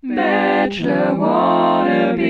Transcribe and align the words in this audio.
Bachelor 0.00 1.18
Wannabe. 1.18 2.22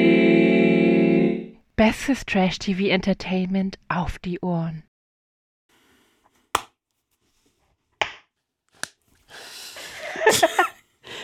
Bestes 1.76 2.25
Trash-TV-Entertainment 2.25 3.79
auf 3.88 4.18
die 4.18 4.41
Ohren. 4.41 4.84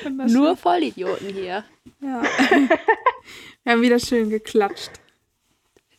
Nur 0.28 0.54
Vollidioten 0.58 1.30
hier. 1.30 1.64
Ja. 2.00 2.22
Wir 3.64 3.72
haben 3.72 3.80
wieder 3.80 3.98
schön 3.98 4.28
geklatscht. 4.28 4.90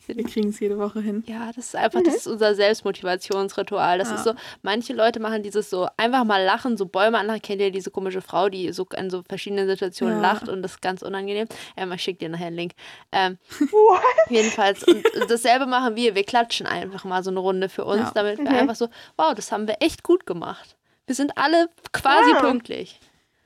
Wir 0.06 0.24
kriegen 0.24 0.48
es 0.50 0.60
jede 0.60 0.78
Woche 0.78 1.00
hin. 1.00 1.24
Ja, 1.26 1.46
das 1.48 1.66
ist 1.66 1.76
einfach, 1.76 2.02
das 2.02 2.14
ist 2.16 2.26
unser 2.26 2.54
Selbstmotivationsritual. 2.54 3.98
Das 3.98 4.08
Ja. 4.10 4.14
ist 4.16 4.24
so, 4.24 4.34
manche 4.62 4.92
Leute 4.92 5.20
machen 5.20 5.42
dieses 5.42 5.70
so, 5.70 5.88
einfach 5.96 6.24
mal 6.24 6.42
lachen, 6.44 6.76
so 6.76 6.86
Bäume 6.86 7.18
anlachen. 7.18 7.42
Kennt 7.42 7.60
ihr 7.60 7.70
diese 7.70 7.90
komische 7.90 8.20
Frau, 8.22 8.48
die 8.48 8.72
so 8.72 8.86
in 8.96 9.10
so 9.10 9.22
verschiedenen 9.28 9.66
Situationen 9.66 10.16
Ja. 10.16 10.32
lacht 10.32 10.48
und 10.48 10.62
das 10.62 10.72
ist 10.72 10.82
ganz 10.82 11.02
unangenehm? 11.02 11.46
Ähm, 11.76 11.92
ich 11.92 12.02
schicke 12.02 12.18
dir 12.20 12.28
nachher 12.28 12.46
einen 12.46 12.56
Link. 12.56 12.72
Ähm, 13.12 13.38
What? 13.70 14.00
jedenfalls, 14.28 14.84
und 14.84 15.04
dasselbe 15.28 15.66
machen 15.66 15.96
wir. 15.96 16.14
Wir 16.14 16.24
klatschen 16.24 16.66
einfach 16.66 17.04
mal 17.04 17.22
so 17.24 17.30
eine 17.30 17.40
Runde 17.40 17.68
für 17.68 17.84
uns, 17.84 18.00
Ja. 18.02 18.12
damit 18.14 18.38
wir 18.38 18.50
einfach 18.50 18.76
so, 18.76 18.88
wow, 19.16 19.34
das 19.34 19.50
haben 19.52 19.66
wir 19.66 19.76
echt 19.80 20.02
gut 20.02 20.26
gemacht. 20.26 20.76
Wir 21.06 21.14
sind 21.14 21.32
alle 21.36 21.68
quasi 21.92 22.30
Ja. 22.30 22.40
pünktlich. 22.40 23.00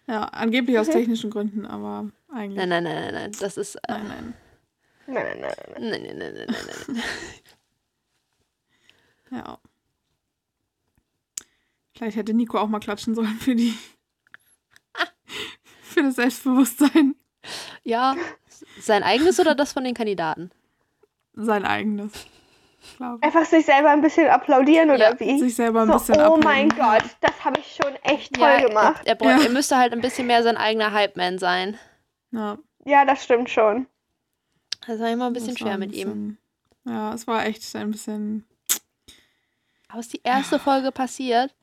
Ja, 0.06 0.24
angeblich 0.24 0.79
aus 0.79 0.88
technischen 0.88 1.30
Gründen, 1.30 1.66
aber 1.66 2.06
eigentlich. 2.32 2.56
Nein, 2.56 2.68
nein, 2.68 2.82
nein, 2.84 2.95
nein, 3.04 3.15
nein. 3.15 3.32
Das 3.38 3.56
ist. 3.56 3.77
Äh, 3.77 3.80
nein, 3.92 4.09
nein. 4.09 4.34
Nein, 5.12 5.41
nein, 5.41 5.41
nein, 5.41 5.91
nein. 5.91 6.02
nein, 6.02 6.19
nein, 6.19 6.34
nein, 6.48 6.56
nein. 6.88 7.02
Ja. 9.32 9.59
Vielleicht 11.96 12.16
hätte 12.16 12.34
Nico 12.34 12.59
auch 12.59 12.66
mal 12.66 12.80
klatschen 12.80 13.15
sollen 13.15 13.38
für 13.38 13.54
die. 13.54 13.77
für 15.82 16.02
das 16.02 16.16
Selbstbewusstsein. 16.16 17.15
Ja, 17.84 18.16
sein 18.80 19.02
eigenes 19.04 19.38
oder 19.38 19.54
das 19.54 19.73
von 19.73 19.84
den 19.84 19.95
Kandidaten? 19.95 20.51
Sein 21.35 21.65
eigenes. 21.65 22.13
Glaube 22.96 23.23
Einfach 23.23 23.45
sich 23.45 23.66
selber 23.66 23.90
ein 23.90 24.01
bisschen 24.01 24.26
applaudieren 24.29 24.90
oder 24.90 25.13
Ja, 25.13 25.20
wie? 25.20 25.38
Sich 25.38 25.54
selber 25.54 25.82
ein 25.82 25.88
so, 25.88 25.95
bisschen 25.98 26.16
oh 26.16 26.37
abhängen. 26.37 26.42
mein 26.42 26.68
Gott, 26.70 27.04
das 27.20 27.45
habe 27.45 27.60
ich 27.60 27.76
schon 27.80 27.95
echt 28.02 28.35
toll 28.35 28.48
ja, 28.48 28.66
gemacht. 28.66 29.02
Er, 29.04 29.20
er, 29.20 29.26
Ja. 29.38 29.42
er 29.45 29.51
müsste 29.51 29.76
halt 29.76 29.92
ein 29.92 30.01
bisschen 30.01 30.26
mehr 30.26 30.42
sein 30.42 30.57
eigener 30.57 30.92
Hype-Man 30.92 31.38
sein. 31.38 31.79
Ja, 32.32 32.59
Ja, 32.85 33.04
das 33.04 33.23
stimmt 33.23 33.51
schon. 33.51 33.87
Das 34.86 34.98
war 35.00 35.10
immer 35.10 35.26
ein 35.26 35.32
bisschen 35.32 35.56
schwer 35.56 35.78
mit 35.78 35.92
ihm. 35.92 36.09
bisschen- 36.09 36.38
Ja, 36.84 37.14
es 37.14 37.26
war 37.26 37.45
echt 37.46 37.74
ein 37.76 37.90
bisschen. 37.90 38.46
Aber 39.88 40.00
es 40.00 40.06
ist 40.06 40.12
die 40.14 40.20
erste 40.24 40.59
Folge 40.59 40.92
passiert, 40.92 41.54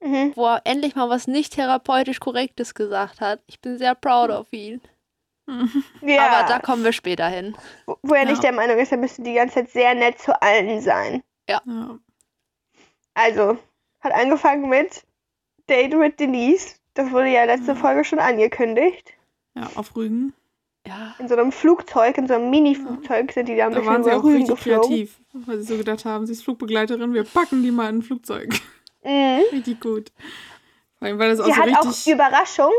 Mhm. 0.00 0.32
wo 0.34 0.46
er 0.46 0.62
endlich 0.64 0.94
mal 0.96 1.08
was 1.08 1.26
nicht 1.26 1.54
therapeutisch 1.54 2.20
Korrektes 2.20 2.74
gesagt 2.74 3.20
hat. 3.20 3.40
Ich 3.46 3.60
bin 3.60 3.78
sehr 3.78 3.94
proud 3.94 4.30
of 4.30 4.52
ihn. 4.52 4.80
Ja, 6.02 6.26
Aber 6.42 6.48
da 6.48 6.58
kommen 6.60 6.84
wir 6.84 6.92
später 6.92 7.26
hin. 7.28 7.56
wo- 7.86 7.98
wo 8.02 8.14
er 8.14 8.24
nicht 8.24 8.36
Ja. 8.36 8.50
der 8.50 8.52
Meinung 8.52 8.78
ist, 8.78 8.92
er 8.92 8.98
müsste 8.98 9.22
die 9.22 9.34
ganze 9.34 9.54
Zeit 9.56 9.70
sehr 9.70 9.94
nett 9.94 10.18
zu 10.20 10.40
allen 10.40 10.80
sein. 10.80 11.22
Ja. 11.48 11.60
Also, 13.14 13.58
hat 14.00 14.12
angefangen 14.12 14.68
mit 14.68 15.04
Date 15.68 15.94
mit 15.94 16.20
Denise. 16.20 16.76
Das 16.94 17.10
wurde 17.10 17.28
ja 17.30 17.44
letzte 17.44 17.74
Folge 17.74 18.04
schon 18.04 18.18
angekündigt. 18.20 19.12
ja, 19.54 19.68
auf 19.74 19.96
Rügen. 19.96 20.32
Ja. 20.86 21.14
In 21.18 21.28
so 21.28 21.34
einem 21.36 21.52
Flugzeug, 21.52 22.16
in 22.18 22.26
so 22.26 22.34
einem 22.34 22.50
Mini-Flugzeug 22.50 23.32
sind 23.32 23.48
die 23.48 23.56
da 23.56 23.66
ein 23.66 23.72
Da 23.72 23.78
bisschen 23.80 23.92
waren 23.92 24.04
sie 24.04 24.12
auch 24.12 24.24
richtig 24.24 24.48
geflogen. 24.48 24.80
kreativ, 24.88 25.20
weil 25.32 25.58
sie 25.58 25.64
so 25.64 25.76
gedacht 25.76 26.04
haben, 26.04 26.26
sie 26.26 26.32
ist 26.32 26.42
Flugbegleiterin, 26.44 27.12
wir 27.12 27.24
packen 27.24 27.62
die 27.62 27.70
mal 27.70 27.90
in 27.90 27.98
ein 27.98 28.02
Flugzeug. 28.02 28.48
Mhm. 29.04 29.40
richtig 29.52 29.80
gut. 29.80 30.10
Vor 30.98 31.08
allem, 31.08 31.18
weil 31.18 31.30
das 31.30 31.40
auch 31.40 31.44
Sie 31.46 31.52
so 31.52 31.60
hat 31.60 31.68
auch 31.78 31.86
richtig. 31.88 32.12
Überraschung, 32.14 32.72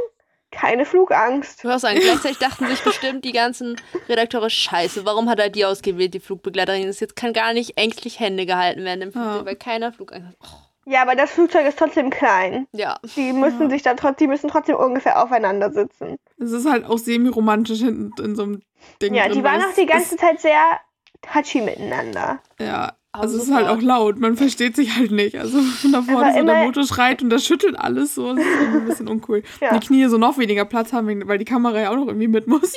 keine 0.50 0.86
Flugangst. 0.86 1.60
Ich 1.60 1.64
muss 1.64 1.82
sagen, 1.82 2.00
gleichzeitig 2.00 2.40
dachten 2.40 2.68
sich 2.68 2.82
bestimmt 2.82 3.24
die 3.24 3.32
ganzen 3.32 3.76
Redakteure, 4.10 4.50
scheiße, 4.50 5.06
warum 5.06 5.30
hat 5.30 5.40
er 5.40 5.50
die 5.50 5.64
ausgewählt, 5.66 6.14
die 6.16 6.20
Flugbegleiterin? 6.20 6.88
Das 6.88 7.00
jetzt 7.00 7.16
kann 7.16 7.34
gar 7.34 7.54
nicht 7.54 7.78
ängstlich 7.78 8.20
Hände 8.20 8.46
gehalten 8.48 8.84
werden 8.84 9.02
im 9.04 9.12
Flugzeug, 9.12 9.36
Ja. 9.42 9.46
weil 9.46 9.56
keiner 9.56 9.94
Flugangst 9.94 10.28
hat. 10.28 10.36
Oh, 10.42 10.48
Ja, 10.92 11.04
aber 11.04 11.16
das 11.16 11.32
Flugzeug 11.32 11.66
ist 11.66 11.80
trotzdem 11.80 12.10
klein. 12.10 12.68
ja. 12.74 13.00
Die 13.16 13.32
müssen 13.32 13.70
sich 13.70 13.82
dann 13.82 13.96
trotzdem, 13.96 14.28
die 14.28 14.28
müssen 14.28 14.50
trotzdem 14.50 14.76
ungefähr 14.76 15.24
aufeinander 15.24 15.72
sitzen. 15.72 16.18
Es 16.38 16.52
ist 16.52 16.70
halt 16.70 16.84
auch 16.86 16.98
semi-romantisch 16.98 17.80
hinten 17.80 18.12
in 18.22 18.36
so 18.36 18.44
einem 18.44 18.62
Ding. 19.02 19.14
Ja, 19.14 19.24
drin, 19.28 19.38
die 19.38 19.44
waren 19.46 19.62
auch 19.62 19.74
die 19.74 19.86
ganze 19.86 20.18
Zeit 20.18 20.42
sehr 20.42 20.82
touchy 21.22 21.62
miteinander. 21.62 22.42
Ja, 22.60 22.92
also 23.14 23.38
es 23.38 23.44
ist 23.44 23.54
halt 23.54 23.70
auch 23.70 23.82
laut, 23.82 24.20
man 24.20 24.36
versteht 24.36 24.76
sich 24.76 24.98
halt 24.98 25.12
nicht. 25.12 25.38
Also 25.38 25.62
von 25.82 25.94
da 25.94 26.02
vorne 26.02 26.34
so 26.34 26.44
der 26.44 26.66
Motor 26.66 26.84
schreit 26.84 27.22
und 27.22 27.30
das 27.30 27.46
schüttelt 27.46 27.80
alles 27.80 28.16
so. 28.16 28.34
Das 28.36 28.44
ist 28.44 28.52
irgendwie 28.60 28.78
ein 28.80 28.86
bisschen 28.86 29.08
uncool. 29.08 29.44
Ja. 29.62 29.78
Die 29.78 29.86
Knie 29.86 30.08
so 30.08 30.18
noch 30.18 30.38
weniger 30.38 30.66
Platz 30.66 30.92
haben, 30.92 31.26
weil 31.26 31.38
die 31.38 31.46
Kamera 31.46 31.80
ja 31.80 31.92
auch 31.92 31.96
noch 31.96 32.08
irgendwie 32.08 32.28
mit 32.28 32.48
muss. 32.48 32.74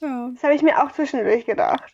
Ja. 0.00 0.08
Ja. 0.08 0.30
Das 0.32 0.44
habe 0.44 0.54
ich 0.54 0.62
mir 0.62 0.80
auch 0.80 0.92
zwischendurch 0.92 1.44
gedacht. 1.44 1.92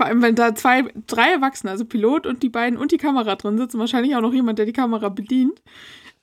Vor 0.00 0.06
allem, 0.06 0.22
wenn 0.22 0.34
da 0.34 0.54
zwei, 0.54 0.84
drei 1.06 1.30
Erwachsene, 1.32 1.72
also 1.72 1.84
Pilot 1.84 2.26
und 2.26 2.42
die 2.42 2.48
beiden 2.48 2.78
und 2.78 2.90
die 2.90 2.96
Kamera 2.96 3.34
drin 3.36 3.58
sitzen, 3.58 3.78
wahrscheinlich 3.78 4.16
auch 4.16 4.22
noch 4.22 4.32
jemand, 4.32 4.58
der 4.58 4.64
die 4.64 4.72
Kamera 4.72 5.10
bedient. 5.10 5.60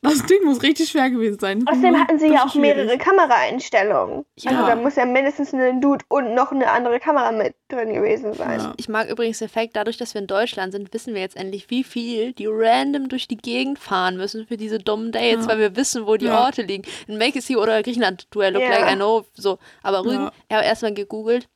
Das 0.02 0.26
Ding 0.26 0.44
muss 0.46 0.64
richtig 0.64 0.90
schwer 0.90 1.12
gewesen 1.12 1.38
sein. 1.40 1.64
Außerdem 1.68 2.00
hatten 2.00 2.18
sie 2.18 2.28
ja 2.28 2.40
auch 2.40 2.46
Richtig 2.46 2.62
mehrere 2.62 2.86
schwierig. 2.86 3.00
Kameraeinstellungen. 3.02 4.26
Ja. 4.40 4.52
Also 4.52 4.66
da 4.66 4.76
muss 4.78 4.96
ja 4.96 5.06
mindestens 5.06 5.54
ein 5.54 5.80
Dude 5.80 6.04
und 6.08 6.34
noch 6.34 6.52
eine 6.52 6.72
andere 6.72 7.00
Kamera 7.00 7.32
mit 7.32 7.54
drin 7.68 7.94
gewesen 7.94 8.34
sein. 8.34 8.60
Ja. 8.60 8.74
Ich 8.78 8.90
mag 8.90 9.10
übrigens 9.12 9.38
den 9.38 9.50
Fakt, 9.50 9.76
dadurch, 9.76 9.98
dass 9.98 10.16
wir 10.16 10.22
in 10.22 10.28
Deutschland 10.28 10.72
sind, 10.72 10.92
wissen 10.92 11.14
wir 11.14 11.22
jetzt 11.22 11.38
endlich, 11.38 11.70
wie 11.70 11.84
viel 11.84 12.34
die 12.34 12.48
random 12.48 13.10
durch 13.10 13.28
die 13.28 13.38
Gegend 13.38 13.78
fahren 13.78 14.18
müssen 14.18 14.48
für 14.48 14.58
diese 14.58 14.80
dummen 14.80 15.12
Dates, 15.12 15.46
Ja. 15.46 15.52
weil 15.52 15.60
wir 15.60 15.76
wissen, 15.76 16.08
wo 16.08 16.16
die 16.16 16.26
Ja. 16.26 16.46
Orte 16.46 16.64
liegen. 16.64 16.84
In 17.08 17.20
Make 17.20 17.38
It 17.38 17.58
oder 17.58 17.84
Griechenland, 17.84 18.28
do 18.32 18.42
I 18.42 18.48
look 18.50 18.64
Ja. 18.64 18.70
like 18.70 18.92
I 18.92 18.96
know, 18.96 19.26
so. 19.36 19.60
Aber 19.84 20.04
Rügen, 20.04 20.24
Ja. 20.26 20.32
ich 20.50 20.56
habe 20.56 20.66
erstmal 20.66 20.94
gegoogelt. 20.96 21.48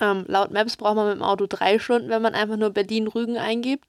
Ähm, 0.00 0.24
laut 0.28 0.50
Maps 0.52 0.76
braucht 0.76 0.94
man 0.96 1.08
mit 1.08 1.16
dem 1.16 1.22
Auto 1.22 1.46
drei 1.48 1.78
Stunden, 1.78 2.08
wenn 2.08 2.22
man 2.22 2.34
einfach 2.34 2.56
nur 2.56 2.70
Berlin-Rügen 2.70 3.36
eingibt. 3.36 3.84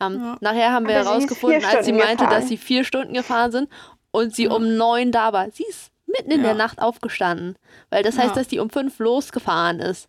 Ähm, 0.00 0.20
Ja. 0.22 0.36
Nachher 0.40 0.72
haben 0.72 0.86
wir 0.86 1.00
Aber 1.00 1.08
herausgefunden, 1.10 1.64
als 1.64 1.84
sie 1.86 1.92
meinte, 1.92 2.24
gefahren. 2.24 2.30
dass 2.30 2.48
sie 2.48 2.56
vier 2.56 2.84
Stunden 2.84 3.14
gefahren 3.14 3.50
sind 3.50 3.68
und 4.12 4.34
sie 4.34 4.44
Ja. 4.44 4.52
um 4.52 4.76
neun 4.76 5.10
da 5.10 5.32
war. 5.32 5.50
Sie 5.50 5.64
ist 5.68 5.90
mitten 6.06 6.30
in 6.30 6.40
Ja. 6.40 6.46
der 6.48 6.54
Nacht 6.54 6.80
aufgestanden. 6.80 7.56
Weil 7.90 8.02
das 8.02 8.16
heißt, 8.18 8.36
dass 8.36 8.46
die 8.48 8.60
um 8.60 8.70
fünf 8.70 8.98
losgefahren 9.00 9.80
ist. 9.80 10.08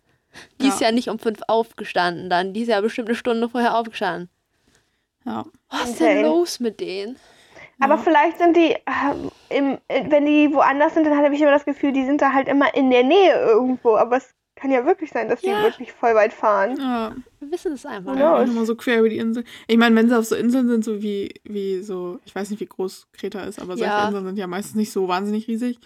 Die 0.60 0.68
ist 0.68 0.80
Ja. 0.80 0.92
nicht 0.92 1.08
um 1.08 1.18
fünf 1.18 1.40
aufgestanden 1.48 2.30
dann. 2.30 2.52
Die 2.54 2.60
ist 2.62 2.68
ja 2.68 2.80
bestimmt 2.80 3.08
eine 3.08 3.16
Stunde 3.16 3.48
vorher 3.48 3.76
aufgestanden. 3.76 4.28
Ja. 5.26 5.44
Was 5.68 5.90
ist 5.90 6.00
Okay. 6.00 6.14
denn 6.14 6.22
los 6.26 6.60
mit 6.60 6.80
denen? 6.80 7.16
Aber 7.80 7.98
vielleicht 7.98 8.38
sind 8.38 8.56
die, 8.56 8.76
ähm, 8.86 9.30
im, 9.48 9.78
äh, 9.88 10.04
wenn 10.10 10.26
die 10.26 10.52
woanders 10.54 10.94
sind, 10.94 11.04
dann 11.04 11.16
habe 11.16 11.34
ich 11.34 11.40
immer 11.40 11.50
das 11.50 11.64
Gefühl, 11.64 11.92
die 11.92 12.04
sind 12.04 12.20
da 12.22 12.32
halt 12.32 12.46
immer 12.46 12.72
in 12.74 12.90
der 12.90 13.02
Nähe 13.04 13.34
irgendwo. 13.40 13.96
Aber 13.96 14.18
es 14.18 14.34
kann 14.60 14.70
ja 14.70 14.84
wirklich 14.84 15.10
sein, 15.10 15.28
dass 15.28 15.40
die 15.40 15.48
Ja. 15.48 15.62
wirklich 15.62 15.92
voll 15.92 16.14
weit 16.14 16.32
fahren. 16.32 16.76
Ja, 16.78 17.14
Wir 17.40 17.50
wissen 17.50 17.72
es 17.72 17.86
einfach. 17.86 18.16
Ja 18.16 18.44
nochmal 18.44 18.66
so 18.66 18.76
quer 18.76 18.98
über 19.00 19.08
die 19.08 19.18
Insel. 19.18 19.44
Ich 19.66 19.76
meine, 19.78 19.96
wenn 19.96 20.08
sie 20.08 20.16
auf 20.18 20.24
so 20.26 20.36
Inseln 20.36 20.68
sind, 20.68 20.84
so 20.84 21.02
wie, 21.02 21.32
wie 21.44 21.82
so, 21.82 22.18
ich 22.24 22.34
weiß 22.34 22.50
nicht, 22.50 22.60
wie 22.60 22.66
groß 22.66 23.08
Kreta 23.12 23.40
ist, 23.44 23.58
aber 23.60 23.76
solche 23.76 23.90
Ja. 23.92 24.06
Inseln 24.06 24.26
sind 24.26 24.38
ja 24.38 24.46
meistens 24.46 24.74
nicht 24.76 24.92
so 24.92 25.08
wahnsinnig 25.08 25.48
riesig. 25.48 25.78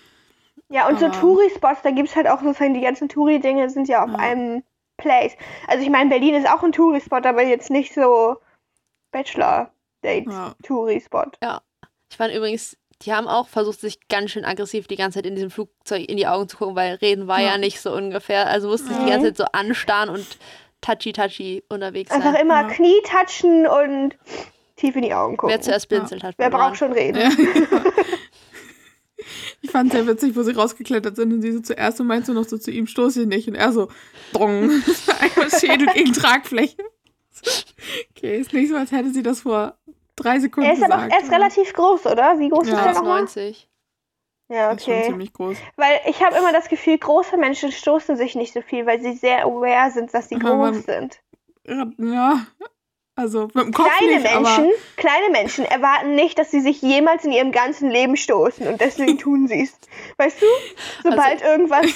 Ja, 0.69 0.89
und 0.89 0.99
so 0.99 1.07
Aber- 1.07 1.15
Touri-Spots, 1.21 1.83
da 1.83 1.91
gibt 1.91 2.09
es 2.09 2.17
halt 2.17 2.27
auch 2.29 2.41
sozusagen, 2.43 2.75
die 2.75 2.81
ganzen 2.81 3.09
Touri-Dinge 3.09 3.71
sind 3.71 3.87
ja 3.89 4.03
auf 4.05 4.11
Ja. 4.11 4.17
einem 4.17 4.63
Place. 4.97 5.33
Also 5.69 5.83
ich 5.85 5.91
meine, 5.91 6.11
Berlin 6.11 6.35
ist 6.35 6.49
auch 6.49 6.63
ein 6.63 6.73
Touri-Spot, 6.73 7.17
aber 7.17 7.43
jetzt 7.43 7.71
nicht 7.71 7.93
so 7.95 8.37
Bachelor-Date-Touri-Spot. 10.05 11.31
Ja. 11.43 11.61
Ich 12.11 12.17
fand 12.17 12.35
übrigens, 12.35 12.77
die 13.05 13.13
haben 13.13 13.29
auch 13.29 13.49
versucht, 13.49 13.81
sich 13.81 14.09
ganz 14.09 14.31
schön 14.31 14.45
aggressiv 14.45 14.87
die 14.87 14.97
ganze 14.97 15.19
Zeit 15.19 15.27
in 15.27 15.35
diesem 15.35 15.51
Flugzeug 15.51 16.09
in 16.09 16.17
die 16.17 16.27
Augen 16.27 16.49
zu 16.49 16.57
gucken, 16.57 16.75
weil 16.77 16.95
reden 16.97 17.27
war 17.27 17.41
ja, 17.41 17.53
Ja. 17.53 17.59
nicht 17.59 17.81
so 17.81 17.93
ungefähr. 17.95 18.47
Also 18.49 18.69
musste 18.69 18.91
ich 18.93 18.97
die 18.99 19.05
Mhm. 19.05 19.09
ganze 19.11 19.27
Zeit 19.29 19.37
so 19.37 19.45
anstarren 19.53 20.09
und 20.11 20.27
touchy-touchy 20.81 21.65
unterwegs 21.69 22.11
Einfach 22.11 22.33
sein. 22.33 22.43
immer 22.43 22.63
Ja. 22.63 22.69
Knie 22.69 23.01
touchen 23.05 23.67
und 23.67 24.17
tief 24.77 24.97
in 24.97 25.03
die 25.03 25.15
Augen 25.15 25.37
gucken. 25.37 25.53
Wer 25.55 25.61
zuerst 25.63 25.89
blinzelt 25.89 26.23
hat. 26.23 26.35
Wer 26.39 26.51
braucht 26.51 26.77
schon 26.77 26.93
reden? 26.93 27.19
Ja. 27.21 27.31
Ich 29.63 29.71
fand 29.71 29.93
sehr 29.93 30.07
witzig, 30.07 30.37
wo 30.37 30.43
sie 30.43 30.53
rausgeklettert 30.53 31.17
sind 31.17 31.33
und 31.33 31.41
sie 31.41 31.53
so 31.53 31.61
zuerst 31.61 31.99
und 32.01 32.07
meinst 32.07 32.29
du 32.29 32.35
noch 32.35 32.45
so 32.45 32.59
zu 32.59 32.71
ihm, 32.71 32.87
stoß 32.87 33.17
ich 33.17 33.27
nicht. 33.27 33.49
Und 33.49 33.55
er 33.55 33.73
so, 33.73 33.89
drong. 34.33 34.71
Einmal 35.21 35.51
Schädel 35.59 35.87
gegen 35.95 36.13
Tragfläche. 36.13 36.77
Okay, 38.11 38.39
ist 38.39 38.53
nicht 38.53 38.69
so, 38.69 38.77
als 38.77 38.93
hätte 38.93 39.11
sie 39.13 39.23
das 39.23 39.41
vor 39.41 39.79
drei 40.17 40.39
Sekunden 40.41 40.69
Er 40.69 40.75
ist 40.75 40.83
aber 40.83 40.95
gesagt. 40.97 41.13
er 41.13 41.21
ist 41.23 41.33
relativ 41.33 41.73
groß, 41.73 42.07
oder? 42.07 42.39
Wie 42.39 42.49
groß 42.49 42.69
Ja. 42.69 42.79
ist 42.81 42.87
er 42.87 42.93
nochmal? 42.95 43.23
1,90. 43.25 43.67
Ja, 44.49 44.57
Er 44.69 44.73
ist 44.75 44.85
schon 44.85 44.93
okay. 44.95 45.05
ziemlich 45.05 45.33
groß. 45.33 45.57
Weil 45.77 46.01
ich 46.07 46.23
habe 46.23 46.37
immer 46.37 46.53
das 46.53 46.69
Gefühl, 46.69 46.99
große 46.99 47.37
Menschen 47.39 47.73
stoßen 47.73 48.17
sich 48.17 48.35
nicht 48.35 48.53
so 48.53 48.61
viel, 48.63 48.85
weil 48.87 49.01
sie 49.01 49.15
sehr 49.15 49.45
aware 49.47 49.91
sind, 49.91 50.13
dass 50.15 50.29
sie 50.29 50.37
Aber 50.37 50.51
groß 50.57 50.59
man- 50.59 50.83
sind. 50.83 51.21
Ja, 51.99 52.47
also 53.17 53.45
mit 53.55 53.65
dem 53.67 53.73
Kopf 53.73 53.89
Kleine 53.97 54.21
nicht, 54.21 54.33
Menschen, 54.35 54.65
aber 54.65 54.73
kleine 54.97 55.31
Menschen 55.31 55.65
erwarten 55.65 56.15
nicht, 56.15 56.39
dass 56.39 56.51
sie 56.51 56.61
sich 56.61 56.83
jemals 56.83 57.25
in 57.25 57.33
ihrem 57.33 57.53
ganzen 57.53 57.89
Leben 57.91 58.17
stoßen 58.19 58.67
und 58.67 58.81
deswegen 58.83 59.17
tun 59.19 59.49
sie 59.49 59.63
es. 59.63 59.79
Weißt 60.19 60.43
du, 60.43 60.47
sobald 61.03 61.41
Also 61.43 61.45
irgendwas 61.47 61.87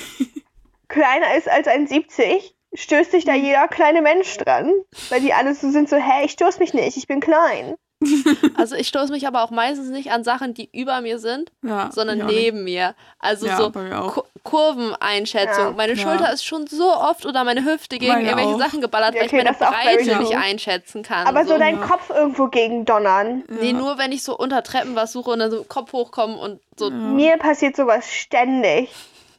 kleiner 0.88 1.34
ist 1.36 1.48
als 1.50 1.68
ein 1.68 1.86
70, 1.86 2.56
stößt 2.72 3.10
sich 3.10 3.24
da 3.26 3.32
Mhm. 3.34 3.44
jeder 3.44 3.68
kleine 3.68 4.00
Mensch 4.00 4.36
dran, 4.38 4.72
weil 5.10 5.20
die 5.20 5.34
alle 5.34 5.54
so 5.54 5.70
sind 5.70 5.88
so, 5.90 5.96
hey, 5.96 6.24
ich 6.24 6.32
stoß 6.32 6.58
mich 6.60 6.72
nicht, 6.72 6.96
ich 6.96 7.06
bin 7.06 7.20
klein. 7.20 7.76
Also 8.56 8.74
ich 8.76 8.88
stoße 8.88 9.12
mich 9.12 9.26
aber 9.26 9.42
auch 9.42 9.50
meistens 9.50 9.88
nicht 9.90 10.10
an 10.12 10.24
Sachen, 10.24 10.54
die 10.54 10.68
über 10.72 11.00
mir 11.00 11.18
sind, 11.18 11.50
Ja, 11.62 11.90
sondern 11.92 12.22
auch 12.22 12.26
neben 12.26 12.64
mir. 12.64 12.94
Also 13.18 13.46
Ja, 13.46 13.56
so 13.56 13.70
bei 13.70 13.82
mir 13.82 14.00
auch. 14.00 14.14
Ku 14.14 14.22
Kurveneinschätzung. 14.44 15.64
Ja. 15.64 15.70
Meine 15.76 15.92
Ja. 15.94 16.02
Schulter 16.02 16.32
ist 16.32 16.44
schon 16.44 16.66
so 16.66 16.92
oft 16.92 17.26
oder 17.26 17.44
meine 17.44 17.64
Hüfte 17.64 17.98
gegen 17.98 18.12
Meine 18.12 18.28
irgendwelche 18.30 18.54
auch. 18.54 18.58
Sachen 18.58 18.80
geballert, 18.80 19.14
Ja, 19.14 19.20
weil 19.20 19.26
ich 19.26 19.32
okay, 19.32 19.44
meine 19.44 19.56
auch 19.56 19.82
Breite 19.82 20.18
nicht 20.20 20.36
einschätzen 20.36 21.02
kann. 21.02 21.26
Aber 21.26 21.44
so 21.44 21.52
so. 21.52 21.58
dein 21.58 21.76
Ja. 21.80 21.86
Kopf 21.86 22.10
irgendwo 22.10 22.46
gegen 22.48 22.84
donnern. 22.84 23.44
Nee, 23.48 23.72
nur 23.72 23.98
wenn 23.98 24.12
ich 24.12 24.22
so 24.22 24.36
unter 24.36 24.62
Treppen 24.62 24.94
was 24.96 25.12
suche 25.12 25.30
und 25.30 25.38
dann 25.40 25.50
so 25.50 25.64
Kopf 25.64 25.92
hochkommen 25.92 26.38
und 26.38 26.60
so. 26.76 26.88
Ja. 26.90 26.94
Mir 26.96 27.36
passiert 27.36 27.76
sowas 27.76 28.10
ständig. 28.10 28.90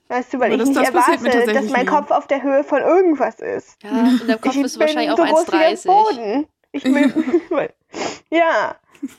Weißt 0.10 0.34
du, 0.34 0.40
weil 0.40 0.52
Aber 0.54 0.56
ich 0.56 0.60
das- 0.60 0.70
nicht 0.70 0.80
das 0.80 0.88
erwarte, 0.90 1.54
dass 1.54 1.70
mein 1.70 1.82
nie. 1.82 1.92
Kopf 1.92 2.12
auf 2.12 2.28
der 2.28 2.42
Höhe 2.42 2.64
von 2.64 2.82
irgendwas 2.82 3.40
ist. 3.40 3.78
Ja, 3.84 3.90
in 3.90 4.28
deinem 4.28 4.42
Kopf 4.42 4.56
ich 4.56 4.62
bist 4.64 4.76
du 4.76 4.80
wahrscheinlich 4.80 5.12
auch 5.12 5.18
so 5.18 5.24
groß 5.24 5.48
wie 5.48 5.52
der 5.58 5.70
1,30. 5.70 5.86
Boden. 5.88 6.48
Ich 6.72 6.84
bin, 6.84 7.42
ja. 8.32 8.76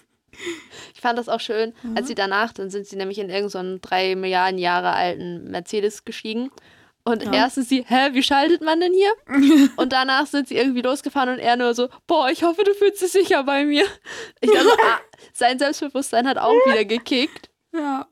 Ich 0.95 1.01
fand 1.03 1.19
das 1.19 1.29
auch 1.29 1.41
schön, 1.41 1.75
Mhm. 1.83 1.97
als 1.97 2.07
sie 2.09 2.15
danach, 2.15 2.53
dann 2.53 2.71
sind 2.71 2.87
sie 2.87 2.97
nämlich 2.97 3.19
in 3.19 3.29
irgendeinen 3.29 3.75
so 3.75 3.79
drei 3.83 4.15
Milliarden 4.17 4.59
Jahre 4.59 4.93
alten 4.93 5.51
Mercedes 5.51 6.05
gestiegen. 6.05 6.51
Und 7.05 7.25
Ja. 7.25 7.33
erstens 7.33 7.69
sie, 7.69 7.85
hä, 7.87 8.11
wie 8.13 8.23
schaltet 8.23 8.63
man 8.63 8.81
denn 8.81 8.93
hier? 8.93 9.13
Und 9.77 9.93
danach 9.93 10.27
sind 10.27 10.49
sie 10.49 10.57
irgendwie 10.57 10.83
losgefahren 10.83 11.31
und 11.31 11.39
er 11.39 11.57
nur 11.57 11.75
so, 11.75 11.89
boah, 12.07 12.29
ich 12.31 12.43
hoffe, 12.43 12.63
du 12.65 12.73
fühlst 12.75 13.03
dich 13.03 13.11
sicher 13.13 13.43
bei 13.45 13.65
mir. 13.65 13.85
Ich 14.41 14.51
dachte, 14.51 14.69
ah, 14.83 14.99
sein 15.33 15.59
Selbstbewusstsein 15.59 16.29
hat 16.29 16.39
auch 16.39 16.53
wieder 16.67 16.85
gekickt. 16.85 17.51
Ja. 17.75 18.07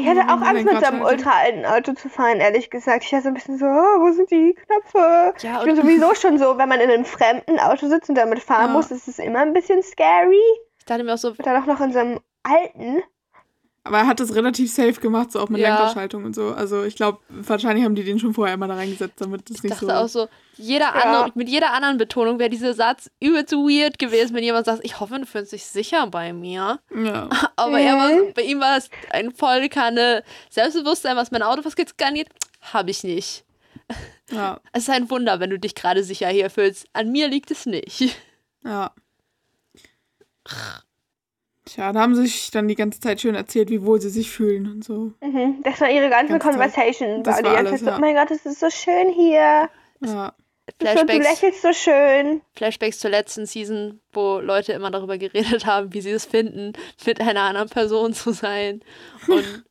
Ich 0.00 0.06
hatte 0.08 0.20
auch 0.32 0.40
wenn 0.40 0.46
Angst, 0.48 0.64
mit 0.64 0.80
so 0.80 0.86
einem 0.86 1.02
ultra 1.02 1.30
alten 1.30 1.64
Auto 1.66 1.92
zu 1.92 2.08
fahren, 2.08 2.40
ehrlich 2.40 2.70
gesagt. 2.70 3.04
Ich 3.04 3.12
war 3.12 3.20
so 3.22 3.28
ein 3.28 3.34
bisschen 3.34 3.58
so, 3.58 3.66
oh, 3.66 4.00
wo 4.00 4.12
sind 4.12 4.30
die 4.30 4.54
Knöpfe? 4.54 5.34
Ja, 5.46 5.58
Ich 5.60 5.64
bin 5.64 5.76
sowieso 5.82 6.14
schon 6.14 6.38
so, 6.38 6.58
wenn 6.58 6.68
man 6.68 6.80
in 6.80 6.90
einem 6.90 7.04
fremden 7.04 7.58
Auto 7.58 7.88
sitzt 7.88 8.08
und 8.08 8.14
damit 8.16 8.40
fahren 8.40 8.66
Ja. 8.68 8.72
muss, 8.72 8.90
ist 8.90 9.08
es 9.08 9.18
immer 9.18 9.40
ein 9.40 9.52
bisschen 9.52 9.82
scary. 9.82 10.40
ich 10.78 10.84
dachte 10.84 11.04
mir 11.04 11.14
auch 11.14 11.18
so, 11.18 11.28
Und 11.28 11.44
dann 11.46 11.62
auch 11.62 11.66
noch 11.66 11.80
in 11.80 11.92
so 11.92 11.98
einem 11.98 12.20
alten. 12.42 13.02
Aber 13.88 13.98
er 13.98 14.06
hat 14.06 14.20
das 14.20 14.34
relativ 14.34 14.70
safe 14.72 15.00
gemacht, 15.00 15.32
so 15.32 15.40
auch 15.40 15.48
mit 15.48 15.60
Ja. 15.60 15.76
Lenkerschaltung 15.76 16.24
und 16.24 16.34
so. 16.34 16.48
Also 16.52 16.84
ich 16.84 16.94
glaube, 16.94 17.18
wahrscheinlich 17.28 17.84
haben 17.84 17.94
die 17.94 18.04
den 18.04 18.18
schon 18.18 18.34
vorher 18.34 18.54
immer 18.54 18.68
da 18.68 18.74
reingesetzt, 18.74 19.20
damit 19.20 19.48
es 19.50 19.56
ich 19.56 19.62
nicht 19.64 19.74
dachte 19.74 19.86
so. 19.86 19.92
auch 19.92 20.08
so, 20.08 20.28
jeder 20.56 20.84
Ja. 20.86 20.90
andere, 20.92 21.32
mit 21.34 21.48
jeder 21.48 21.72
anderen 21.72 21.96
Betonung 21.98 22.38
wäre 22.38 22.50
dieser 22.50 22.74
Satz 22.74 23.10
übelst 23.20 23.52
weird 23.52 23.98
gewesen, 23.98 24.34
wenn 24.36 24.44
jemand 24.44 24.66
sagt, 24.66 24.80
ich 24.84 25.00
hoffe, 25.00 25.18
du 25.18 25.26
fühlst 25.26 25.52
dich 25.52 25.64
sicher 25.64 26.06
bei 26.06 26.32
mir. 26.32 26.78
Ja. 26.94 27.28
Aber 27.56 27.80
er 27.80 27.96
war, 27.96 28.32
bei 28.34 28.42
ihm 28.42 28.60
war 28.60 28.76
es 28.76 28.90
ein 29.10 29.32
voll 29.32 29.68
Kanne 29.68 30.22
Selbstbewusstsein, 30.50 31.16
was 31.16 31.30
mein 31.30 31.42
Auto 31.42 31.64
was 31.64 31.74
angeht, 32.04 32.28
habe 32.60 32.90
ich 32.90 33.02
nicht. 33.04 33.44
Ja. 34.30 34.60
Es 34.72 34.82
ist 34.82 34.90
ein 34.90 35.08
Wunder, 35.08 35.40
wenn 35.40 35.48
du 35.48 35.58
dich 35.58 35.74
gerade 35.74 36.04
sicher 36.04 36.28
hier 36.28 36.50
fühlst. 36.50 36.86
An 36.92 37.10
mir 37.10 37.28
liegt 37.28 37.50
es 37.50 37.64
nicht. 37.64 38.14
Ja. 38.62 38.90
Tja, 41.68 41.92
da 41.92 42.00
haben 42.00 42.14
sie 42.14 42.22
sich 42.22 42.50
dann 42.50 42.66
die 42.66 42.74
ganze 42.74 42.98
Zeit 42.98 43.20
schön 43.20 43.34
erzählt, 43.34 43.68
wie 43.68 43.84
wohl 43.84 44.00
sie 44.00 44.08
sich 44.08 44.30
fühlen 44.30 44.66
und 44.66 44.84
so. 44.84 45.12
Mhm. 45.20 45.62
Das 45.62 45.80
war 45.80 45.90
ihre 45.90 46.08
ganze, 46.08 46.38
Ganze. 46.38 46.48
Conversation. 46.48 47.22
Das 47.22 47.36
war 47.36 47.42
die 47.42 47.48
ganze 47.50 47.58
alles, 47.58 47.70
Zeit 47.72 47.80
so, 47.80 47.86
ja. 47.86 47.96
oh 47.96 48.00
mein 48.00 48.14
Gott, 48.14 48.30
es 48.30 48.46
ist 48.46 48.60
so 48.60 48.70
schön 48.70 49.12
hier. 49.12 49.68
Ja. 50.00 50.32
Du 50.78 50.86
Flashbacks, 50.86 51.26
lächelst 51.26 51.62
so 51.62 51.72
schön. 51.72 52.42
Flashbacks 52.54 52.98
zur 52.98 53.10
letzten 53.10 53.46
Season, 53.46 54.00
wo 54.12 54.38
Leute 54.38 54.72
immer 54.72 54.90
darüber 54.90 55.18
geredet 55.18 55.66
haben, 55.66 55.92
wie 55.92 56.00
sie 56.00 56.10
es 56.10 56.24
finden, 56.24 56.72
mit 57.04 57.20
einer 57.20 57.42
anderen 57.42 57.68
Person 57.68 58.14
zu 58.14 58.32
sein. 58.32 58.80
Und 59.26 59.64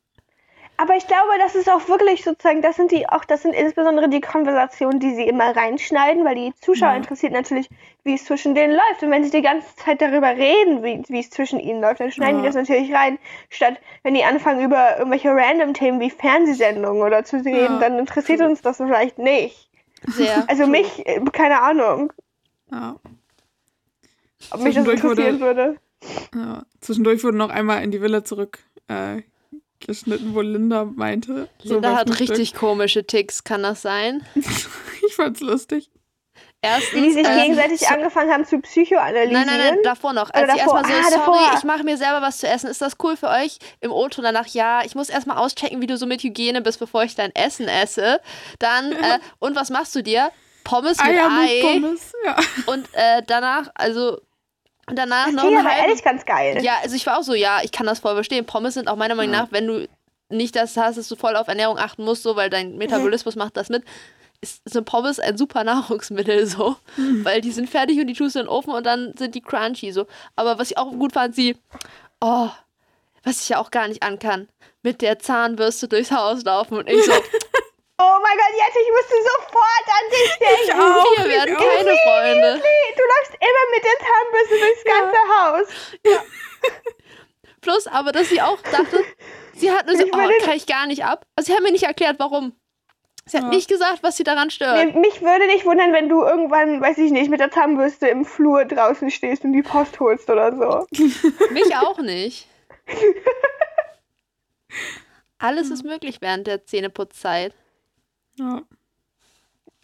Aber 0.80 0.94
ich 0.96 1.06
glaube, 1.08 1.30
das 1.40 1.56
ist 1.56 1.68
auch 1.68 1.88
wirklich 1.88 2.22
sozusagen, 2.22 2.62
das 2.62 2.76
sind 2.76 2.92
die 2.92 3.08
auch, 3.08 3.24
das 3.24 3.42
sind 3.42 3.52
insbesondere 3.52 4.08
die 4.08 4.20
Konversationen, 4.20 5.00
die 5.00 5.12
sie 5.14 5.24
immer 5.26 5.54
reinschneiden, 5.56 6.24
weil 6.24 6.36
die 6.36 6.52
Zuschauer 6.60 6.90
Ja. 6.90 6.96
interessiert 6.96 7.32
natürlich, 7.32 7.68
wie 8.04 8.14
es 8.14 8.24
zwischen 8.24 8.54
denen 8.54 8.72
läuft. 8.74 9.02
Und 9.02 9.10
wenn 9.10 9.24
sie 9.24 9.30
die 9.32 9.42
ganze 9.42 9.74
Zeit 9.74 10.00
darüber 10.00 10.28
reden, 10.28 10.84
wie, 10.84 11.02
wie 11.08 11.18
es 11.18 11.30
zwischen 11.30 11.58
ihnen 11.58 11.80
läuft, 11.80 11.98
dann 12.00 12.12
schneiden 12.12 12.38
die 12.38 12.44
Ja. 12.44 12.52
das 12.52 12.54
natürlich 12.54 12.94
rein. 12.94 13.18
Statt 13.50 13.80
wenn 14.04 14.14
die 14.14 14.22
anfangen 14.22 14.64
über 14.64 14.98
irgendwelche 14.98 15.30
random 15.30 15.74
Themen 15.74 15.98
wie 15.98 16.10
Fernsehsendungen 16.10 17.02
oder 17.02 17.24
zu 17.24 17.38
reden, 17.38 17.74
Ja. 17.74 17.78
dann 17.80 17.98
interessiert 17.98 18.40
uns 18.40 18.62
das 18.62 18.76
vielleicht 18.76 19.18
nicht. 19.18 19.68
sehr. 20.06 20.44
Also 20.48 20.68
mich, 20.68 21.04
äh, 21.08 21.20
keine 21.32 21.60
Ahnung, 21.60 22.12
Ja. 22.70 22.94
ob 24.52 24.60
mich 24.62 24.76
das 24.76 24.84
Zwischendurch 24.84 25.02
wurde- 25.02 25.22
interessieren 25.26 25.40
würde. 25.40 25.76
ja. 26.36 26.62
Zwischendurch 26.80 27.24
wurde 27.24 27.36
noch 27.36 27.50
einmal 27.50 27.82
in 27.82 27.90
die 27.90 28.00
Villa 28.00 28.22
zurück 28.22 28.60
äh, 28.88 29.22
geschnitten, 29.80 30.34
wo 30.34 30.40
Linda 30.40 30.84
meinte. 30.84 31.48
so 31.62 31.74
Linda 31.74 31.96
hat 31.96 32.08
Frühstück. 32.08 32.30
richtig 32.30 32.54
komische 32.54 33.04
Ticks, 33.06 33.44
kann 33.44 33.62
das 33.62 33.82
sein? 33.82 34.24
Ich 35.06 35.14
fand's 35.14 35.40
lustig. 35.40 35.90
Erstens, 36.60 36.92
Wie 36.92 37.00
die 37.02 37.12
sich 37.12 37.26
äh, 37.26 37.42
gegenseitig 37.42 37.80
so- 37.80 37.86
angefangen 37.94 38.32
haben 38.32 38.44
zu 38.44 38.58
psychoanalysieren. 38.60 39.32
Nein, 39.32 39.46
nein, 39.46 39.74
nein, 39.74 39.78
davor 39.84 40.12
noch. 40.12 40.30
Als 40.30 40.42
Oder 40.44 40.52
sie 40.54 40.58
davor. 40.58 40.76
erstmal 40.80 41.02
so, 41.02 41.08
Ah, 41.08 41.10
davor. 41.18 41.34
sorry, 41.38 41.56
ich 41.58 41.64
mache 41.64 41.84
mir 41.84 41.96
selber 41.96 42.20
was 42.20 42.38
zu 42.38 42.48
essen. 42.48 42.68
Ist 42.68 42.82
das 42.82 42.94
cool 43.02 43.16
für 43.16 43.28
euch? 43.28 43.58
Im 43.80 43.92
O-Ton 43.92 44.24
danach, 44.24 44.46
ja, 44.48 44.82
ich 44.84 44.94
muss 44.96 45.08
erstmal 45.08 45.38
auschecken, 45.38 45.80
wie 45.80 45.86
du 45.86 45.96
so 45.96 46.06
mit 46.06 46.22
Hygiene 46.22 46.60
bist, 46.60 46.80
bevor 46.80 47.04
ich 47.04 47.14
dein 47.14 47.32
Essen 47.34 47.68
esse. 47.68 48.20
Dann, 48.58 48.90
äh, 48.92 49.18
und 49.38 49.54
was 49.56 49.70
machst 49.70 49.94
du 49.94 50.02
dir? 50.02 50.30
Pommes 50.64 50.98
mit 50.98 51.06
Eier 51.06 51.30
Ei. 51.30 51.62
mit 51.62 51.82
Pommes. 51.82 52.12
Ja. 52.24 52.36
Und 52.66 52.88
äh, 52.92 53.22
danach, 53.26 53.70
also, 53.74 54.20
und 54.88 54.96
danach 54.98 55.30
noch 55.30 55.44
einen 55.44 55.58
aber 55.58 55.76
ehrlich 55.76 56.02
ganz 56.02 56.24
geil. 56.24 56.62
Ja, 56.62 56.74
also 56.82 56.96
ich 56.96 57.06
war 57.06 57.18
auch 57.18 57.22
so, 57.22 57.34
ja, 57.34 57.60
ich 57.62 57.72
kann 57.72 57.86
das 57.86 58.00
voll 58.00 58.14
verstehen. 58.14 58.46
Pommes 58.46 58.74
sind 58.74 58.88
auch 58.88 58.96
meiner 58.96 59.14
Meinung 59.14 59.34
Ja. 59.34 59.42
nach, 59.42 59.52
wenn 59.52 59.66
du 59.66 59.88
nicht 60.30 60.56
das 60.56 60.76
hast, 60.76 60.98
dass 60.98 61.08
du 61.08 61.16
voll 61.16 61.36
auf 61.36 61.48
Ernährung 61.48 61.78
achten 61.78 62.04
musst, 62.04 62.22
so, 62.22 62.36
weil 62.36 62.50
dein 62.50 62.76
Metabolismus 62.76 63.34
macht 63.36 63.56
das 63.56 63.68
mit, 63.70 63.82
ist, 64.40 64.60
sind 64.68 64.84
Pommes 64.84 65.18
ein 65.18 65.36
super 65.38 65.64
Nahrungsmittel, 65.64 66.46
so. 66.46 66.76
Weil 67.22 67.40
die 67.40 67.50
sind 67.50 67.68
fertig 67.68 67.98
und 67.98 68.06
die 68.08 68.14
tust 68.14 68.34
du 68.36 68.40
in 68.40 68.44
den 68.46 68.50
Ofen 68.50 68.72
und 68.72 68.84
dann 68.84 69.14
sind 69.16 69.34
die 69.34 69.40
crunchy, 69.40 69.90
so. 69.92 70.06
Aber 70.36 70.58
was 70.58 70.70
ich 70.70 70.78
auch 70.78 70.90
gut 70.92 71.12
fand, 71.12 71.34
sie, 71.34 71.56
oh, 72.20 72.48
was 73.24 73.42
ich 73.42 73.48
ja 73.48 73.58
auch 73.58 73.70
gar 73.70 73.88
nicht 73.88 74.02
ankann, 74.02 74.48
mit 74.82 75.02
der 75.02 75.18
Zahnbürste 75.18 75.88
durchs 75.88 76.10
Haus 76.12 76.44
laufen 76.44 76.78
und 76.78 76.88
ich 76.88 77.02
so, 77.04 77.12
Oh 78.00 78.18
mein 78.22 78.36
Gott, 78.36 78.54
jetzt, 78.56 78.76
ich 78.76 78.90
musste 78.92 79.16
sofort 79.22 79.86
an 79.88 80.10
dich 80.10 80.38
denken. 80.38 80.80
auch. 80.80 81.16
wir 81.16 81.28
werden 81.30 81.52
ich 81.52 81.56
auch. 81.58 81.74
keine 81.76 81.96
Freunde. 81.98 82.62
Nee, 82.62 82.94
du 82.96 83.02
läufst 83.02 83.34
immer 83.34 83.64
mit 83.74 83.84
der 83.84 83.98
Zahnbürste 84.06 84.56
durchs 84.58 84.84
ganze 84.84 85.18
Haus. 85.34 85.66
Plus, 87.60 87.86
aber 87.88 88.12
dass 88.12 88.28
sie 88.28 88.40
auch 88.40 88.60
dachte, 88.62 89.04
sie 89.54 89.72
hat 89.72 89.86
nur 89.86 89.96
so, 89.96 90.04
Ich 90.04 90.12
oh, 90.14 90.44
kann 90.44 90.56
ich 90.56 90.66
gar 90.66 90.86
nicht 90.86 91.04
ab. 91.04 91.26
Also 91.34 91.50
sie 91.50 91.56
hat 91.56 91.62
mir 91.64 91.72
nicht 91.72 91.82
erklärt, 91.84 92.18
warum. 92.18 92.52
Sie 93.26 93.36
hat 93.36 93.44
Ja. 93.44 93.50
nicht 93.50 93.68
gesagt, 93.68 94.02
was 94.02 94.16
sie 94.16 94.24
daran 94.24 94.50
stört. 94.50 94.76
Mir, 94.76 95.00
mich 95.00 95.20
würde 95.20 95.46
nicht 95.46 95.66
wundern, 95.66 95.92
wenn 95.92 96.08
du 96.08 96.22
irgendwann, 96.22 96.80
weiß 96.80 96.98
ich 96.98 97.10
nicht, 97.10 97.28
mit 97.28 97.40
der 97.40 97.50
Zahnbürste 97.50 98.06
im 98.08 98.24
Flur 98.24 98.64
draußen 98.64 99.10
stehst 99.10 99.44
und 99.44 99.52
die 99.52 99.62
Post 99.62 99.98
holst 100.00 100.30
oder 100.30 100.56
so. 100.56 100.86
Mich 101.50 101.76
auch 101.76 101.98
nicht. 101.98 102.46
Alles 105.38 105.70
ist 105.70 105.84
möglich 105.84 106.18
während 106.20 106.46
der 106.46 106.64
Zähneputzzeit. 106.64 107.52
Ja. 108.38 108.62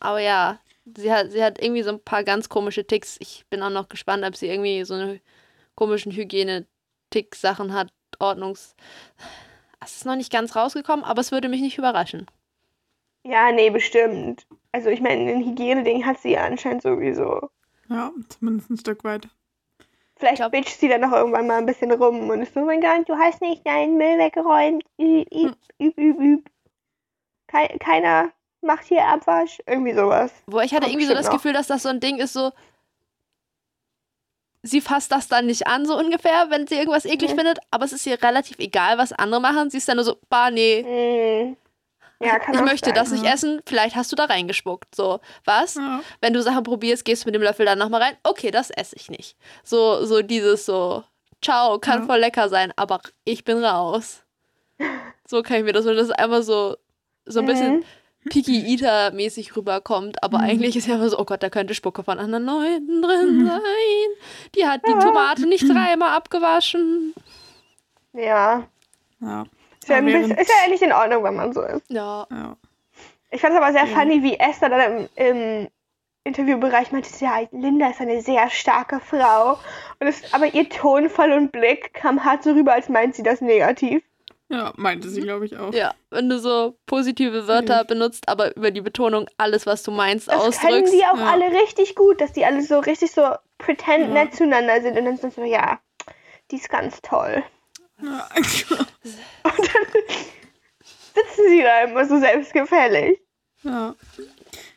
Aber 0.00 0.20
ja, 0.20 0.58
sie 0.96 1.12
hat, 1.12 1.30
sie 1.32 1.42
hat 1.42 1.60
irgendwie 1.62 1.82
so 1.82 1.90
ein 1.90 2.00
paar 2.02 2.24
ganz 2.24 2.48
komische 2.48 2.86
Ticks. 2.86 3.16
Ich 3.20 3.44
bin 3.50 3.62
auch 3.62 3.70
noch 3.70 3.88
gespannt, 3.88 4.24
ob 4.24 4.36
sie 4.36 4.48
irgendwie 4.48 4.84
so 4.84 4.94
eine 4.94 5.20
komischen 5.74 6.12
Hygiene-Tick-Sachen 6.12 7.72
hat. 7.72 7.92
Ordnungs. 8.20 8.76
Es 9.84 9.96
ist 9.96 10.06
noch 10.06 10.14
nicht 10.16 10.32
ganz 10.32 10.54
rausgekommen, 10.54 11.04
aber 11.04 11.20
es 11.20 11.32
würde 11.32 11.48
mich 11.48 11.60
nicht 11.60 11.78
überraschen. 11.78 12.26
Ja, 13.24 13.50
nee, 13.50 13.70
bestimmt. 13.70 14.46
Also 14.72 14.88
ich 14.88 15.00
meine, 15.00 15.30
ein 15.32 15.44
Hygieneding 15.44 16.04
hat 16.06 16.20
sie 16.20 16.32
ja 16.32 16.44
anscheinend 16.44 16.82
sowieso. 16.82 17.50
ja, 17.88 18.12
zumindest 18.28 18.70
ein 18.70 18.76
Stück 18.76 19.02
weit. 19.04 19.28
Vielleicht 20.16 20.36
glaub- 20.36 20.52
bitcht 20.52 20.78
sie 20.78 20.88
dann 20.88 21.00
noch 21.00 21.12
irgendwann 21.12 21.46
mal 21.48 21.58
ein 21.58 21.66
bisschen 21.66 21.90
rum 21.90 22.30
und 22.30 22.40
ist 22.42 22.54
so, 22.54 22.60
oh 22.60 22.64
mein 22.66 22.80
Gott, 22.80 23.08
du 23.08 23.16
hast 23.16 23.40
nicht 23.40 23.66
deinen 23.66 23.96
Müll 23.96 24.16
weggeräumt. 24.18 24.84
Üb, 25.00 25.26
üb, 25.32 25.56
üb, 25.80 25.98
üb, 25.98 26.20
üb. 26.20 26.50
Kei- 27.48 27.76
Keiner 27.80 28.30
macht 28.64 28.84
hier 28.84 29.04
Abwasch. 29.06 29.58
Irgendwie 29.66 29.94
sowas. 29.94 30.32
Wo 30.46 30.60
ich 30.60 30.72
hatte 30.72 30.82
Kommt 30.82 30.92
irgendwie 30.94 31.06
so 31.06 31.14
das 31.14 31.26
noch. 31.26 31.32
Gefühl, 31.34 31.52
dass 31.52 31.66
das 31.68 31.82
so 31.82 31.88
ein 31.90 32.00
Ding 32.00 32.18
ist, 32.18 32.32
so. 32.32 32.52
Sie 34.62 34.80
fasst 34.80 35.12
das 35.12 35.28
dann 35.28 35.44
nicht 35.46 35.66
an, 35.66 35.84
so 35.84 35.94
ungefähr, 35.98 36.46
wenn 36.48 36.66
sie 36.66 36.76
irgendwas 36.76 37.04
eklig 37.04 37.32
Mhm. 37.32 37.36
findet, 37.36 37.58
aber 37.70 37.84
es 37.84 37.92
ist 37.92 38.06
ihr 38.06 38.20
relativ 38.22 38.58
egal, 38.58 38.96
was 38.96 39.12
andere 39.12 39.40
machen. 39.40 39.68
Sie 39.68 39.76
ist 39.76 39.86
dann 39.88 39.96
nur 39.96 40.04
so, 40.04 40.16
bah, 40.30 40.50
nee, 40.50 40.82
Hm. 40.82 41.56
Ja, 42.20 42.38
kann 42.38 42.54
ich 42.54 42.60
möchte 42.62 42.86
sein. 42.86 42.94
das 42.94 43.10
nicht 43.10 43.24
Ja. 43.24 43.32
essen, 43.34 43.60
vielleicht 43.66 43.94
hast 43.96 44.10
du 44.10 44.16
da 44.16 44.24
reingespuckt. 44.24 44.94
So, 44.94 45.20
was? 45.44 45.74
Ja. 45.74 46.00
Wenn 46.22 46.32
du 46.32 46.40
Sachen 46.42 46.62
probierst, 46.62 47.04
gehst 47.04 47.24
du 47.24 47.28
mit 47.28 47.34
dem 47.34 47.42
Löffel 47.42 47.66
dann 47.66 47.78
nochmal 47.78 48.00
rein. 48.00 48.16
Okay, 48.22 48.50
das 48.50 48.70
esse 48.70 48.96
ich 48.96 49.10
nicht. 49.10 49.36
So, 49.64 50.06
so 50.06 50.22
dieses 50.22 50.64
so, 50.64 51.04
ciao, 51.42 51.78
kann 51.78 52.00
Ja. 52.00 52.06
voll 52.06 52.20
lecker 52.20 52.48
sein, 52.48 52.72
aber 52.76 53.00
ich 53.24 53.44
bin 53.44 53.62
raus. 53.62 54.22
So 55.26 55.42
kann 55.42 55.56
ich 55.58 55.64
mir 55.64 55.72
das, 55.72 55.84
und 55.86 55.96
das 55.96 56.08
ist 56.08 56.18
einmal 56.18 56.42
so, 56.42 56.76
so 57.26 57.40
ein 57.40 57.46
bisschen 57.46 57.76
Mhm. 57.78 57.84
Picky 58.30 58.72
Eater-mäßig 58.74 59.56
rüberkommt, 59.56 60.22
aber 60.22 60.38
Mhm. 60.38 60.44
eigentlich 60.44 60.76
ist 60.76 60.86
ja 60.86 60.94
immer 60.94 61.08
so, 61.08 61.18
oh 61.18 61.24
Gott, 61.24 61.42
da 61.42 61.50
könnte 61.50 61.74
Spucke 61.74 62.02
von 62.02 62.18
anderen 62.18 62.44
Leuten 62.44 63.02
drin 63.02 63.46
sein. 63.46 64.50
Die 64.56 64.66
hat 64.66 64.80
die 64.86 64.92
Tomate 64.92 65.46
nicht 65.46 65.68
dreimal 65.68 66.10
abgewaschen. 66.16 67.14
Ja. 68.12 68.64
Ja. 69.20 69.44
Ist 69.80 69.88
ja, 69.88 70.00
bisschen, 70.00 70.30
ist 70.30 70.48
ja 70.48 70.54
eigentlich 70.64 70.82
in 70.82 70.92
Ordnung, 70.92 71.22
wenn 71.24 71.34
man 71.34 71.52
so 71.52 71.60
ist. 71.62 71.82
Ja. 71.90 72.26
ja. 72.30 72.56
Ich 73.30 73.40
fand 73.40 73.54
es 73.54 73.60
aber 73.60 73.72
sehr 73.72 73.86
Ja. 73.86 73.98
funny, 73.98 74.22
wie 74.22 74.38
Esther 74.38 74.68
dann 74.70 75.08
im, 75.16 75.26
im 75.26 75.68
Interviewbereich 76.24 76.90
meinte 76.92 77.10
sie, 77.10 77.24
ja, 77.26 77.40
Linda 77.52 77.90
ist 77.90 78.00
eine 78.00 78.22
sehr 78.22 78.48
starke 78.48 79.00
Frau. 79.00 79.58
Und 80.00 80.06
es, 80.06 80.32
aber 80.32 80.46
ihr 80.54 80.68
Tonfall 80.70 81.32
und 81.32 81.52
Blick 81.52 81.92
kam 81.92 82.24
hart 82.24 82.44
so 82.44 82.52
rüber, 82.52 82.72
als 82.72 82.88
meint 82.88 83.14
sie 83.14 83.22
das 83.22 83.40
negativ. 83.42 84.02
Ja, 84.50 84.72
meinte 84.76 85.08
sie, 85.08 85.22
glaube 85.22 85.46
ich, 85.46 85.56
auch. 85.56 85.72
Ja, 85.72 85.94
wenn 86.10 86.28
du 86.28 86.38
so 86.38 86.78
positive 86.86 87.48
Wörter 87.48 87.76
Safe. 87.78 87.84
benutzt, 87.86 88.28
aber 88.28 88.54
über 88.56 88.70
die 88.70 88.82
Betonung 88.82 89.26
alles, 89.38 89.66
was 89.66 89.82
du 89.82 89.90
meinst, 89.90 90.28
Das 90.28 90.34
können 90.36 90.48
ausdrückst. 90.48 90.92
die 90.92 91.04
auch 91.06 91.18
Ja. 91.18 91.32
alle 91.32 91.46
richtig 91.62 91.94
gut, 91.94 92.20
dass 92.20 92.32
die 92.32 92.44
alle 92.44 92.62
so 92.62 92.78
richtig 92.78 93.10
so 93.12 93.22
pretend 93.58 94.08
Ja. 94.08 94.24
nett 94.24 94.34
zueinander 94.34 94.82
sind. 94.82 94.98
Und 94.98 95.06
dann 95.06 95.16
sind 95.16 95.32
so, 95.34 95.42
ja, 95.44 95.80
die 96.50 96.56
ist 96.56 96.68
ganz 96.68 97.00
toll. 97.00 97.42
Ja. 98.02 98.28
Und 98.34 98.84
dann 99.44 99.86
sitzen 101.14 101.48
sie 101.48 101.62
da 101.62 101.84
immer 101.84 102.04
so 102.06 102.18
selbstgefällig. 102.18 103.20
ja. 103.62 103.94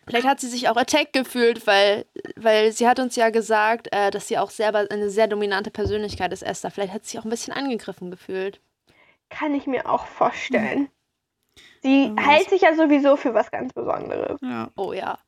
Vielleicht 0.10 0.26
hat 0.26 0.40
sie 0.40 0.48
sich 0.48 0.70
auch 0.70 0.78
attacked 0.78 1.12
gefühlt, 1.12 1.68
weil, 1.68 2.06
weil 2.38 2.72
sie 2.72 2.88
hat 2.88 2.98
uns 3.02 3.18
ja 3.18 3.30
gesagt, 3.30 3.90
äh, 3.92 4.10
dass 4.10 4.30
sie 4.30 4.38
auch 4.38 4.52
selber 4.52 4.86
eine 4.90 5.10
sehr 5.10 5.28
dominante 5.28 5.70
Persönlichkeit 5.70 6.32
ist, 6.32 6.44
Esther. 6.44 6.72
Vielleicht 6.72 6.94
hat 6.94 7.04
sie 7.04 7.12
sich 7.12 7.20
auch 7.20 7.26
ein 7.26 7.30
bisschen 7.30 7.52
angegriffen 7.54 8.10
gefühlt. 8.10 8.62
Kann 9.30 9.54
ich 9.56 9.68
mir 9.68 9.90
auch 9.90 10.06
vorstellen. 10.06 10.90
Sie 11.82 12.12
Wer 12.14 12.16
weiß. 12.16 12.26
hält 12.26 12.50
sich 12.50 12.62
ja 12.62 12.76
sowieso 12.76 13.18
für 13.18 13.34
was 13.34 13.52
ganz 13.52 13.74
Besonderes. 13.74 14.40
ja. 14.42 14.70
Oh 14.76 14.94
ja. 14.94 15.20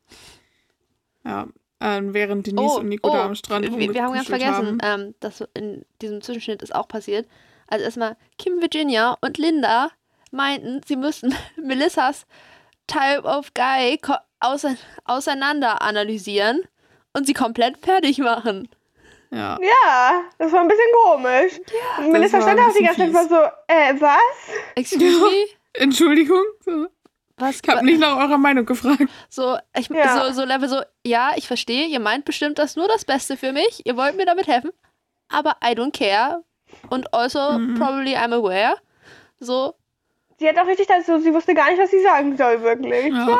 ja. 1.24 1.46
Ähm, 1.82 2.12
während 2.12 2.46
Denise 2.46 2.76
und 2.76 2.88
Nico 2.88 3.10
da 3.10 3.24
am 3.24 3.34
Strand 3.34 3.64
wir, 3.64 3.94
wir 3.94 4.02
haben 4.02 4.12
ganz 4.12 4.28
vergessen, 4.28 4.78
ähm, 4.82 5.14
dass 5.20 5.42
in 5.54 5.86
diesem 6.02 6.20
Zwischenschnitt 6.20 6.60
ist 6.62 6.74
auch 6.74 6.86
passiert. 6.86 7.26
Also 7.68 7.84
erstmal 7.84 8.16
Kim 8.36 8.60
Virginia 8.60 9.16
und 9.22 9.38
Linda 9.38 9.90
meinten, 10.30 10.82
sie 10.86 10.96
müssten 10.96 11.34
Melissas 11.56 12.26
Type 12.86 13.22
of 13.24 13.54
Guy 13.54 13.98
ause 14.40 14.76
auseinander 15.04 15.80
analysieren 15.80 16.62
und 17.14 17.26
sie 17.26 17.34
komplett 17.34 17.78
fertig 17.78 18.18
machen. 18.18 18.68
Ja. 19.32 19.58
Ja, 19.60 20.22
das 20.38 20.52
war 20.52 20.60
ein 20.62 20.68
bisschen 20.68 20.92
komisch. 21.04 21.60
und 21.98 22.10
Melissa 22.12 22.38
das 22.38 22.46
war 22.46 22.52
stand 22.54 22.68
auch 22.70 22.74
die 22.76 22.84
ganze 22.84 23.12
Zeit 23.12 23.28
so, 23.28 23.36
äh, 23.68 23.94
was? 24.00 24.18
Excuse 24.74 25.20
me? 25.20 25.46
Entschuldigung. 25.74 26.42
So. 26.64 26.88
Was? 27.36 27.60
Ich 27.62 27.68
habe 27.68 27.84
nicht 27.84 28.00
nach 28.00 28.16
eurer 28.18 28.38
Meinung 28.38 28.66
gefragt. 28.66 29.04
So, 29.28 29.56
ich, 29.78 29.88
Ja. 29.88 30.26
so, 30.26 30.32
so 30.34 30.44
Level 30.44 30.68
so, 30.68 30.80
ja, 31.06 31.30
ich 31.36 31.46
verstehe, 31.46 31.86
ihr 31.86 32.00
meint 32.00 32.24
bestimmt 32.24 32.58
das 32.58 32.76
nur 32.76 32.88
das 32.88 33.04
Beste 33.04 33.36
für 33.36 33.52
mich, 33.52 33.86
ihr 33.86 33.96
wollt 33.96 34.16
mir 34.16 34.26
damit 34.26 34.46
helfen, 34.46 34.72
aber 35.28 35.56
I 35.64 35.68
don't 35.74 35.96
care. 35.96 36.42
Und 36.90 37.14
also, 37.14 37.52
Mhm. 37.52 37.76
probably 37.78 38.14
I'm 38.16 38.34
aware. 38.34 38.76
So, 39.38 39.74
Sie 40.38 40.48
hat 40.48 40.58
auch 40.58 40.66
richtig 40.66 40.86
das 40.86 41.04
so, 41.06 41.18
sie 41.18 41.32
wusste 41.34 41.54
gar 41.54 41.68
nicht, 41.70 41.78
was 41.80 41.90
sie 41.90 42.02
sagen 42.02 42.36
soll, 42.36 42.62
wirklich. 42.62 43.12
Ja. 43.12 43.38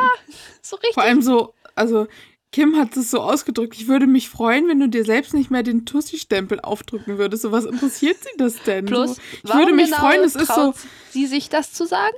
so 0.61 0.75
richtig. 0.77 0.93
Vor 0.93 1.03
allem 1.03 1.21
so, 1.21 1.53
also 1.75 2.07
Kim 2.51 2.75
hat 2.75 2.97
es 2.97 3.09
so 3.09 3.21
ausgedrückt, 3.21 3.75
ich 3.75 3.87
würde 3.87 4.07
mich 4.07 4.29
freuen, 4.29 4.67
wenn 4.67 4.79
du 4.79 4.89
dir 4.89 5.05
selbst 5.05 5.33
nicht 5.33 5.51
mehr 5.51 5.63
den 5.63 5.85
Tussi-Stempel 5.85 6.59
aufdrücken 6.59 7.17
würdest. 7.17 7.43
So, 7.43 7.51
was 7.51 7.65
interessiert 7.65 8.17
sie 8.21 8.37
das 8.37 8.61
denn? 8.63 8.85
Plus, 8.85 9.15
so, 9.15 9.21
ich 9.43 9.49
warum 9.49 9.59
würde 9.59 9.73
mich 9.73 9.85
genau 9.85 9.97
freuen, 9.97 10.23
es 10.23 10.35
ist 10.35 10.53
so, 10.53 10.73
sie 11.11 11.27
sich 11.27 11.47
das 11.47 11.71
zu 11.71 11.85
sagen? 11.85 12.17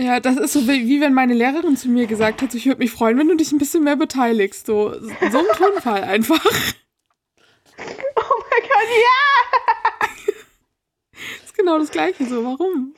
ja, 0.00 0.18
das 0.18 0.36
ist 0.38 0.54
so 0.54 0.66
wie, 0.66 0.88
wie 0.88 1.00
wenn 1.00 1.12
meine 1.12 1.34
Lehrerin 1.34 1.76
zu 1.76 1.88
mir 1.88 2.06
gesagt 2.06 2.40
hat, 2.40 2.52
so, 2.52 2.58
ich 2.58 2.66
würde 2.66 2.78
mich 2.78 2.90
freuen, 2.90 3.18
wenn 3.18 3.28
du 3.28 3.36
dich 3.36 3.52
ein 3.52 3.58
bisschen 3.58 3.84
mehr 3.84 3.96
beteiligst. 3.96 4.66
So, 4.66 4.94
so 4.98 5.08
ein 5.10 5.46
Tonfall 5.56 6.04
einfach. 6.04 6.44
Oh 7.76 8.42
mein 8.50 8.62
Gott, 8.62 8.88
ja! 8.88 10.08
Das 11.16 11.44
ist 11.44 11.54
genau 11.54 11.78
das 11.78 11.90
Gleiche. 11.90 12.26
So, 12.26 12.44
warum? 12.44 12.94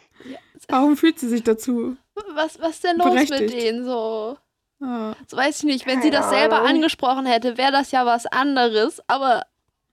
Warum 0.69 0.97
fühlt 0.97 1.19
sie 1.19 1.28
sich 1.28 1.42
dazu? 1.42 1.97
Was, 2.35 2.61
was 2.61 2.81
denn 2.81 2.99
los 2.99 3.14
mit 3.14 3.28
Berechtigt. 3.28 3.62
denen 3.62 3.85
so? 3.85 4.38
Ja, 4.83 5.15
So 5.29 5.37
weiß 5.37 5.59
ich 5.59 5.62
nicht. 5.65 5.87
Wenn 5.87 6.03
sie 6.03 6.11
Keine 6.11 6.23
das 6.23 6.31
selber 6.31 6.57
Ahnung. 6.57 6.69
angesprochen 6.77 7.27
hätte, 7.27 7.57
wäre 7.57 7.73
das 7.73 7.91
ja 7.93 8.05
was 8.05 8.27
anderes. 8.27 9.01
Aber 9.09 9.45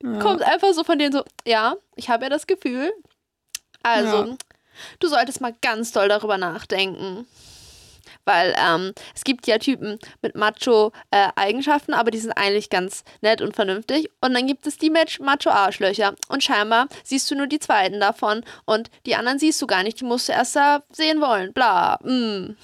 ja. 0.02 0.20
kommt 0.20 0.42
einfach 0.42 0.74
so 0.74 0.84
von 0.84 0.98
denen 0.98 1.12
so, 1.14 1.24
ja, 1.46 1.76
ich 1.96 2.10
habe 2.10 2.24
ja 2.24 2.30
das 2.30 2.48
Gefühl. 2.48 2.92
Also, 3.84 4.26
Ja. 4.26 4.36
du 5.00 5.08
solltest 5.08 5.42
mal 5.42 5.54
ganz 5.62 5.92
doll 5.92 6.08
darüber 6.10 6.38
nachdenken. 6.38 7.28
Weil 8.26 8.54
ähm, 8.60 8.94
es 9.16 9.24
gibt 9.24 9.48
ja 9.48 9.58
Typen 9.58 9.98
mit 10.22 10.36
Macho-Eigenschaften, 10.36 11.94
aber 11.94 12.12
die 12.12 12.20
sind 12.20 12.34
eigentlich 12.34 12.70
ganz 12.70 13.04
nett 13.22 13.42
und 13.42 13.56
vernünftig. 13.56 14.12
Und 14.22 14.34
dann 14.34 14.46
gibt 14.46 14.68
es 14.68 14.78
die 14.78 14.90
Macho-Arschlöcher. 14.92 16.16
Und 16.28 16.44
scheinbar 16.44 16.88
siehst 17.04 17.30
du 17.32 17.36
nur 17.36 17.48
die 17.48 17.60
zweiten 17.60 18.00
davon. 18.00 18.44
Und 18.66 18.92
die 19.06 19.16
anderen 19.16 19.40
siehst 19.40 19.62
du 19.62 19.68
gar 19.68 19.84
nicht. 19.84 20.00
Die 20.02 20.06
musst 20.06 20.28
du 20.30 20.34
erst 20.34 20.56
da 20.56 20.84
sehen 20.92 21.22
wollen. 21.22 21.54
Bla. 21.54 21.98
Mm. 22.04 22.56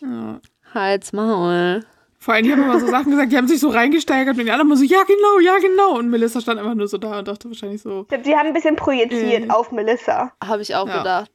ja. 0.00 0.40
Halt's 0.74 1.12
Maul. 1.12 1.84
Vor 2.18 2.34
allem, 2.34 2.44
die 2.44 2.52
haben 2.52 2.62
immer 2.62 2.78
so 2.78 2.86
Sachen 2.86 3.10
gesagt, 3.10 3.32
die 3.32 3.36
haben 3.36 3.48
sich 3.48 3.58
so 3.58 3.68
reingesteigert 3.68 4.36
und 4.38 4.44
die 4.44 4.50
anderen 4.50 4.68
immer 4.68 4.76
so, 4.76 4.84
ja 4.84 5.02
genau, 5.02 5.40
ja 5.40 5.58
genau. 5.58 5.98
Und 5.98 6.08
Melissa 6.08 6.40
stand 6.40 6.60
einfach 6.60 6.74
nur 6.74 6.86
so 6.86 6.96
da 6.98 7.18
und 7.18 7.26
dachte 7.28 7.48
wahrscheinlich 7.48 7.82
so, 7.82 8.02
Ich 8.02 8.08
glaube, 8.08 8.24
sie 8.24 8.36
haben 8.36 8.46
ein 8.48 8.52
bisschen 8.54 8.76
projiziert 8.76 9.44
Mhm. 9.46 9.50
auf 9.50 9.72
Melissa. 9.72 10.32
Habe 10.44 10.62
ich 10.62 10.74
auch 10.76 10.86
Ja. 10.86 10.98
gedacht. 10.98 11.30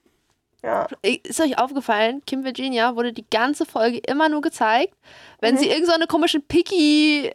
Ja. 0.63 0.87
Ist 1.01 1.39
euch 1.41 1.59
aufgefallen, 1.59 2.21
Kim 2.25 2.43
Virginia 2.43 2.95
wurde 2.95 3.13
die 3.13 3.25
ganze 3.29 3.65
Folge 3.65 3.97
immer 3.99 4.27
nur 4.29 4.41
gezeigt, 4.41 4.93
wenn 5.41 5.55
Mhm. 5.55 5.59
sie 5.59 5.67
irgend 5.69 5.87
so 5.87 5.93
eine 5.93 6.07
komische 6.07 6.39
picky 6.39 7.31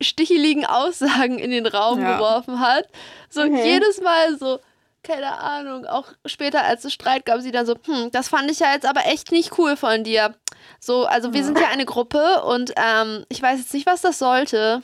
sticheligen 0.00 0.64
Aussagen 0.64 1.38
in 1.38 1.50
den 1.50 1.66
Raum 1.66 2.00
Ja. 2.00 2.14
geworfen 2.16 2.60
hat. 2.60 2.84
So 3.28 3.44
Mhm. 3.44 3.56
jedes 3.56 4.00
Mal 4.00 4.38
so, 4.38 4.58
keine 5.02 5.38
Ahnung, 5.38 5.86
auch 5.86 6.08
später 6.26 6.62
als 6.64 6.84
es 6.84 6.92
Streit 6.92 7.24
gab, 7.24 7.40
sie 7.40 7.52
dann 7.52 7.66
so, 7.66 7.74
hm, 7.86 8.10
das 8.12 8.28
fand 8.28 8.50
ich 8.50 8.60
ja 8.60 8.72
jetzt 8.72 8.86
aber 8.86 9.06
echt 9.06 9.32
nicht 9.32 9.58
cool 9.58 9.76
von 9.76 10.04
dir. 10.04 10.34
So, 10.78 11.04
also 11.06 11.32
wir 11.32 11.40
Ja. 11.40 11.46
sind 11.46 11.58
ja 11.58 11.68
eine 11.68 11.86
Gruppe 11.86 12.42
und 12.44 12.72
ähm, 12.76 13.24
ich 13.28 13.40
weiß 13.42 13.58
jetzt 13.58 13.72
nicht, 13.74 13.86
was 13.86 14.00
das 14.02 14.18
sollte. 14.18 14.82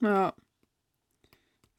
ja. 0.00 0.32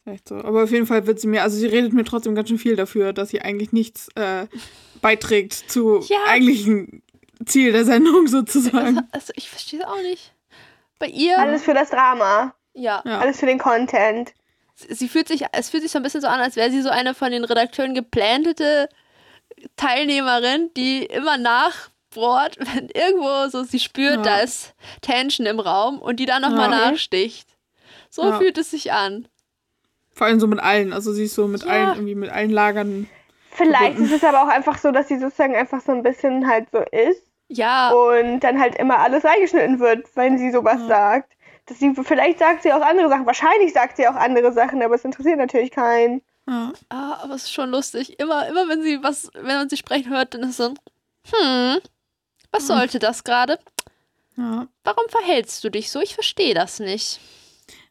Echt 0.06 0.28
so. 0.30 0.36
Aber 0.38 0.64
auf 0.64 0.72
jeden 0.72 0.88
Fall 0.88 1.06
wird 1.06 1.20
sie 1.20 1.28
mir, 1.28 1.44
also 1.44 1.58
sie 1.58 1.68
redet 1.68 1.94
mir 1.94 2.04
trotzdem 2.04 2.34
ganz 2.34 2.50
schön 2.50 2.58
viel 2.58 2.76
dafür, 2.76 3.14
dass 3.14 3.30
sie 3.30 3.42
eigentlich 3.42 3.72
nichts 3.74 4.08
äh, 4.16 4.48
beiträgt 5.02 5.54
zu 5.54 6.00
Ja. 6.08 6.18
eigentlichen 6.28 7.04
Ziel 7.46 7.72
der 7.74 7.86
Sendung 7.86 8.28
sozusagen. 8.28 9.08
also 9.12 9.34
ich 9.36 9.50
verstehe 9.50 9.82
es 9.82 9.86
auch 9.86 10.02
nicht. 10.02 10.34
Bei 10.98 11.06
ihr, 11.08 11.38
Alles 11.38 11.64
für 11.64 11.74
das 11.76 11.92
Drama. 11.92 12.56
ja, 12.74 13.04
Ja. 13.06 13.20
Alles 13.20 13.40
für 13.40 13.46
den 13.46 13.60
Content. 13.60 14.34
Sie 14.90 15.10
fühlt 15.10 15.28
sich, 15.28 15.46
es 15.52 15.70
fühlt 15.70 15.84
sich 15.84 15.92
so 15.92 16.00
ein 16.00 16.04
bisschen 16.04 16.22
so 16.22 16.28
an, 16.28 16.40
als 16.40 16.56
wäre 16.56 16.72
sie 16.72 16.82
so 16.82 16.90
eine 16.90 17.14
von 17.14 17.32
den 17.32 17.44
Redakteuren 17.44 17.94
geplantete 17.94 18.90
Teilnehmerin, 19.76 20.70
die 20.76 21.06
immer 21.06 21.38
nachbohrt, 21.38 22.58
wenn 22.76 22.90
irgendwo 22.90 23.50
so 23.50 23.64
sie 23.64 23.80
spürt, 23.80 24.18
Ja. 24.18 24.22
da 24.24 24.40
ist 24.40 24.74
Tension 25.02 25.46
im 25.48 25.60
Raum 25.60 26.00
und 26.00 26.20
die 26.20 26.26
dann 26.26 26.42
nochmal 26.42 26.70
Ja. 26.70 26.90
nachsticht. 26.90 27.50
So 28.10 28.24
Ja. 28.30 28.38
fühlt 28.38 28.58
es 28.58 28.72
sich 28.72 28.92
an. 28.92 29.28
Vor 30.12 30.28
allem 30.28 30.40
so 30.40 30.48
mit 30.48 30.60
allen. 30.60 30.92
Also 30.94 31.14
sie 31.14 31.26
ist 31.26 31.36
so 31.36 31.48
mit 31.48 31.64
Ja. 31.64 31.70
allen, 31.70 31.90
irgendwie 31.96 32.16
mit 32.16 32.30
allen 32.32 32.50
Lagern. 32.52 33.08
Vielleicht 33.52 33.78
Verbunden. 33.82 34.06
ist 34.06 34.12
es 34.12 34.24
aber 34.24 34.44
auch 34.44 34.48
einfach 34.48 34.78
so, 34.78 34.92
dass 34.92 35.08
sie 35.08 35.18
sozusagen 35.20 35.56
einfach 35.56 35.82
so 35.82 35.92
ein 35.92 36.04
bisschen 36.04 36.48
halt 36.48 36.70
so 36.72 36.80
ist 36.80 37.24
Ja, 37.48 37.92
und 37.92 38.42
dann 38.42 38.60
halt 38.60 38.76
immer 38.78 39.00
alles 39.00 39.24
reingeschnitten 39.26 39.80
wird, 39.80 40.06
wenn 40.16 40.38
sie 40.38 40.52
sowas 40.52 40.80
Ja. 40.82 40.88
sagt. 40.88 41.34
Dass 41.70 41.80
sie, 41.80 41.94
vielleicht 42.04 42.40
sagt 42.40 42.64
sie 42.64 42.74
auch 42.74 42.82
andere 42.82 43.08
Sachen. 43.10 43.26
Wahrscheinlich 43.26 43.72
sagt 43.74 43.98
sie 43.98 44.08
auch 44.08 44.16
andere 44.16 44.52
Sachen, 44.52 44.82
aber 44.82 44.96
es 44.96 45.06
interessiert 45.06 45.38
natürlich 45.38 45.72
keinen. 45.72 46.22
Ja. 46.48 46.74
ah, 46.90 47.20
aber 47.24 47.36
es 47.36 47.44
ist 47.44 47.54
schon 47.54 47.70
lustig. 47.70 48.20
Immer, 48.20 48.48
immer 48.48 48.68
wenn 48.68 48.82
sie 48.82 49.02
was, 49.04 49.30
wenn 49.36 49.46
man 49.58 49.70
sie 49.70 49.78
sprechen 49.78 50.10
hört, 50.12 50.34
dann 50.34 50.42
ist 50.44 50.58
so, 50.58 50.74
hm, 51.32 51.78
was 52.52 52.66
sollte 52.68 52.98
das 53.00 53.24
gerade? 53.24 53.60
ja. 54.36 54.68
Warum 54.84 55.08
verhältst 55.10 55.64
du 55.64 55.70
dich 55.70 55.92
so? 55.92 56.00
Ich 56.02 56.16
verstehe 56.16 56.54
das 56.56 56.80
nicht. 56.80 57.20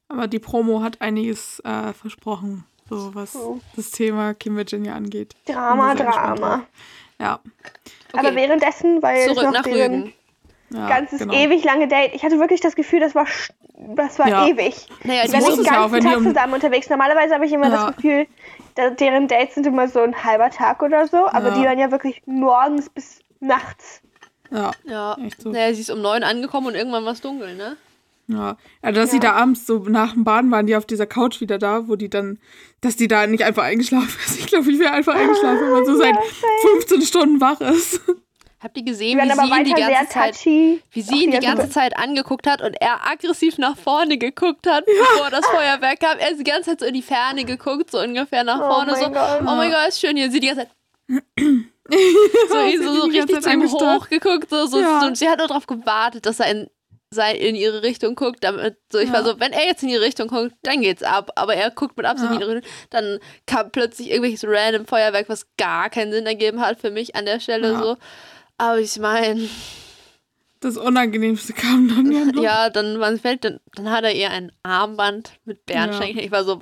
Aber 0.08 0.26
die 0.26 0.38
Promo 0.40 0.82
hat 0.82 1.00
einiges 1.00 1.60
äh, 1.60 1.92
versprochen, 1.92 2.64
so 2.88 3.14
was 3.14 3.36
Oh. 3.36 3.60
das 3.76 3.90
Thema 3.92 4.34
Kim 4.34 4.56
Virginia 4.56 4.94
angeht. 4.94 5.36
Drama, 5.46 5.94
Drama. 5.94 6.66
Ja. 7.20 7.38
Aber 8.14 8.34
währenddessen, 8.34 9.02
weil 9.02 9.18
es 9.18 9.26
Zurück 9.26 9.44
noch 9.44 9.52
nach 9.52 9.66
Rügen. 9.66 10.12
ja 10.70 10.88
ganzes 10.88 11.18
genau. 11.20 11.34
ewig 11.34 11.62
lange 11.64 11.86
Date. 11.88 12.14
Ich 12.14 12.24
hatte 12.24 12.38
wirklich 12.38 12.60
das 12.60 12.74
Gefühl, 12.74 13.00
das 13.00 13.14
war, 13.14 13.26
das 13.94 14.18
war 14.18 14.28
Ja. 14.28 14.46
ewig. 14.46 14.74
Naja, 15.04 15.22
Die 15.26 15.32
waren 15.32 15.40
muss 15.40 15.56
den 15.56 15.66
auch, 15.68 15.90
ganzen 15.90 16.00
die 16.00 16.06
Tag 16.06 16.16
um- 16.18 16.24
zusammen 16.24 16.54
unterwegs. 16.54 16.88
Normalerweise 16.90 17.34
habe 17.34 17.46
ich 17.46 17.52
immer 17.52 17.68
Ja. 17.70 17.86
das 17.86 17.96
Gefühl, 17.96 18.26
deren 19.00 19.28
Dates 19.28 19.54
sind 19.54 19.66
immer 19.66 19.88
so 19.88 20.00
ein 20.00 20.24
halber 20.24 20.50
Tag 20.50 20.82
oder 20.82 21.06
so, 21.06 21.26
aber 21.26 21.48
Ja. 21.48 21.54
die 21.54 21.62
waren 21.64 21.78
ja 21.78 21.90
wirklich 21.90 22.22
morgens 22.26 22.88
bis 22.90 23.20
nachts. 23.40 24.00
Ja, 24.50 24.70
Ja, 24.84 25.16
echt 25.24 25.42
so. 25.42 25.50
naja, 25.50 25.74
sie 25.74 25.80
ist 25.82 25.90
um 25.90 26.00
neun 26.00 26.22
angekommen 26.22 26.68
und 26.68 26.74
irgendwann 26.74 27.04
war 27.04 27.12
es 27.12 27.20
dunkel, 27.20 27.54
ne? 27.54 27.76
Ja. 28.30 28.56
ja, 28.84 28.92
dass 28.92 29.10
sie 29.10 29.20
da 29.20 29.32
abends 29.32 29.66
so 29.66 29.78
nach 29.88 30.12
dem 30.12 30.22
Baden 30.24 30.50
waren, 30.50 30.66
die 30.66 30.76
auf 30.76 30.84
dieser 30.84 31.06
Couch 31.06 31.40
wieder 31.40 31.56
da, 31.58 31.88
wo 31.88 31.96
die 31.96 32.10
dann, 32.10 32.38
dass 32.82 32.94
die 32.96 33.08
da 33.08 33.26
nicht 33.26 33.42
einfach 33.42 33.62
eingeschlafen 33.64 34.08
ist. 34.26 34.38
Ich 34.40 34.46
glaube, 34.48 34.70
ich 34.70 34.78
wäre 34.78 34.92
einfach 34.92 35.14
eingeschlafen, 35.14 35.60
wenn 35.62 35.70
man 35.72 35.86
so 35.86 35.96
seit 35.96 36.14
15 36.62 37.02
Stunden 37.02 37.40
wach 37.40 37.60
ist. 37.62 38.00
Habt 38.60 38.76
ihr 38.76 38.82
gesehen, 38.84 39.18
wie 39.20 39.30
sie 39.30 39.58
ihn 39.60 39.64
die 39.64 39.72
ganze 39.72 40.08
Zeit, 40.12 40.44
wie 40.44 41.02
sie 41.02 41.24
ihn 41.24 41.30
die 41.30 41.38
ganze- 41.38 41.70
Zeit 41.70 41.96
angeguckt 41.96 42.46
hat 42.48 42.60
und 42.60 42.74
er 42.80 43.06
aggressiv 43.08 43.56
nach 43.58 43.76
vorne 43.76 44.18
geguckt 44.18 44.66
hat, 44.66 44.84
bevor 44.84 45.30
das 45.30 45.46
Feuerwerk 45.46 46.00
kam. 46.00 46.18
Er 46.18 46.30
ist 46.32 46.40
die 46.40 46.44
ganze 46.44 46.70
Zeit 46.70 46.80
so 46.80 46.86
in 46.86 46.94
die 46.94 47.02
Ferne 47.02 47.44
geguckt, 47.44 47.90
so 47.92 48.00
ungefähr 48.00 48.42
nach 48.42 48.58
Oh 48.60 48.68
vorne, 48.74 48.96
so, 48.96 49.06
oh 49.06 49.54
mein 49.56 49.70
Gott, 49.70 49.88
ist 49.88 50.00
schön 50.00 50.16
hier. 50.16 50.28
Sie 50.30 50.40
die 50.40 50.48
ganze 50.48 50.62
Zeit 50.62 50.70
so, 51.88 52.58
ihn 52.60 52.82
so, 52.82 52.94
so 52.94 53.02
richtig 53.06 53.40
zu 53.42 53.50
ihm 53.50 53.62
hochgeguckt, 53.62 54.50
so, 54.50 54.66
so, 54.66 54.80
Ja. 54.80 55.00
so, 55.00 55.06
und 55.06 55.16
sie 55.16 55.28
hat 55.28 55.38
nur 55.38 55.46
darauf 55.48 55.66
gewartet, 55.66 56.26
dass 56.26 56.40
er 56.40 56.50
in 56.50 56.70
sein, 57.10 57.36
in 57.36 57.54
ihre 57.54 57.82
Richtung 57.82 58.14
guckt, 58.16 58.44
damit 58.44 58.76
so, 58.92 58.98
ich 58.98 59.10
war 59.10 59.20
Ja. 59.20 59.24
so, 59.26 59.40
wenn 59.40 59.52
er 59.52 59.64
jetzt 59.64 59.82
in 59.82 59.88
ihre 59.88 60.02
Richtung 60.04 60.28
guckt, 60.28 60.52
dann 60.62 60.82
geht's 60.82 61.02
ab. 61.02 61.30
Aber 61.36 61.54
er 61.54 61.70
guckt 61.70 61.96
mit 61.96 62.04
Absicht 62.04 62.28
Ja. 62.28 62.34
in 62.36 62.42
ihre 62.42 62.54
Richtung, 62.56 62.70
dann 62.90 63.18
kam 63.46 63.70
plötzlich 63.70 64.10
irgendwelches 64.10 64.44
random 64.46 64.84
Feuerwerk, 64.84 65.28
was 65.30 65.46
gar 65.56 65.88
keinen 65.88 66.12
Sinn 66.12 66.26
ergeben 66.26 66.60
hat 66.60 66.78
für 66.80 66.90
mich 66.90 67.14
an 67.16 67.24
der 67.24 67.40
Stelle 67.40 67.78
so. 67.78 67.96
Aber 68.58 68.78
ich 68.78 68.98
meine, 68.98 69.48
Das 70.60 70.76
Unangenehmste 70.76 71.52
kam 71.52 71.88
dann 71.88 72.10
ja 72.12 72.24
noch. 72.24 72.42
ja, 72.42 72.70
dann, 72.70 72.98
wann 73.00 73.18
fällt, 73.18 73.44
dann, 73.44 73.60
dann 73.74 73.90
hat 73.90 74.04
er 74.04 74.12
ihr 74.14 74.30
ein 74.30 74.50
Armband 74.64 75.32
mit 75.44 75.64
Bärenschenkeln. 75.66 76.24
Ich 76.24 76.32
war 76.32 76.42
so, 76.44 76.60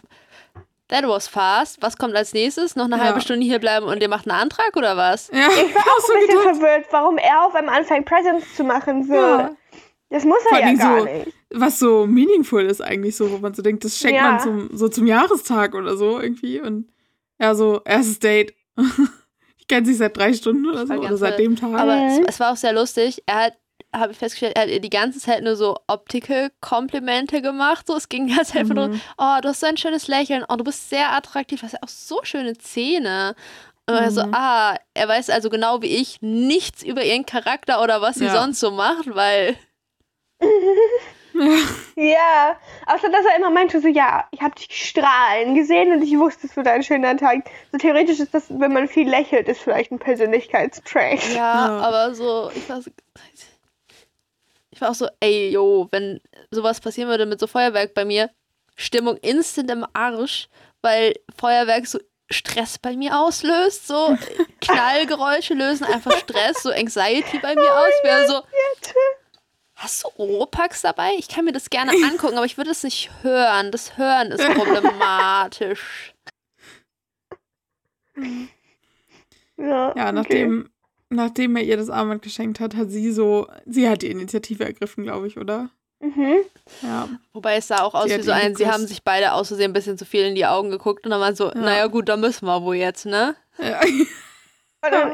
that 0.88 1.04
was 1.08 1.26
fast. 1.28 1.80
Was 1.82 1.96
kommt 1.96 2.14
als 2.14 2.34
nächstes? 2.34 2.76
Noch 2.76 2.84
eine 2.84 2.96
Ja. 2.98 3.04
halbe 3.04 3.20
Stunde 3.22 3.44
hier 3.46 3.58
bleiben 3.58 3.86
und 3.86 4.02
ihr 4.02 4.08
macht 4.08 4.28
einen 4.30 4.38
Antrag 4.38 4.76
oder 4.76 4.96
was? 4.98 5.28
Ja, 5.32 5.48
Ich 5.48 5.74
war 5.74 5.82
auch 5.96 6.00
so 6.06 6.12
ein 6.12 6.20
bisschen 6.26 6.38
gedacht. 6.40 6.56
verwirrt, 6.56 6.86
warum 6.90 7.16
er 7.18 7.46
auf 7.46 7.54
einmal 7.54 7.78
anfängt, 7.78 8.04
Presents 8.06 8.54
zu 8.54 8.62
machen. 8.64 9.04
So. 9.04 9.14
Ja. 9.14 9.56
Das 10.10 10.24
muss 10.24 10.38
Vor 10.48 10.58
er 10.58 10.68
ja 10.72 10.74
gar 10.74 10.98
so- 11.00 11.04
nicht. 11.06 11.32
Was 11.50 11.78
so 11.78 12.06
meaningful 12.06 12.62
ist 12.66 12.82
eigentlich 12.82 13.16
so, 13.16 13.30
wo 13.30 13.38
man 13.38 13.54
so 13.54 13.62
denkt, 13.62 13.84
das 13.84 13.96
schenkt 13.98 14.16
Ja. 14.20 14.32
man 14.32 14.40
zum, 14.40 14.76
so 14.76 14.88
zum 14.88 15.06
Jahrestag 15.06 15.74
oder 15.74 15.96
so 15.96 16.20
irgendwie. 16.20 16.60
Und 16.60 16.90
ja, 17.40 17.54
so 17.54 17.80
erstes 17.84 18.18
Date. 18.18 18.52
ich 19.68 19.74
kenne 19.74 19.84
sich 19.86 19.96
seit 19.98 20.16
drei 20.16 20.32
Stunden 20.32 20.64
oder 20.66 20.86
so, 20.86 20.94
oder 20.94 21.02
ganz 21.08 21.18
seit 21.20 21.38
dem 21.40 21.56
Tag. 21.56 21.74
Aber 21.74 22.06
es, 22.06 22.18
Mhm. 22.20 22.26
es 22.28 22.38
war 22.40 22.52
auch 22.52 22.56
sehr 22.56 22.72
lustig. 22.72 23.22
Er 23.26 23.46
hat, 23.46 23.54
habe 23.94 24.12
ich 24.12 24.18
festgestellt, 24.18 24.54
er 24.56 24.62
hat 24.62 24.68
ihr 24.70 24.80
die 24.80 24.90
ganze 24.90 25.18
Zeit 25.18 25.42
nur 25.42 25.56
so 25.56 25.76
optische 25.88 26.50
Komplimente 26.60 27.42
gemacht. 27.42 27.86
So, 27.88 27.96
es 27.96 28.08
ging 28.08 28.28
Zeit 28.28 28.54
einfach 28.54 28.74
Mhm. 28.76 28.80
nur, 28.92 29.00
oh, 29.18 29.36
du 29.42 29.48
hast 29.48 29.60
so 29.60 29.66
ein 29.66 29.76
schönes 29.76 30.06
Lächeln, 30.06 30.44
oh, 30.48 30.54
du 30.54 30.62
bist 30.64 30.88
sehr 30.88 31.12
attraktiv, 31.12 31.58
du 31.60 31.66
hast 31.66 31.72
ja 31.72 31.80
auch 31.82 31.88
so 31.88 32.20
schöne 32.22 32.56
Zähne. 32.56 33.34
Und 33.88 33.94
er 33.96 34.10
so, 34.12 34.24
Mhm. 34.24 34.34
ah, 34.34 34.76
er 34.94 35.08
weiß 35.08 35.30
also 35.30 35.50
genau 35.50 35.82
wie 35.82 35.86
ich 35.96 36.18
nichts 36.20 36.82
über 36.84 37.04
ihren 37.04 37.26
Charakter 37.26 37.82
oder 37.82 38.00
was 38.00 38.16
sie 38.16 38.26
Ja. 38.26 38.40
sonst 38.40 38.60
so 38.60 38.70
macht, 38.70 39.14
weil 39.14 39.56
Ja, 41.96 42.56
außer 42.86 43.08
dass 43.10 43.24
er 43.24 43.36
immer 43.36 43.50
meinte, 43.50 43.80
so, 43.80 43.88
ja, 43.88 44.26
ich 44.30 44.40
habe 44.42 44.54
dich 44.54 44.68
strahlen 44.70 45.54
gesehen 45.54 45.92
und 45.92 46.02
ich 46.02 46.18
wusste, 46.18 46.46
es 46.46 46.56
wird 46.56 46.66
ein 46.66 46.82
schöner 46.82 47.16
Tag. 47.16 47.48
So 47.72 47.78
theoretisch 47.78 48.20
ist 48.20 48.34
das, 48.34 48.44
wenn 48.48 48.72
man 48.72 48.88
viel 48.88 49.08
lächelt, 49.08 49.48
ist 49.48 49.60
vielleicht 49.60 49.90
ein 49.92 49.98
Persönlichkeitstrait. 49.98 51.22
Ja, 51.34 51.34
Ja. 51.36 51.78
aber 51.80 52.14
so, 52.14 52.50
ich 52.54 52.68
war 52.68 52.82
so, 52.82 52.90
ich 54.70 54.80
war 54.80 54.90
auch 54.90 54.94
so, 54.94 55.08
ey, 55.20 55.50
yo, 55.50 55.88
wenn 55.90 56.20
sowas 56.50 56.80
passieren 56.80 57.08
würde 57.08 57.26
mit 57.26 57.40
so 57.40 57.46
Feuerwerk 57.46 57.94
bei 57.94 58.04
mir, 58.04 58.30
Stimmung 58.76 59.16
instant 59.18 59.70
im 59.70 59.86
Arsch, 59.94 60.48
weil 60.82 61.14
Feuerwerk 61.38 61.86
so 61.86 61.98
Stress 62.30 62.78
bei 62.78 62.96
mir 62.96 63.18
auslöst, 63.18 63.86
so 63.86 64.16
Knallgeräusche 64.60 65.54
lösen 65.54 65.84
einfach 65.84 66.12
Stress, 66.18 66.62
so 66.62 66.70
Anxiety 66.70 67.38
bei 67.38 67.54
mir 67.54 67.72
aus. 67.72 67.88
Ich 68.02 68.04
wäre 68.04 68.26
so, 68.26 68.42
hast 69.76 70.04
du 70.04 70.08
Oropax 70.16 70.82
dabei? 70.82 71.12
Ich 71.18 71.28
kann 71.28 71.44
mir 71.44 71.52
das 71.52 71.70
gerne 71.70 71.92
angucken, 72.10 72.36
aber 72.36 72.46
ich 72.46 72.56
würde 72.56 72.70
es 72.70 72.82
nicht 72.82 73.10
hören. 73.22 73.70
Das 73.70 73.96
Hören 73.96 74.32
ist 74.32 74.44
problematisch. 74.54 76.14
Ja, 79.58 79.94
ja, 79.96 80.08
okay. 80.08 80.12
nachdem, 80.12 80.70
nachdem 81.10 81.56
er 81.56 81.62
ihr 81.62 81.76
das 81.76 81.90
Armband 81.90 82.22
geschenkt 82.22 82.60
hat, 82.60 82.74
hat 82.74 82.90
sie 82.90 83.12
so, 83.12 83.46
sie 83.64 83.88
hat 83.88 84.02
die 84.02 84.10
Initiative 84.10 84.64
ergriffen, 84.64 85.04
glaube 85.04 85.26
ich, 85.26 85.38
oder? 85.38 85.70
Mhm. 86.00 86.38
Ja. 86.82 87.08
Wobei 87.32 87.56
es 87.56 87.68
sah 87.68 87.82
auch 87.82 87.94
aus 87.94 88.10
Sie 88.10 88.18
wie 88.18 88.22
so 88.22 88.32
ein, 88.32 88.54
sie 88.54 88.66
haben 88.66 88.86
sich 88.86 89.02
beide 89.02 89.32
aus 89.32 89.48
Versehen 89.48 89.70
ein 89.70 89.74
bisschen 89.74 89.96
zu 89.96 90.04
viel 90.04 90.24
in 90.24 90.34
die 90.34 90.46
Augen 90.46 90.70
geguckt 90.70 91.04
und 91.04 91.10
dann 91.10 91.20
waren 91.20 91.34
so, 91.34 91.50
naja 91.50 91.86
gut, 91.86 92.08
da 92.08 92.16
müssen 92.16 92.46
wir 92.46 92.62
wohl 92.62 92.76
jetzt, 92.76 93.06
ne? 93.06 93.34
ja. 93.58 93.80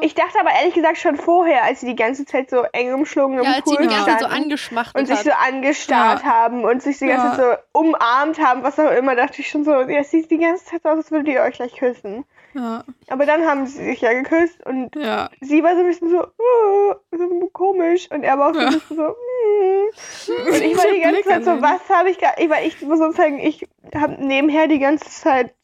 Ich 0.01 0.15
dachte 0.15 0.39
aber 0.41 0.51
ehrlich 0.59 0.75
gesagt 0.75 0.99
schon 0.99 1.17
vorher, 1.17 1.65
als 1.65 1.81
sie 1.81 1.87
die 1.87 1.97
ganze 1.97 2.25
Zeit 2.27 2.51
so 2.51 2.63
eng 2.73 2.93
umschlungen 2.95 3.39
im 3.39 3.45
Ja, 3.45 3.53
als 3.57 3.69
sie 3.69 3.77
Pool 3.77 3.83
die 3.87 3.89
ganze 3.89 4.05
Zeit 4.11 4.21
so 4.21 4.27
standen 4.27 4.43
angeschmachtet 4.45 5.01
und 5.01 5.07
sich 5.07 5.19
so 5.21 5.31
angestarrt 5.31 6.23
Ja. 6.25 6.29
haben 6.31 6.65
und 6.65 6.83
sich 6.83 6.99
die 6.99 7.07
ganze 7.07 7.27
Ja. 7.27 7.35
Zeit 7.37 7.61
so 7.73 7.79
umarmt 7.81 8.39
haben, 8.39 8.63
was 8.63 8.79
auch 8.79 8.91
immer, 8.91 9.15
dachte 9.15 9.41
ich 9.41 9.49
schon 9.49 9.65
so, 9.65 9.73
ja, 9.73 10.01
es 10.01 10.11
sieht 10.11 10.31
die 10.31 10.39
ganze 10.39 10.65
Zeit 10.65 10.83
so 10.83 10.89
aus, 10.91 10.97
als 10.99 11.11
würdet 11.11 11.29
ihr 11.29 11.43
euch 11.43 11.55
gleich 11.57 11.75
küssen. 11.77 12.25
ja, 12.55 12.85
Aber 13.09 13.25
dann 13.27 13.47
haben 13.47 13.67
sie 13.67 13.85
sich 13.85 14.01
ja 14.01 14.13
geküsst 14.13 14.65
und 14.67 14.95
sie 15.41 15.63
war 15.63 15.75
so 15.75 15.81
ein 15.81 15.87
bisschen 15.87 16.11
so, 16.11 16.27
oh, 16.39 16.95
so 17.11 17.49
komisch 17.53 18.11
und 18.11 18.25
er 18.25 18.39
war 18.39 18.51
auch 18.51 18.55
so 18.55 18.61
ein 18.61 18.73
bisschen 18.73 18.97
so, 18.97 19.03
mm. 19.03 20.47
und 20.49 20.55
ich 20.63 20.77
war 20.77 20.85
die 20.93 21.01
ganze 21.01 21.23
Zeit 21.23 21.45
so, 21.45 21.53
den- 21.53 21.63
was 21.63 21.89
habe 21.89 22.11
ich 22.11 22.19
gar, 22.19 22.39
ich, 22.39 22.49
weil 22.51 22.67
ich 22.67 22.81
muss 22.83 22.99
sagen, 23.17 23.39
ich 23.39 23.67
habe 23.95 24.17
nebenher 24.25 24.67
die 24.69 24.79
ganze 24.79 25.09
Zeit 25.09 25.55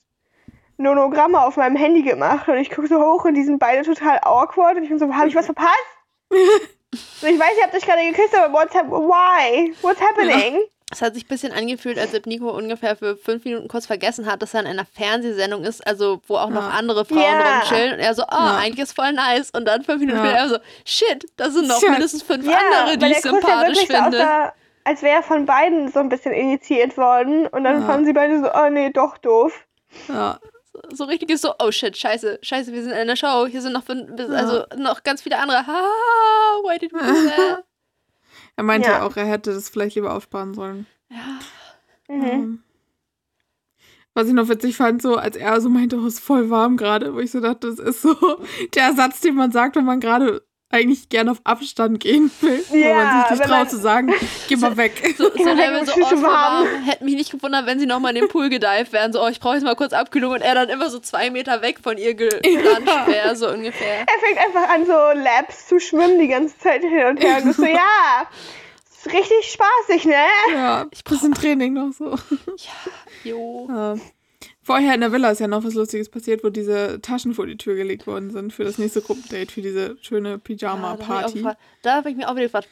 Nonogramme 0.79 1.41
auf 1.45 1.57
meinem 1.57 1.77
Handy 1.77 2.03
gemacht 2.03 2.49
und 2.49 2.57
ich 2.57 2.71
gucke 2.71 2.87
so 2.89 2.99
hoch 3.01 3.25
und 3.25 3.35
die 3.35 3.43
sind 3.43 3.59
beide 3.59 3.83
total 3.83 4.19
awkward 4.23 4.77
und 4.77 4.85
ich 4.85 4.89
bin 4.89 4.99
so, 4.99 5.13
habe 5.13 5.29
ich 5.29 5.35
was 5.35 5.47
verpasst? 5.47 5.75
so, 6.31 6.37
ich 7.27 7.39
weiß, 7.39 7.57
ihr 7.59 7.65
habt 7.65 7.75
euch 7.75 7.85
gerade 7.85 8.03
geküsst, 8.11 8.37
aber 8.37 8.53
what's 8.53 8.75
why? 8.75 9.75
What's 9.83 10.01
happening? 10.01 10.61
Es 10.91 11.03
hat 11.03 11.13
sich 11.15 11.25
ein 11.27 11.29
bisschen 11.29 11.53
angefühlt, 11.53 11.99
als 11.99 12.15
ob 12.15 12.25
Nico 12.25 12.49
ungefähr 12.49 12.97
für 12.97 13.17
fünf 13.17 13.45
Minuten 13.45 13.69
kurz 13.69 13.85
vergessen 13.85 14.25
hat, 14.25 14.41
dass 14.41 14.55
er 14.55 14.61
in 14.61 14.67
einer 14.69 14.87
Fernsehsendung 14.87 15.63
ist, 15.65 15.87
also 15.87 16.23
wo 16.27 16.37
auch 16.37 16.49
noch 16.49 16.63
Ja. 16.67 16.69
andere 16.79 17.05
Frauen 17.05 17.19
Ja. 17.21 17.59
rumchillen. 17.59 17.93
Und 17.95 17.99
er 17.99 18.15
so, 18.15 18.23
oh, 18.23 18.27
Ja. 18.31 18.57
eigentlich 18.57 18.79
ist 18.85 18.93
voll 18.95 19.13
nice. 19.13 19.51
Und 19.51 19.67
dann 19.67 19.83
fünf 19.83 20.01
Minuten 20.01 20.17
Ja. 20.19 20.25
später 20.25 20.39
er 20.39 20.49
so, 20.49 20.57
shit, 20.87 21.27
da 21.37 21.51
sind 21.51 21.69
noch 21.69 21.83
mindestens 21.83 22.23
fünf 22.23 22.47
Ja, 22.47 22.57
andere, 22.57 22.97
die 22.97 23.07
ich 23.07 23.17
ja 23.17 23.21
sympathisch 23.21 23.81
so 23.81 23.85
finde. 23.87 24.19
aussah, 24.19 24.53
als 24.85 25.03
wäre 25.03 25.17
er 25.17 25.23
von 25.23 25.45
beiden 25.45 25.93
so 25.93 26.01
ein 26.01 26.09
bisschen 26.09 26.33
initiiert 26.33 26.97
worden 26.97 27.47
und 27.49 27.65
dann 27.65 27.83
Ja. 27.83 27.87
fanden 27.87 28.07
sie 28.07 28.15
beide 28.15 28.41
so, 28.41 28.49
oh 28.51 28.71
nee, 28.71 28.89
doch 28.91 29.19
doof. 29.19 29.67
ja. 30.09 30.39
So 30.93 31.05
richtig 31.05 31.31
ist 31.31 31.43
so, 31.43 31.53
oh 31.59 31.71
shit, 31.71 31.97
scheiße, 31.97 32.39
scheiße, 32.43 32.73
wir 32.73 32.83
sind 32.83 32.93
in 32.93 32.99
einer 32.99 33.17
Show. 33.17 33.47
Hier 33.47 33.63
sind 33.63 33.73
noch, 33.73 33.89
also 33.89 34.65
noch 34.77 35.03
ganz 35.03 35.23
viele 35.23 35.39
andere. 35.39 35.67
Ha, 35.67 35.83
why 36.63 36.79
did 36.79 36.93
we 36.93 36.99
do 36.99 37.05
that? 37.37 37.65
Er 38.57 38.65
meinte 38.65 38.89
Ja. 38.91 39.03
auch, 39.07 39.17
er 39.17 39.27
hätte 39.27 39.53
das 39.55 39.69
vielleicht 39.69 39.95
lieber 39.97 40.15
aufsparen 40.15 40.55
sollen. 40.55 40.87
ja. 41.11 41.39
Mhm. 42.09 42.25
Ähm, 42.25 42.63
Was 44.15 44.27
ich 44.27 44.33
noch 44.33 44.49
witzig 44.49 44.77
fand, 44.77 45.01
so 45.03 45.17
als 45.17 45.37
er 45.37 45.61
so 45.61 45.69
meinte, 45.69 45.97
oh, 45.99 46.07
ist 46.07 46.21
voll 46.21 46.51
warm 46.51 46.77
gerade, 46.77 47.15
wo 47.15 47.21
ich 47.21 47.31
so 47.31 47.41
dachte, 47.41 47.69
das 47.69 47.79
ist 47.79 48.03
so 48.03 48.15
der 48.75 48.95
Satz, 48.95 49.21
den 49.21 49.35
man 49.37 49.53
sagt, 49.53 49.77
wenn 49.77 49.85
man 49.85 50.01
gerade 50.01 50.43
eigentlich 50.71 51.09
gerne 51.09 51.31
auf 51.31 51.41
Abstand 51.45 52.01
gehen 52.01 52.31
will. 52.41 52.63
wo 52.69 52.77
Ja, 52.77 52.95
man 52.95 53.23
sich 53.23 53.31
nicht 53.31 53.49
traut 53.49 53.59
man- 53.59 53.69
zu 53.71 53.79
sagen, 53.79 54.13
geh 54.49 54.57
mal 54.57 54.77
weg. 54.77 55.15
So, 55.17 55.31
so 55.31 55.39
Ja, 55.43 55.53
Level, 55.55 55.87
so, 55.87 55.93
schon 55.93 56.03
oh, 56.03 56.15
es 56.15 56.23
war. 56.23 56.65
Hätte 56.85 57.05
mich 57.05 57.15
nicht 57.15 57.31
gewundert, 57.31 57.65
wenn 57.67 57.79
sie 57.81 57.87
nochmal 57.87 58.15
in 58.15 58.21
den 58.23 58.29
Pool 58.31 58.51
gedived 58.51 58.93
wären. 58.93 59.13
So, 59.13 59.23
oh, 59.25 59.29
ich 59.29 59.41
brauche 59.41 59.55
jetzt 59.55 59.65
mal 59.65 59.77
kurz 59.77 59.93
Abkühlung. 59.95 60.33
Und 60.33 60.43
er 60.43 60.55
dann 60.55 60.69
immer 60.69 60.91
so 60.91 60.99
zwei 60.99 61.31
Meter 61.31 61.63
weg 61.63 61.79
von 61.83 61.97
ihr 61.97 62.15
geplanscht 62.15 63.07
wäre, 63.07 63.35
so 63.37 63.49
ungefähr. 63.49 64.01
Er 64.01 64.07
fängt 64.21 64.39
einfach 64.39 64.69
an, 64.69 64.85
so 64.87 64.93
Laps 65.19 65.69
zu 65.69 65.81
schwimmen 65.81 66.19
die 66.19 66.29
ganze 66.29 66.59
Zeit 66.59 66.83
hin 66.83 67.07
und 67.07 67.23
her. 67.23 67.39
Und 67.43 67.51
ist 67.51 67.57
so, 67.57 67.65
ja, 67.67 68.27
ist 68.91 69.07
richtig 69.13 69.53
spaßig, 69.53 70.05
ne? 70.05 70.25
Ja, 70.53 70.87
bisschen 71.09 71.33
Training 71.33 71.73
noch 71.73 71.93
so. 71.93 72.17
Jo. 73.25 73.69
Ja. 73.71 73.95
Vorher 74.69 74.95
in 74.95 75.01
der 75.01 75.13
Villa 75.13 75.31
ist 75.31 75.39
ja 75.41 75.49
noch 75.49 75.65
was 75.65 75.73
Lustiges 75.73 76.11
passiert, 76.11 76.45
wo 76.45 76.51
diese 76.51 77.01
Taschen 77.01 77.33
vor 77.33 77.47
die 77.47 77.57
Tür 77.57 77.75
gelegt 77.75 78.07
worden 78.07 78.31
sind 78.31 78.53
für 78.53 78.65
das 78.65 78.77
nächste 78.77 79.01
Gruppendate, 79.01 79.51
für 79.51 79.63
diese 79.63 79.97
schöne 80.03 80.33
Ja, 80.33 80.37
Pyjama-Party. 80.37 81.39
gefragt- 81.39 81.59
da 81.81 81.95
habe 81.97 82.11
ich 82.11 82.17
mir 82.17 82.29
auch 82.29 82.35
wieder 82.35 82.45
gefragt. 82.49 82.69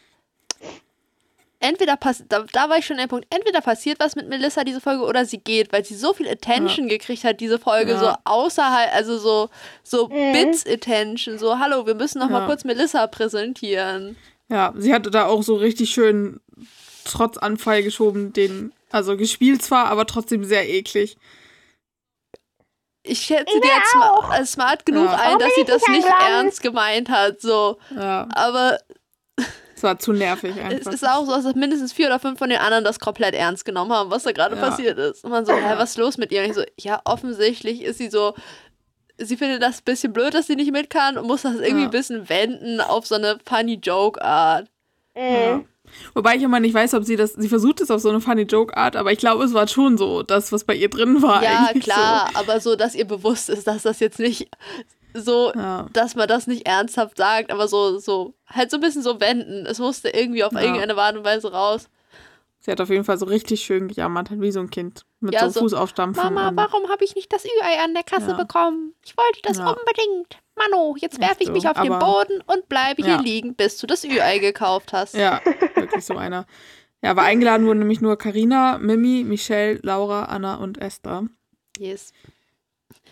Entweder 1.59 1.97
passiert, 1.97 2.31
da, 2.31 2.45
da 2.53 2.69
war 2.69 2.77
ich 2.77 2.85
schon 2.85 2.99
an 2.99 3.05
dem 3.07 3.09
Punkt, 3.09 3.27
entweder 3.35 3.63
passiert 3.63 3.99
was 3.99 4.15
mit 4.15 4.29
Melissa 4.29 4.63
diese 4.63 4.83
Folge 4.83 5.05
oder 5.05 5.25
sie 5.25 5.39
geht, 5.39 5.73
weil 5.73 5.87
sie 5.87 5.95
so 5.95 6.13
viel 6.13 6.29
Attention 6.29 6.87
gekriegt 6.87 7.25
hat, 7.25 7.41
diese 7.41 7.59
Folge, 7.59 7.93
Ja. 7.93 7.99
so 7.99 8.13
außerhalb, 8.25 8.95
also 8.95 9.17
so, 9.17 9.49
so 9.83 10.09
Mhm. 10.09 10.33
Bits-Attention, 10.35 11.39
so, 11.39 11.59
hallo, 11.59 11.87
wir 11.87 11.95
müssen 11.95 12.19
noch 12.19 12.29
mal 12.29 12.41
Ja. 12.41 12.47
kurz 12.47 12.65
Melissa 12.65 13.07
präsentieren. 13.07 14.17
Ja, 14.51 14.75
sie 14.77 14.93
hatte 14.93 15.11
da 15.11 15.25
auch 15.25 15.43
so 15.43 15.55
richtig 15.55 15.89
schön 15.91 16.41
trotz 17.07 17.39
Anfall 17.39 17.83
geschoben, 17.83 18.35
den, 18.35 18.73
also 18.91 19.17
gespielt 19.17 19.63
zwar, 19.63 19.87
aber 19.87 20.05
trotzdem 20.05 20.45
sehr 20.45 20.69
eklig. 20.69 21.17
Ich 23.09 23.21
schätze 23.21 23.45
Ich 23.55 23.61
die 23.61 23.71
als, 23.71 23.91
sma 23.91 24.45
smart 24.45 24.87
genug 24.87 25.07
Ja. 25.07 25.15
ein, 25.17 25.39
dass 25.39 25.55
sie 25.55 25.65
das 25.65 25.83
nicht 25.89 26.05
eingeladen? 26.07 26.27
ernst 26.47 26.63
gemeint 26.63 27.09
hat, 27.09 27.41
so. 27.41 27.79
Ja, 27.95 28.29
Aber 28.35 28.79
es 29.75 29.83
war 29.83 29.99
zu 29.99 30.13
nervig 30.13 30.57
es 30.57 30.63
einfach. 30.65 30.93
ist 30.93 31.07
auch 31.09 31.25
so, 31.27 31.33
dass 31.41 31.55
mindestens 31.55 31.93
vier 31.93 32.07
oder 32.07 32.19
fünf 32.19 32.39
von 32.39 32.49
den 32.51 32.59
anderen 32.59 32.83
das 32.85 32.99
komplett 32.99 33.35
ernst 33.35 33.65
genommen 33.65 33.93
haben, 33.93 34.11
was 34.11 34.23
da 34.25 34.33
gerade 34.33 34.57
Ja. 34.57 34.61
passiert 34.69 34.99
ist. 34.99 35.25
Und 35.25 35.31
man 35.31 35.45
so, 35.47 35.53
hä, 35.53 35.75
was 35.77 35.91
ist 35.91 35.99
los 35.99 36.17
mit 36.19 36.33
ihr? 36.33 36.43
Und 36.43 36.49
ich 36.51 36.55
so, 36.55 36.63
ja, 36.79 37.01
offensichtlich 37.05 37.83
ist 37.83 37.99
sie 37.99 38.09
so, 38.09 38.35
sie 39.19 39.37
findet 39.37 39.63
das 39.63 39.79
ein 39.79 39.85
bisschen 39.85 40.13
blöd, 40.13 40.35
dass 40.35 40.47
sie 40.47 40.57
nicht 40.57 40.73
mit 40.73 40.91
kann 40.91 41.17
und 41.19 41.27
muss 41.27 41.43
das 41.43 41.55
irgendwie 41.57 41.81
Ja. 41.83 41.85
ein 41.85 41.91
bisschen 41.91 42.29
wenden 42.29 42.81
auf 42.81 43.07
so 43.07 43.15
eine 43.15 43.39
funny 43.47 43.75
Joke-Art. 43.83 44.67
Mhm. 45.15 45.67
Wobei 46.15 46.37
ich 46.37 46.43
immer 46.43 46.61
nicht 46.61 46.75
weiß, 46.75 46.95
ob 46.95 47.05
sie 47.05 47.17
das, 47.17 47.33
sie 47.35 47.49
versucht 47.49 47.81
es 47.81 47.91
auf 47.91 48.01
so 48.01 48.09
eine 48.09 48.21
funny 48.21 48.43
Joke-Art, 48.43 48.97
aber 48.97 49.13
ich 49.13 49.19
glaube, 49.19 49.45
es 49.45 49.53
war 49.55 49.69
schon 49.69 49.99
so, 49.99 50.23
das, 50.23 50.53
was 50.53 50.65
bei 50.65 50.75
ihr 50.75 50.89
drin 50.91 51.23
war. 51.23 51.43
Ja, 51.43 51.71
klar, 51.79 52.31
aber 52.35 52.61
so, 52.61 52.77
dass 52.77 52.95
ihr 52.95 53.07
bewusst 53.07 53.49
ist, 53.51 53.67
dass 53.67 53.83
das 53.83 54.01
jetzt 54.01 54.19
nicht 54.19 54.49
so, 55.15 55.53
So. 55.53 55.53
Ja. 55.55 55.87
dass 55.93 56.15
man 56.15 56.29
das 56.29 56.47
nicht 56.47 56.67
ernsthaft 56.67 57.17
sagt, 57.17 57.51
aber 57.51 57.69
so, 57.69 57.99
so, 57.99 58.35
halt 58.49 58.71
so 58.71 58.77
ein 58.77 58.81
bisschen 58.83 59.03
so 59.03 59.19
wenden. 59.21 59.65
Es 59.67 59.79
musste 59.79 60.11
irgendwie 60.11 60.45
auf 60.45 60.53
Ja. 60.53 60.61
irgendeine 60.61 60.97
Art 60.97 61.17
und 61.17 61.25
Weise 61.25 61.51
raus. 61.53 61.89
Sie 62.67 62.73
hat 62.73 62.81
auf 62.81 62.91
jeden 62.91 63.05
Fall 63.05 63.17
so 63.17 63.27
richtig 63.27 63.61
schön 63.61 63.87
gejammert, 63.87 64.29
wie 64.41 64.51
so 64.51 64.59
ein 64.59 64.71
Kind. 64.71 65.07
Mit 65.21 65.35
Ja, 65.35 65.45
so, 65.45 65.51
so, 65.51 65.61
Fuß 65.61 65.75
aufstampfen. 65.75 66.35
Mama, 66.35 66.51
warum 66.57 66.91
habe 66.91 67.05
ich 67.05 67.15
nicht 67.15 67.33
das 67.33 67.45
Ü-Ei 67.45 67.79
an 67.85 67.95
der 67.95 68.03
Kasse 68.03 68.31
Ja. 68.33 68.37
bekommen? 68.37 68.93
Ich 69.05 69.17
wollte 69.17 69.41
das 69.45 69.59
Ja. 69.59 69.69
unbedingt. 69.69 70.41
Mano, 70.57 70.97
jetzt 70.99 71.21
werfe 71.21 71.37
ich 71.41 71.47
so, 71.47 71.53
mich 71.53 71.69
auf 71.69 71.81
den 71.81 71.93
aber- 71.93 72.05
Boden 72.25 72.43
und 72.49 72.69
bleibe 72.69 73.05
hier 73.05 73.19
liegen, 73.23 73.55
bis 73.55 73.79
du 73.79 73.87
das 73.87 74.03
Ü-Ei 74.03 74.39
gekauft 74.41 74.93
hast. 74.93 75.15
Ja, 75.15 75.41
wirklich 75.77 76.05
so 76.05 76.17
einer. 76.17 76.45
Ja, 77.03 77.13
aber 77.13 77.23
eingeladen 77.23 77.67
wurden 77.69 77.79
nämlich 77.79 78.01
nur 78.01 78.19
Karina, 78.19 78.79
Mimi, 78.79 79.23
Michelle, 79.23 79.79
Laura, 79.85 80.25
Anna 80.25 80.57
und 80.57 80.79
Esther. 80.79 81.23
Yes. 81.79 82.13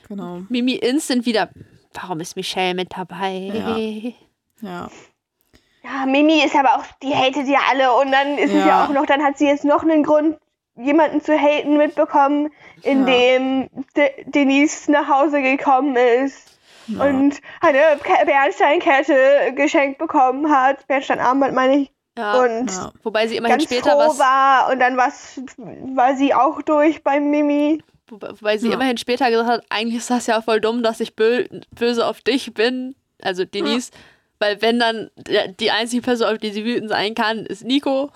Genau. 0.09 0.43
Mimi 0.49 0.73
instant 0.75 1.27
wieder. 1.27 1.51
Warum 1.93 2.19
ist 2.19 2.35
Michelle 2.35 2.75
mit 2.75 2.89
dabei? 2.97 4.15
Ja. 4.61 4.69
Ja. 4.69 4.91
Ja, 5.85 6.07
Mimi 6.07 6.43
ist 6.43 6.57
aber 6.57 6.77
auch, 6.77 6.85
die 7.03 7.15
hatet 7.15 7.47
ja 7.47 7.59
alle 7.71 7.93
und 7.95 8.11
dann 8.11 8.39
ist 8.39 8.51
es 8.53 8.61
Ja. 8.61 8.67
ja 8.67 8.85
auch 8.85 8.89
noch, 8.89 9.05
dann 9.07 9.23
hat 9.23 9.37
sie 9.39 9.47
jetzt 9.47 9.65
noch 9.65 9.83
einen 9.83 10.03
Grund, 10.03 10.39
jemanden 10.77 11.21
zu 11.21 11.39
haten 11.39 11.77
mitbekommen, 11.77 12.51
indem 12.83 13.69
De 13.97 14.11
Denise 14.25 14.91
nach 14.91 15.09
Hause 15.09 15.43
gekommen 15.43 15.95
ist 15.97 16.59
Ja. 16.87 17.05
und 17.05 17.39
eine 17.61 17.79
Ke- 18.03 18.25
Bernsteinkette 18.27 19.53
geschenkt 19.55 19.99
bekommen 19.99 20.51
hat, 20.51 20.87
Bernsteinarmband 20.87 21.55
meine 21.55 21.77
ich, 21.77 21.93
Ja. 22.17 22.41
und 22.41 22.71
Ja. 22.71 22.93
Wobei 23.03 23.27
sie 23.27 23.37
immerhin 23.37 23.59
ganz 23.59 23.65
später 23.71 23.91
froh 23.93 24.09
was. 24.09 24.19
war 24.19 24.71
und 24.73 24.81
dann 24.81 24.97
was, 24.97 25.41
war 25.59 26.17
sie 26.17 26.35
auch 26.35 26.63
durch 26.63 27.03
bei 27.05 27.21
Mimi. 27.21 27.83
Wobei, 28.09 28.31
wobei 28.31 28.57
sie 28.59 28.69
Ja. 28.69 28.75
immerhin 28.75 28.97
später 28.99 29.31
gesagt 29.31 29.49
hat, 29.51 29.65
eigentlich 29.71 29.97
ist 29.99 30.11
das 30.11 30.27
ja 30.27 30.41
voll 30.43 30.61
dumm, 30.61 30.83
dass 30.83 31.01
ich 31.01 31.15
bö 31.17 31.45
böse 31.73 32.07
auf 32.07 32.21
dich 32.21 32.53
bin. 32.55 32.95
Also 33.23 33.45
Denise. 33.45 33.91
Weil 34.39 34.61
wenn 34.63 34.79
dann 34.79 35.11
der, 35.17 35.49
die 35.49 35.71
einzige 35.71 36.03
Person, 36.03 36.29
auf 36.29 36.39
die 36.39 36.51
sie 36.51 36.65
wütend 36.65 36.91
sein 36.91 37.15
kann, 37.15 37.47
ist 37.47 37.65
Nico. 37.65 38.11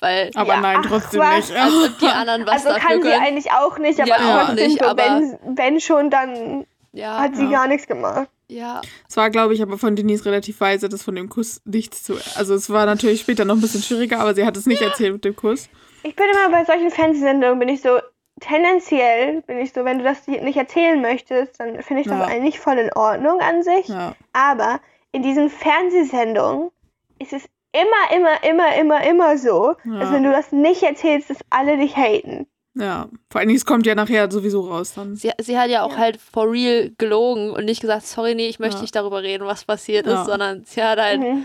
Weil 0.00 0.30
Aber 0.34 0.54
Ja, 0.54 0.60
nein, 0.60 0.78
ach, 0.80 0.86
trotzdem 0.88 1.20
was? 1.20 1.48
nicht. 1.50 1.60
also 1.60 1.88
die 2.00 2.06
anderen 2.06 2.46
was 2.46 2.64
also 2.66 2.78
kann 2.80 3.02
sie 3.02 3.08
können. 3.08 3.22
eigentlich 3.22 3.52
auch 3.52 3.78
nicht, 3.78 4.00
aber 4.00 4.08
Ja, 4.08 4.16
auch 4.42 4.46
trotzdem, 4.46 4.66
nicht, 4.68 4.78
so, 4.82 4.86
aber- 4.88 5.02
wenn, 5.02 5.56
wenn 5.56 5.80
schon, 5.80 6.10
dann 6.10 6.66
Ja, 6.92 7.18
hat 7.20 7.36
sie 7.36 7.44
Ja. 7.44 7.50
gar 7.50 7.66
nichts 7.68 7.86
gemacht. 7.86 8.28
ja. 8.48 8.80
Es 9.08 9.16
war, 9.18 9.28
glaube 9.30 9.52
ich, 9.54 9.60
aber 9.62 9.76
von 9.78 9.94
Denise 9.96 10.24
relativ 10.24 10.58
weise, 10.60 10.88
das 10.88 11.02
von 11.02 11.14
dem 11.14 11.28
Kuss 11.28 11.60
nichts 11.66 12.02
zu. 12.02 12.14
Also 12.36 12.54
es 12.54 12.70
war 12.70 12.86
natürlich 12.86 13.20
später 13.20 13.44
noch 13.44 13.54
ein 13.56 13.60
bisschen 13.60 13.82
schwieriger, 13.82 14.18
aber 14.20 14.34
sie 14.34 14.44
hat 14.46 14.56
es 14.56 14.64
nicht 14.66 14.80
erzählt 14.82 15.12
mit 15.12 15.24
dem 15.26 15.36
Kuss. 15.36 15.68
Ich 16.02 16.16
bin 16.16 16.24
immer 16.32 16.48
bei 16.50 16.64
solchen 16.64 16.90
Fernsehsendungen, 16.90 17.58
bin 17.58 17.68
ich 17.68 17.82
so, 17.82 18.00
tendenziell 18.40 19.42
bin 19.42 19.58
ich 19.58 19.72
so, 19.72 19.84
wenn 19.84 19.98
du 19.98 20.04
das 20.04 20.26
nicht 20.26 20.56
erzählen 20.56 21.00
möchtest, 21.00 21.60
dann 21.60 21.82
finde 21.82 22.02
ich 22.02 22.08
das 22.08 22.18
Ja. 22.18 22.24
eigentlich 22.26 22.58
voll 22.58 22.78
in 22.78 22.92
Ordnung 22.94 23.40
an 23.40 23.62
sich. 23.62 23.88
Ja. 23.88 24.14
Aber 24.32 24.80
in 25.12 25.22
diesen 25.22 25.50
Fernsehsendungen 25.50 26.70
ist 27.18 27.32
es 27.32 27.44
immer, 27.72 28.16
immer, 28.16 28.42
immer, 28.44 28.74
immer, 28.76 29.04
immer 29.08 29.38
so, 29.38 29.74
Ja. 29.84 30.00
dass 30.00 30.12
wenn 30.12 30.22
du 30.24 30.30
das 30.32 30.52
nicht 30.52 30.82
erzählst, 30.82 31.30
dass 31.30 31.38
alle 31.50 31.76
dich 31.76 31.96
haten. 31.96 32.46
Ja. 32.74 33.08
Vor 33.30 33.40
allen 33.40 33.48
Dingen, 33.48 33.56
es 33.58 33.66
kommt 33.66 33.84
ja 33.86 33.94
nachher 33.94 34.30
sowieso 34.30 34.60
raus 34.62 34.94
dann. 34.94 35.16
Sie, 35.16 35.30
sie 35.40 35.58
hat 35.58 35.70
ja 35.70 35.82
auch 35.82 35.92
Ja. 35.92 35.98
halt 35.98 36.20
for 36.20 36.50
real 36.50 36.92
gelogen 36.98 37.50
und 37.50 37.64
nicht 37.64 37.80
gesagt, 37.80 38.06
sorry, 38.06 38.34
nee, 38.34 38.48
ich 38.48 38.58
möchte 38.60 38.76
Ja. 38.76 38.82
nicht 38.82 38.94
darüber 38.94 39.22
reden, 39.22 39.44
was 39.46 39.64
passiert 39.64 40.06
Ja. 40.06 40.20
ist, 40.20 40.26
sondern 40.26 40.64
sie 40.64 40.82
hat 40.82 40.98
halt 41.00 41.20
Mhm. 41.20 41.44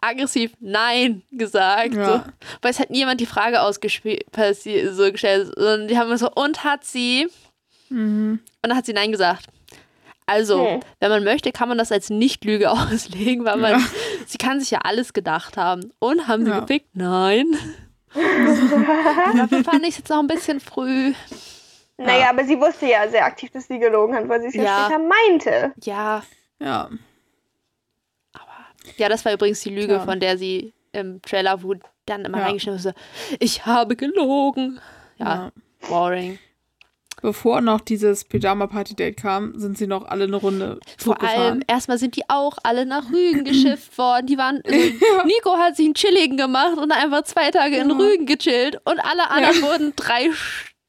aggressiv 0.00 0.52
Nein 0.60 1.22
gesagt. 1.30 1.94
Ja. 1.94 2.04
So. 2.04 2.22
Weil 2.62 2.70
es 2.72 2.80
hat 2.80 2.90
niemand 2.90 3.20
die 3.20 3.26
Frage 3.26 3.62
ausgespielt, 3.62 4.24
so 4.92 5.10
gestellt, 5.12 5.52
sondern 5.56 5.86
die 5.88 5.96
haben 5.98 6.14
so, 6.16 6.28
und 6.32 6.64
hat 6.64 6.84
sie? 6.84 7.28
Mhm. 7.88 8.40
Und 8.62 8.68
dann 8.70 8.76
hat 8.76 8.86
sie 8.86 8.92
Nein 8.92 9.12
gesagt. 9.12 9.46
Also, 10.30 10.64
Hm. 10.66 10.80
wenn 11.00 11.10
man 11.10 11.24
möchte, 11.24 11.50
kann 11.52 11.68
man 11.68 11.76
das 11.78 11.90
als 11.90 12.08
Nicht-Lüge 12.10 12.70
auslegen, 12.70 13.44
weil 13.44 13.56
man, 13.56 13.72
Ja. 13.72 13.80
sie 14.26 14.38
kann 14.38 14.60
sich 14.60 14.70
ja 14.70 14.78
alles 14.84 15.12
gedacht 15.12 15.56
haben. 15.56 15.92
Und 15.98 16.28
haben 16.28 16.44
sie 16.44 16.50
Ja. 16.52 16.60
gepickt? 16.60 16.88
Nein. 16.94 17.46
Dafür 18.14 19.64
fand 19.64 19.82
ich 19.82 19.90
es 19.90 19.98
jetzt 19.98 20.08
noch 20.10 20.18
ein 20.20 20.26
bisschen 20.26 20.60
früh. 20.60 21.12
Naja, 21.96 22.30
aber 22.30 22.44
sie 22.44 22.58
wusste 22.58 22.86
ja 22.86 23.08
sehr 23.08 23.24
aktiv, 23.24 23.50
dass 23.50 23.68
sie 23.68 23.78
gelogen 23.78 24.14
hat, 24.14 24.28
weil 24.28 24.40
sie 24.40 24.48
es 24.48 24.54
ja, 24.54 24.62
Ja. 24.62 24.84
später 24.86 24.98
meinte. 25.00 25.72
Ja, 25.82 26.22
Ja. 26.58 26.88
ja, 28.96 29.08
das 29.08 29.24
war 29.24 29.32
übrigens 29.32 29.60
die 29.60 29.70
Lüge, 29.74 29.94
Ja. 29.94 30.00
von 30.00 30.18
der 30.20 30.38
sie 30.38 30.72
im 30.92 31.20
Trailer, 31.22 31.62
wo 31.62 31.74
dann 32.06 32.24
immer 32.24 32.38
Ja. 32.38 32.44
reingeschrieben 32.46 32.76
ist, 32.76 32.82
so, 32.84 32.92
ich 33.38 33.66
habe 33.66 33.96
gelogen. 33.96 34.80
Ja, 35.18 35.26
ja. 35.26 35.52
boring. 35.88 36.38
Bevor 37.22 37.60
noch 37.60 37.80
dieses 37.80 38.24
Pyjama-Party-Date 38.24 39.16
kam, 39.16 39.58
sind 39.58 39.76
sie 39.76 39.86
noch 39.86 40.06
alle 40.06 40.24
eine 40.24 40.36
Runde 40.36 40.80
Vor 40.98 41.20
allem, 41.22 41.62
erstmal 41.66 41.98
sind 41.98 42.16
die 42.16 42.28
auch 42.28 42.56
alle 42.62 42.86
nach 42.86 43.10
Rügen 43.12 43.44
geschifft 43.44 43.96
worden. 43.98 44.26
Die 44.26 44.38
waren, 44.38 44.62
also, 44.64 44.78
Nico 45.26 45.56
hat 45.58 45.76
sich 45.76 45.86
einen 45.86 45.94
Chilligen 45.94 46.36
gemacht 46.36 46.78
und 46.78 46.92
einfach 46.92 47.22
zwei 47.24 47.50
Tage 47.50 47.76
in 47.76 47.90
Ja. 47.90 47.96
Rügen 47.96 48.26
gechillt. 48.26 48.76
Und 48.84 49.00
alle 49.00 49.30
anderen 49.30 49.62
wurden 49.62 49.92
drei 49.96 50.30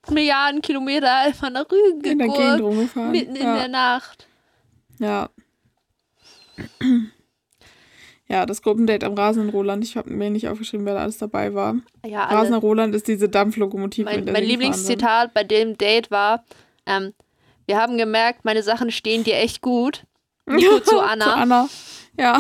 Milliarden 0.10 0.62
Kilometer 0.62 1.14
einfach 1.20 1.50
nach 1.50 1.66
Rügen 1.70 2.02
In 2.04 2.18
der 2.20 2.28
Gegend 2.28 2.38
gegurkt. 2.58 2.62
rumgefahren. 2.62 3.12
Mitten 3.12 3.36
in 3.36 3.44
ja. 3.44 3.56
der 3.58 3.68
Nacht. 3.68 4.28
Ja. 5.00 5.30
Ja, 8.32 8.46
das 8.46 8.62
Gruppendate 8.62 9.06
am 9.06 9.14
Rasenden 9.14 9.50
Roland. 9.50 9.84
Ich 9.84 9.98
habe 9.98 10.10
mir 10.10 10.30
nicht 10.30 10.48
aufgeschrieben, 10.48 10.86
wer 10.86 10.94
da 10.94 11.02
alles 11.02 11.18
dabei 11.18 11.54
war. 11.54 11.76
Ja, 12.06 12.24
Rasender 12.26 12.54
alle. 12.58 12.62
Roland 12.62 12.96
ist 12.96 13.08
diese 13.08 13.28
Dampflokomotive. 13.28 14.06
Mein, 14.06 14.24
mein 14.26 14.36
sind. 14.36 14.46
Lieblingszitat 14.46 15.34
bei 15.34 15.44
dem 15.44 15.78
Date 15.78 16.12
war, 16.12 16.46
ähm, 16.86 17.14
wir 17.68 17.78
haben 17.78 17.98
gemerkt, 17.98 18.46
meine 18.46 18.64
Sachen 18.64 18.90
stehen 18.92 19.24
dir 19.26 19.36
echt 19.36 19.62
gut. 19.62 20.06
Nico 20.46 20.80
zu 20.80 21.00
Anna. 21.00 21.26
zu 21.26 21.32
Anna. 21.34 21.70
Ja, 22.18 22.40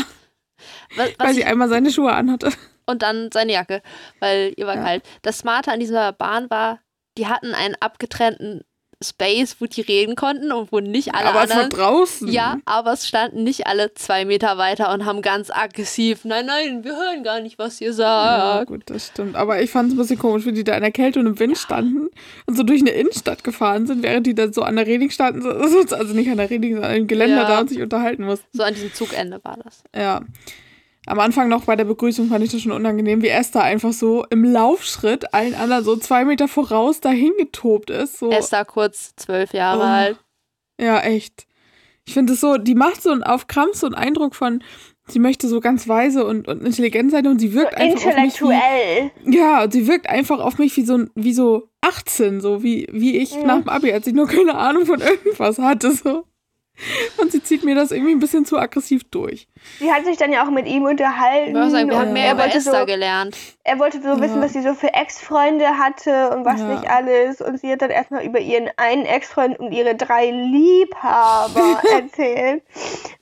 Was, 0.96 1.10
was 1.18 1.28
weil 1.28 1.34
sie 1.34 1.42
ich, 1.42 1.46
einmal 1.46 1.68
seine 1.70 1.92
Schuhe 1.92 2.14
anhatte. 2.14 2.52
und 2.86 3.02
dann 3.02 3.30
seine 3.34 3.52
Jacke, 3.54 3.82
weil 4.20 4.54
ihr 4.56 4.68
war 4.68 4.76
Ja. 4.76 4.84
kalt. 4.84 5.04
Das 5.24 5.40
Smarte 5.40 5.72
an 5.72 5.80
dieser 5.82 6.14
Bahn 6.14 6.50
war, 6.50 6.80
die 7.18 7.28
hatten 7.28 7.54
einen 7.54 7.76
abgetrennten 7.80 8.62
Space, 9.04 9.56
wo 9.60 9.66
die 9.66 9.82
reden 9.82 10.16
konnten 10.16 10.52
und 10.52 10.72
wo 10.72 10.80
nicht 10.80 11.14
alle 11.16 11.30
Aber 11.30 11.42
anderen. 11.42 11.62
von 11.62 11.70
draußen. 11.72 12.28
Ja, 12.28 12.58
aber 12.66 12.94
es 12.94 13.08
standen 13.08 13.44
nicht 13.44 13.68
alle 13.68 13.94
zwei 13.96 14.26
Meter 14.26 14.58
weiter 14.58 14.94
und 14.94 15.06
haben 15.06 15.22
ganz 15.22 15.50
aggressiv, 15.50 16.24
nein, 16.26 16.46
nein, 16.46 16.84
wir 16.84 16.96
hören 16.96 17.24
gar 17.24 17.40
nicht, 17.40 17.58
was 17.60 17.82
ihr 17.82 17.90
Ja, 17.90 17.94
sagt. 17.94 18.68
gut, 18.68 18.84
das 18.86 19.08
stimmt. 19.08 19.36
Aber 19.36 19.62
ich 19.62 19.72
fand 19.72 19.90
es 19.90 19.96
ein 19.96 19.98
bisschen 19.98 20.20
komisch, 20.20 20.46
wie 20.46 20.52
die 20.54 20.64
da 20.64 20.76
in 20.76 20.82
der 20.82 20.92
Kälte 20.92 21.20
und 21.20 21.26
im 21.28 21.40
Wind 21.40 21.58
standen 21.58 22.10
und 22.46 22.56
so 22.58 22.64
durch 22.64 22.82
eine 22.82 22.92
Innenstadt 22.92 23.44
gefahren 23.44 23.88
sind, 23.88 24.04
während 24.04 24.28
die 24.28 24.36
dann 24.36 24.54
so 24.54 24.62
an 24.64 24.76
der 24.76 24.86
Reling 24.88 25.10
standen, 25.10 25.42
so- 25.42 25.68
so- 25.68 25.96
also 25.96 26.14
nicht 26.14 26.30
an 26.30 26.38
der 26.38 26.50
Reling, 26.50 26.74
sondern 26.76 26.96
im 26.96 27.08
Geländer 27.08 27.42
Ja. 27.44 27.48
da 27.48 27.60
und 27.60 27.70
sich 27.70 27.82
unterhalten 27.82 28.24
mussten. 28.26 28.46
So 28.54 28.64
an 28.64 28.74
diesem 28.74 28.94
Zugende 28.94 29.40
war 29.44 29.58
das. 29.64 29.84
Ja. 29.96 30.22
Am 31.08 31.20
Anfang 31.20 31.50
noch 31.50 31.64
bei 31.66 31.76
der 31.76 31.86
Begrüßung 31.86 32.28
fand 32.28 32.44
ich 32.44 32.52
das 32.52 32.62
schon 32.62 32.72
unangenehm, 32.72 33.22
wie 33.24 33.30
Esther 33.30 33.64
einfach 33.64 33.92
so 33.92 34.24
im 34.30 34.44
Laufschritt 34.44 35.34
allen 35.34 35.56
anderen 35.56 35.84
so 35.84 35.96
zwei 35.96 36.26
Meter 36.26 36.48
voraus 36.48 37.02
dahin 37.02 37.32
getobt 37.40 37.90
ist. 37.90 38.20
So. 38.20 38.30
Esther 38.30 38.66
kurz 38.66 39.16
zwölf 39.16 39.52
Jahre 39.54 39.80
Oh. 39.82 39.84
alt. 39.86 40.20
Ja, 40.80 41.00
echt. 41.00 41.48
Ich 42.06 42.14
finde 42.14 42.34
es 42.34 42.40
so, 42.42 42.58
die 42.58 42.76
macht 42.76 43.02
so 43.02 43.12
einen 43.12 43.24
auf 43.24 43.48
Krampf 43.48 43.76
so 43.76 43.88
einen 43.88 43.96
Eindruck 43.96 44.36
von, 44.36 44.64
sie 45.08 45.20
möchte 45.20 45.48
so 45.48 45.60
ganz 45.60 45.88
weise 45.88 46.24
und, 46.26 46.48
und 46.48 46.64
intelligent 46.66 47.12
sein 47.12 47.26
und 47.28 47.40
sie 47.40 47.54
wirkt 47.54 47.76
einfach 47.78 48.06
auf 48.06 48.16
mich 48.18 48.40
wie, 48.42 48.46
Intellektuell. 48.46 49.12
ja, 49.26 49.64
und 49.64 49.74
sie 49.74 49.88
wirkt 49.88 50.08
einfach 50.10 50.40
auf 50.40 50.58
mich 50.60 50.76
wie 50.78 50.86
so 50.86 51.06
wie 51.16 51.34
so 51.34 51.68
18, 51.82 52.42
so 52.42 52.62
wie 52.64 52.88
wie 52.92 53.18
ich 53.18 53.32
Ja. 53.34 53.44
nach 53.44 53.60
dem 53.62 53.70
Abi, 53.70 53.92
als 53.92 54.06
ich 54.08 54.14
nur 54.14 54.28
keine 54.28 54.56
Ahnung 54.56 54.86
von 54.86 55.00
irgendwas 55.02 55.58
hatte 55.58 55.92
so. 55.92 56.26
Und 57.18 57.32
sie 57.32 57.44
zieht 57.44 57.64
mir 57.64 57.76
das 57.76 57.92
irgendwie 57.92 58.14
ein 58.14 58.20
bisschen 58.20 58.46
zu 58.46 58.58
aggressiv 58.58 59.04
durch. 59.12 59.48
Sie 59.80 59.92
hat 59.92 60.06
sich 60.06 60.18
dann 60.18 60.32
ja 60.32 60.44
auch 60.44 60.50
mit 60.50 60.66
ihm 60.68 60.84
unterhalten. 60.84 61.50
Ich 61.50 61.54
würde 61.54 61.70
sagen, 61.70 61.90
wir 61.90 61.96
und 61.96 62.02
haben 62.02 62.14
mehr 62.14 62.26
er 62.28 62.34
über 62.34 62.44
wollte 62.44 62.58
Esther 62.58 62.80
so, 62.80 62.86
gelernt. 62.86 63.38
Er 63.64 63.78
wollte 63.78 64.02
so 64.02 64.20
wissen, 64.20 64.38
Ja. 64.38 64.42
was 64.42 64.54
sie 64.54 64.62
so 64.62 64.74
für 64.74 64.92
Ex-Freunde 64.94 65.78
hatte 65.78 66.32
und 66.32 66.44
was 66.46 66.60
Ja. 66.62 66.68
nicht 66.68 66.90
alles. 66.90 67.42
Und 67.42 67.60
sie 67.60 67.72
hat 67.72 67.82
dann 67.84 67.92
erstmal 67.92 68.24
über 68.26 68.40
ihren 68.40 68.70
einen 68.78 69.06
Ex-Freund 69.06 69.60
und 69.60 69.72
ihre 69.74 69.94
drei 69.96 70.32
Liebhaber 70.32 71.82
erzählt. 71.94 72.64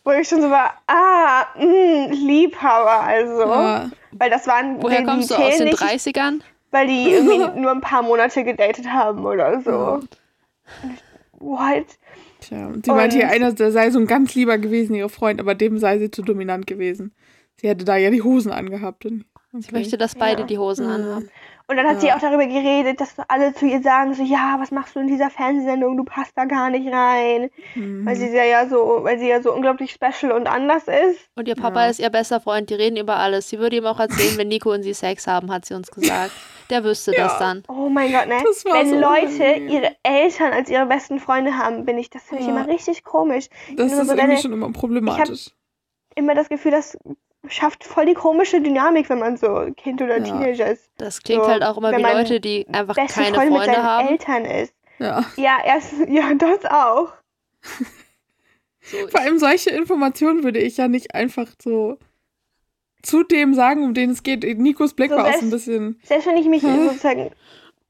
Wo 0.06 0.12
ich 0.12 0.30
schon 0.30 0.42
so 0.42 0.50
war, 0.50 0.76
ah, 0.88 1.46
mh, 1.58 2.14
Liebhaber 2.14 3.02
also. 3.02 3.42
Ja, 3.42 3.90
Weil 4.12 4.30
das 4.30 4.48
waren 4.48 4.82
Woher 4.82 5.00
die 5.00 5.06
kommst 5.06 5.32
du 5.32 5.36
aus 5.36 5.58
den 5.58 5.66
nicht, 5.68 5.82
30ern? 5.82 6.40
Weil 6.72 6.88
die 6.88 7.12
irgendwie 7.12 7.40
nur 7.60 7.72
ein 7.72 7.82
paar 7.82 8.04
Monate 8.04 8.44
gedatet 8.44 8.88
haben 8.90 9.26
oder 9.26 9.60
so. 9.62 9.72
Ja. 9.72 10.00
What? 11.40 11.86
Tja, 12.50 12.68
und 12.68 12.86
sie 12.86 12.92
meinte 12.92 13.16
Und- 13.18 13.22
ja, 13.24 13.30
einer 13.30 13.54
der 13.54 13.72
sei 13.72 13.90
so 13.92 14.00
ein 14.00 14.08
ganz 14.08 14.36
lieber 14.36 14.58
gewesen, 14.58 14.96
ihre 14.96 15.10
Freund, 15.10 15.40
aber 15.40 15.56
dem 15.56 15.78
sei 15.78 15.98
sie 16.00 16.12
zu 16.12 16.22
dominant 16.22 16.68
gewesen. 16.68 17.14
Sie 17.62 17.68
hätte 17.68 17.86
da 17.86 17.98
ja 17.98 18.10
die 18.10 18.22
Hosen 18.22 18.52
angehabt. 18.52 19.06
Und, 19.06 19.26
okay. 19.54 19.60
Ich 19.66 19.72
möchte, 19.72 19.98
dass 19.98 20.16
beide 20.16 20.42
Ja. 20.42 20.48
die 20.48 20.58
Hosen 20.58 20.86
Ja. 20.88 20.96
anhaben. 20.96 21.30
Und 21.70 21.78
dann 21.78 21.86
hat 21.86 21.96
Ja. 21.96 22.00
sie 22.00 22.12
auch 22.14 22.20
darüber 22.20 22.48
geredet, 22.48 23.00
dass 23.00 23.14
alle 23.28 23.54
zu 23.54 23.68
ihr 23.68 23.82
sagen, 23.84 24.16
so, 24.16 24.24
ja, 24.24 24.58
was 24.60 24.72
machst 24.72 24.96
du 24.96 25.00
in 25.02 25.08
dieser 25.08 25.30
Fernsehsendung? 25.30 25.96
Du 25.98 26.04
passt 26.04 26.32
da 26.36 26.46
gar 26.46 26.72
nicht 26.72 26.92
rein. 26.92 27.52
Mhm. 27.76 28.06
Weil 28.08 28.16
sie 28.16 28.30
ja, 28.36 28.68
so, 28.68 29.00
weil 29.04 29.20
sie 29.20 29.28
ja 29.30 29.40
so 29.42 29.54
unglaublich 29.54 29.92
special 29.92 30.32
und 30.32 30.48
anders 30.48 30.86
ist. 30.88 31.30
Und 31.36 31.48
ihr 31.48 31.54
Papa 31.56 31.84
Ja. 31.84 31.90
ist 31.92 32.00
ihr 32.00 32.10
bester 32.10 32.40
Freund, 32.42 32.72
die 32.72 32.74
reden 32.74 32.98
über 32.98 33.18
alles. 33.18 33.50
Sie 33.50 33.60
würde 33.60 33.76
ihm 33.78 33.86
auch 33.86 34.00
erzählen, 34.00 34.36
wenn 34.38 34.48
Nico 34.48 34.72
und 34.74 34.82
sie 34.82 34.94
Sex 34.96 35.28
haben, 35.28 35.52
hat 35.52 35.66
sie 35.66 35.76
uns 35.76 35.92
gesagt. 35.92 36.32
Der 36.72 36.84
wüsste 36.84 37.12
das 37.12 37.34
Ja. 37.34 37.40
dann. 37.40 37.64
Oh 37.68 37.88
mein 37.90 38.12
Gott, 38.12 38.28
ne? 38.28 38.36
Das 38.44 38.66
Wenn 38.66 38.90
so 38.90 38.96
Leute 38.96 39.28
unangenehm. 39.28 39.70
ihre 39.70 39.96
Eltern 40.04 40.54
als 40.54 40.70
ihre 40.72 40.88
besten 40.88 41.20
Freunde 41.20 41.56
haben, 41.56 41.86
bin 41.86 42.00
ich, 42.00 42.10
das 42.10 42.24
finde 42.24 42.44
ich 42.44 42.50
immer 42.50 42.68
richtig 42.68 43.04
komisch. 43.04 43.46
das 43.78 43.88
ist 43.88 43.92
so 43.94 43.98
irgendwie 44.04 44.16
deine- 44.18 44.38
schon 44.38 44.54
immer 44.54 44.72
problematisch. 44.72 45.52
Immer 46.16 46.34
das 46.34 46.50
Gefühl, 46.50 46.72
das 46.72 46.98
schafft 47.50 47.84
voll 47.84 48.06
die 48.06 48.14
komische 48.14 48.62
Dynamik, 48.62 49.10
wenn 49.10 49.20
man 49.20 49.38
so 49.38 49.68
Kind 49.76 50.02
oder 50.02 50.18
Ja. 50.18 50.24
Teenager 50.24 50.68
ist. 50.72 50.90
Das 50.98 51.22
klingt 51.22 51.44
So, 51.44 51.50
halt 51.50 51.64
auch 51.64 51.78
immer 51.78 51.92
wenn 51.92 52.00
wie 52.00 52.04
Leute, 52.04 52.40
die 52.40 52.68
einfach 52.72 52.96
Beste 52.96 53.22
keine 53.22 53.36
Freund 53.36 53.50
mit 53.52 53.58
Freunde 53.60 53.76
seinen 53.76 53.84
haben. 53.84 54.08
Eltern 54.08 54.46
ist. 54.46 54.74
Ja. 55.00 55.26
Ja, 55.38 55.58
erst, 55.66 55.94
ja, 56.08 56.34
das 56.36 56.66
auch. 56.66 57.10
So, 58.82 58.98
Vor 59.10 59.20
allem 59.20 59.40
solche 59.40 59.70
Informationen 59.70 60.44
würde 60.44 60.60
ich 60.60 60.78
ja 60.78 60.88
nicht 60.88 61.14
einfach 61.14 61.48
so 61.62 62.00
zu 63.02 63.24
dem 63.24 63.54
sagen, 63.54 63.84
um 63.84 63.94
den 63.94 64.10
es 64.10 64.24
geht. 64.24 64.44
Nikos 64.58 64.94
Blick 64.94 65.12
So 65.12 65.18
war 65.18 65.28
auch 65.28 65.34
so 65.34 65.46
ein 65.46 65.52
bisschen. 65.52 66.00
Selbst 66.04 66.28
wenn 66.28 66.38
ich 66.38 66.48
mich 66.48 66.62
sozusagen 66.62 67.32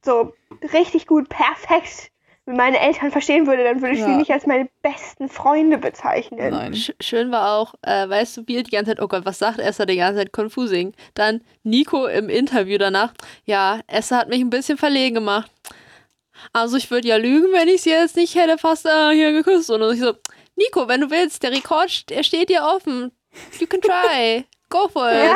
so 0.04 0.34
richtig 0.74 1.08
gut, 1.08 1.30
perfekt 1.30 2.12
mit 2.50 2.58
meinen 2.58 2.76
Eltern 2.76 3.12
verstehen 3.12 3.46
würde, 3.46 3.64
dann 3.64 3.82
würde 3.82 3.94
ich 3.96 4.04
sie 4.04 4.10
Ja. 4.10 4.18
nicht 4.18 4.32
als 4.32 4.48
meine 4.48 4.68
besten 4.82 5.30
Freunde 5.30 5.78
bezeichnen. 5.78 6.50
Nein. 6.50 6.74
Sch 6.74 6.92
schön 7.00 7.32
war 7.32 7.54
auch, 7.60 7.76
äh, 7.84 8.10
weißt 8.10 8.38
du, 8.38 8.44
Bier 8.44 8.64
die 8.64 8.72
ganze 8.72 8.92
Zeit, 8.92 9.02
oh 9.02 9.08
Gott, 9.08 9.24
was 9.26 9.38
sagt 9.38 9.60
Esther 9.60 9.86
die 9.86 9.98
ganze 9.98 10.20
Zeit? 10.22 10.34
Confusing. 10.34 10.94
Dann 11.14 11.42
Nico 11.64 12.08
im 12.08 12.28
Interview 12.28 12.80
danach, 12.80 13.14
ja, 13.46 13.82
Esther 13.86 14.18
hat 14.18 14.30
mich 14.30 14.42
ein 14.42 14.50
bisschen 14.50 14.78
verlegen 14.80 15.16
gemacht. 15.16 15.52
Also 16.52 16.78
ich 16.78 16.90
würde 16.90 17.08
ja 17.08 17.18
lügen, 17.18 17.54
wenn 17.54 17.68
ich 17.68 17.84
sie 17.84 17.92
jetzt 17.92 18.16
nicht 18.16 18.34
hätte 18.36 18.58
fast 18.58 18.86
äh, 18.88 19.12
hier 19.14 19.32
geküsst. 19.32 19.70
Und 19.70 19.94
ich 19.94 20.00
so, 20.00 20.14
Nico, 20.56 20.88
wenn 20.88 21.02
du 21.02 21.10
willst, 21.12 21.44
der 21.44 21.52
Rekord, 21.52 22.10
der 22.10 22.24
steht 22.24 22.50
dir 22.50 22.64
offen. 22.64 23.12
You 23.60 23.68
can 23.68 23.82
try. 23.82 24.46
Go 24.70 24.88
for 24.88 25.10
it. 25.12 25.26
Ja. 25.26 25.36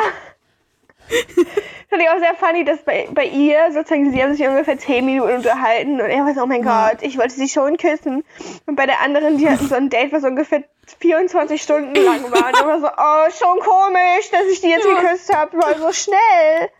Fand 1.90 2.02
ich 2.02 2.08
auch 2.08 2.18
sehr 2.18 2.34
funny, 2.34 2.64
dass 2.64 2.82
bei, 2.82 3.08
bei 3.12 3.24
ihr 3.26 3.70
sozusagen, 3.72 4.10
sie 4.12 4.22
haben 4.22 4.34
sich 4.34 4.46
ungefähr 4.46 4.78
10 4.78 5.04
Minuten 5.04 5.36
unterhalten 5.36 6.00
und 6.00 6.08
er 6.08 6.24
war 6.24 6.34
so, 6.34 6.42
oh 6.42 6.46
mein 6.46 6.64
Ja. 6.64 6.90
Gott, 6.90 7.02
ich 7.02 7.18
wollte 7.18 7.34
sie 7.34 7.48
schon 7.48 7.76
küssen. 7.76 8.24
Und 8.66 8.76
bei 8.76 8.86
der 8.86 9.00
anderen, 9.00 9.38
die 9.38 9.48
hatten 9.48 9.68
so 9.68 9.74
ein 9.74 9.90
Date, 9.90 10.12
was 10.12 10.24
ungefähr 10.24 10.64
24 11.00 11.62
Stunden 11.62 11.94
lang 11.94 12.22
war. 12.32 12.48
Und 12.48 12.60
immer 12.60 12.80
so, 12.80 12.86
oh, 12.86 13.30
schon 13.30 13.60
komisch, 13.60 14.30
dass 14.32 14.46
ich 14.52 14.60
die 14.60 14.68
jetzt 14.70 14.86
Ja. 14.86 15.00
geküsst 15.00 15.34
habe, 15.34 15.56
war 15.58 15.78
so 15.78 15.92
schnell. 15.92 16.70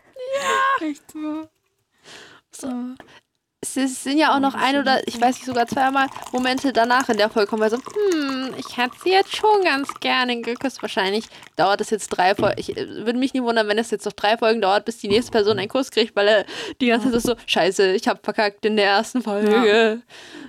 Echt 0.81 1.11
so. 1.11 1.47
So. 2.51 2.67
Ja. 3.73 3.83
Es 3.83 4.03
sind 4.03 4.17
ja 4.19 4.35
auch 4.35 4.39
noch 4.39 4.53
ein 4.53 4.77
oder 4.77 5.07
ich 5.07 5.19
weiß 5.19 5.35
nicht 5.35 5.45
sogar 5.45 5.65
zweimal 5.65 6.07
Momente 6.31 6.71
danach 6.73 7.09
in 7.09 7.17
der 7.17 7.29
Folge 7.29 7.49
kommen, 7.49 7.61
weil 7.63 7.71
so, 7.71 7.77
hm, 7.77 8.53
ich 8.57 8.77
hätte 8.77 8.95
sie 9.03 9.11
jetzt 9.11 9.35
schon 9.35 9.63
ganz 9.63 9.91
gerne 9.99 10.39
geküsst. 10.41 10.81
Wahrscheinlich 10.81 11.25
dauert 11.55 11.81
es 11.81 11.89
jetzt 11.89 12.09
drei 12.09 12.35
Folgen. 12.35 12.59
Ich 12.59 12.77
äh, 12.77 12.87
würde 13.05 13.17
mich 13.17 13.33
nie 13.33 13.41
wundern, 13.41 13.67
wenn 13.67 13.77
es 13.77 13.89
jetzt 13.91 14.05
noch 14.05 14.13
drei 14.13 14.37
Folgen 14.37 14.61
dauert, 14.61 14.85
bis 14.85 14.97
die 14.99 15.07
nächste 15.07 15.31
Person 15.31 15.57
einen 15.57 15.69
Kuss 15.69 15.89
kriegt, 15.89 16.15
weil 16.15 16.27
er 16.27 16.45
die 16.81 16.87
ganze 16.87 17.11
Zeit 17.11 17.21
so, 17.21 17.35
scheiße, 17.47 17.93
ich 17.93 18.07
habe 18.07 18.19
verkackt 18.21 18.65
in 18.65 18.75
der 18.75 18.85
ersten 18.87 19.21
Folge. 19.21 20.01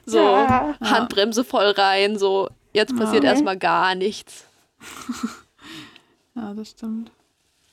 So, 0.04 0.18
Ja. 0.18 0.74
Handbremse 0.82 1.44
voll 1.44 1.70
rein, 1.70 2.18
so, 2.18 2.48
jetzt 2.72 2.96
passiert 2.96 3.24
Ja. 3.24 3.30
erstmal 3.30 3.56
gar 3.56 3.94
nichts. 3.94 4.44
ja, 6.34 6.52
das 6.54 6.70
stimmt. 6.70 7.10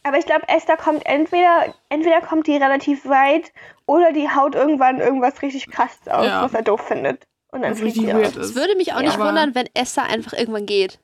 Aber 0.05 0.17
ich 0.17 0.25
glaube, 0.25 0.47
Esther 0.49 0.75
kommt 0.77 1.05
entweder, 1.05 1.73
entweder 1.89 2.19
kommt 2.21 2.47
die 2.47 2.57
relativ 2.57 3.05
weit 3.05 3.51
oder 3.85 4.11
die 4.13 4.29
haut 4.29 4.55
irgendwann 4.55 4.99
irgendwas 4.99 5.41
richtig 5.41 5.69
krasses 5.69 6.07
aus, 6.07 6.25
Ja. 6.25 6.43
was 6.43 6.53
er 6.53 6.61
doof 6.63 6.81
findet. 6.87 7.23
Und 7.51 7.61
dann 7.61 7.75
fliegt 7.75 7.97
richtig 7.97 8.11
die 8.11 8.13
weird 8.15 8.37
aus. 8.37 8.45
Es 8.49 8.55
würde 8.55 8.75
mich 8.75 8.93
auch 8.93 8.97
Ja. 9.01 9.03
nicht 9.03 9.19
wundern, 9.19 9.53
wenn 9.55 9.67
Esther 9.73 10.03
einfach 10.03 10.33
irgendwann 10.33 10.65
geht. 10.65 10.99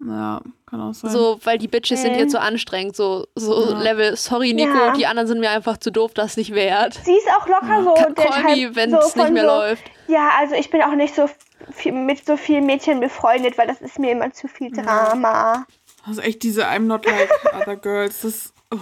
Ja, 0.00 0.40
kann 0.66 0.80
auch 0.80 0.94
sein. 0.94 1.10
So, 1.10 1.40
weil 1.42 1.58
die 1.58 1.66
Bitches 1.66 2.02
sind 2.02 2.12
Mhm. 2.12 2.18
jetzt 2.20 2.32
so 2.32 2.38
anstrengend, 2.38 2.94
so, 2.94 3.26
so 3.34 3.70
Ja. 3.70 3.78
Level, 3.80 4.16
sorry 4.16 4.52
Nico, 4.54 4.72
Ja. 4.76 4.92
die 4.92 5.06
anderen 5.06 5.26
sind 5.26 5.40
mir 5.40 5.50
einfach 5.50 5.76
zu 5.78 5.90
doof, 5.90 6.14
das 6.14 6.36
nicht 6.36 6.54
wert. 6.54 6.94
Sie 7.04 7.16
ist 7.16 7.28
auch 7.28 7.46
locker 7.48 7.82
so 7.82 7.94
Call 7.94 8.14
der 8.14 8.56
me, 8.56 8.76
wenn 8.76 8.90
so 8.92 8.98
es 8.98 9.16
nicht 9.16 9.24
von 9.24 9.34
mehr 9.34 9.42
so, 9.42 9.48
läuft. 9.48 9.84
Ja, 10.06 10.30
also 10.38 10.54
ich 10.54 10.70
bin 10.70 10.82
auch 10.82 10.94
nicht 10.94 11.14
so 11.16 11.28
viel, 11.72 11.90
mit 11.92 12.24
so 12.24 12.36
vielen 12.36 12.64
Mädchen 12.66 13.00
befreundet, 13.00 13.58
weil 13.58 13.66
das 13.66 13.80
ist 13.80 13.98
mir 13.98 14.12
immer 14.12 14.32
zu 14.32 14.46
viel 14.46 14.70
Drama. 14.70 15.66
Also 16.06 16.20
echt 16.22 16.44
diese 16.44 16.64
I'm 16.66 16.80
not 16.86 17.04
like 17.04 17.28
other 17.60 17.76
girls. 17.76 18.20
Das, 18.22 18.52
oh, 18.72 18.76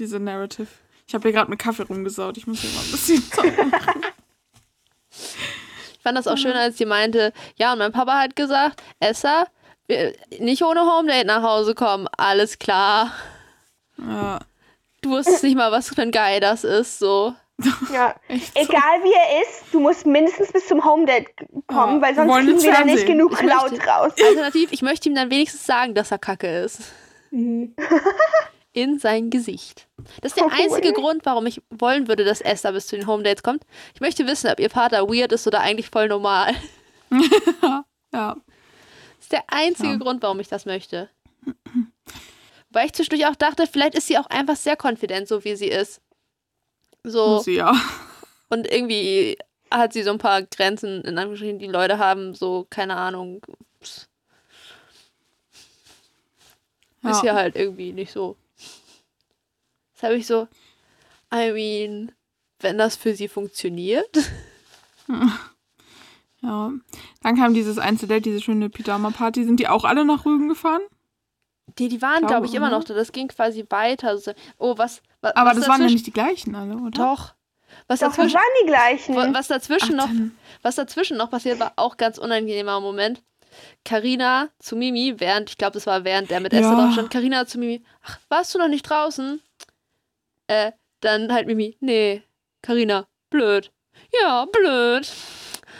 diese 0.00 0.18
Narrative. 0.18 0.66
Ich 1.10 1.14
habe 1.14 1.22
hier 1.28 1.32
gerade 1.32 1.50
mit 1.50 1.58
Kaffee 1.58 1.82
rumgesaut. 1.82 2.36
Ich 2.36 2.46
muss 2.46 2.60
hier 2.60 2.70
mal 2.70 2.84
ein 2.84 2.90
bisschen 2.92 3.68
machen. 3.72 4.02
Ich 5.10 6.02
fand 6.04 6.16
das 6.16 6.28
auch 6.28 6.36
schön, 6.38 6.52
als 6.52 6.78
sie 6.78 6.86
meinte, 6.86 7.32
ja, 7.56 7.72
und 7.72 7.80
mein 7.80 7.90
Papa 7.90 8.20
hat 8.20 8.36
gesagt, 8.36 8.80
Esther, 9.00 9.48
wir- 9.88 10.14
nicht 10.38 10.62
ohne 10.62 10.82
Homedate 10.82 11.26
nach 11.26 11.42
Hause 11.42 11.74
kommen, 11.74 12.06
alles 12.16 12.60
klar. 12.60 13.10
Ja, 13.98 14.38
Du 15.02 15.10
wusstest 15.10 15.42
nicht 15.42 15.56
mal, 15.56 15.72
was 15.72 15.88
für 15.88 16.00
ein 16.00 16.12
Guy 16.12 16.38
das 16.38 16.62
ist, 16.62 17.00
so. 17.00 17.34
Ja. 17.92 18.14
echt 18.28 18.54
so. 18.54 18.60
Egal 18.60 19.02
wie 19.02 19.12
er 19.12 19.42
ist, 19.42 19.64
du 19.72 19.80
musst 19.80 20.06
mindestens 20.06 20.52
bis 20.52 20.68
zum 20.68 20.84
Home 20.84 21.06
Date 21.06 21.26
kommen, 21.66 21.96
Ja, 21.96 22.02
weil 22.06 22.14
sonst 22.14 22.30
wollen 22.30 22.46
kriegen 22.46 22.62
wir 22.62 22.72
da 22.72 22.84
nicht 22.84 23.04
genug 23.06 23.32
Ich 23.32 23.38
Cloud 23.38 23.72
möchte- 23.72 23.84
raus. 23.84 24.12
Alternativ, 24.24 24.70
ich 24.70 24.82
möchte 24.82 25.08
ihm 25.08 25.16
dann 25.16 25.28
wenigstens 25.28 25.66
sagen, 25.66 25.92
dass 25.92 26.12
er 26.12 26.18
kacke 26.18 26.46
ist. 26.60 26.82
In 28.72 28.98
sein 29.00 29.30
Gesicht. 29.30 29.88
Das 30.20 30.32
ist 30.32 30.36
der 30.36 30.46
Oh, 30.46 30.50
einzige 30.52 30.88
ey. 30.88 30.92
Grund, 30.94 31.26
warum 31.26 31.46
ich 31.46 31.60
wollen 31.70 32.06
würde, 32.06 32.24
dass 32.24 32.40
Esther 32.40 32.72
bis 32.72 32.86
zu 32.86 32.96
den 32.96 33.06
Homedates 33.08 33.42
kommt. 33.42 33.64
Ich 33.94 34.00
möchte 34.00 34.26
wissen, 34.28 34.48
ob 34.50 34.60
ihr 34.60 34.70
Vater 34.70 35.08
weird 35.08 35.32
ist 35.32 35.46
oder 35.46 35.60
eigentlich 35.60 35.90
voll 35.90 36.08
normal. 36.08 36.54
Ja, 38.12 38.34
Das 39.16 39.20
ist 39.20 39.32
der 39.32 39.44
einzige 39.48 39.90
Ja. 39.90 39.96
Grund, 39.96 40.22
warum 40.22 40.40
ich 40.40 40.48
das 40.48 40.66
möchte. 40.66 41.08
Weil 42.70 42.86
ich 42.86 42.92
zwischendurch 42.92 43.26
auch 43.26 43.36
dachte, 43.36 43.66
vielleicht 43.66 43.94
ist 43.96 44.06
sie 44.08 44.18
auch 44.18 44.26
einfach 44.26 44.56
sehr 44.56 44.76
confident, 44.80 45.26
so 45.28 45.44
wie 45.44 45.54
sie 45.56 45.68
ist. 45.68 46.00
So, 47.04 47.38
sie 47.38 47.54
ja. 47.56 47.72
und 48.50 48.66
irgendwie 48.70 49.38
hat 49.70 49.92
sie 49.92 50.02
so 50.02 50.10
ein 50.10 50.18
paar 50.18 50.42
Grenzen, 50.42 51.02
in 51.02 51.18
Anführungsstrichen, 51.18 51.58
die 51.60 51.66
Leute 51.68 51.98
haben, 51.98 52.34
so, 52.34 52.66
keine 52.68 52.96
Ahnung. 52.96 53.40
Ist 53.80 54.08
Ja, 57.02 57.34
halt 57.34 57.56
irgendwie 57.56 57.92
nicht 57.92 58.12
so. 58.12 58.36
Das 60.00 60.08
habe 60.08 60.16
ich 60.16 60.26
so, 60.26 60.48
I 61.32 61.52
mean, 61.52 62.12
wenn 62.60 62.78
das 62.78 62.96
für 62.96 63.14
sie 63.14 63.28
funktioniert. 63.28 64.16
ja. 66.42 66.72
Dann 67.22 67.36
kam 67.36 67.54
dieses 67.54 67.78
Einzeldate, 67.78 68.22
diese 68.22 68.40
schöne 68.40 68.70
Pyjama-Party. 68.70 69.44
Sind 69.44 69.60
die 69.60 69.68
auch 69.68 69.84
alle 69.84 70.04
nach 70.04 70.24
Rügen 70.24 70.48
gefahren? 70.48 70.80
Die, 71.78 71.88
die 71.88 72.02
waren, 72.02 72.20
Glaube, 72.20 72.26
glaube 72.34 72.46
ich, 72.46 72.54
immer 72.54 72.70
noch 72.70 72.84
da. 72.84 72.94
Das 72.94 73.12
ging 73.12 73.28
quasi 73.28 73.64
weiter. 73.68 74.16
So, 74.18 74.32
Oh, 74.58 74.76
was, 74.78 75.02
was 75.20 75.36
Aber 75.36 75.50
was 75.50 75.58
das 75.58 75.68
waren 75.68 75.82
ja 75.82 75.86
nicht 75.88 76.06
die 76.06 76.12
gleichen 76.12 76.54
alle, 76.54 76.76
oder? 76.76 76.90
Doch. 76.90 77.34
Was 77.86 78.00
Doch, 78.00 78.08
das 78.08 78.16
dazwischen, 78.16 78.34
waren 78.34 78.52
die 78.62 78.66
gleichen. 78.66 79.14
wa- 79.16 79.28
was 79.32 79.46
dazwischen 79.48 80.00
Ach, 80.00 80.08
noch 80.08 80.14
Was 80.62 80.74
dazwischen 80.74 81.16
noch 81.16 81.30
passiert, 81.30 81.60
war 81.60 81.72
auch 81.76 81.96
ganz 81.96 82.18
unangenehmer 82.18 82.80
Moment. 82.80 83.22
Karina 83.84 84.48
zu 84.58 84.74
Mimi, 84.76 85.14
während, 85.18 85.50
ich 85.50 85.58
glaube, 85.58 85.74
das 85.74 85.86
war 85.86 86.04
während 86.04 86.30
der 86.30 86.40
mit 86.40 86.52
Esther 86.52 86.70
Ja. 86.72 86.74
drauf 86.84 86.92
stand, 86.94 87.10
Karina 87.10 87.46
zu 87.46 87.58
Mimi, 87.58 87.84
ach, 88.02 88.18
warst 88.28 88.54
du 88.54 88.58
noch 88.58 88.68
nicht 88.68 88.82
draußen? 88.88 89.40
Äh, 90.50 90.72
dann 91.00 91.32
halt 91.32 91.46
Mimi, 91.46 91.76
nee, 91.80 92.22
Karina, 92.60 93.06
blöd. 93.30 93.70
Ja, 94.20 94.46
blöd. 94.46 95.08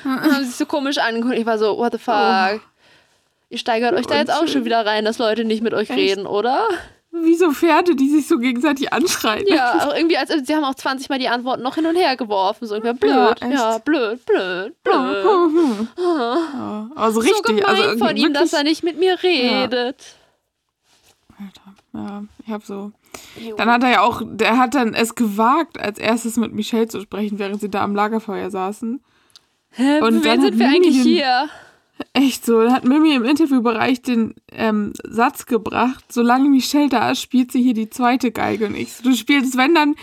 Und 0.05 0.33
haben 0.33 0.45
sich 0.45 0.55
so 0.55 0.65
komisch 0.65 0.99
angeguckt. 0.99 1.37
Ich 1.37 1.45
war 1.45 1.59
so, 1.59 1.77
what 1.77 1.93
the 1.93 1.99
fuck? 1.99 2.61
Ihr 3.49 3.59
steigert 3.59 3.95
euch 3.95 4.07
da 4.07 4.17
jetzt 4.17 4.31
auch 4.33 4.47
schon 4.47 4.65
wieder 4.65 4.87
rein, 4.87 5.05
dass 5.05 5.19
Leute 5.19 5.45
nicht 5.45 5.61
mit 5.61 5.75
euch 5.75 5.91
Echt? 5.91 5.99
reden, 5.99 6.25
oder? 6.25 6.69
Wie 7.11 7.35
so 7.35 7.51
Pferde, 7.51 7.97
die 7.97 8.09
sich 8.09 8.29
so 8.29 8.39
gegenseitig 8.39 8.93
anschreien. 8.93 9.45
Ja, 9.49 9.89
auch 9.89 9.93
irgendwie, 9.97 10.17
als, 10.17 10.31
sie 10.47 10.55
haben 10.55 10.63
auch 10.63 10.77
20 10.77 11.09
Mal 11.09 11.19
die 11.19 11.29
Antworten 11.29 11.65
noch 11.65 11.75
hin 11.75 11.87
und 11.87 11.97
her 11.97 12.17
geworfen. 12.17 12.69
So 12.69 12.77
Ja, 12.77 12.93
blöd, 12.93 13.41
ja, 13.41 13.75
echt. 13.75 13.85
blöd, 13.85 14.25
blöd, 14.25 14.81
blöd. 14.85 15.89
Ja, 15.99 16.91
aber 16.95 17.11
so 17.11 17.21
so 17.21 17.27
richtig. 17.27 17.43
gemein 17.45 17.65
also 17.65 17.83
irgendwie 17.83 18.07
von 18.07 18.17
ihm, 18.17 18.33
dass 18.33 18.53
er 18.53 18.63
nicht 18.63 18.85
mit 18.85 19.01
mir 19.01 19.21
redet. 19.21 20.15
Alter, 21.37 21.75
ja, 21.93 22.25
ich 22.47 22.53
hab 22.53 22.65
so. 22.65 22.93
Dann 23.57 23.69
hat 23.71 23.83
er 23.83 23.91
ja 23.91 24.01
auch, 24.03 24.23
der 24.25 24.59
hat 24.59 24.75
dann 24.75 24.95
es 24.95 25.15
gewagt, 25.15 25.79
als 25.81 25.99
erstes 25.99 26.37
mit 26.37 26.53
Michelle 26.53 26.89
zu 26.89 27.01
sprechen, 27.01 27.39
während 27.39 27.61
sie 27.61 27.69
da 27.71 27.83
am 27.83 27.95
Lagerfeuer 27.95 28.51
saßen. 28.51 29.01
Hä, 29.73 30.01
Und 30.01 30.15
dann 30.15 30.25
wen 30.25 30.31
hat 30.33 30.41
sind 30.43 30.59
wir 30.59 30.67
Mimi 30.67 30.77
eigentlich 30.77 30.97
den- 31.03 31.13
hier? 31.13 31.49
Echt 32.15 32.47
so, 32.47 32.63
da 32.63 32.73
hat 32.73 32.85
Mimi 32.85 33.15
im 33.15 33.25
Interviewbereich 33.25 34.01
den 34.01 34.35
ähm, 34.53 34.95
Satz 35.05 35.45
gebracht, 35.47 36.05
solange 36.11 36.49
Michelle 36.49 36.89
da 36.89 37.11
ist, 37.11 37.21
spielt 37.21 37.53
sie 37.53 37.63
hier 37.63 37.75
die 37.75 37.91
zweite 37.91 38.31
Geige 38.33 38.67
und 38.67 38.75
ich 38.75 38.93
so, 38.95 39.03
du 39.05 39.15
spielst, 39.15 39.57
wenn 39.59 39.75
dann, 39.75 39.95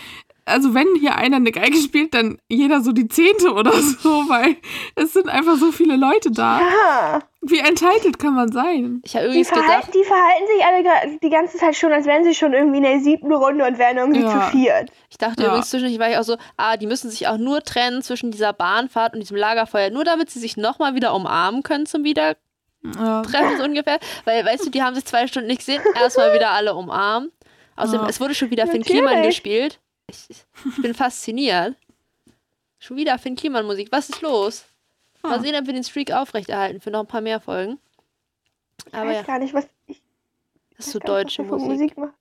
also 0.48 0.74
wenn 0.74 0.86
hier 0.98 1.16
einer 1.16 1.36
eine 1.36 1.52
Geige 1.52 1.76
spielt, 1.76 2.14
dann 2.14 2.38
jeder 2.48 2.80
so 2.80 2.92
die 2.92 3.06
zehnte 3.08 3.52
oder 3.52 3.72
so, 3.72 4.08
weil 4.28 4.56
es 4.96 5.12
sind 5.12 5.28
einfach 5.28 5.56
so 5.56 5.70
viele 5.72 5.96
Leute 5.96 6.30
da. 6.30 6.60
Ah, 6.60 7.20
Wie 7.40 7.58
entitled 7.58 8.18
kann 8.18 8.34
man 8.34 8.50
sein? 8.50 9.00
Ich 9.04 9.14
habe 9.14 9.26
die, 9.26 9.30
übrigens 9.30 9.48
verhalten, 9.48 9.70
gedacht, 9.72 9.94
die 9.94 10.04
verhalten 10.04 10.46
sich 10.56 10.64
alle 10.66 11.18
die 11.22 11.30
ganze 11.30 11.56
Zeit 11.58 11.76
schon, 11.76 11.92
als 11.92 12.06
wären 12.06 12.24
sie 12.24 12.34
schon 12.34 12.52
irgendwie 12.52 12.78
in 12.78 12.82
der 12.84 13.00
siebten 13.00 13.32
Runde 13.32 13.64
und 13.66 13.78
wären 13.78 13.96
irgendwie 13.98 14.22
Ja. 14.22 14.30
zu 14.50 14.50
viert. 14.50 14.90
ich 15.10 15.18
dachte 15.18 15.42
Ja. 15.42 15.48
übrigens 15.48 15.70
zwischendurch 15.70 15.98
war 16.00 16.10
ich 16.10 16.18
auch 16.18 16.24
so, 16.24 16.36
ah, 16.56 16.76
die 16.76 16.86
müssen 16.86 17.10
sich 17.10 17.28
auch 17.28 17.38
nur 17.38 17.62
trennen 17.62 18.02
zwischen 18.02 18.30
dieser 18.30 18.52
Bahnfahrt 18.52 19.14
und 19.14 19.20
diesem 19.20 19.36
Lagerfeuer, 19.36 19.90
nur 19.90 20.04
damit 20.04 20.30
sie 20.30 20.40
sich 20.40 20.56
nochmal 20.56 20.94
wieder 20.94 21.14
umarmen 21.14 21.62
können 21.62 21.86
zum 21.86 22.04
Wiedertreffen 22.04 22.40
Ja, 22.96 23.56
so 23.56 23.64
ungefähr. 23.64 23.98
Weil, 24.24 24.44
weißt 24.44 24.66
du, 24.66 24.70
die 24.70 24.82
haben 24.82 24.94
sich 24.94 25.04
zwei 25.04 25.26
Stunden 25.26 25.48
nicht 25.48 25.58
gesehen, 25.60 25.82
erstmal 25.94 26.32
wieder 26.34 26.50
alle 26.50 26.74
umarmen. 26.74 27.30
Außerdem, 27.76 28.02
Ja. 28.02 28.08
es 28.08 28.20
wurde 28.20 28.34
schon 28.34 28.50
wieder 28.50 28.66
Finn 28.66 28.80
Natürlich. 28.80 29.02
Kliman 29.04 29.22
gespielt. 29.22 29.78
Ich, 30.10 30.26
ich 30.30 30.82
bin 30.82 30.94
fasziniert. 30.94 31.76
Schon 32.78 32.96
wieder 32.96 33.18
Finn 33.18 33.36
Kliman 33.36 33.66
Musik. 33.66 33.88
Was 33.90 34.08
ist 34.08 34.20
los? 34.22 34.64
Mal 35.22 35.38
Ah. 35.38 35.40
sehen, 35.40 35.56
ob 35.56 35.66
wir 35.66 35.74
den 35.74 35.84
Streak 35.84 36.12
aufrechterhalten 36.12 36.80
für 36.80 36.90
noch 36.90 37.00
ein 37.00 37.06
paar 37.06 37.20
mehr 37.20 37.40
Folgen. 37.40 37.78
Ich 38.86 38.94
Aber 38.94 39.10
weiß 39.10 39.16
ja, 39.16 39.22
gar 39.22 39.38
nicht, 39.40 39.52
was 39.52 39.66
ich 39.86 40.00
das 40.76 40.86
ist 40.86 40.92
so 40.92 40.98
nicht, 40.98 41.08
deutsche 41.08 41.44
für 41.44 41.56
Musik. 41.58 41.96
Musik. 41.96 42.14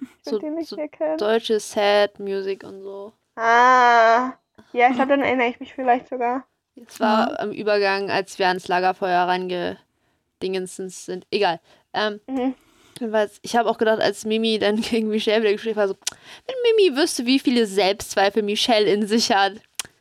Ich 0.00 0.08
So- 0.30 0.40
so, 0.40 0.48
nicht. 0.48 0.76
Deutsche 1.20 1.60
Sad 1.60 2.18
Music 2.18 2.64
und 2.64 2.82
so. 2.82 3.12
Ah. 3.36 4.32
Ja, 4.72 4.88
ich 4.88 4.94
glaube, 4.96 5.10
dann 5.10 5.22
erinnere 5.22 5.48
ich 5.48 5.60
mich 5.60 5.72
vielleicht 5.72 6.08
sogar. 6.08 6.44
Es 6.86 6.98
war 7.00 7.38
am 7.38 7.52
Übergang, 7.52 8.10
als 8.10 8.38
wir 8.38 8.48
ans 8.48 8.66
Lagerfeuer 8.66 9.26
reingedingensens 9.28 11.04
sind. 11.06 11.26
Egal. 11.30 11.60
Ähm, 11.92 12.20
Mhm. 12.26 12.54
Jedenfalls, 13.02 13.40
Ich 13.42 13.56
habe 13.56 13.68
auch 13.68 13.78
gedacht, 13.78 14.00
als 14.00 14.24
Mimi 14.24 14.58
dann 14.60 14.76
gegen 14.80 15.08
Michelle 15.08 15.42
wieder 15.42 15.52
gespielt 15.52 15.76
war, 15.76 15.88
so, 15.88 15.94
wenn 16.46 16.54
Mimi 16.76 16.96
wüsste, 16.96 17.26
wie 17.26 17.38
viele 17.40 17.66
Selbstzweifel 17.66 18.42
Michelle 18.44 18.86
in 18.90 19.06
sich 19.08 19.32
hat, 19.32 19.54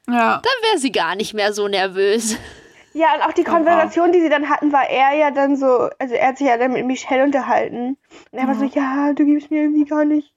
Ja. 0.07 0.41
dann 0.43 0.69
wäre 0.69 0.77
sie 0.77 0.91
gar 0.91 1.15
nicht 1.15 1.33
mehr 1.33 1.51
so 1.53 1.67
nervös. 1.67 2.37
Ja, 2.93 3.15
und 3.15 3.21
auch 3.23 3.31
die 3.31 3.43
Konversation, 3.45 4.11
die 4.11 4.19
sie 4.21 4.29
dann 4.29 4.49
hatten, 4.49 4.71
war 4.73 4.87
er 4.89 5.17
ja 5.17 5.31
dann 5.31 5.55
so, 5.55 5.89
also 5.97 6.13
er 6.13 6.27
hat 6.27 6.37
sich 6.37 6.47
ja 6.47 6.57
dann 6.57 6.73
mit 6.73 6.85
Michelle 6.85 7.23
unterhalten. 7.23 7.97
Und 8.31 8.37
er 8.39 8.45
war 8.47 8.53
so, 8.55 8.65
ja, 8.65 9.13
du 9.13 9.25
gibst 9.25 9.49
mir 9.49 9.61
irgendwie 9.63 9.85
gar 9.85 10.03
nicht 10.05 10.31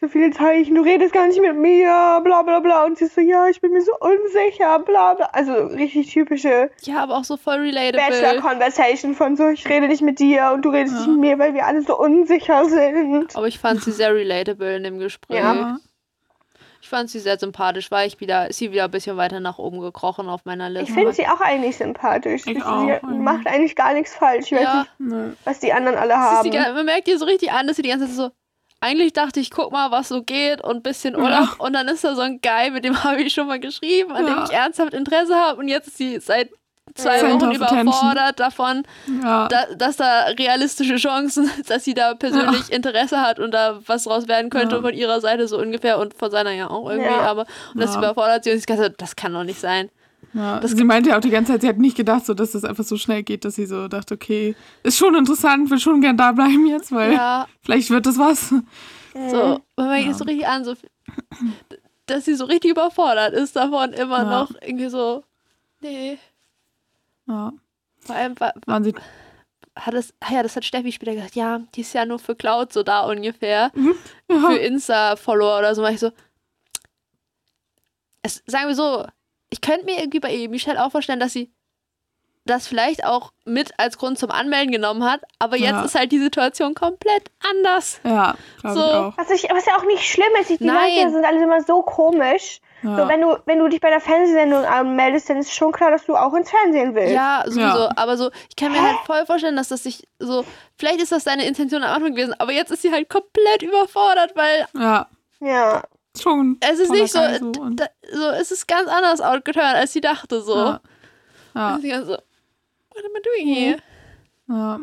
so 0.00 0.08
viele 0.08 0.30
Zeichen, 0.30 0.74
du 0.74 0.82
redest 0.82 1.12
gar 1.12 1.26
nicht 1.26 1.40
mit 1.40 1.56
mir, 1.56 2.20
bla 2.24 2.42
bla 2.42 2.60
bla. 2.60 2.84
Und 2.84 2.96
sie 2.98 3.04
ist 3.04 3.14
so, 3.14 3.20
ja, 3.20 3.48
ich 3.48 3.60
bin 3.60 3.72
mir 3.72 3.82
so 3.82 3.92
unsicher, 4.00 4.78
bla 4.78 5.14
bla. 5.14 5.26
Also 5.32 5.52
richtig 5.52 6.10
typische 6.12 6.70
Ja, 6.82 7.02
aber 7.02 7.16
auch 7.18 7.24
so 7.24 7.36
voll 7.36 7.56
relatable. 7.58 8.08
Bachelor-Conversation 8.08 9.14
von 9.14 9.36
so, 9.36 9.48
ich 9.48 9.68
rede 9.68 9.88
nicht 9.88 10.02
mit 10.02 10.18
dir 10.18 10.52
und 10.54 10.62
du 10.62 10.70
redest 10.70 10.94
nicht 10.96 11.08
mit 11.08 11.18
mir, 11.18 11.38
weil 11.38 11.52
wir 11.54 11.66
alle 11.66 11.82
so 11.82 11.98
unsicher 11.98 12.64
sind. 12.64 13.36
Aber 13.36 13.46
ich 13.46 13.58
fand 13.58 13.82
sie 13.82 13.92
sehr 13.92 14.14
relatable 14.14 14.76
in 14.76 14.84
dem 14.84 14.98
Gespräch. 14.98 15.36
Ja. 15.38 15.76
Ich 16.82 16.88
fand 16.88 17.10
sie 17.10 17.18
sehr 17.18 17.38
sympathisch, 17.38 17.90
war 17.90 18.06
ich 18.06 18.18
wieder, 18.20 18.48
ist 18.48 18.56
sie 18.58 18.72
wieder 18.72 18.84
ein 18.84 18.90
bisschen 18.90 19.18
weiter 19.18 19.38
nach 19.38 19.58
oben 19.58 19.80
gekrochen 19.80 20.30
auf 20.30 20.46
meiner 20.46 20.70
Liste. 20.70 20.88
Ich 20.88 20.94
finde 20.94 21.12
sie 21.12 21.26
auch 21.26 21.40
eigentlich 21.42 21.76
sympathisch. 21.76 22.46
Ich 22.46 22.54
sie 22.54 22.62
auch, 22.62 23.02
macht 23.02 23.46
eigentlich 23.46 23.76
gar 23.76 23.92
nichts 23.92 24.14
falsch. 24.14 24.46
Ich 24.50 24.52
weiß 24.52 24.62
ja, 24.62 24.78
nicht, 24.80 25.00
Ne. 25.12 25.36
was 25.44 25.60
die 25.60 25.74
anderen 25.74 25.98
alle 25.98 26.16
haben. 26.16 26.50
gan- 26.50 26.74
man 26.74 26.86
merkt 26.86 27.06
ihr 27.06 27.18
so 27.18 27.26
richtig 27.26 27.52
an, 27.52 27.66
dass 27.66 27.76
sie 27.76 27.82
die 27.82 27.90
ganze 27.90 28.06
Zeit 28.06 28.14
so, 28.16 28.30
eigentlich 28.80 29.12
dachte 29.12 29.40
ich, 29.40 29.50
guck 29.50 29.72
mal, 29.72 29.90
was 29.90 30.08
so 30.08 30.22
geht 30.22 30.62
und 30.64 30.76
ein 30.76 30.82
bisschen 30.82 31.14
Urlaub. 31.16 31.56
Und 31.58 31.74
dann 31.74 31.86
ist 31.88 32.02
da 32.04 32.14
so 32.14 32.22
ein 32.22 32.40
Guy, 32.40 32.70
mit 32.70 32.84
dem 32.84 32.94
habe 33.04 33.20
ich 33.22 33.32
schon 33.34 33.46
mal 33.46 33.60
geschrieben, 33.60 34.12
an 34.12 34.24
dem 34.26 34.36
Ja. 34.36 34.44
ich 34.44 34.50
ernsthaft 34.52 34.94
Interesse 34.94 35.34
habe. 35.34 35.58
Und 35.60 35.68
jetzt 35.68 35.88
ist 35.88 35.98
sie 35.98 36.18
seit 36.20 36.50
zwei 36.94 37.22
Wochen 37.30 37.52
überfordert 37.52 38.40
davon, 38.40 38.82
Ja. 39.22 39.46
da, 39.48 39.66
dass 39.76 39.96
da 39.96 40.24
realistische 40.38 40.96
Chancen, 40.96 41.48
dass 41.68 41.84
sie 41.84 41.94
da 41.94 42.14
persönlich 42.14 42.72
Interesse 42.72 43.20
hat 43.20 43.38
und 43.38 43.52
da 43.52 43.80
was 43.86 44.04
draus 44.04 44.26
werden 44.26 44.50
könnte 44.50 44.76
Ja. 44.76 44.82
von 44.82 44.92
ihrer 44.94 45.20
Seite 45.20 45.46
so 45.46 45.58
ungefähr 45.58 45.98
und 45.98 46.14
von 46.14 46.30
seiner 46.32 46.50
ja 46.50 46.68
auch 46.68 46.88
irgendwie, 46.90 47.08
Ja. 47.10 47.20
aber 47.20 47.46
und 47.74 47.80
das 47.80 47.92
Ja. 47.92 47.98
überfordert 47.98 48.42
sie 48.44 48.50
und 48.52 48.66
ganz 48.66 48.80
so, 48.80 48.88
das 48.88 49.14
kann 49.14 49.32
doch 49.32 49.44
nicht 49.44 49.60
sein. 49.60 49.88
Ja, 50.32 50.60
sie 50.66 50.84
meinte 50.84 51.10
ja 51.10 51.16
auch 51.16 51.20
die 51.20 51.30
ganze 51.30 51.52
Zeit, 51.52 51.62
sie 51.62 51.68
hat 51.68 51.78
nicht 51.78 51.96
gedacht, 51.96 52.24
so, 52.24 52.34
dass 52.34 52.52
das 52.52 52.64
einfach 52.64 52.84
so 52.84 52.96
schnell 52.96 53.22
geht, 53.24 53.44
dass 53.44 53.56
sie 53.56 53.66
so 53.66 53.88
dachte, 53.88 54.14
okay, 54.14 54.54
ist 54.84 54.96
schon 54.96 55.14
interessant, 55.16 55.70
will 55.70 55.80
schon 55.80 56.00
gern 56.00 56.16
da 56.16 56.30
bleiben 56.32 56.66
jetzt, 56.66 56.92
weil 56.92 57.14
Ja, 57.14 57.48
vielleicht 57.62 57.90
wird 57.90 58.06
das 58.06 58.16
was. 58.18 58.50
so, 59.12 59.60
man 59.76 59.88
merkt 59.88 60.08
es 60.08 60.18
so 60.18 60.24
richtig 60.24 60.46
an, 60.46 60.64
so, 60.64 60.74
dass 62.06 62.24
sie 62.26 62.34
so 62.34 62.44
richtig 62.44 62.70
überfordert 62.70 63.32
ist 63.34 63.56
davon 63.56 63.92
immer 63.92 64.18
Ja. 64.22 64.40
noch 64.40 64.50
irgendwie 64.60 64.88
so, 64.88 65.24
nee, 65.80 66.18
Ja, 67.26 67.52
vor 68.00 68.14
allem 68.14 68.38
wa- 68.38 68.52
waren 68.66 68.84
sie, 68.84 68.94
hat 69.76 69.94
es, 69.94 70.14
ah 70.20 70.32
ja, 70.34 70.42
das 70.44 70.54
hat 70.56 70.64
Steffi 70.64 70.92
später 70.92 71.14
gesagt, 71.14 71.34
ja, 71.34 71.60
die 71.74 71.80
ist 71.82 71.92
ja 71.92 72.04
nur 72.06 72.18
für 72.20 72.34
Cloud 72.36 72.72
so 72.72 72.82
da 72.84 73.00
ungefähr. 73.02 73.70
Für 74.28 74.34
ja, 74.34 74.50
Insta-Follower 74.56 75.58
oder 75.58 75.74
so, 75.74 75.82
war 75.82 75.90
ich 75.90 76.00
so. 76.00 76.12
Es, 78.22 78.42
sagen 78.46 78.68
wir 78.68 78.74
so, 78.74 79.06
ich 79.50 79.60
könnte 79.60 79.84
mir 79.84 79.98
irgendwie 79.98 80.20
bei 80.20 80.48
Michelle 80.48 80.82
auch 80.84 80.90
vorstellen, 80.90 81.20
dass 81.20 81.32
sie 81.32 81.52
das 82.46 82.66
vielleicht 82.66 83.04
auch 83.04 83.32
mit 83.44 83.72
als 83.78 83.98
Grund 83.98 84.18
zum 84.18 84.30
Anmelden 84.30 84.72
genommen 84.72 85.04
hat, 85.04 85.20
aber 85.38 85.56
jetzt 85.56 85.70
Ja. 85.72 85.84
ist 85.84 85.94
halt 85.94 86.10
die 86.10 86.18
Situation 86.18 86.74
komplett 86.74 87.30
anders. 87.50 88.00
ja 88.02 88.34
glaube 88.62 88.78
So. 88.78 88.84
ich 88.86 88.92
auch. 88.94 89.18
Was, 89.18 89.30
ich, 89.30 89.42
was 89.50 89.66
ja 89.66 89.76
auch 89.76 89.84
nicht 89.84 90.02
schlimm 90.02 90.32
ist, 90.40 90.48
die 90.50 90.56
die 90.56 90.64
Nein. 90.64 90.90
Leute 90.96 91.10
sind 91.12 91.24
alle 91.24 91.42
immer 91.42 91.60
so 91.62 91.82
komisch. 91.82 92.60
Ja. 92.82 92.96
So, 92.96 93.08
wenn 93.08 93.20
du, 93.20 93.36
wenn 93.44 93.58
du 93.58 93.68
dich 93.68 93.78
bei 93.82 93.90
der 93.90 94.00
Fernsehsendung 94.00 94.64
anmeldest, 94.64 95.28
dann 95.28 95.36
ist 95.36 95.52
schon 95.54 95.70
klar, 95.70 95.90
dass 95.90 96.06
du 96.06 96.16
auch 96.16 96.32
ins 96.32 96.48
Fernsehen 96.50 96.94
willst. 96.94 97.12
Ja, 97.12 97.42
sowieso. 97.44 97.60
Ja. 97.60 97.90
Aber 97.96 98.16
so, 98.16 98.30
ich 98.48 98.56
kann 98.56 98.72
mir 98.72 98.80
halt 98.80 98.96
voll 99.04 99.26
vorstellen, 99.26 99.54
dass 99.56 99.68
das 99.68 99.82
sich 99.82 100.08
so, 100.18 100.46
vielleicht 100.78 101.02
ist 101.02 101.12
das 101.12 101.24
deine 101.24 101.44
Intention 101.46 101.82
am 101.84 101.94
Anfang 101.94 102.14
gewesen, 102.14 102.34
aber 102.38 102.52
jetzt 102.52 102.70
ist 102.70 102.80
sie 102.80 102.90
halt 102.90 103.10
komplett 103.10 103.62
überfordert, 103.62 104.34
weil 104.34 104.66
ja, 104.74 105.06
Ja. 105.40 105.82
Schon. 106.20 106.56
es 106.60 106.78
ist 106.78 106.90
nicht 106.90 107.12
so, 107.12 107.18
da, 107.18 107.86
so, 108.12 108.28
es 108.40 108.50
ist 108.50 108.66
ganz 108.68 108.88
anders 108.88 109.20
outgeturnt, 109.20 109.74
als 109.74 109.92
sie 109.92 110.00
dachte 110.00 110.40
so. 110.42 110.56
Ja. 110.56 110.80
Ja, 111.54 111.74
Und 111.74 111.82
sie 111.82 111.88
ganz 111.88 112.06
so, 112.06 112.12
what 112.12 113.04
am 113.04 113.16
I 113.16 113.22
doing 113.22 113.54
here? 113.54 113.78
ja. 114.48 114.80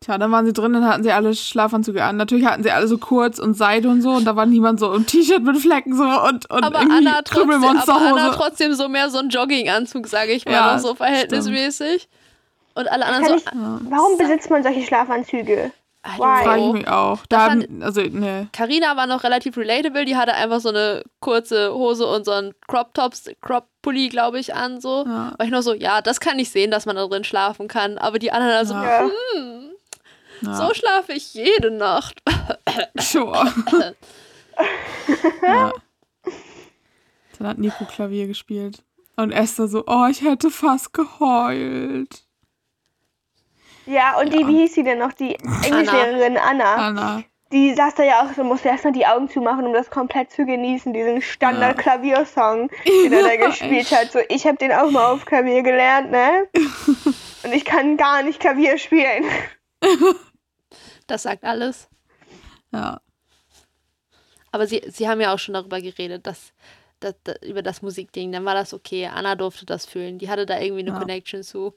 Tja, 0.00 0.18
dann 0.18 0.30
waren 0.32 0.44
sie 0.44 0.52
drin, 0.52 0.74
dann 0.74 0.86
hatten 0.86 1.02
sie 1.02 1.12
alle 1.12 1.34
Schlafanzüge 1.34 2.04
an. 2.04 2.18
Natürlich 2.18 2.44
hatten 2.44 2.62
sie 2.62 2.70
alle 2.70 2.86
so 2.88 2.98
kurz 2.98 3.38
und 3.38 3.54
Seide 3.54 3.88
und 3.88 4.02
so 4.02 4.10
und 4.10 4.26
da 4.26 4.36
war 4.36 4.44
niemand 4.44 4.78
so 4.78 4.92
im 4.92 5.06
T-Shirt 5.06 5.42
mit 5.42 5.56
Flecken 5.56 5.96
so 5.96 6.02
und, 6.04 6.50
und 6.50 6.62
aber 6.62 6.80
irgendwie 6.80 7.08
Anna, 7.08 7.22
trotzdem, 7.22 7.50
aber. 7.50 8.06
Anna 8.20 8.30
trotzdem 8.34 8.74
so 8.74 8.90
mehr 8.90 9.08
so 9.08 9.16
ein 9.16 9.30
Jogginganzug, 9.30 10.06
sage 10.06 10.32
ich 10.32 10.44
mal, 10.44 10.52
Ja, 10.52 10.78
so 10.78 10.94
verhältnismäßig. 10.94 12.10
Und 12.74 12.90
alle 12.90 13.06
anderen 13.06 13.44
Kann 13.44 13.80
so, 13.80 13.86
ich, 13.86 13.90
warum 13.90 14.18
besitzt 14.18 14.50
man 14.50 14.62
solche 14.62 14.82
Schlafanzüge? 14.82 15.70
Why? 16.04 16.44
Frage 16.44 16.66
ich 16.66 16.72
mich 16.72 16.88
auch. 16.88 17.24
Da 17.26 17.36
Da 17.38 17.46
fand- 17.48 17.62
haben, 17.64 17.82
also, 17.82 18.02
ne. 18.02 18.48
Carina 18.52 18.94
war 18.96 19.06
noch 19.06 19.24
relativ 19.24 19.56
relatable, 19.56 20.04
die 20.04 20.16
hatte 20.16 20.34
einfach 20.34 20.60
so 20.60 20.68
eine 20.68 21.02
kurze 21.20 21.72
Hose 21.72 22.06
und 22.06 22.24
so 22.26 22.32
einen 22.32 22.52
Crop-Tops, 22.68 23.30
Crop-Pulli, 23.40 24.10
glaube 24.10 24.38
ich, 24.38 24.54
an, 24.54 24.80
so. 24.82 25.04
Ja. 25.06 25.32
War 25.38 25.44
ich 25.46 25.50
nur 25.50 25.62
so, 25.62 25.72
ja, 25.72 26.02
das 26.02 26.20
kann 26.20 26.38
ich 26.38 26.50
sehen, 26.50 26.70
dass 26.70 26.84
man 26.84 26.96
da 26.96 27.06
drin 27.06 27.24
schlafen 27.24 27.68
kann. 27.68 27.96
Aber 27.96 28.18
die 28.18 28.32
anderen 28.32 28.52
also, 28.54 28.74
Ja. 28.74 29.02
Ja. 29.04 29.10
Ja. 30.42 30.54
so 30.56 30.74
schlafe 30.74 31.12
ich 31.14 31.32
jede 31.34 31.70
Nacht. 31.70 32.20
Sure. 32.98 33.52
ja. 35.42 35.72
Dann 37.38 37.46
hat 37.48 37.58
Nico 37.58 37.84
Klavier 37.84 38.26
gespielt. 38.26 38.82
Und 39.16 39.30
Esther 39.32 39.68
so, 39.68 39.84
oh, 39.86 40.06
ich 40.10 40.22
hätte 40.22 40.50
fast 40.50 40.92
geheult. 40.92 42.23
Ja, 43.86 44.18
und 44.18 44.32
die, 44.32 44.46
wie 44.46 44.60
hieß 44.62 44.74
sie 44.74 44.82
denn 44.82 44.98
noch? 44.98 45.12
Die 45.12 45.34
Englischlehrerin 45.64 46.36
Anna. 46.38 46.74
Anna. 46.74 47.22
Die 47.52 47.74
saß 47.74 47.94
da 47.94 48.02
ja 48.02 48.22
auch 48.22 48.32
so, 48.34 48.42
musste 48.42 48.68
erst 48.68 48.84
mal 48.84 48.92
die 48.92 49.06
Augen 49.06 49.28
zumachen, 49.28 49.66
um 49.66 49.72
das 49.72 49.90
komplett 49.90 50.30
zu 50.32 50.44
genießen, 50.44 50.92
diesen 50.92 51.22
Standard-Klaviersong, 51.22 52.70
den 52.84 53.12
er 53.12 53.22
da 53.22 53.36
gespielt 53.46 53.90
hat. 53.92 54.10
So, 54.10 54.18
ich 54.28 54.46
habe 54.46 54.56
den 54.56 54.72
auch 54.72 54.90
mal 54.90 55.12
auf 55.12 55.24
Klavier 55.24 55.62
gelernt, 55.62 56.10
ne? 56.10 56.48
Und 57.44 57.52
ich 57.52 57.64
kann 57.64 57.96
gar 57.96 58.22
nicht 58.22 58.40
Klavier 58.40 58.78
spielen. 58.78 59.24
Das 61.06 61.24
sagt 61.24 61.44
alles. 61.44 61.90
Ja. 62.72 63.02
Aber 64.52 64.66
sie, 64.66 64.82
sie 64.88 65.06
haben 65.06 65.20
ja 65.20 65.34
auch 65.34 65.38
schon 65.38 65.52
darüber 65.52 65.80
geredet, 65.82 66.26
dass, 66.26 66.54
dass, 66.98 67.14
dass 67.24 67.42
über 67.42 67.60
das 67.60 67.82
Musikding. 67.82 68.32
Dann 68.32 68.46
war 68.46 68.54
das 68.54 68.72
okay. 68.72 69.06
Anna 69.12 69.34
durfte 69.34 69.66
das 69.66 69.84
fühlen. 69.84 70.18
Die 70.18 70.30
hatte 70.30 70.46
da 70.46 70.58
irgendwie 70.58 70.80
eine 70.80 70.92
Ja. 70.92 70.98
Connection 70.98 71.42
zu. 71.42 71.74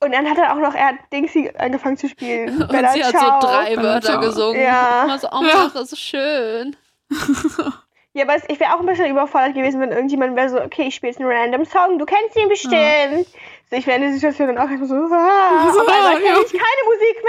Und 0.00 0.12
dann 0.12 0.28
hat 0.28 0.38
er 0.38 0.52
auch 0.52 0.58
noch, 0.60 0.74
er 0.74 0.88
hat 0.88 0.94
Dingsy 1.12 1.50
angefangen 1.58 1.96
zu 1.96 2.08
spielen. 2.08 2.62
Und 2.62 2.68
Bella 2.70 2.92
sie 2.92 3.04
hat 3.04 3.10
Ciao. 3.10 3.40
so 3.40 3.46
drei 3.48 3.76
Wörter 3.76 4.00
Ciao. 4.02 4.20
gesungen. 4.20 4.60
Ja. 4.62 5.02
Und 5.04 5.08
war 5.10 5.18
so, 5.18 5.28
oh, 5.32 5.42
Ja. 5.44 5.70
das 5.72 5.92
ist 5.92 6.00
schön. 6.00 6.76
Ja, 8.14 8.24
aber 8.24 8.36
ich 8.48 8.58
wäre 8.58 8.74
auch 8.74 8.80
ein 8.80 8.86
bisschen 8.86 9.10
überfordert 9.10 9.54
gewesen, 9.54 9.80
wenn 9.80 9.92
irgendjemand 9.92 10.34
wäre 10.34 10.48
so, 10.48 10.60
okay, 10.60 10.88
ich 10.88 10.94
spiele 10.96 11.12
jetzt 11.12 11.20
einen 11.20 11.30
random 11.30 11.64
Song, 11.66 11.98
du 12.00 12.06
kennst 12.06 12.34
ihn 12.36 12.48
bestimmt. 12.48 13.26
So, 13.70 13.76
ich 13.76 13.86
wäre 13.86 13.96
in 13.98 14.02
der 14.02 14.12
Situation 14.12 14.48
dann 14.48 14.58
auch 14.58 14.68
erstmal 14.68 14.88
so, 14.88 14.94
ah, 15.14 15.70
So, 15.72 15.80
auf 15.82 15.88
einmal 15.88 16.14
kenne 16.14 16.38
ja. 16.38 16.40
ich 16.44 16.52
keine 16.52 16.82
Musik 16.88 17.24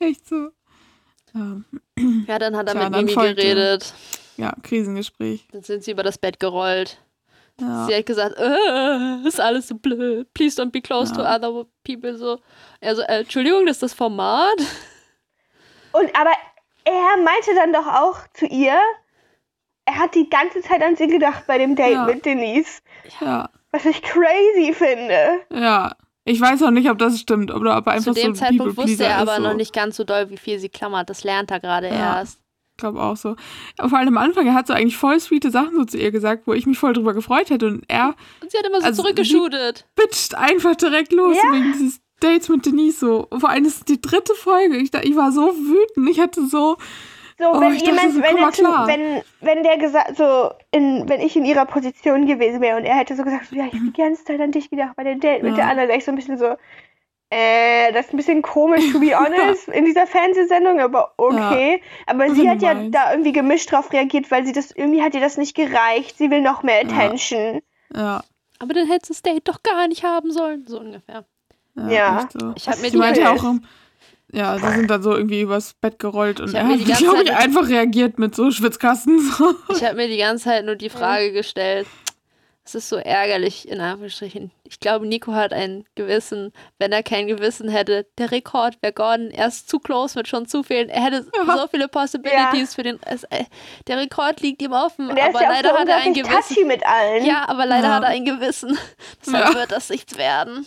mehr. 0.00 0.08
Echt 0.08 0.26
so. 0.26 0.48
Ja, 1.34 1.56
Ja, 2.26 2.38
dann 2.38 2.56
hat 2.56 2.68
er 2.68 2.74
Tja, 2.74 2.88
mit 2.88 3.06
Mimi 3.06 3.12
geredet. 3.34 3.92
ja 4.38 4.54
Krisengespräch. 4.62 5.46
Dann 5.52 5.62
sind 5.62 5.84
sie 5.84 5.90
über 5.90 6.02
das 6.04 6.16
Bett 6.16 6.40
gerollt. 6.40 6.98
Ja. 7.60 7.86
Sie 7.86 7.94
hat 7.94 8.06
gesagt, 8.06 8.36
äh, 8.38 9.26
ist 9.26 9.40
alles 9.40 9.68
so 9.68 9.74
blöd. 9.76 10.32
Please 10.34 10.60
don't 10.60 10.70
be 10.70 10.80
close 10.82 11.12
to 11.14 11.22
Ja. 11.22 11.36
other 11.36 11.64
people. 11.84 12.16
So. 12.16 12.38
Er 12.80 12.94
so, 12.96 13.02
äh, 13.02 13.20
Entschuldigung, 13.20 13.64
das 13.66 13.76
ist 13.76 13.82
das 13.82 13.94
Format. 13.94 14.56
Und 15.92 16.14
aber 16.18 16.32
er 16.84 17.16
meinte 17.22 17.54
dann 17.54 17.72
doch 17.72 17.86
auch 17.86 18.18
zu 18.34 18.46
ihr, 18.46 18.78
er 19.86 19.94
hat 19.98 20.14
die 20.14 20.28
ganze 20.28 20.60
Zeit 20.60 20.82
an 20.82 20.96
sie 20.96 21.06
gedacht 21.06 21.44
bei 21.46 21.58
dem 21.58 21.74
Date 21.76 21.92
Ja. 21.94 22.04
mit 22.04 22.24
Denise. 22.26 22.80
ja. 23.20 23.48
Was 23.72 23.84
ich 23.84 24.02
crazy 24.02 24.72
finde. 24.72 25.40
Ja. 25.50 25.92
Ich 26.24 26.40
weiß 26.40 26.62
auch 26.64 26.70
nicht, 26.70 26.90
ob 26.90 26.98
das 26.98 27.20
stimmt 27.20 27.52
oder 27.54 27.76
ob 27.76 27.86
er 27.86 27.92
einfach 27.94 28.12
Zu 28.14 28.20
dem 28.20 28.34
so 28.34 28.40
Zeitpunkt 28.44 28.76
wusste 28.76 29.04
er 29.04 29.18
aber 29.18 29.36
so. 29.36 29.42
noch 29.42 29.54
nicht 29.54 29.72
ganz 29.72 29.96
so 29.96 30.02
doll, 30.04 30.28
wie 30.30 30.36
viel 30.36 30.58
sie 30.58 30.68
klammert. 30.68 31.08
Das 31.08 31.22
lernt 31.24 31.50
er 31.52 31.60
gerade 31.60 31.88
Ja. 31.88 32.18
erst. 32.18 32.40
Ich 32.76 32.78
glaube 32.78 33.00
auch 33.00 33.16
so. 33.16 33.36
Aber 33.78 33.88
vor 33.88 33.98
allem 33.98 34.08
am 34.08 34.18
Anfang, 34.18 34.46
er 34.46 34.52
hat 34.52 34.66
so 34.66 34.74
eigentlich 34.74 34.98
voll 34.98 35.18
sweete 35.18 35.50
Sachen 35.50 35.76
so 35.76 35.84
zu 35.86 35.96
ihr 35.96 36.10
gesagt, 36.10 36.42
wo 36.46 36.52
ich 36.52 36.66
mich 36.66 36.76
voll 36.78 36.92
drüber 36.92 37.14
gefreut 37.14 37.48
hätte. 37.48 37.68
Und 37.68 37.84
er 37.88 38.14
Und 38.42 38.50
sie 38.50 38.58
hat 38.58 38.66
immer 38.66 38.80
so 38.82 38.86
Also, 38.86 39.02
zurückgeschootet. 39.02 39.86
bitcht 39.96 40.34
einfach 40.34 40.76
direkt 40.76 41.10
los 41.12 41.38
Ja. 41.42 41.52
wegen 41.54 41.72
dieses 41.72 42.00
Dates 42.20 42.50
mit 42.50 42.66
Denise 42.66 42.98
so. 43.00 43.28
Vor 43.38 43.48
allem 43.48 43.64
ist 43.64 43.76
es 43.78 43.84
die 43.86 43.98
dritte 43.98 44.34
Folge. 44.34 44.76
Ich, 44.76 44.90
da- 44.90 45.00
ich 45.00 45.16
war 45.16 45.32
so 45.32 45.54
wütend. 45.56 46.10
Ich 46.10 46.20
hatte 46.20 46.44
so, 46.46 46.76
So, 47.38 47.44
Oh, 47.52 47.60
wenn 47.60 47.72
ich 47.74 47.82
dachte 47.82 47.94
jemand, 47.96 48.14
so, 48.14 48.20
wenn, 48.22 48.36
er 48.36 48.42
mal 48.42 48.52
zu, 48.52 48.62
klar. 48.62 48.86
wenn, 48.88 49.22
wenn 49.40 49.62
der 49.62 49.76
gesagt, 49.78 50.16
so, 50.16 50.50
in, 50.70 51.06
wenn 51.08 51.20
ich 51.20 51.34
in 51.36 51.44
ihrer 51.46 51.64
Position 51.66 52.26
gewesen 52.26 52.60
wäre 52.62 52.78
und 52.78 52.84
er 52.84 52.94
hätte 52.96 53.14
so 53.16 53.24
gesagt, 53.24 53.46
so, 53.50 53.56
ja, 53.56 53.66
ich 53.66 53.74
habe 53.74 53.84
die 53.84 53.92
ganze 54.02 54.24
Zeit 54.24 54.40
an 54.40 54.52
dich 54.52 54.68
gedacht 54.70 54.96
bei 54.96 55.04
dem 55.04 55.20
Date 55.20 55.42
mit 55.42 55.50
Ja. 55.52 55.56
der 55.56 55.68
anderen, 55.68 55.88
wäre 55.88 55.98
ich 55.98 56.04
so 56.06 56.12
ein 56.12 56.16
bisschen 56.16 56.38
so, 56.38 56.56
äh, 57.30 57.92
das 57.92 58.06
ist 58.06 58.14
ein 58.14 58.16
bisschen 58.18 58.42
komisch, 58.42 58.92
to 58.92 59.00
be 59.00 59.12
honest, 59.18 59.68
in 59.68 59.84
dieser 59.84 60.06
Fernsehsendung, 60.06 60.80
aber 60.80 61.12
okay. 61.16 61.82
Aber 62.06 62.26
Wie 62.26 62.30
sie 62.40 62.48
hat 62.48 62.62
ja 62.62 62.74
meinst. 62.74 62.94
da 62.94 63.10
irgendwie 63.12 63.32
gemischt 63.32 63.72
drauf 63.72 63.92
reagiert, 63.92 64.30
weil 64.30 64.46
sie 64.46 64.52
das, 64.52 64.70
irgendwie 64.70 65.02
hat 65.02 65.14
ihr 65.14 65.20
das 65.20 65.36
nicht 65.36 65.54
gereicht, 65.56 66.16
sie 66.18 66.30
will 66.30 66.40
noch 66.42 66.62
mehr 66.62 66.82
Ja. 66.82 66.88
Attention. 66.88 67.62
ja. 67.94 68.22
Aber 68.58 68.72
dann 68.72 68.86
hättest 68.86 69.10
du 69.10 69.12
das 69.14 69.22
Date 69.22 69.46
doch 69.48 69.62
gar 69.62 69.86
nicht 69.86 70.02
haben 70.02 70.30
sollen. 70.30 70.64
So 70.66 70.80
ungefähr. 70.80 71.24
Ja, 71.76 71.90
Ja. 71.90 72.28
so. 72.32 72.54
Ich 72.56 72.66
habe 72.68 72.78
mir 72.78 72.84
Sie 72.86 72.90
die 72.92 72.96
meinte 72.96 73.20
ja 73.20 73.32
auch, 73.32 73.44
im, 73.44 73.64
ja, 74.32 74.58
sie 74.58 74.66
sind 74.76 74.90
dann 74.90 75.02
so 75.02 75.14
irgendwie 75.14 75.42
übers 75.42 75.74
Bett 75.74 75.98
gerollt 75.98 76.40
und 76.40 76.54
er 76.54 76.66
hat, 76.66 76.78
glaube 76.98 77.22
ich, 77.24 77.32
einfach 77.36 77.68
reagiert 77.68 78.18
mit 78.18 78.34
so 78.34 78.50
Schwitzkasten. 78.50 79.20
So. 79.20 79.54
Ich 79.74 79.84
habe 79.84 79.96
mir 79.96 80.08
die 80.08 80.16
ganze 80.16 80.44
Zeit 80.44 80.64
nur 80.64 80.74
die 80.76 80.88
Frage 80.88 81.32
gestellt. 81.32 81.86
Es 82.66 82.74
ist 82.74 82.88
so 82.88 82.96
ärgerlich, 82.96 83.68
in 83.68 83.80
Anführungsstrichen. 83.80 84.50
Ich 84.64 84.80
glaube, 84.80 85.06
Nico 85.06 85.32
hat 85.32 85.52
ein 85.52 85.84
Gewissen. 85.94 86.52
Wenn 86.80 86.90
er 86.90 87.04
kein 87.04 87.28
Gewissen 87.28 87.68
hätte, 87.68 88.08
der 88.18 88.32
Rekord 88.32 88.76
wäre 88.82 88.92
Gordon 88.92 89.30
erst 89.30 89.70
zu 89.70 89.78
close 89.78 90.18
mit 90.18 90.26
schon 90.26 90.46
zu 90.46 90.64
vielen. 90.64 90.88
Er 90.88 91.02
hätte 91.04 91.26
Ja. 91.46 91.56
so 91.56 91.68
viele 91.68 91.86
Possibilities 91.86 92.74
für 92.74 92.82
den. 92.82 92.98
Es, 93.04 93.22
äh, 93.24 93.44
der 93.86 93.98
Rekord 93.98 94.40
liegt 94.40 94.60
ihm 94.62 94.72
offen. 94.72 95.08
Und 95.08 95.16
er 95.16 95.28
aber 95.28 95.34
ist 95.38 95.40
ja 95.42 95.48
auch 95.48 95.52
leider 95.54 95.70
so 95.70 95.76
hat 95.78 95.88
er 95.88 95.96
ein 95.98 96.12
Gewissen. 96.12 96.32
touchy 96.48 96.64
mit 96.64 96.84
allen. 96.84 97.24
Ja, 97.24 97.48
aber 97.48 97.66
leider 97.66 97.86
Ja. 97.86 97.94
hat 97.94 98.02
er 98.02 98.08
ein 98.08 98.24
Gewissen. 98.24 98.76
Deshalb 99.24 99.48
Ja. 99.50 99.54
wird 99.54 99.70
das 99.70 99.88
nichts 99.88 100.18
werden. 100.18 100.66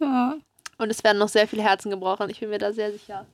Ja, 0.00 0.36
Und 0.78 0.90
es 0.90 1.04
werden 1.04 1.18
noch 1.18 1.28
sehr 1.28 1.46
viele 1.46 1.62
Herzen 1.62 1.90
gebrochen. 1.90 2.30
Ich 2.30 2.40
bin 2.40 2.48
mir 2.48 2.58
da 2.58 2.72
sehr 2.72 2.90
sicher. 2.90 3.26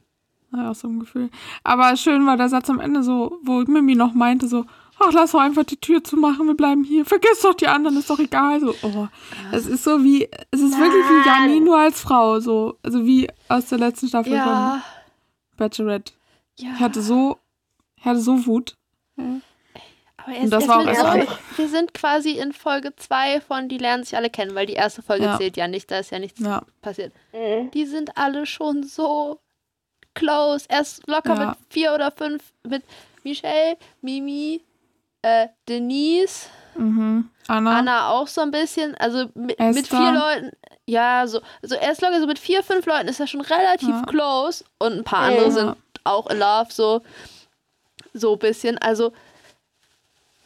ja, 0.53 0.71
auch 0.73 0.75
so 0.75 0.89
ein 0.89 0.99
Gefühl. 0.99 1.31
Aber 1.63 1.97
schön 1.97 2.27
war 2.27 2.37
der 2.37 2.49
Satz 2.49 2.69
am 2.69 2.81
Ende 2.81 3.05
so, 3.05 3.39
wo 3.45 3.61
Mimi 3.69 3.95
noch 3.95 4.15
meinte 4.15 4.49
so, 4.49 4.65
ach, 5.01 5.13
lass 5.13 5.33
doch 5.33 5.41
einfach 5.41 5.65
die 5.65 5.77
Tür 5.79 6.03
zumachen, 6.05 6.47
wir 6.47 6.55
bleiben 6.55 6.85
hier. 6.85 7.05
Vergiss 7.05 7.41
doch 7.43 7.55
die 7.55 7.67
anderen, 7.67 7.97
ist 7.97 8.09
doch 8.11 8.19
egal. 8.19 8.61
So, 8.61 8.75
oh, 8.83 9.09
es 9.53 9.67
ist 9.67 9.85
so 9.85 10.03
wie, 10.05 10.29
es 10.51 10.61
ist 10.61 10.79
wirklich 10.79 11.05
wie. 11.05 11.27
Janni, 11.29 11.61
nur 11.61 11.79
als 11.79 12.01
Frau, 12.01 12.39
so, 12.41 12.79
also 12.83 13.05
wie 13.05 13.29
aus 13.49 13.67
der 13.67 13.79
letzten 13.79 14.09
Staffel 14.09 14.35
Ja. 14.35 14.83
von 14.83 14.83
Bachelorette. 15.57 16.13
ja. 16.59 16.71
Ich 16.75 16.81
hatte 16.81 17.03
so, 17.03 17.39
ich 17.97 18.05
hatte 18.05 18.21
so 18.21 18.47
Wut. 18.47 18.77
Aber 19.17 20.33
er 20.35 20.39
Und 20.39 20.45
ist, 20.45 20.53
das 20.53 20.69
war 20.69 20.81
auch 20.81 20.87
erst 20.87 21.01
so, 21.01 21.07
ehrlich. 21.07 21.31
Wir 21.57 21.69
sind 21.69 21.95
quasi 21.95 22.33
in 22.39 22.53
Folge 22.53 22.95
2 22.95 23.41
von 23.41 23.69
Die 23.69 23.79
lernen 23.79 24.05
sich 24.05 24.17
alle 24.17 24.29
kennen, 24.31 24.55
weil 24.55 24.67
die 24.67 24.75
erste 24.75 25.03
Folge 25.03 25.25
Ja. 25.25 25.39
zählt 25.39 25.57
ja 25.57 25.67
nicht, 25.69 25.91
da 25.91 25.99
ist 25.99 26.11
ja 26.11 26.19
nichts 26.19 26.41
Ja, 26.41 26.63
passiert. 26.83 27.13
Mhm. 27.33 27.71
Die 27.71 27.87
sind 27.87 28.17
alle 28.19 28.45
schon 28.47 28.83
so 28.83 29.41
close. 30.15 30.67
Erst 30.69 31.07
locker 31.09 31.35
Ja. 31.35 31.49
mit 31.51 31.59
vier 31.71 31.95
oder 31.95 32.11
fünf 32.11 32.43
mit 32.67 32.83
Michelle, 33.25 33.77
Mimi, 34.03 34.63
äh, 35.23 35.49
Denise, 35.69 36.49
mhm. 36.77 37.29
Anna. 37.49 37.79
Anna 37.79 38.09
auch 38.11 38.27
so 38.27 38.41
ein 38.41 38.51
bisschen. 38.51 38.95
Also 38.97 39.27
mit, 39.35 39.59
mit 39.59 39.87
vier 39.89 40.13
Leuten. 40.13 40.51
Ja, 40.87 41.27
so, 41.27 41.41
so 41.63 41.75
erst 41.75 42.01
locker 42.03 42.21
so 42.21 42.27
mit 42.27 42.39
vier, 42.39 42.63
fünf 42.63 42.87
Leuten 42.87 43.09
ist 43.09 43.21
er 43.21 43.27
schon 43.27 43.41
relativ 43.43 43.89
Ja. 43.89 44.03
close 44.07 44.65
und 44.79 44.93
ein 44.93 45.05
paar 45.05 45.31
Ja. 45.31 45.37
andere 45.39 45.53
sind 45.53 45.77
auch 46.05 46.29
in 46.29 46.39
love, 46.39 46.69
so 46.71 47.03
so 48.15 48.33
ein 48.33 48.39
bisschen. 48.39 48.79
Also 48.79 49.13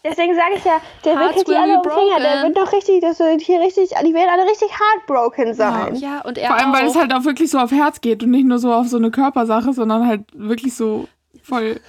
Deswegen 0.06 0.34
sage 0.34 0.56
ich 0.56 0.64
ja, 0.64 0.82
der 1.02 1.18
wickelt 1.18 1.48
die 1.48 1.54
alle 1.56 1.78
um 1.78 1.82
Finger. 1.82 2.20
Der 2.20 2.42
wird 2.42 2.58
doch 2.58 2.70
richtig, 2.74 3.00
das 3.00 3.18
wird 3.20 3.40
hier 3.40 3.58
richtig, 3.60 3.88
die 3.88 4.12
werden 4.12 4.28
alle 4.30 4.44
richtig 4.44 4.68
heartbroken 4.78 5.54
sein. 5.54 5.94
ja, 5.96 6.20
und 6.20 6.36
er 6.36 6.48
Vor 6.48 6.56
allem, 6.56 6.72
auch. 6.72 6.74
weil 6.74 6.86
es 6.86 6.94
halt 6.94 7.14
auch 7.14 7.24
wirklich 7.24 7.50
so 7.50 7.58
auf 7.58 7.70
Herz 7.70 8.02
geht 8.02 8.22
und 8.22 8.30
nicht 8.30 8.44
nur 8.44 8.58
so 8.58 8.70
auf 8.74 8.86
so 8.88 8.98
eine 8.98 9.10
Körpersache, 9.10 9.72
sondern 9.72 10.06
halt 10.06 10.24
wirklich 10.34 10.74
so 10.76 11.08
voll. 11.42 11.80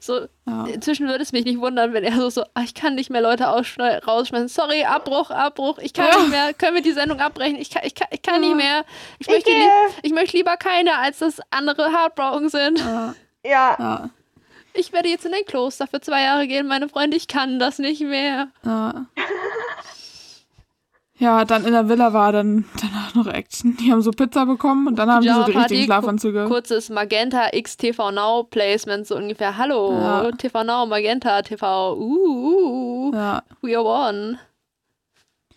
So, 0.00 0.26
Ja. 0.46 0.66
inzwischen 0.66 1.06
würde 1.08 1.22
es 1.22 1.32
mich 1.32 1.44
nicht 1.44 1.60
wundern, 1.60 1.92
wenn 1.92 2.04
er 2.04 2.12
so, 2.16 2.30
so 2.30 2.42
ah, 2.54 2.62
ich 2.64 2.74
kann 2.74 2.94
nicht 2.94 3.10
mehr 3.10 3.20
Leute 3.20 3.44
rausschmeißen. 3.44 4.48
Sorry, 4.48 4.84
Abbruch, 4.84 5.30
Abbruch. 5.30 5.78
Ich 5.78 5.92
kann 5.92 6.06
Ja. 6.08 6.18
nicht 6.18 6.30
mehr. 6.30 6.54
Können 6.54 6.74
wir 6.76 6.82
die 6.82 6.92
Sendung 6.92 7.20
abbrechen? 7.20 7.56
Ich 7.56 7.70
kann, 7.70 7.82
ich 7.84 7.94
kann, 7.94 8.08
ich 8.10 8.22
kann 8.22 8.42
Ja. 8.42 8.48
nicht 8.48 8.56
mehr. 8.56 8.84
Ich 9.18 9.28
Ich 9.28 9.32
möchte, 9.34 9.50
lieb, 9.50 9.68
ich 10.02 10.12
möchte 10.12 10.36
lieber 10.36 10.56
keine, 10.56 10.96
als 10.98 11.18
dass 11.18 11.40
andere 11.50 11.92
heartbroken 11.92 12.48
sind. 12.48 12.78
Ja, 12.80 13.14
Ja. 13.44 13.76
ja, 13.78 14.10
Ich 14.74 14.92
werde 14.92 15.08
jetzt 15.08 15.24
in 15.26 15.34
ein 15.34 15.44
Kloster 15.46 15.86
für 15.86 16.00
zwei 16.00 16.22
Jahre 16.22 16.46
gehen, 16.46 16.66
meine 16.66 16.88
Freunde. 16.88 17.16
Ich 17.16 17.26
kann 17.28 17.58
das 17.58 17.78
nicht 17.78 18.00
mehr. 18.00 18.48
ja. 18.64 19.06
Ja, 21.20 21.44
dann 21.44 21.64
in 21.64 21.72
der 21.72 21.88
Villa 21.88 22.12
war 22.12 22.30
dann 22.30 22.64
danach 22.80 23.14
noch 23.14 23.26
Action. 23.26 23.76
Die 23.76 23.90
haben 23.90 24.02
so 24.02 24.12
Pizza 24.12 24.46
bekommen 24.46 24.86
und 24.86 24.96
dann 24.96 25.10
haben 25.10 25.22
die 25.22 25.28
so 25.30 25.42
die 25.44 25.52
richtigen 25.56 25.84
Schlafanzüge. 25.84 26.44
Kurzes 26.46 26.90
Magenta 26.90 27.48
X 27.52 27.76
TV 27.76 28.12
Now 28.12 28.44
Placement, 28.44 29.04
so 29.06 29.16
ungefähr. 29.16 29.56
Hallo, 29.56 29.92
Ja. 29.92 30.30
TV 30.30 30.62
Now, 30.62 30.86
Magenta 30.86 31.42
TV. 31.42 31.94
Uh, 31.96 32.00
uh, 32.00 33.08
uh. 33.08 33.14
Ja, 33.14 33.42
We 33.62 33.76
are 33.76 33.84
one. 33.84 34.38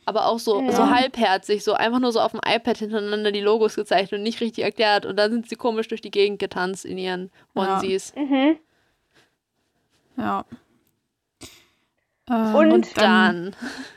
Aber 0.06 0.26
auch 0.26 0.40
so, 0.40 0.60
Ja. 0.62 0.72
so 0.72 0.90
halbherzig, 0.90 1.64
so 1.64 1.74
einfach 1.74 2.00
nur 2.00 2.12
so 2.12 2.22
auf 2.22 2.32
dem 2.32 2.42
iPad 2.44 2.80
hintereinander 2.80 3.32
die 3.32 3.40
Logos 3.42 3.76
gezeigt 3.76 4.12
und 4.14 4.24
nicht 4.24 4.42
richtig 4.42 4.64
erklärt. 4.64 5.06
Und 5.06 5.16
dann 5.18 5.32
sind 5.32 5.48
sie 5.48 5.56
komisch 5.58 5.88
durch 5.88 6.02
die 6.02 6.10
Gegend 6.10 6.40
getanzt 6.40 6.86
in 6.86 6.98
ihren 6.98 7.30
Ja. 7.54 7.62
Onesies. 7.76 8.14
Mhm. 8.16 8.58
ja. 10.18 10.44
Ähm, 12.30 12.56
Und 12.56 12.98
Dann, 12.98 13.56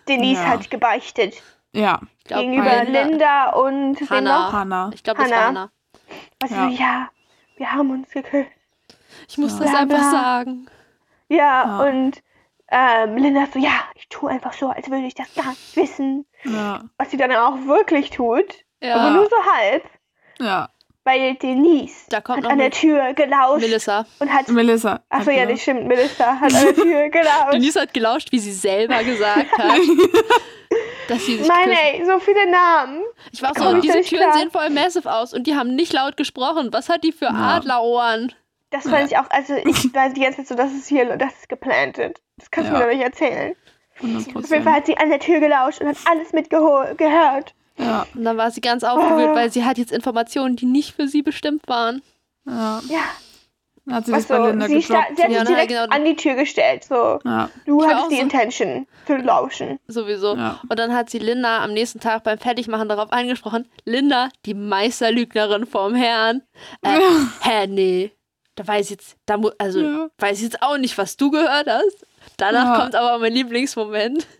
Denise 0.08 0.40
Ja. 0.42 0.48
hat 0.48 0.70
gebeichtet. 0.70 1.34
Ja, 1.74 2.00
ich 2.18 2.24
glaube, 2.24 2.42
Gegenüber 2.44 2.84
Linda 2.84 3.50
und 3.50 3.96
Hannah. 4.10 4.38
noch? 4.46 4.52
Hannah. 4.52 4.90
Ich 4.94 5.02
glaube, 5.02 5.22
das 5.22 5.30
war 5.30 5.46
Hannah. 5.46 5.70
Was 6.40 6.50
Ja. 6.50 6.68
so, 6.70 6.76
ja, 6.76 7.08
wir 7.56 7.72
haben 7.72 7.90
uns 7.90 8.10
geküsst. 8.10 8.50
Ich 9.28 9.38
muss 9.38 9.58
Ja. 9.58 9.64
das 9.66 9.74
einfach 9.74 10.10
sagen. 10.10 10.66
Ja, 11.28 11.36
Ja. 11.64 11.80
und 11.88 12.22
ähm, 12.70 13.16
Linda 13.16 13.46
so, 13.52 13.58
ja, 13.58 13.72
ich 13.94 14.08
tue 14.08 14.30
einfach 14.30 14.52
so, 14.52 14.68
als 14.68 14.88
würde 14.90 15.06
ich 15.06 15.14
das 15.14 15.32
gar 15.34 15.48
nicht 15.50 15.76
wissen. 15.76 16.26
Ja, 16.44 16.82
Was 16.98 17.10
sie 17.10 17.16
dann 17.16 17.32
auch 17.32 17.66
wirklich 17.66 18.10
tut. 18.10 18.44
Ja. 18.80 18.96
Aber 18.96 19.10
nur 19.10 19.26
so 19.28 19.36
halb. 19.52 19.84
ja. 20.38 20.68
Weil 21.06 21.34
Denise 21.34 22.06
Da 22.08 22.22
kommt 22.22 22.38
hat 22.38 22.44
noch 22.44 22.50
an 22.52 22.56
der 22.58 22.70
Tür 22.70 23.12
gelauscht 23.12 23.60
Melissa. 23.60 24.06
und 24.20 24.32
hat. 24.32 24.48
Melissa. 24.48 25.00
Achso, 25.10 25.30
ja, 25.30 25.44
das 25.44 25.60
stimmt. 25.60 25.86
Melissa 25.86 26.40
hat 26.40 26.54
an 26.54 26.64
der 26.64 26.74
Tür 26.82 27.08
gelauscht. 27.10 27.52
Denise 27.52 27.78
hat 27.82 27.92
gelauscht, 27.92 28.32
wie 28.32 28.38
sie 28.38 28.52
selber 28.52 29.04
gesagt 29.04 29.52
hat, 29.58 29.78
dass 31.08 31.24
sie 31.26 31.38
sich 31.38 31.48
Mann, 31.48 31.64
küssen. 31.64 31.78
ey, 31.82 32.04
so 32.06 32.18
viele 32.20 32.50
Namen. 32.50 33.02
Ich 33.32 33.42
war 33.42 33.52
so, 33.54 33.80
diese 33.80 34.00
Türen 34.02 34.22
klar. 34.24 34.38
sehen 34.38 34.50
voll 34.50 34.70
massive 34.70 35.12
aus 35.12 35.32
und 35.34 35.46
die 35.46 35.56
haben 35.56 35.74
nicht 35.74 35.92
laut 35.92 36.16
gesprochen. 36.16 36.68
Was 36.72 36.88
hat 36.88 37.04
die 37.04 37.12
für 37.12 37.26
Ja. 37.26 37.56
Adlerohren? 37.56 38.32
Das 38.70 38.88
fand 38.88 39.10
ich 39.10 39.16
auch, 39.18 39.30
also 39.30 39.54
ich 39.54 39.64
war 39.94 40.08
die 40.10 40.20
ganze 40.20 40.38
Zeit 40.38 40.48
so, 40.48 40.54
das 40.56 40.72
ist 40.72 40.88
hier, 40.88 41.16
das 41.16 41.32
ist 41.34 41.48
geplantet. 41.48 42.20
Das 42.36 42.50
kannst 42.50 42.70
du 42.70 42.74
Ja. 42.74 42.80
mir 42.80 42.86
doch 42.86 42.92
nicht 42.94 43.04
erzählen. 43.04 43.54
100 44.00 44.34
Auf 44.36 44.50
jeden 44.50 44.64
Fall 44.64 44.72
hat 44.74 44.86
sie 44.86 44.96
an 44.96 45.08
der 45.10 45.20
Tür 45.20 45.38
gelauscht 45.40 45.80
und 45.80 45.86
hat 45.88 45.96
alles 46.10 46.32
mitgehört. 46.32 47.54
Ja, 47.78 48.06
Und 48.14 48.24
dann 48.24 48.36
war 48.36 48.50
sie 48.50 48.60
ganz 48.60 48.82
aufgewühlt, 48.84 49.30
Oh. 49.32 49.34
weil 49.34 49.50
sie 49.52 49.64
hat 49.64 49.78
jetzt 49.78 49.92
Informationen, 49.92 50.56
die 50.56 50.66
nicht 50.66 50.94
für 50.94 51.06
sie 51.08 51.22
bestimmt 51.22 51.66
waren. 51.68 52.02
ja. 52.46 52.80
Ja, 52.88 53.00
hat 53.90 54.06
sie 54.06 54.12
was 54.12 54.20
sich 54.22 54.28
bei 54.28 54.38
Linda 54.50 54.66
sie, 54.66 54.82
sta- 54.82 55.04
sie 55.16 55.22
hat 55.22 55.30
Ja, 55.30 55.40
sich 55.40 55.48
na, 55.50 55.54
direkt 55.56 55.68
genau. 55.68 55.84
an 55.90 56.04
die 56.04 56.16
Tür 56.16 56.34
gestellt, 56.34 56.84
so. 56.84 57.18
Ja, 57.24 57.50
Du 57.66 57.84
hattest 57.86 58.10
die 58.10 58.16
so- 58.16 58.22
Intention 58.22 58.86
zu 59.06 59.16
lauschen. 59.16 59.78
Sowieso. 59.88 60.36
Ja. 60.36 60.60
Und 60.68 60.78
dann 60.78 60.94
hat 60.94 61.10
sie 61.10 61.18
Linda 61.18 61.62
am 61.62 61.72
nächsten 61.72 62.00
Tag 62.00 62.24
beim 62.24 62.38
Fertigmachen 62.38 62.88
darauf 62.88 63.12
angesprochen. 63.12 63.68
Linda, 63.84 64.28
die 64.46 64.54
Meisterlügnerin 64.54 65.66
vom 65.66 65.94
Herrn. 65.94 66.42
Äh, 66.82 66.98
hä, 67.42 67.66
nee. 67.66 68.12
Da 68.56 68.66
weiß 68.66 68.86
ich 68.86 68.90
jetzt, 68.92 69.16
da 69.26 69.36
mu 69.36 69.50
also 69.58 69.80
Ja. 69.80 70.08
weiß 70.18 70.38
ich 70.38 70.44
jetzt 70.44 70.62
auch 70.62 70.78
nicht, 70.78 70.96
was 70.96 71.16
du 71.16 71.30
gehört 71.30 71.68
hast. 71.68 72.06
Danach 72.36 72.64
Ja. 72.76 72.80
kommt 72.80 72.94
aber 72.94 73.18
mein 73.18 73.32
Lieblingsmoment. 73.32 74.26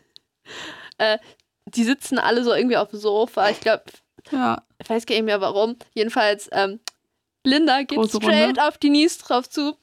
Äh, 0.99 1.19
die 1.67 1.83
sitzen 1.83 2.19
alle 2.19 2.45
so 2.45 2.53
irgendwie 2.55 2.77
auf 2.77 2.91
dem 2.91 3.01
Sofa. 3.01 3.49
Ich 3.51 3.59
glaube, 3.61 3.83
ja. 4.31 4.63
ich 4.79 4.89
weiß 4.89 5.07
gar 5.07 5.17
nicht 5.17 5.25
mehr 5.25 5.41
warum. 5.41 5.77
Jedenfalls, 5.93 6.49
ähm, 6.53 6.79
Linda 7.45 7.79
geht 7.83 7.99
Große 7.99 8.17
straight 8.21 8.47
Runde. 8.49 8.67
auf 8.67 8.79
Denise 8.79 9.19
drauf 9.19 9.49
zu. 9.49 9.77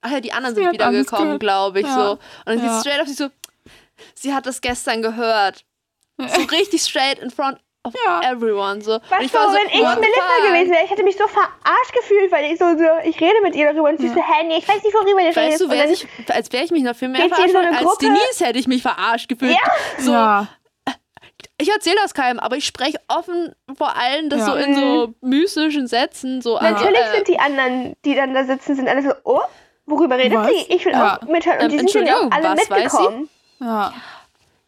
Ach 0.00 0.10
ja, 0.10 0.20
die 0.20 0.32
anderen 0.32 0.54
Sie 0.56 0.62
sind 0.62 0.72
wiedergekommen, 0.74 1.24
gehört. 1.38 1.40
glaube 1.40 1.80
ich, 1.80 1.86
Ja. 1.86 1.94
so. 1.94 2.10
Und 2.12 2.18
dann 2.46 2.56
geht 2.56 2.64
Ja. 2.66 2.74
sie 2.74 2.80
straight 2.88 3.00
auf 3.02 3.08
sie 3.08 3.14
so, 3.14 3.28
sie 4.14 4.34
hat 4.34 4.46
das 4.46 4.60
gestern 4.60 5.02
gehört. 5.02 5.64
So 6.18 6.42
richtig 6.42 6.82
straight 6.82 7.18
in 7.18 7.30
front 7.30 7.58
of 7.84 7.92
Ja. 8.06 8.20
everyone, 8.30 8.80
so. 8.82 8.92
Was 9.10 9.20
Und 9.20 9.30
so, 9.32 9.38
war 9.38 9.52
wenn 9.52 9.66
ich 9.68 9.80
fuck? 9.80 10.46
gewesen 10.48 10.70
wäre? 10.72 10.84
Ich 10.84 10.90
hätte 10.90 11.02
mich 11.02 11.16
so 11.16 11.26
verarscht 11.26 11.92
gefühlt, 11.94 12.30
weil 12.32 12.52
ich 12.52 12.58
so, 12.58 12.64
so 12.78 12.84
ich 13.08 13.20
rede 13.20 13.40
mit 13.42 13.54
ihr 13.56 13.66
darüber 13.72 13.88
und 13.88 13.98
sie 13.98 14.06
Ja. 14.06 14.14
so, 14.14 14.20
hä, 14.20 14.44
nee, 14.46 14.58
ich 14.58 14.68
weiß 14.68 14.82
nicht, 14.82 14.94
worüber 14.94 15.20
ihr 15.20 15.28
Weißt 15.28 15.36
redet. 15.38 15.60
du, 15.60 15.64
Und 15.64 15.70
wer 15.70 15.78
dann- 15.86 15.94
sich, 15.94 16.06
als 16.28 16.52
wäre 16.52 16.64
ich 16.64 16.70
mich 16.70 16.82
noch 16.82 16.94
viel 16.96 17.08
mehr 17.08 17.22
Geht 17.22 17.34
verarscht 17.34 17.52
so 17.52 17.58
als 17.58 17.78
Gruppe? 17.82 17.96
Denise 18.06 18.44
hätte 18.46 18.58
ich 18.58 18.66
mich 18.68 18.82
verarscht 18.82 19.28
gefühlt. 19.28 19.52
Ja. 19.52 20.02
So, 20.02 20.12
ja. 20.12 20.48
Ich 21.58 21.70
erzähle 21.70 21.96
das 22.02 22.14
keinem, 22.14 22.38
aber 22.38 22.56
ich 22.56 22.66
spreche 22.66 22.98
offen 23.08 23.54
vor 23.76 23.96
allem 23.96 24.28
das 24.30 24.40
Ja. 24.40 24.46
so 24.46 24.54
in 24.54 24.74
so 24.74 25.14
mystischen 25.20 25.86
Sätzen, 25.86 26.40
so. 26.42 26.58
Natürlich 26.58 26.98
also, 27.00 27.12
äh, 27.12 27.16
sind 27.16 27.28
die 27.28 27.38
anderen, 27.38 27.94
die 28.04 28.14
dann 28.14 28.34
da 28.34 28.44
sitzen, 28.44 28.74
sind 28.76 28.88
alle 28.88 29.02
so, 29.02 29.12
oh, 29.24 29.40
worüber 29.86 30.16
redet 30.16 30.38
Was? 30.38 30.48
sie? 30.48 30.66
Ich 30.74 30.84
will 30.84 30.92
Ja. 30.92 31.18
auch 31.18 31.26
mithören. 31.28 31.58
Und 31.60 31.72
Ähm, 31.72 31.86
die 31.86 31.92
sind 31.92 32.06
ja 32.06 32.16
auch 32.18 32.30
alle 32.30 32.54
mitgekommen. 32.54 33.28
Ja. 33.60 33.92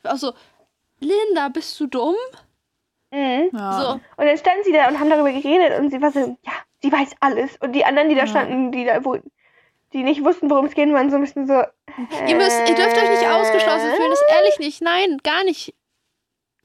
auch 0.05 0.17
so, 0.17 0.33
Linda, 1.01 1.49
bist 1.49 1.79
du 1.81 1.87
dumm? 1.87 2.15
Mhm. 3.11 3.51
ja. 3.53 3.81
So, 3.81 3.91
Und 4.17 4.27
dann 4.27 4.37
standen 4.39 4.65
sie 4.65 4.73
da 4.73 4.89
und 4.89 4.99
haben 4.99 5.11
darüber 5.11 5.31
geredet 5.33 5.79
und 5.79 5.91
sie 5.91 6.01
war 6.01 6.11
so, 6.13 6.21
ja, 6.21 6.53
sie 6.83 6.91
weiß 6.93 7.11
alles. 7.21 7.57
Und 7.61 7.73
die 7.73 7.85
anderen, 7.85 8.09
die 8.09 8.15
da 8.15 8.27
standen, 8.27 8.73
die 8.73 8.85
da, 8.85 9.05
wo, 9.05 9.19
die 9.93 10.03
nicht 10.03 10.25
wussten, 10.25 10.51
worum 10.51 10.67
es 10.67 10.75
geht, 10.75 10.93
waren 10.93 11.11
so 11.11 11.17
ein 11.17 11.23
bisschen 11.23 11.47
so. 11.47 11.55
ihr 12.27 12.37
müsst, 12.37 12.61
ihr 12.69 12.75
dürft 12.75 12.97
euch 12.97 13.09
nicht 13.11 13.27
ausgeschlossen 13.27 13.91
fühlen, 13.95 14.11
das 14.11 14.21
ist 14.21 14.35
ehrlich 14.37 14.59
nicht. 14.59 14.83
Nein, 14.83 15.19
gar 15.23 15.45
nicht. 15.45 15.75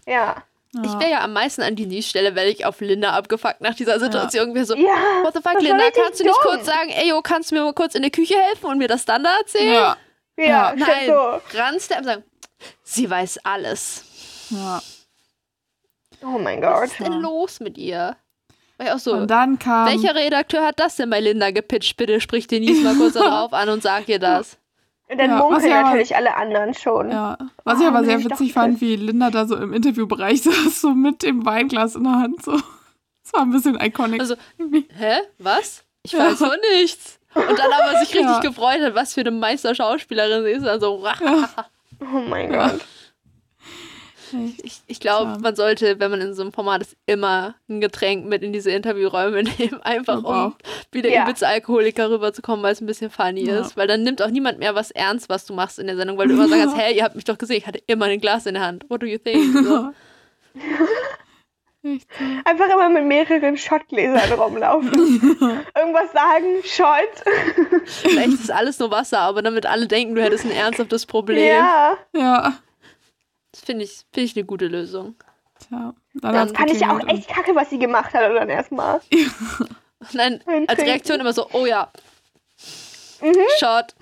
Ja. 0.07 0.43
ja. 0.73 0.81
Ich 0.83 0.93
wäre 0.99 1.11
ja 1.11 1.21
am 1.21 1.33
meisten 1.33 1.61
an 1.61 1.75
Denise 1.75 2.07
Stelle, 2.09 2.35
wäre 2.35 2.47
ich 2.47 2.65
auf 2.65 2.79
Linda 2.81 3.11
abgefuckt 3.11 3.61
nach 3.61 3.75
dieser 3.75 3.99
Situation. 3.99 4.53
Wäre 4.55 4.65
so, 4.65 4.75
Ja. 4.75 5.23
what 5.23 5.33
the 5.33 5.41
fuck, 5.41 5.61
Linda, 5.61 5.89
kannst 5.91 6.19
du 6.19 6.23
nicht 6.23 6.35
dumm. 6.35 6.51
kurz 6.51 6.65
sagen, 6.65 6.89
ey, 6.89 7.09
yo, 7.09 7.21
kannst 7.21 7.51
du 7.51 7.55
mir 7.55 7.63
mal 7.63 7.73
kurz 7.73 7.95
in 7.95 8.01
der 8.01 8.11
Küche 8.11 8.35
helfen 8.37 8.65
und 8.67 8.77
mir 8.77 8.87
das 8.87 9.05
dann 9.05 9.23
da 9.23 9.37
erzählen? 9.39 9.73
ja. 9.73 9.97
Ja, 10.37 10.45
Ja. 10.45 10.73
Nein, 10.75 11.07
so. 11.07 11.57
ranst 11.59 11.95
und 11.95 12.03
sagen, 12.05 12.23
sie 12.83 13.09
weiß 13.09 13.39
alles. 13.43 14.03
ja. 14.49 14.81
Oh 16.23 16.37
mein 16.37 16.61
Was 16.61 16.79
Gott. 16.81 16.83
ist 16.91 16.99
denn 16.99 17.13
los 17.21 17.59
mit 17.59 17.77
ihr? 17.79 18.15
War 18.77 18.85
ich 18.87 18.91
auch 18.93 18.99
so. 18.99 19.13
Und 19.13 19.27
dann 19.29 19.57
kam. 19.59 19.87
Welcher 19.87 20.13
Redakteur 20.15 20.63
hat 20.65 20.79
das 20.79 20.95
denn 20.95 21.09
bei 21.09 21.19
Linda 21.19 21.49
gepitcht? 21.51 21.97
Bitte 21.97 22.21
sprich 22.21 22.45
Denise 22.47 22.81
mal 22.83 22.95
kurz 22.95 23.13
darauf 23.15 23.53
an 23.53 23.69
und 23.69 23.81
sag 23.83 24.07
ihr 24.07 24.19
das. 24.19 24.57
Und 25.11 25.17
dann 25.17 25.29
Ja, 25.31 25.37
munkeln 25.39 25.69
ja 25.69 25.79
aber- 25.79 25.89
natürlich 25.89 26.15
alle 26.15 26.35
anderen 26.37 26.73
schon. 26.73 27.11
Ja, 27.11 27.37
was 27.65 27.79
ich 27.79 27.85
Oh, 27.85 27.89
aber 27.89 28.05
sehr 28.05 28.23
witzig 28.23 28.53
fand, 28.53 28.79
wie 28.79 28.95
Linda 28.95 29.29
da 29.29 29.45
so 29.45 29.57
im 29.57 29.73
Interviewbereich 29.73 30.41
saß, 30.43 30.79
so 30.81 30.91
mit 30.93 31.21
dem 31.23 31.45
Weinglas 31.45 31.95
in 31.95 32.03
der 32.05 32.13
Hand. 32.13 32.41
So. 32.43 32.53
Das 32.53 33.33
war 33.33 33.41
ein 33.41 33.51
bisschen 33.51 33.79
iconic. 33.79 34.21
Also, 34.21 34.35
hä? 34.57 35.15
Was? 35.37 35.83
Ich 36.03 36.13
weiß 36.17 36.39
Ja. 36.39 36.47
von 36.47 36.57
nichts. 36.79 37.19
Und 37.35 37.59
dann 37.59 37.71
aber 37.73 37.99
sich 37.99 38.09
richtig 38.15 38.21
Ja. 38.23 38.39
gefreut 38.39 38.81
hat, 38.81 38.95
was 38.95 39.13
für 39.13 39.21
eine 39.21 39.31
Meisterschauspielerin 39.31 40.43
sie 40.43 40.51
ist. 40.51 40.65
Also, 40.65 41.03
Oh 41.99 42.05
mein 42.27 42.51
Ja. 42.51 42.69
Gott. 42.69 42.81
Ich, 44.63 44.81
ich 44.87 44.99
glaube, 44.99 45.31
Ja. 45.31 45.37
man 45.39 45.55
sollte, 45.55 45.99
wenn 45.99 46.11
man 46.11 46.21
in 46.21 46.33
so 46.33 46.41
einem 46.41 46.51
Format 46.53 46.81
ist, 46.81 46.95
immer 47.05 47.55
ein 47.69 47.81
Getränk 47.81 48.25
mit 48.25 48.43
in 48.43 48.53
diese 48.53 48.71
Interviewräume 48.71 49.43
nehmen. 49.57 49.81
Einfach 49.83 50.23
auch. 50.23 50.45
um 50.47 50.55
wieder 50.91 51.09
Ja. 51.09 51.23
übelst 51.23 51.43
Alkoholiker 51.43 52.09
rüberzukommen, 52.09 52.63
weil 52.63 52.73
es 52.73 52.81
ein 52.81 52.85
bisschen 52.85 53.09
funny 53.09 53.45
Ja. 53.45 53.59
ist. 53.61 53.77
Weil 53.77 53.87
dann 53.87 54.03
nimmt 54.03 54.21
auch 54.21 54.29
niemand 54.29 54.59
mehr 54.59 54.75
was 54.75 54.91
ernst, 54.91 55.29
was 55.29 55.45
du 55.45 55.53
machst 55.53 55.79
in 55.79 55.87
der 55.87 55.95
Sendung, 55.95 56.17
weil 56.17 56.27
du 56.27 56.33
immer 56.33 56.47
sagst, 56.69 56.75
hey, 56.77 56.95
ihr 56.95 57.03
habt 57.03 57.15
mich 57.15 57.25
doch 57.25 57.37
gesehen, 57.37 57.57
ich 57.57 57.67
hatte 57.67 57.81
immer 57.87 58.05
ein 58.05 58.19
Glas 58.21 58.45
in 58.45 58.53
der 58.55 58.63
Hand. 58.63 58.85
What 58.89 59.01
do 59.01 59.05
you 59.05 59.17
think? 59.17 59.53
So. 59.65 59.91
Einfach 62.45 62.67
immer 62.69 62.89
mit 62.89 63.05
mehreren 63.05 63.57
Shotgläsern 63.57 64.31
rumlaufen. 64.39 64.91
Irgendwas 64.93 66.11
sagen, 66.13 66.61
Shot. 66.63 67.85
Vielleicht 67.85 68.33
ist 68.33 68.51
alles 68.51 68.77
nur 68.77 68.91
Wasser, 68.91 69.17
aber 69.19 69.41
damit 69.41 69.65
alle 69.65 69.87
denken, 69.87 70.13
du 70.13 70.21
hättest 70.21 70.45
ein 70.45 70.51
ernsthaftes 70.51 71.07
Problem. 71.07 71.43
Ja. 71.43 71.97
Ja. 72.15 72.53
Das 73.51 73.61
finde 73.61 73.83
ich, 73.85 74.05
find 74.13 74.25
ich 74.27 74.35
eine 74.35 74.45
gute 74.45 74.67
Lösung. 74.67 75.15
Tja. 75.59 75.93
Dann 76.15 76.33
Dann 76.33 76.55
Fand 76.55 76.71
ich 76.71 76.85
auch 76.85 76.97
geklingelt 76.99 77.19
echt 77.27 77.29
kacke, 77.29 77.55
was 77.55 77.69
sie 77.69 77.79
gemacht 77.79 78.13
hat 78.13 78.23
dann 78.35 78.49
erstmal. 78.49 79.01
Und 79.99 80.15
dann 80.15 80.41
Ein 80.47 80.67
als 80.67 80.77
Trinken. 80.77 80.81
Reaktion 80.83 81.19
immer 81.19 81.33
so, 81.33 81.47
oh 81.53 81.65
ja, 81.65 81.91
Mhm. 83.21 83.35
Shot, 83.59 83.93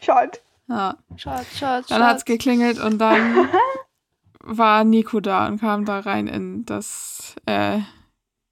Shot. 0.00 0.40
und, 0.68 0.76
ja. 0.76 0.96
Shot, 1.16 1.46
Shot, 1.58 1.90
Dann 1.90 2.02
hat's 2.04 2.20
Shot. 2.20 2.26
geklingelt 2.26 2.78
und 2.78 2.98
dann 2.98 3.48
war 4.40 4.84
Nico 4.84 5.20
da 5.20 5.46
und 5.46 5.58
kam 5.60 5.84
da 5.86 6.00
rein 6.00 6.26
in 6.26 6.66
das, 6.66 7.34
äh, 7.46 7.78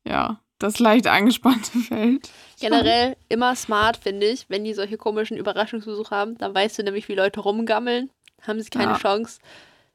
ja, 0.07 0.41
das 0.59 0.78
leicht 0.78 1.07
angespannte 1.07 1.78
Feld. 1.89 2.31
Generell 2.61 3.16
immer 3.28 3.55
smart, 3.57 3.99
finde 3.99 4.26
ich, 4.28 4.49
wenn 4.49 4.64
die 4.64 4.72
solche 4.74 4.97
komischen 4.97 5.37
Überraschungsbesuche 5.37 6.14
haben. 6.14 6.39
Dann 6.39 6.55
weißt 6.55 6.78
du 6.78 6.83
nämlich, 6.83 7.09
wie 7.09 7.14
Leute 7.14 7.41
rumgammeln. 7.41 8.11
Haben 8.47 8.61
sie 8.62 8.70
keine 8.70 8.93
Ja. 8.93 8.99
Chance, 8.99 9.39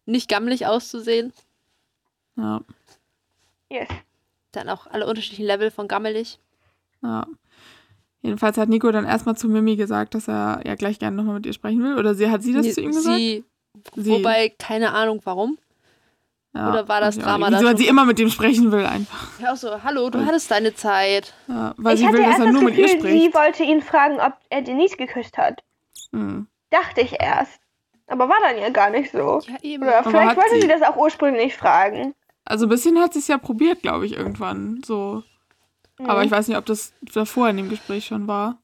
nicht 0.06 0.30
gammelig 0.30 0.66
auszusehen. 0.68 1.34
Ja, 2.38 2.62
Yes. 3.70 3.88
Dann 4.52 4.70
auch 4.70 4.88
alle 4.88 5.08
unterschiedlichen 5.08 5.46
Level 5.46 5.72
von 5.72 5.88
gammelig. 5.88 6.40
ja. 7.02 7.26
Jedenfalls 8.22 8.58
hat 8.58 8.70
Nico 8.70 8.92
dann 8.92 9.06
erstmal 9.06 9.38
zu 9.38 9.48
Mimi 9.48 9.76
gesagt, 9.76 10.16
dass 10.16 10.28
er 10.28 10.60
ja 10.66 10.74
gleich 10.74 10.98
gerne 10.98 11.16
nochmal 11.16 11.36
mit 11.36 11.46
ihr 11.46 11.54
sprechen 11.54 11.84
will. 11.84 11.96
Oder 12.00 12.16
sie 12.16 12.28
hat 12.32 12.42
sie 12.42 12.54
das 12.54 12.66
Nee, 12.66 12.72
zu 12.74 12.82
ihm 12.82 12.88
gesagt? 12.92 13.18
sie, 13.18 13.44
Sie. 13.96 14.10
wobei, 14.10 14.50
keine 14.58 14.94
Ahnung 14.94 15.22
warum. 15.26 15.60
ja, 16.56 16.72
oder 16.72 16.88
war 16.88 17.02
das 17.02 17.20
Drama 17.20 17.52
da 17.52 17.58
Wieso, 17.58 17.66
weil 17.68 17.74
schon- 17.74 17.78
sie 17.84 17.88
immer 17.88 18.04
mit 18.06 18.20
ihm 18.20 18.32
sprechen 18.32 18.72
will 18.72 18.84
einfach. 18.84 19.40
Ja, 19.40 19.54
auch 19.54 19.58
so, 19.58 19.84
hallo, 19.84 20.10
du 20.10 20.26
hattest 20.26 20.50
deine 20.50 20.74
Zeit. 20.74 21.36
Ja, 21.48 21.76
weil 21.78 21.94
ich 21.94 22.00
sie 22.00 22.08
hatte 22.08 22.18
will, 22.18 22.24
dass 22.24 22.30
erst 22.32 22.40
er 22.40 22.46
das 22.46 22.54
nur 22.54 22.64
mit 22.64 22.78
ihr 22.78 22.86
Gefühl, 22.86 23.02
sie 23.02 23.08
spricht. 23.20 23.36
wollte 23.36 23.64
ihn 23.64 23.82
fragen, 23.84 24.20
ob 24.20 24.34
er 24.50 24.62
Denise 24.64 24.98
geküsst 24.98 25.38
hat. 25.38 25.62
Hm. 26.12 26.48
Dachte 26.72 27.02
ich 27.02 27.14
erst. 27.20 27.60
Aber 28.08 28.30
war 28.30 28.38
dann 28.42 28.58
ja 28.60 28.70
gar 28.70 28.90
nicht 28.92 29.12
so. 29.12 29.42
Ja, 29.48 29.56
eben. 29.62 29.84
Oder 29.84 30.00
Aber 30.00 30.10
vielleicht 30.12 30.38
wollte 30.38 30.56
sie. 30.56 30.62
sie 30.62 30.68
das 30.68 30.82
auch 30.84 30.96
ursprünglich 30.96 31.56
fragen. 31.56 32.14
Also 32.46 32.68
ein 32.68 32.70
bisschen 32.70 33.00
hat 33.00 33.14
sie 33.14 33.20
es 33.20 33.28
ja 33.28 33.38
probiert, 33.40 33.82
glaube 33.82 34.06
ich, 34.06 34.16
irgendwann. 34.16 34.82
So. 34.86 35.24
Aber 36.00 36.20
Mhm. 36.20 36.26
ich 36.26 36.32
weiß 36.32 36.48
nicht, 36.48 36.58
ob 36.58 36.66
das 36.66 36.94
davor 37.14 37.50
in 37.50 37.58
dem 37.58 37.70
Gespräch 37.70 38.06
schon 38.06 38.28
war. 38.28 38.60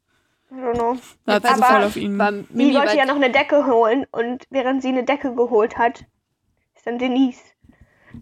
I 0.51 0.55
don't 0.55 0.73
know. 0.73 0.97
Da 1.25 1.33
hat 1.35 1.43
sie 1.43 1.55
so 1.55 1.63
Aber- 1.63 1.73
voll 1.73 1.83
auf 1.85 1.95
ihn. 1.95 2.13
Sie 2.53 2.73
wollte 2.75 2.97
ja 2.97 3.05
noch 3.05 3.15
eine 3.15 3.31
Decke 3.31 3.65
holen 3.65 4.05
und 4.11 4.43
während 4.49 4.81
sie 4.81 4.89
eine 4.89 5.03
Decke 5.03 5.33
geholt 5.33 5.77
hat, 5.77 6.05
ist 6.75 6.85
dann 6.85 6.99
Denise 6.99 7.39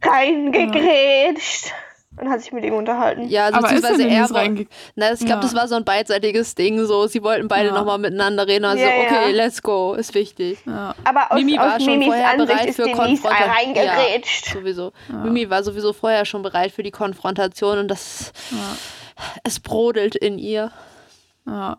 reingegrätscht 0.04 1.74
und 2.20 2.30
hat 2.30 2.42
sich 2.42 2.52
mit 2.52 2.64
ihm 2.66 2.74
unterhalten. 2.74 3.28
ja, 3.30 3.48
aber 3.48 3.58
ist 3.58 3.64
beziehungsweise 3.64 3.98
denn 3.98 4.10
er 4.12 4.28
Denise 4.28 4.34
war. 4.34 4.66
Na, 4.96 5.12
ich 5.14 5.20
glaube, 5.20 5.32
Ja. 5.34 5.40
das 5.42 5.56
war 5.56 5.68
so 5.68 5.76
ein 5.76 5.86
beidseitiges 5.86 6.56
Ding. 6.56 6.86
So, 6.86 7.08
sie 7.08 7.24
wollten 7.24 7.48
beide 7.48 7.70
Ja. 7.70 7.74
nochmal 7.76 7.98
miteinander 7.98 8.48
reden. 8.48 8.66
Also, 8.66 8.84
Ja, 8.84 8.90
ja. 8.90 9.02
okay, 9.04 9.32
let's 9.32 9.62
go, 9.62 9.94
ist 9.94 10.14
wichtig. 10.14 10.60
Ja, 10.66 10.94
Aber 11.04 11.32
aus, 11.32 11.38
Mimi 11.40 11.58
war 11.58 11.76
aus 11.78 11.84
schon 11.84 11.94
Mimis 11.94 12.08
vorher 12.08 12.30
Ansicht 12.32 12.50
bereit 12.50 12.70
ist 12.70 12.76
für 12.76 12.92
Konfrontation. 12.92 13.50
reingegrätscht. 13.50 14.46
Sowieso. 14.54 14.92
ja, 15.10 15.16
Mimi 15.24 15.50
war 15.50 15.64
sowieso 15.64 15.94
vorher 15.94 16.26
schon 16.26 16.42
bereit 16.42 16.72
für 16.72 16.84
die 16.84 16.92
Konfrontation 16.92 17.78
und 17.80 17.88
das, 17.88 18.32
ja, 18.52 18.78
es 19.44 19.60
brodelt 19.60 20.16
in 20.16 20.38
ihr. 20.40 20.72
ja. 21.48 21.78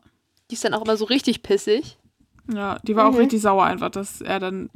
Die 0.50 0.54
ist 0.54 0.64
dann 0.64 0.74
auch 0.74 0.82
immer 0.82 0.96
so 0.96 1.04
richtig 1.04 1.44
pissig. 1.44 1.96
Ja, 2.52 2.78
die 2.82 2.96
war 2.96 3.06
auch 3.06 3.12
Mhm. 3.12 3.18
richtig 3.18 3.40
sauer 3.40 3.62
einfach, 3.66 3.90
dass 3.90 4.20
er 4.20 4.40
dann 4.40 4.68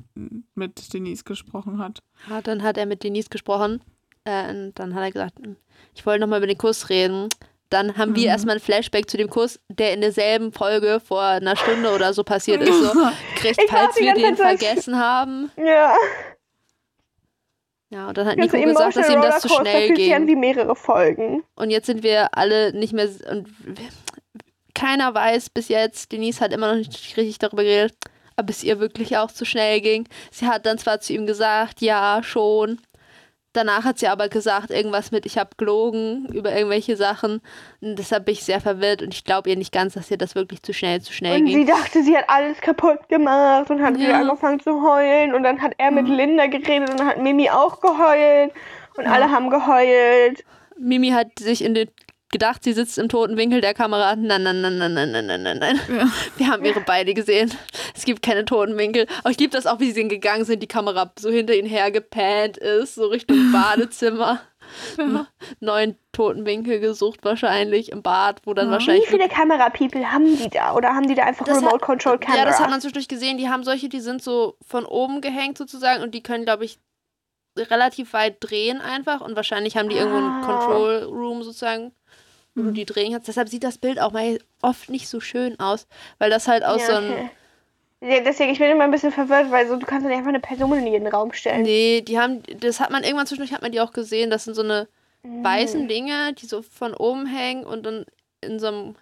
mit 0.54 0.92
Denise 0.94 1.24
gesprochen 1.24 1.78
hat. 1.82 2.00
Ja, 2.30 2.40
dann 2.40 2.62
hat 2.62 2.78
er 2.78 2.86
mit 2.86 3.02
Denise 3.02 3.28
gesprochen. 3.28 3.82
Äh, 4.24 4.50
und 4.50 4.72
dann 4.78 4.94
hat 4.94 5.02
er 5.02 5.10
gesagt, 5.10 5.34
hm, 5.38 5.56
ich 5.94 6.04
wollte 6.06 6.20
nochmal 6.20 6.38
über 6.38 6.46
den 6.46 6.58
Kuss 6.58 6.88
reden. 6.88 7.28
Dann 7.70 7.96
haben 7.96 8.14
wir 8.14 8.22
Mhm. 8.22 8.28
erstmal 8.28 8.56
ein 8.56 8.60
Flashback 8.60 9.10
zu 9.10 9.16
dem 9.16 9.28
Kuss, 9.30 9.58
der 9.68 9.92
in 9.94 10.00
derselben 10.00 10.52
Folge 10.52 11.00
vor 11.04 11.22
einer 11.22 11.56
Stunde 11.56 11.92
oder 11.94 12.12
so 12.12 12.22
passiert 12.22 12.62
ist. 12.62 12.68
So, 12.82 12.92
kriegt, 13.36 13.60
falls 13.68 13.96
wir 13.96 14.14
den 14.14 14.36
vergessen 14.36 14.98
haben. 14.98 15.50
Ja. 15.56 15.94
Ja, 17.90 18.08
und 18.08 18.18
dann 18.18 18.26
hat 18.26 18.36
Nico 18.36 18.60
gesagt, 18.60 18.96
dass 18.96 19.08
ihm 19.08 19.22
das 19.22 19.40
zu 19.40 19.48
schnell 19.48 19.90
an 19.90 19.94
ging. 19.94 20.26
wie 20.26 20.36
mehrere 20.36 20.74
Folgen. 20.74 21.44
Und 21.54 21.70
jetzt 21.70 21.86
sind 21.86 22.02
wir 22.02 22.36
alle 22.36 22.72
nicht 22.72 22.92
mehr. 22.92 23.08
Und 23.30 23.48
keiner 24.74 25.14
weiß 25.14 25.50
bis 25.50 25.68
jetzt, 25.68 26.10
Denise 26.10 26.40
hat 26.40 26.52
immer 26.52 26.68
noch 26.72 26.78
nicht 26.78 27.16
richtig 27.16 27.38
darüber 27.38 27.62
geredet, 27.62 27.94
ob 28.36 28.50
es 28.50 28.64
ihr 28.64 28.80
wirklich 28.80 29.16
auch 29.16 29.30
zu 29.30 29.44
schnell 29.44 29.80
ging. 29.80 30.08
Sie 30.32 30.46
hat 30.46 30.66
dann 30.66 30.78
zwar 30.78 31.00
zu 31.00 31.12
ihm 31.12 31.26
gesagt, 31.26 31.80
ja, 31.82 32.20
schon. 32.24 32.80
Danach 33.54 33.84
hat 33.84 33.98
sie 33.98 34.08
aber 34.08 34.28
gesagt, 34.28 34.70
irgendwas 34.70 35.12
mit, 35.12 35.24
ich 35.26 35.38
habe 35.38 35.50
gelogen 35.56 36.26
über 36.32 36.52
irgendwelche 36.54 36.96
Sachen. 36.96 37.40
Und 37.80 37.96
deshalb 37.98 38.26
bin 38.26 38.34
ich 38.34 38.44
sehr 38.44 38.60
verwirrt 38.60 39.00
und 39.00 39.14
ich 39.14 39.24
glaube 39.24 39.48
ihr 39.48 39.56
nicht 39.56 39.72
ganz, 39.72 39.94
dass 39.94 40.10
ihr 40.10 40.18
das 40.18 40.34
wirklich 40.34 40.62
zu 40.62 40.74
schnell, 40.74 41.00
zu 41.00 41.12
schnell 41.12 41.38
Und 41.40 41.46
ging. 41.46 41.60
sie 41.60 41.64
dachte, 41.64 42.02
sie 42.02 42.16
hat 42.16 42.24
alles 42.28 42.60
kaputt 42.60 43.08
gemacht 43.08 43.70
und 43.70 43.80
hat 43.80 43.94
Ja. 43.96 44.00
wieder 44.00 44.16
angefangen 44.16 44.60
zu 44.60 44.82
heulen. 44.82 45.34
Und 45.34 45.44
dann 45.44 45.62
hat 45.62 45.72
er 45.78 45.90
mit 45.92 46.08
Linda 46.08 46.46
geredet 46.46 46.90
und 46.90 46.98
dann 47.00 47.06
hat 47.06 47.18
Mimi 47.18 47.48
auch 47.48 47.80
geheult. 47.80 48.52
Und 48.96 49.06
alle 49.06 49.30
haben 49.30 49.50
geheult. 49.50 50.44
Mimi 50.76 51.10
hat 51.10 51.38
sich 51.38 51.62
in 51.64 51.74
den 51.74 51.88
gedacht, 52.30 52.64
sie 52.64 52.72
sitzt 52.72 52.98
im 52.98 53.08
toten 53.08 53.36
Winkel 53.36 53.60
der 53.60 53.74
Kamera. 53.74 54.16
Nein, 54.16 54.42
nein, 54.42 54.60
nein, 54.60 54.78
nein, 54.78 54.94
nein, 54.94 55.10
nein, 55.12 55.26
nein, 55.26 55.42
nein. 55.42 55.58
nein. 55.58 55.80
Ja. 55.88 56.08
Wir 56.36 56.48
haben 56.48 56.64
ihre 56.64 56.80
Beine 56.80 57.14
gesehen. 57.14 57.52
Es 57.94 58.04
gibt 58.04 58.22
keine 58.22 58.44
toten 58.44 58.76
Winkel. 58.76 59.06
Aber 59.20 59.30
ich 59.30 59.38
liebe 59.38 59.52
das 59.52 59.66
auch, 59.66 59.80
wie 59.80 59.92
sie 59.92 60.08
gegangen 60.08 60.44
sind, 60.44 60.62
die 60.62 60.66
Kamera 60.66 61.12
so 61.18 61.30
hinter 61.30 61.54
ihnen 61.54 61.68
hergepannt 61.68 62.56
ist, 62.56 62.96
so 62.96 63.06
Richtung 63.06 63.52
Badezimmer. 63.52 64.40
Ja. 64.98 65.26
Neuen 65.60 65.96
toten 66.12 66.46
Winkel 66.46 66.80
gesucht 66.80 67.20
wahrscheinlich 67.22 67.92
im 67.92 68.02
Bad, 68.02 68.40
wo 68.44 68.54
dann 68.54 68.68
mhm. 68.68 68.72
wahrscheinlich... 68.72 69.04
Wie 69.04 69.12
viele 69.12 69.28
Kamerapeople 69.28 70.10
haben 70.10 70.36
die 70.36 70.48
da? 70.48 70.74
Oder 70.74 70.94
haben 70.94 71.06
die 71.06 71.14
da 71.14 71.24
einfach 71.24 71.46
Remote-Control-Kamera? 71.46 72.38
Ja, 72.38 72.44
das 72.46 72.60
hat 72.60 72.70
man 72.70 72.80
zwischendurch 72.80 73.08
gesehen. 73.08 73.38
Die 73.38 73.48
haben 73.48 73.62
solche, 73.62 73.88
die 73.88 74.00
sind 74.00 74.22
so 74.22 74.56
von 74.66 74.86
oben 74.86 75.20
gehängt 75.20 75.58
sozusagen 75.58 76.02
und 76.02 76.14
die 76.14 76.22
können, 76.22 76.44
glaube 76.44 76.64
ich, 76.64 76.78
relativ 77.56 78.12
weit 78.12 78.38
drehen 78.40 78.80
einfach 78.80 79.20
und 79.20 79.36
wahrscheinlich 79.36 79.76
haben 79.76 79.88
die 79.88 79.96
irgendwo 79.96 80.18
einen 80.18 80.42
ah. 80.42 80.44
Control 80.44 81.04
Room 81.04 81.42
sozusagen 81.42 81.92
wo 82.54 82.62
du 82.62 82.70
die 82.70 82.84
drehen 82.86 83.12
kannst. 83.12 83.28
Deshalb 83.28 83.48
sieht 83.48 83.64
das 83.64 83.78
Bild 83.78 83.98
auch 84.00 84.12
mal 84.12 84.38
oft 84.62 84.88
nicht 84.90 85.08
so 85.08 85.20
schön 85.20 85.58
aus, 85.60 85.86
weil 86.18 86.30
das 86.30 86.48
halt 86.48 86.64
aus 86.64 86.80
ja, 86.82 86.86
so 86.86 86.92
einem. 86.94 87.10
okay. 87.12 87.30
Ja, 88.00 88.20
deswegen, 88.20 88.50
ich 88.52 88.58
bin 88.58 88.70
immer 88.70 88.84
ein 88.84 88.90
bisschen 88.90 89.12
verwirrt, 89.12 89.50
weil 89.50 89.66
so, 89.66 89.76
du 89.76 89.86
kannst 89.86 90.02
ja 90.04 90.08
nicht 90.10 90.18
einfach 90.18 90.28
eine 90.28 90.40
Person 90.40 90.78
in 90.78 90.86
jeden 90.86 91.06
Raum 91.06 91.32
stellen. 91.32 91.62
Nee, 91.62 92.02
die 92.02 92.18
haben, 92.18 92.42
das 92.60 92.78
hat 92.78 92.90
man 92.90 93.02
irgendwann 93.02 93.26
zwischendurch 93.26 93.54
hat 93.54 93.62
man 93.62 93.72
die 93.72 93.80
auch 93.80 93.92
gesehen. 93.92 94.28
Das 94.30 94.44
sind 94.44 94.54
so 94.54 94.62
eine 94.62 94.88
Mhm. 95.22 95.42
weißen 95.42 95.88
Dinge, 95.88 96.34
die 96.34 96.44
so 96.44 96.60
von 96.60 96.92
oben 96.92 97.24
hängen 97.24 97.64
und 97.64 97.84
dann 97.86 98.04
in 98.42 98.58
so 98.58 98.66
einem, 98.66 98.96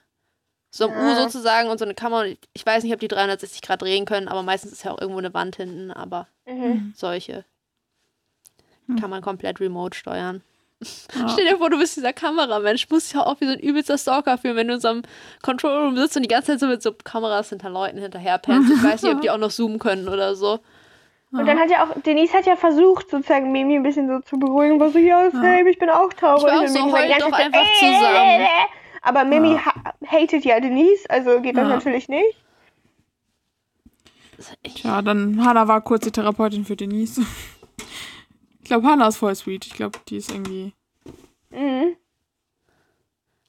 so 0.71 0.85
einem 0.89 0.97
U 0.97 1.09
Ja. 1.09 1.25
sozusagen 1.25 1.69
und 1.69 1.79
so 1.79 1.85
eine 1.85 1.95
Kamera. 1.95 2.23
Und 2.23 2.39
Ich 2.53 2.65
weiß 2.65 2.85
nicht, 2.85 2.95
ob 2.95 3.01
die 3.01 3.09
360 3.09 3.61
Grad 3.61 3.83
drehen 3.83 4.05
können, 4.05 4.29
aber 4.29 4.45
meistens 4.45 4.71
ist 4.71 4.85
ja 4.85 4.93
auch 4.93 5.01
irgendwo 5.01 5.19
eine 5.19 5.35
Wand 5.35 5.57
hinten, 5.57 5.91
aber 5.91 6.29
Mhm. 6.47 6.93
solche 6.97 7.45
Hm. 8.87 8.97
kann 9.01 9.11
man 9.11 9.21
komplett 9.21 9.59
remote 9.59 9.99
steuern. 9.99 10.43
Ja. 11.15 11.29
Stell 11.29 11.47
dir 11.49 11.59
vor, 11.59 11.71
du 11.71 11.79
bist 11.79 11.97
dieser 11.97 12.13
Kameramensch. 12.13 12.89
Muss 12.91 13.05
dich 13.05 13.13
ja 13.15 13.25
auch 13.27 13.41
wie 13.41 13.47
so 13.47 13.53
ein 13.53 13.61
übelster 13.61 13.99
Stalker 13.99 14.39
fühlen, 14.39 14.57
wenn 14.57 14.69
du 14.69 14.75
in 14.75 14.81
so 14.81 14.89
einem 14.89 15.03
Control 15.43 15.85
Room 15.85 15.97
sitzt 15.97 16.17
und 16.17 16.23
die 16.23 16.29
ganze 16.29 16.53
Zeit 16.53 16.61
so 16.61 16.67
mit 16.67 16.83
so 16.83 16.93
Kameras 16.93 17.49
hinter 17.51 17.71
Leuten 17.71 17.99
hinterher 17.99 18.39
pennst. 18.39 18.71
Ich 18.73 18.83
weiß 18.83 19.03
nicht, 19.03 19.15
ob 19.15 19.21
die 19.21 19.31
auch 19.31 19.39
noch 19.39 19.51
zoomen 19.51 19.79
können 19.79 20.09
oder 20.09 20.35
so. 20.35 20.61
Und 21.33 21.47
dann 21.47 21.59
hat 21.59 21.71
ja 21.71 21.85
auch, 21.85 21.99
Denise 22.03 22.35
hat 22.35 22.45
ja 22.45 22.57
versucht, 22.57 23.09
sozusagen 23.11 23.53
Mimi 23.53 23.77
ein 23.77 23.83
bisschen 23.83 24.07
so 24.07 24.21
zu 24.21 24.39
beruhigen, 24.39 24.79
war 24.79 24.91
so, 24.91 24.99
ja, 24.99 25.31
Same, 25.31 25.71
ich 25.71 25.79
bin 25.79 25.89
auch 25.89 26.13
traurig. 26.13 26.43
Ich 26.45 26.51
war 26.53 26.61
auch 26.63 26.69
so, 26.69 26.91
ganze 26.93 27.19
doch 27.21 27.31
Zeit, 27.31 27.47
einfach 27.47 27.61
äh, 27.63 27.79
zusammen. 27.79 28.17
äh, 28.17 28.43
äh. 28.43 28.47
Aber 29.01 29.25
Mimi 29.25 29.53
Ja. 29.55 29.65
ha 29.65 29.75
hatet 30.07 30.45
ja 30.45 30.61
Denise, 30.61 31.09
also 31.09 31.41
geht 31.41 31.57
das 31.57 31.69
Ja. 31.69 31.75
natürlich 31.77 32.09
nicht. 32.09 32.37
Tja, 34.75 35.01
dann 35.03 35.45
Hannah 35.45 35.69
war 35.69 35.81
kurz 35.81 36.05
die 36.05 36.11
Therapeutin 36.11 36.65
für 36.65 36.77
Denise. 36.77 37.23
Ich 38.73 38.75
glaube, 38.75 38.89
Hannah 38.89 39.09
ist 39.09 39.19
voll 39.19 39.35
sweet. 39.35 39.67
Ich 39.67 39.75
glaube, 39.75 39.99
die 40.09 40.17
ist 40.17 40.31
irgendwie. 40.31 40.73
Mhm. 41.51 41.95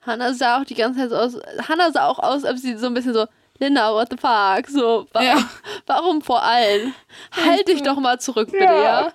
Hannah 0.02 0.34
sah 0.34 0.60
auch 0.60 0.66
die 0.66 0.76
ganze 0.76 1.00
Zeit 1.00 1.12
so 1.12 1.16
aus. 1.16 1.42
Hannah 1.66 1.94
sah 1.94 2.10
auch 2.10 2.20
aus, 2.20 2.44
als 2.44 2.62
sie 2.62 2.76
so 2.76 2.88
ein 2.88 2.94
bisschen 2.94 3.14
so, 3.14 3.26
Linda, 3.58 3.94
what 3.94 4.10
the 4.10 4.18
fuck? 4.18 4.68
So, 4.68 5.08
wa 5.14 5.24
Ja. 5.24 5.38
warum 5.86 6.22
vor 6.22 6.44
allen? 6.44 6.94
Halt 7.32 7.70
dich 7.70 7.82
doch 7.84 7.96
mal 8.02 8.20
zurück, 8.20 8.52
bitte, 8.52 8.66
ja? 8.66 8.74
Ja. 8.74 9.14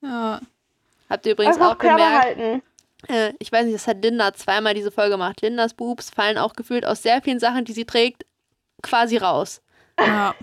Ja. 0.00 0.40
Habt 1.10 1.26
ihr 1.26 1.32
übrigens 1.32 1.56
Einfach 1.56 1.74
auch 1.74 1.78
gemerkt, 1.78 2.62
äh, 3.08 3.34
ich 3.38 3.52
weiß 3.52 3.66
nicht, 3.66 3.74
das 3.74 3.86
hat 3.86 4.02
Linda 4.02 4.32
zweimal 4.32 4.72
diese 4.72 4.90
Folge 4.90 5.10
gemacht. 5.10 5.42
Lindas 5.42 5.74
Boobs 5.74 6.08
fallen 6.08 6.38
auch 6.38 6.54
gefühlt 6.54 6.86
aus 6.86 7.02
sehr 7.02 7.20
vielen 7.20 7.38
Sachen, 7.38 7.66
die 7.66 7.74
sie 7.74 7.84
trägt, 7.84 8.24
quasi 8.80 9.18
raus. 9.18 9.60
Ja. 9.98 10.34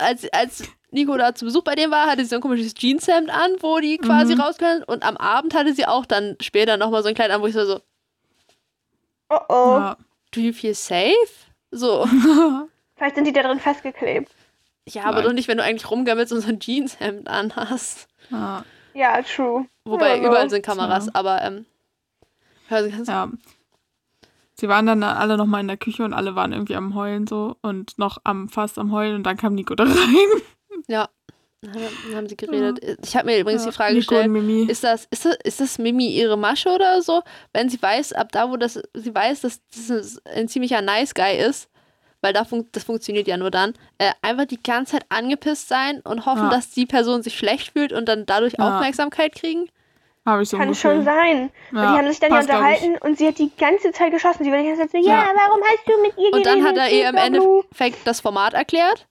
Als, 0.00 0.28
als 0.32 0.64
Nico 0.90 1.16
da 1.16 1.34
zu 1.34 1.44
Besuch 1.44 1.62
bei 1.62 1.74
dem 1.74 1.90
war, 1.90 2.06
hatte 2.06 2.22
sie 2.22 2.28
so 2.30 2.36
ein 2.36 2.40
komisches 2.42 2.74
Jeanshemd 2.74 3.30
an, 3.30 3.52
wo 3.60 3.78
die 3.78 3.98
quasi 3.98 4.34
Mhm. 4.34 4.40
rauskönnen. 4.40 4.82
Und 4.84 5.04
am 5.04 5.16
Abend 5.16 5.54
hatte 5.54 5.72
sie 5.74 5.86
auch 5.86 6.06
dann 6.06 6.36
später 6.40 6.76
nochmal 6.76 7.02
so 7.02 7.08
ein 7.08 7.14
Kleid 7.14 7.30
an, 7.30 7.40
wo 7.42 7.46
ich 7.46 7.54
so, 7.54 7.64
so 7.64 7.80
Oh 9.28 9.38
oh. 9.48 9.76
Ja. 9.78 9.96
do 10.32 10.40
you 10.40 10.52
feel 10.52 10.74
safe? 10.74 11.14
So, 11.70 12.04
Vielleicht 12.96 13.14
sind 13.14 13.26
die 13.26 13.32
da 13.32 13.42
drin 13.42 13.60
festgeklebt. 13.60 14.30
ja, 14.88 15.04
aber 15.04 15.22
doch 15.22 15.32
nicht, 15.32 15.46
wenn 15.48 15.56
du 15.58 15.62
eigentlich 15.62 15.88
rumgammelst 15.90 16.32
und 16.32 16.40
so 16.40 16.48
ein 16.48 16.58
Jeanshemd 16.60 17.28
anhast. 17.28 18.08
Ja. 18.30 18.64
Ja, 18.92 19.22
true. 19.22 19.66
Wobei 19.84 20.16
Ja, 20.16 20.26
überall 20.26 20.50
sind 20.50 20.66
Kameras, 20.66 21.06
Ja. 21.06 21.12
aber 21.14 21.42
ähm, 21.42 21.64
also 22.68 22.90
ganz, 22.90 23.06
ja. 23.08 23.28
Sie 24.60 24.68
waren 24.68 24.86
dann 24.86 25.02
alle 25.02 25.36
noch 25.36 25.46
mal 25.46 25.60
in 25.60 25.68
der 25.68 25.76
Küche 25.78 26.04
und 26.04 26.12
alle 26.12 26.34
waren 26.34 26.52
irgendwie 26.52 26.76
am 26.76 26.94
Heulen 26.94 27.26
so 27.26 27.56
und 27.62 27.98
noch 27.98 28.18
am 28.24 28.48
fast 28.48 28.78
am 28.78 28.92
Heulen 28.92 29.16
und 29.16 29.22
dann 29.24 29.36
kam 29.38 29.54
Nico 29.54 29.74
da 29.74 29.84
rein. 29.84 30.42
ja, 30.86 31.08
dann 31.62 32.14
haben 32.16 32.28
sie 32.28 32.36
geredet. 32.36 32.98
Ich 33.04 33.16
habe 33.16 33.26
mir 33.26 33.38
übrigens 33.38 33.64
Ja, 33.64 33.70
die 33.70 33.76
Frage 33.76 33.94
Nico 33.94 34.14
gestellt. 34.14 34.70
Ist 34.70 34.84
das, 34.84 35.06
ist, 35.10 35.24
das, 35.24 35.36
ist 35.44 35.60
das 35.60 35.78
Mimi 35.78 36.08
ihre 36.08 36.36
Masche 36.36 36.68
oder 36.70 37.00
so? 37.02 37.22
Wenn 37.52 37.68
sie 37.68 37.80
weiß, 37.80 38.12
ab 38.12 38.32
da, 38.32 38.50
wo 38.50 38.56
das, 38.56 38.80
sie 38.94 39.14
weiß, 39.14 39.40
dass 39.40 39.60
das 39.88 40.18
ein 40.26 40.48
ziemlicher 40.48 40.82
Nice 40.82 41.14
Guy 41.14 41.38
ist, 41.38 41.68
weil 42.22 42.32
da 42.34 42.44
fun 42.44 42.68
das 42.72 42.84
funktioniert 42.84 43.26
ja 43.28 43.38
nur 43.38 43.50
dann, 43.50 43.72
äh, 43.98 44.10
einfach 44.20 44.44
die 44.44 44.62
ganze 44.62 44.92
Zeit 44.92 45.06
angepisst 45.08 45.68
sein 45.68 46.00
und 46.02 46.26
hoffen, 46.26 46.44
Ja. 46.44 46.50
dass 46.50 46.70
die 46.70 46.84
Person 46.86 47.22
sich 47.22 47.36
schlecht 47.38 47.72
fühlt 47.72 47.92
und 47.94 48.06
dann 48.10 48.26
dadurch 48.26 48.54
Ja. 48.58 48.76
Aufmerksamkeit 48.76 49.34
kriegen? 49.34 49.70
Habe 50.26 50.42
ich 50.42 50.48
so 50.50 50.58
Kann 50.58 50.68
ungefähr. 50.68 50.90
schon 50.96 51.04
sein. 51.04 51.50
Ja, 51.72 51.80
und 51.80 51.92
die 51.92 51.98
haben 51.98 52.08
sich 52.08 52.20
dann 52.20 52.32
ja 52.32 52.40
unterhalten 52.40 52.98
und 52.98 53.16
sie 53.18 53.26
hat 53.28 53.38
die 53.38 53.50
ganze 53.56 53.90
Zeit 53.92 54.12
geschossen. 54.12 54.44
Sie 54.44 54.50
war 54.52 54.58
die 54.58 54.66
ganze 54.68 54.82
Zeit 54.82 54.90
so, 54.92 54.98
ja, 54.98 55.14
Ja. 55.14 55.24
warum 55.34 55.60
hast 55.62 55.86
du 55.88 56.00
mit 56.02 56.16
ihr 56.18 56.32
Und 56.32 56.44
dann 56.46 56.62
hat 56.64 56.74
geredet? 56.74 56.92
er 56.92 56.98
ihr 56.98 57.08
im. 57.08 57.16
Endeffekt 57.16 58.06
das 58.06 58.20
Format 58.20 58.52
erklärt. 58.54 59.06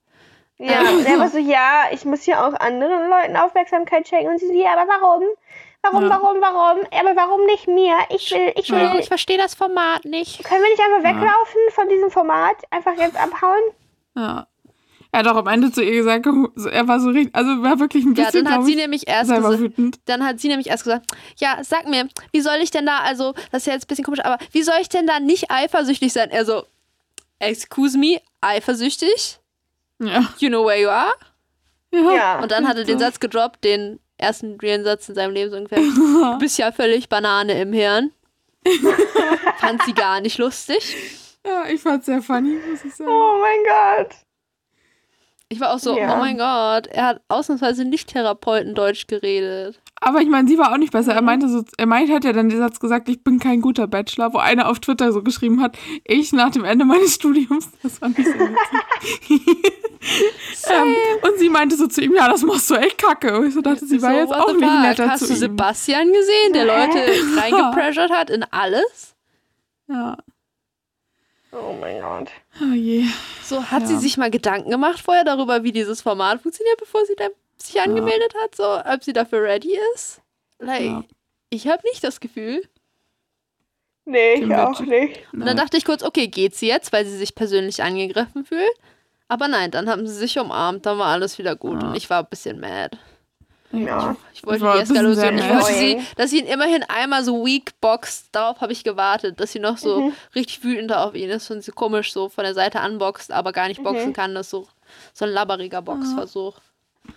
Ja, 0.59 0.81
und 0.81 1.05
er 1.07 1.17
war 1.19 1.29
so, 1.29 1.37
ja, 1.37 1.85
ich 1.91 2.03
muss 2.05 2.23
hier 2.23 2.43
auch 2.45 2.53
anderen 2.53 3.09
Leuten 3.09 3.37
Aufmerksamkeit 3.37 4.07
schenken. 4.07 4.29
Und 4.31 4.39
sie 4.39 4.47
so, 4.47 4.53
ja, 4.53 4.73
aber 4.77 4.87
warum? 4.91 5.23
Warum, 5.81 6.03
Ja. 6.03 6.09
warum, 6.09 6.41
warum? 6.41 6.79
Aber 6.91 7.15
warum 7.15 7.45
nicht 7.45 7.65
mir? 7.67 7.95
Ich 8.09 8.29
will, 8.31 8.51
ich 8.55 8.69
will, 8.69 8.79
Ja. 8.79 8.95
Ich 8.99 9.07
verstehe 9.07 9.37
das 9.37 9.55
Format 9.55 10.03
nicht. 10.05 10.43
können 10.43 10.61
wir 10.61 10.69
nicht 10.69 10.81
einfach 10.81 11.09
Ja. 11.09 11.15
weglaufen 11.15 11.61
von 11.71 11.87
diesem 11.89 12.11
Format? 12.11 12.57
Einfach 12.71 12.93
jetzt 12.97 13.15
abhauen? 13.15 13.61
Ja. 14.15 14.47
Er 15.11 15.19
hat 15.19 15.27
auch 15.27 15.37
am 15.37 15.47
Ende 15.47 15.71
zu 15.71 15.81
ihr 15.83 15.93
gesagt, 15.93 16.27
so- 16.55 16.69
er 16.69 16.87
war 16.87 16.99
so 16.99 17.09
richtig, 17.09 17.33
also 17.35 17.49
war 17.63 17.79
wirklich 17.79 18.05
ein 18.05 18.13
Ja, 18.15 18.25
bisschen, 18.25 18.45
dann 18.45 18.53
hat 18.53 18.65
sie 18.65 18.71
ich, 18.71 18.77
nämlich 18.77 19.07
erst 19.07 19.31
gesagt, 19.31 19.59
wütend. 19.59 19.99
dann 20.05 20.23
hat 20.25 20.39
sie 20.39 20.47
nämlich 20.49 20.67
erst 20.67 20.83
gesagt, 20.83 21.07
ja, 21.37 21.57
sag 21.63 21.87
mir, 21.87 22.07
wie 22.31 22.41
soll 22.41 22.57
ich 22.61 22.69
denn 22.71 22.85
da, 22.85 22.99
also, 22.99 23.33
das 23.51 23.63
ist 23.63 23.67
ja 23.67 23.73
jetzt 23.73 23.85
ein 23.85 23.87
bisschen 23.87 24.05
komisch, 24.05 24.23
aber 24.23 24.37
wie 24.51 24.61
soll 24.61 24.75
ich 24.81 24.89
denn 24.89 25.07
da 25.07 25.19
nicht 25.19 25.49
eifersüchtig 25.49 26.13
sein? 26.13 26.29
Er 26.29 26.45
so, 26.45 26.63
excuse 27.39 27.97
me, 27.97 28.21
eifersüchtig? 28.41 29.39
Ja. 29.99 30.31
You 30.37 30.49
know 30.49 30.65
where 30.65 30.79
you 30.79 30.89
are? 30.89 31.13
Ja. 31.91 32.13
Ja. 32.13 32.39
Und 32.41 32.51
dann 32.51 32.67
hat 32.67 32.77
er 32.77 32.83
den 32.83 32.99
Satz 32.99 33.19
gedroppt, 33.19 33.63
den 33.63 33.99
ersten 34.17 34.59
realen 34.59 34.83
Satz 34.83 35.09
in 35.09 35.15
seinem 35.15 35.33
Leben 35.33 35.49
so 35.49 35.57
ungefähr. 35.57 35.79
Du 36.33 36.37
bist 36.37 36.57
ja 36.59 36.71
völlig 36.71 37.09
Banane 37.09 37.59
im 37.59 37.73
Hirn. 37.73 38.11
Fand 39.57 39.81
sie 39.83 39.93
gar 39.93 40.21
nicht 40.21 40.37
lustig. 40.37 40.95
ja, 41.45 41.65
ich 41.67 41.81
fand's 41.81 42.05
sehr 42.05 42.21
funny, 42.21 42.59
muss 42.69 42.83
ich 42.85 42.93
sagen. 42.93 43.09
Oh 43.09 43.37
mein 43.41 43.59
Gott. 44.05 44.15
Ich 45.51 45.59
war 45.59 45.73
auch 45.73 45.79
so, 45.79 45.97
Ja. 45.97 46.13
oh 46.13 46.17
mein 46.19 46.37
Gott, 46.37 46.85
er 46.87 47.05
hat 47.07 47.21
ausnahmsweise 47.27 47.83
nicht 47.83 48.09
Therapeutendeutsch 48.09 49.07
geredet. 49.07 49.79
Aber 49.99 50.21
ich 50.21 50.27
meine, 50.29 50.47
sie 50.47 50.57
war 50.59 50.71
auch 50.71 50.77
nicht 50.77 50.93
besser. 50.93 51.13
Er 51.13 51.21
Mhm. 51.21 51.25
meinte 51.25 51.49
so, 51.49 51.63
er 51.77 51.85
meint, 51.87 52.09
hat 52.11 52.23
ja 52.23 52.33
dann 52.33 52.49
den 52.49 52.59
Satz 52.59 52.79
gesagt, 52.79 53.09
ich 53.09 53.23
bin 53.23 53.39
kein 53.39 53.59
guter 53.59 53.87
Bachelor, 53.87 54.31
wo 54.33 54.37
einer 54.37 54.69
auf 54.69 54.79
Twitter 54.79 55.11
so 55.11 55.23
geschrieben 55.23 55.59
hat, 55.61 55.75
ich 56.05 56.31
nach 56.33 56.51
dem 56.51 56.63
Ende 56.63 56.85
meines 56.85 57.15
Studiums. 57.15 57.67
Das 57.81 57.93
ich 57.93 57.99
sehr 57.99 58.39
witzig. 58.39 59.41
ähm, 60.69 60.95
und 61.23 61.39
sie 61.39 61.49
meinte 61.49 61.75
so 61.75 61.87
zu 61.87 62.01
ihm, 62.01 62.13
ja, 62.13 62.29
das 62.29 62.43
machst 62.43 62.69
du 62.69 62.75
echt 62.75 62.97
kacke. 62.99 63.39
Und 63.39 63.47
ich 63.47 63.53
so 63.55 63.61
dachte, 63.61 63.85
sie 63.85 64.01
war 64.03 64.11
so, 64.11 64.17
jetzt 64.17 64.33
auch 64.33 64.53
nicht 64.53 64.63
fuck? 64.69 64.81
netter 64.81 65.09
Hast 65.09 65.21
zu 65.21 65.27
du 65.27 65.33
ihm. 65.33 65.39
Sebastian 65.39 66.07
gesehen, 66.13 66.53
der 66.53 66.65
Leute 66.65 66.99
reingepressured 67.41 68.11
hat 68.11 68.29
in 68.29 68.43
alles? 68.51 69.15
Ja. 69.87 70.15
Oh 71.51 71.73
mein 71.79 72.01
Gott. 72.01 72.29
Oh 72.61 72.73
je. 72.73 73.05
So, 73.43 73.63
hat 73.63 73.81
Ja. 73.81 73.87
sie 73.87 73.97
sich 73.97 74.17
mal 74.17 74.29
Gedanken 74.29 74.69
gemacht 74.69 74.99
vorher 74.99 75.23
darüber, 75.23 75.63
wie 75.63 75.71
dieses 75.71 76.01
Format 76.01 76.41
funktioniert, 76.41 76.77
bevor 76.77 77.05
sie 77.05 77.15
sich 77.57 77.81
angemeldet 77.81 78.33
hat? 78.43 78.55
So, 78.55 78.63
ob 78.79 79.03
sie 79.03 79.13
dafür 79.13 79.41
ready 79.43 79.77
ist? 79.95 80.21
Like, 80.59 80.81
Ja. 80.83 81.03
ich 81.49 81.67
habe 81.67 81.81
nicht 81.87 82.03
das 82.03 82.19
Gefühl. 82.19 82.61
Nee, 84.05 84.35
ich 84.35 84.55
auch 84.55 84.79
nicht. 84.79 85.19
Und 85.33 85.45
dann 85.45 85.57
dachte 85.57 85.77
ich 85.77 85.85
kurz, 85.85 86.03
okay, 86.03 86.27
geht 86.27 86.55
sie 86.55 86.67
jetzt, 86.67 86.91
weil 86.91 87.05
sie 87.05 87.17
sich 87.17 87.35
persönlich 87.35 87.83
angegriffen 87.83 88.43
fühlt? 88.45 88.73
Aber 89.27 89.47
nein, 89.47 89.69
dann 89.69 89.87
haben 89.89 90.07
sie 90.07 90.13
sich 90.15 90.39
umarmt, 90.39 90.85
dann 90.87 90.97
war 90.97 91.07
alles 91.07 91.37
wieder 91.37 91.55
gut. 91.55 91.81
Ja. 91.81 91.89
Und 91.89 91.95
ich 91.95 92.09
war 92.09 92.19
ein 92.23 92.29
bisschen 92.29 92.59
mad. 92.59 92.97
Ja. 93.71 94.15
Ich 94.33 94.43
wollte 94.45 94.57
Ich 94.57 94.63
war 94.63 94.75
die 94.77 94.81
Eskalation. 94.81 95.37
Ich 95.37 95.49
wollte 95.49 95.73
sie, 95.73 96.01
dass 96.15 96.31
sie 96.31 96.39
ihn 96.39 96.47
immerhin 96.47 96.83
einmal 96.87 97.23
so 97.23 97.45
weak 97.45 97.79
boxt. 97.81 98.29
Darauf 98.31 98.61
habe 98.61 98.71
ich 98.71 98.83
gewartet, 98.83 99.39
dass 99.39 99.51
sie 99.51 99.59
noch 99.59 99.77
so 99.77 100.01
Mhm. 100.01 100.13
richtig 100.35 100.63
wütend 100.63 100.91
auf 100.91 101.13
ihn 101.13 101.29
ist 101.29 101.51
und 101.51 101.61
sie 101.63 101.71
komisch 101.71 102.11
so 102.11 102.29
von 102.29 102.43
der 102.43 102.53
Seite 102.55 102.79
anboxt, 102.79 103.31
aber 103.31 103.51
gar 103.51 103.67
nicht 103.67 103.83
boxen 103.83 104.09
Mhm. 104.09 104.13
kann. 104.13 104.33
Das 104.33 104.47
ist 104.47 104.51
so, 104.51 104.67
so 105.13 105.25
ein 105.25 105.31
labberiger 105.31 105.81
Boxversuch. 105.83 106.57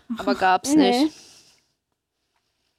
Mhm. 0.08 0.20
Aber 0.20 0.34
gab's 0.34 0.74
Mhm. 0.74 0.80
nicht. 0.82 1.14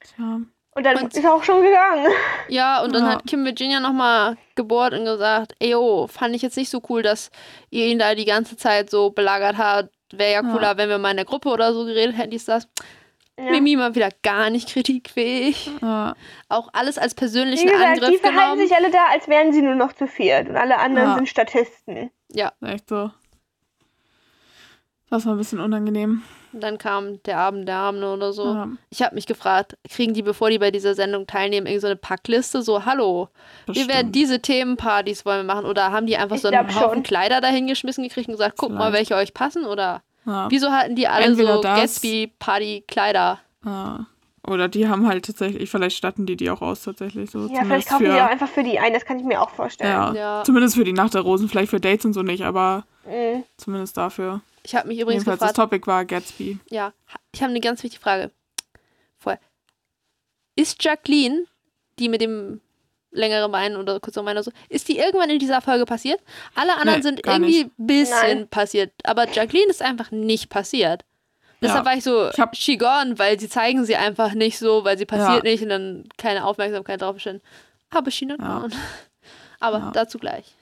Tja. 0.00 0.40
Und 0.76 0.82
dann 0.84 0.96
Und- 0.98 1.14
ist 1.16 1.24
auch 1.26 1.42
schon 1.44 1.62
gegangen. 1.62 2.06
Ja, 2.48 2.82
und 2.82 2.92
dann 2.94 3.04
Ja. 3.04 3.10
hat 3.12 3.26
Kim 3.26 3.44
Virginia 3.44 3.78
nochmal 3.80 4.36
gebohrt 4.56 4.92
und 4.92 5.04
gesagt, 5.04 5.54
ey, 5.60 5.70
yo, 5.70 6.08
fand 6.08 6.34
ich 6.34 6.42
jetzt 6.42 6.56
nicht 6.56 6.68
so 6.70 6.82
cool, 6.88 7.02
dass 7.02 7.30
ihr 7.70 7.86
ihn 7.86 7.98
da 8.00 8.14
die 8.14 8.24
ganze 8.24 8.56
Zeit 8.56 8.90
so 8.90 9.10
belagert 9.10 9.56
habt. 9.56 9.90
Wäre 10.12 10.32
ja 10.32 10.42
Ja. 10.42 10.52
cooler, 10.52 10.76
wenn 10.76 10.88
wir 10.88 10.98
mal 10.98 11.10
in 11.12 11.16
der 11.16 11.26
Gruppe 11.26 11.48
oder 11.48 11.72
so 11.72 11.84
geredet 11.84 12.16
hätten, 12.16 12.30
dies, 12.30 12.44
das. 12.44 12.68
Ja. 13.38 13.50
Mimi 13.50 13.74
mal 13.74 13.94
wieder 13.96 14.10
gar 14.22 14.48
nicht 14.50 14.68
kritikfähig. 14.68 15.70
Ja. 15.82 16.14
Auch 16.48 16.68
alles 16.72 16.98
als 16.98 17.12
Wie 17.12 17.16
persönlichen 17.16 17.66
gesagt, 17.68 17.82
die 17.96 18.02
Angriff 18.04 18.20
verhalten 18.20 18.40
genommen. 18.52 18.68
sich 18.68 18.76
alle 18.76 18.90
da, 18.90 19.06
als 19.12 19.26
wären 19.28 19.52
sie 19.52 19.60
nur 19.62 19.74
noch 19.74 19.92
zu 19.92 20.06
viert. 20.06 20.48
Und 20.48 20.56
alle 20.56 20.78
anderen 20.78 21.08
Ja. 21.08 21.14
sind 21.16 21.28
Statisten. 21.28 22.10
Echt 22.62 22.88
so. 22.88 23.10
Das 25.10 25.26
war 25.26 25.34
ein 25.34 25.38
bisschen 25.38 25.60
unangenehm. 25.60 26.22
Und 26.52 26.60
dann 26.62 26.78
kam 26.78 27.20
der 27.24 27.38
Abend 27.38 27.66
der 27.68 27.76
Abende 27.78 28.06
oder 28.12 28.32
so. 28.32 28.54
Ja, 28.54 28.68
Ich 28.90 29.02
habe 29.02 29.16
mich 29.16 29.26
gefragt, 29.26 29.76
kriegen 29.90 30.14
die, 30.14 30.22
bevor 30.22 30.50
die 30.50 30.58
bei 30.60 30.70
dieser 30.70 30.94
Sendung 30.94 31.26
teilnehmen, 31.26 31.66
irgendeine 31.66 31.80
so 31.80 31.86
eine 31.88 31.96
Packliste? 31.96 32.62
So, 32.62 32.84
hallo, 32.84 33.28
wir 33.66 33.74
werden 33.74 33.86
bestimmt. 34.12 34.14
diese 34.14 34.40
Themenpartys 34.40 35.26
wollen 35.26 35.44
wir 35.46 35.52
machen. 35.54 35.66
Oder 35.66 35.90
haben 35.90 36.06
die 36.06 36.16
einfach 36.16 36.36
Ich 36.36 36.42
so 36.42 36.48
einen 36.48 36.68
Haufen 36.76 36.94
schon. 36.98 37.02
Kleider 37.02 37.40
dahingeschmissen 37.40 38.04
gekriegt 38.04 38.28
und 38.28 38.34
gesagt, 38.34 38.56
guck 38.56 38.70
mal, 38.70 38.92
welche 38.92 39.16
euch 39.16 39.34
passen? 39.34 39.64
Oder 39.66 40.02
Ja. 40.26 40.46
wieso 40.50 40.70
hatten 40.70 40.96
die 40.96 41.06
alle 41.08 41.26
Entweder 41.26 41.56
so 41.56 41.62
das- 41.62 41.78
Gatsby-Party-Kleider? 41.80 43.40
Ja. 43.64 44.06
Oder 44.46 44.68
die 44.68 44.88
haben 44.88 45.06
halt 45.08 45.24
tatsächlich, 45.24 45.70
vielleicht 45.70 45.96
statten 45.96 46.26
die 46.26 46.36
die 46.36 46.50
auch 46.50 46.60
aus 46.60 46.82
tatsächlich 46.82 47.30
so. 47.30 47.38
Ja, 47.40 47.46
zumindest 47.46 47.66
vielleicht 47.66 47.88
kaufen 47.88 48.06
für, 48.06 48.12
die 48.12 48.20
auch 48.20 48.26
einfach 48.28 48.48
für 48.48 48.62
die 48.62 48.78
ein, 48.78 48.92
das 48.92 49.04
kann 49.06 49.18
ich 49.18 49.24
mir 49.24 49.40
auch 49.40 49.48
vorstellen. 49.50 49.90
ja, 49.90 50.12
Ja. 50.14 50.42
Zumindest 50.44 50.74
für 50.76 50.84
die 50.84 50.92
Nacht 50.92 51.14
der 51.14 51.22
Rosen, 51.22 51.48
vielleicht 51.48 51.70
für 51.70 51.80
Dates 51.80 52.04
und 52.04 52.12
so 52.12 52.22
nicht, 52.22 52.42
aber 52.44 52.84
Mhm. 53.06 53.44
zumindest 53.56 53.96
dafür. 53.96 54.42
Ich 54.62 54.74
habe 54.74 54.88
mich 54.88 54.98
übrigens 55.00 55.22
Jedenfalls 55.24 55.40
das 55.40 55.50
gefragt, 55.54 55.70
Topic 55.70 55.86
war 55.86 56.04
Gatsby. 56.04 56.58
ja, 56.70 56.92
ich 57.32 57.42
habe 57.42 57.50
eine 57.50 57.60
ganz 57.60 57.82
wichtige 57.82 58.02
Frage. 58.02 58.30
Vorher. 59.18 59.40
Ist 60.56 60.82
Jacqueline, 60.84 61.44
die 61.98 62.08
mit 62.10 62.20
dem 62.20 62.60
längeren 63.14 63.50
Bein 63.50 63.76
oder 63.76 63.98
kurzeren 64.00 64.26
Bein 64.26 64.36
oder 64.36 64.42
so, 64.44 64.50
ist 64.68 64.88
die 64.88 64.98
irgendwann 64.98 65.30
in 65.30 65.38
dieser 65.38 65.60
Folge 65.62 65.86
passiert? 65.86 66.20
Alle 66.54 66.74
anderen 66.76 66.98
Nee, 66.98 67.02
sind 67.02 67.26
irgendwie 67.26 67.60
ein 67.62 67.70
bisschen 67.76 68.38
Nein. 68.40 68.48
passiert, 68.48 68.92
aber 69.04 69.28
Jacqueline 69.30 69.70
ist 69.70 69.80
einfach 69.82 70.10
nicht 70.10 70.50
passiert. 70.50 71.04
Deshalb 71.62 71.84
Ja. 71.84 71.90
war 71.90 71.96
ich 71.96 72.04
so, 72.04 72.28
Ich 72.30 72.38
hab- 72.40 72.56
she 72.56 72.76
gone, 72.76 73.18
weil 73.18 73.40
sie 73.40 73.48
zeigen 73.48 73.84
sie 73.86 73.96
einfach 73.96 74.34
nicht 74.34 74.58
so, 74.58 74.84
weil 74.84 74.98
sie 74.98 75.06
passiert 75.06 75.44
Ja. 75.44 75.50
nicht 75.50 75.62
und 75.62 75.70
dann 75.70 76.04
keine 76.18 76.44
Aufmerksamkeit 76.44 77.00
drauf 77.00 77.18
stellen. 77.20 77.40
Aber 77.90 78.10
she 78.10 78.26
not 78.26 78.38
Ja. 78.40 78.58
gone. 78.58 78.70
Aber 79.60 79.78
Ja. 79.78 79.90
dazu 79.94 80.18
gleich. 80.18 80.54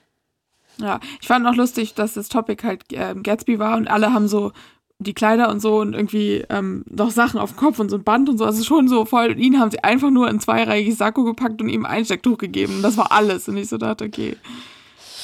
Ja, 0.79 1.01
ich 1.21 1.27
fand 1.27 1.47
auch 1.47 1.55
lustig, 1.55 1.95
dass 1.95 2.15
das 2.15 2.29
Topic 2.29 2.65
halt 2.67 2.85
ähm, 2.93 3.23
Gatsby 3.23 3.59
war 3.59 3.77
und 3.77 3.89
alle 3.89 4.13
haben 4.13 4.29
so 4.29 4.53
die 5.07 5.15
Kleider 5.15 5.49
und 5.51 5.61
so 5.61 5.81
und 5.81 5.95
irgendwie 5.95 6.45
ähm, 6.51 6.85
noch 6.89 7.11
Sachen 7.11 7.39
auf 7.41 7.53
dem 7.53 7.57
Kopf 7.59 7.79
und 7.79 7.89
so 7.91 7.97
ein 7.97 8.05
Band 8.05 8.29
und 8.29 8.39
so. 8.39 8.45
Also 8.45 8.63
schon 8.65 8.89
so 8.89 9.05
voll. 9.05 9.29
Und 9.33 9.39
ihn 9.39 9.59
haben 9.61 9.71
sie 9.71 9.83
einfach 9.85 10.11
nur 10.11 10.29
in 10.29 10.41
zweireihiges 10.41 10.99
Sakko 10.99 11.25
gepackt 11.25 11.61
und 11.63 11.69
ihm 11.69 11.85
ein 11.87 12.05
Stecktuch 12.05 12.39
gegeben. 12.39 12.77
Und 12.77 12.83
das 12.83 12.97
war 12.97 13.13
alles. 13.13 13.49
Und 13.49 13.57
ich 13.57 13.69
so 13.69 13.79
dachte, 13.79 14.05
okay. 14.05 14.37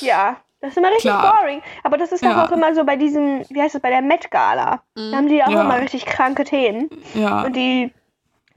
Ja, 0.01 0.37
das 0.61 0.70
ist 0.72 0.76
immer 0.79 0.89
richtig 0.89 1.03
Klar. 1.11 1.37
boring. 1.41 1.62
Aber 1.85 1.97
das 1.99 2.12
ist 2.12 2.24
doch 2.24 2.31
Ja. 2.31 2.45
auch 2.47 2.51
immer 2.51 2.74
so 2.74 2.85
bei 2.85 2.97
diesen, 2.97 3.45
wie 3.51 3.61
heißt 3.62 3.74
das, 3.74 3.83
bei 3.83 3.91
der 3.91 4.03
Met-Gala. 4.03 4.83
Da 4.95 5.16
haben 5.16 5.29
die 5.29 5.43
auch 5.43 5.49
Ja. 5.51 5.62
immer 5.62 5.81
richtig 5.81 6.05
kranke 6.07 6.45
Themen. 6.45 6.89
Ja, 7.14 7.43
Und 7.43 7.55
die 7.57 7.93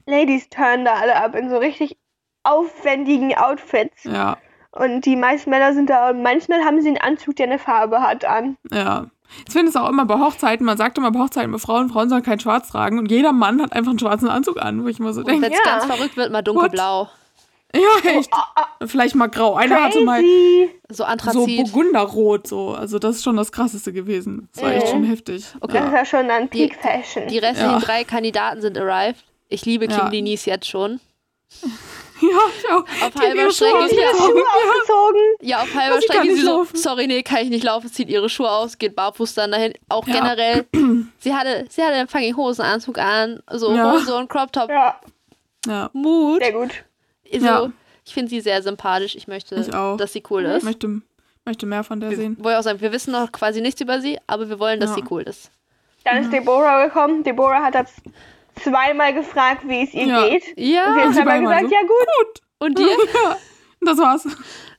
Ladies 0.06 0.48
turnen 0.50 0.84
da 0.84 0.94
alle 0.94 1.16
ab 1.16 1.34
in 1.36 1.48
so 1.48 1.56
richtig 1.58 1.96
aufwendigen 2.42 3.34
Outfits. 3.36 4.04
ja. 4.04 4.36
Und 4.74 5.04
die 5.04 5.16
meisten 5.16 5.50
Männer 5.50 5.74
sind 5.74 5.90
da 5.90 6.08
und 6.08 6.22
manchmal 6.22 6.64
haben 6.64 6.80
sie 6.80 6.88
einen 6.88 6.96
Anzug, 6.96 7.36
der 7.36 7.44
eine 7.44 7.58
Farbe 7.58 8.00
hat 8.00 8.24
an. 8.24 8.56
Ja. 8.70 9.04
Ich 9.46 9.52
finde 9.52 9.68
es 9.70 9.76
auch 9.76 9.88
immer 9.88 10.04
bei 10.06 10.18
Hochzeiten, 10.18 10.64
man 10.66 10.76
sagt 10.76 10.98
immer 10.98 11.10
bei 11.10 11.20
Hochzeiten 11.20 11.50
bei 11.52 11.58
Frauen, 11.58 11.88
Frauen 11.88 12.08
sollen 12.08 12.22
kein 12.22 12.40
Schwarz 12.40 12.68
tragen 12.68 12.98
und 12.98 13.10
jeder 13.10 13.32
Mann 13.32 13.60
hat 13.62 13.72
einfach 13.72 13.90
einen 13.90 13.98
schwarzen 13.98 14.28
Anzug 14.28 14.60
an, 14.62 14.84
wo 14.84 14.88
ich 14.88 14.98
immer 14.98 15.12
so 15.12 15.20
Und 15.20 15.28
denke, 15.28 15.42
wenn 15.46 15.52
es 15.52 15.58
Ja. 15.64 15.78
ganz 15.78 15.84
verrückt 15.86 16.16
wird, 16.16 16.30
mal 16.32 16.42
dunkelblau. 16.42 17.08
ja, 17.74 18.10
echt. 18.10 18.30
Vielleicht 18.84 19.14
mal 19.14 19.28
grau. 19.28 19.54
Einer 19.54 19.82
hatte 19.82 20.02
mal 20.04 20.20
Crazy. 20.20 20.70
So 20.88 20.94
so 20.96 21.04
Anthrazit. 21.04 21.72
Burgunderrot, 21.72 22.46
so. 22.46 22.70
Also 22.74 22.98
das 22.98 23.16
ist 23.16 23.24
schon 23.24 23.36
das 23.36 23.50
krasseste 23.50 23.92
gewesen. 23.94 24.48
Das 24.54 24.62
war 24.62 24.72
echt 24.72 24.86
Mhm. 24.88 24.90
schon 24.90 25.04
heftig. 25.04 25.46
Das 25.60 25.72
Ja. 25.74 25.86
ist 25.86 25.92
ja 25.92 26.04
schon 26.04 26.28
dann 26.28 26.50
Die- 26.50 26.68
Peak 26.68 26.76
Fashion. 26.80 27.28
Die 27.28 27.38
restlichen 27.38 27.72
Ja. 27.72 27.78
drei 27.80 28.04
Kandidaten 28.04 28.60
sind 28.60 28.76
arrived. 28.76 29.24
Ich 29.48 29.64
liebe 29.64 29.86
Kim 29.88 29.96
Ja. 29.96 30.08
Denise 30.10 30.46
jetzt 30.50 30.66
schon. 30.68 31.00
ja, 32.30 32.38
ich 32.58 32.70
auch. 32.70 33.06
Auf 33.06 33.14
halber 33.14 33.34
ihre 33.42 33.52
Schuhe 33.52 33.68
Strecke 33.68 33.84
ist 33.84 33.92
ja 33.96 34.08
ausgezogen. 34.10 34.36
Schuhe 34.36 34.44
ausgezogen. 34.54 35.20
Ja, 35.42 35.62
auf 35.62 35.74
halber 35.74 36.02
Strecke 36.02 36.22
nicht 36.26 36.36
sie 36.36 36.42
so, 36.42 36.58
laufen. 36.58 36.76
sorry, 36.76 37.06
nee, 37.06 37.22
kann 37.22 37.38
ich 37.42 37.50
nicht 37.50 37.64
laufen, 37.64 37.90
zieht 37.92 38.08
ihre 38.08 38.28
Schuhe 38.28 38.50
aus, 38.50 38.78
geht 38.78 38.94
barfuß 38.96 39.34
dann 39.34 39.50
dahin. 39.52 39.72
Auch 39.88 40.06
Ja. 40.06 40.14
generell, 40.14 40.66
sie 41.18 41.34
hatte, 41.34 41.66
sie 41.68 41.82
hatte 41.82 41.94
einen 41.94 42.08
fucking 42.08 42.36
Hosenanzug 42.36 42.98
an, 42.98 43.42
so 43.50 43.74
Ja. 43.74 43.92
Hose 43.92 44.14
und 44.16 44.28
Crop 44.28 44.52
Top, 44.52 44.68
Ja, 44.70 45.00
Ja, 45.66 45.90
Mut. 45.92 46.42
sehr 46.42 46.52
gut. 46.52 46.70
So, 47.32 47.38
Ja. 47.46 47.72
Ich 48.04 48.14
finde 48.14 48.30
sie 48.30 48.40
sehr 48.40 48.62
sympathisch, 48.62 49.14
ich 49.14 49.28
möchte, 49.28 49.54
Ich 49.54 49.72
auch. 49.74 49.96
dass 49.96 50.12
sie 50.12 50.22
cool 50.30 50.42
ich 50.44 50.48
ist. 50.56 50.62
möchte, 50.64 51.02
möchte 51.44 51.66
mehr 51.66 51.84
von 51.84 52.00
der 52.00 52.10
Wir, 52.10 52.16
sehen. 52.16 52.36
wollen 52.40 52.56
auch 52.56 52.62
sagen, 52.62 52.80
wir 52.80 52.90
wissen 52.92 53.12
noch 53.12 53.30
quasi 53.30 53.60
nichts 53.60 53.80
über 53.80 54.00
sie, 54.00 54.18
aber 54.26 54.48
wir 54.48 54.58
wollen, 54.58 54.80
dass 54.80 54.90
Ja. 54.90 54.96
sie 54.96 55.04
cool 55.10 55.22
ist. 55.22 55.50
Dann 56.04 56.18
ist 56.24 56.32
Deborah 56.32 56.84
gekommen. 56.86 57.22
Deborah 57.22 57.62
hat 57.62 57.76
das 57.76 57.92
zweimal 58.60 59.14
gefragt, 59.14 59.62
wie 59.68 59.82
es 59.84 59.94
ihr 59.94 60.06
Ja. 60.06 60.28
geht. 60.28 60.42
Und 60.48 60.56
sie 60.56 60.72
Ja, 60.74 60.84
hat 60.94 61.14
zweimal 61.14 61.40
gesagt, 61.40 61.68
so, 61.68 61.74
ja 61.74 61.80
gut. 61.82 61.88
Gut. 62.18 62.42
und 62.60 62.78
dir? 62.78 62.86
Ja, 63.14 63.36
das 63.80 63.98
war's. 63.98 64.26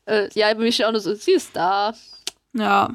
äh, 0.06 0.30
ja, 0.34 0.54
bei 0.54 0.60
mir 0.62 0.72
steht 0.72 0.86
auch 0.86 0.92
nur 0.92 1.02
so, 1.02 1.14
sie 1.14 1.32
ist 1.34 1.56
da. 1.56 1.94
Ja, 2.54 2.90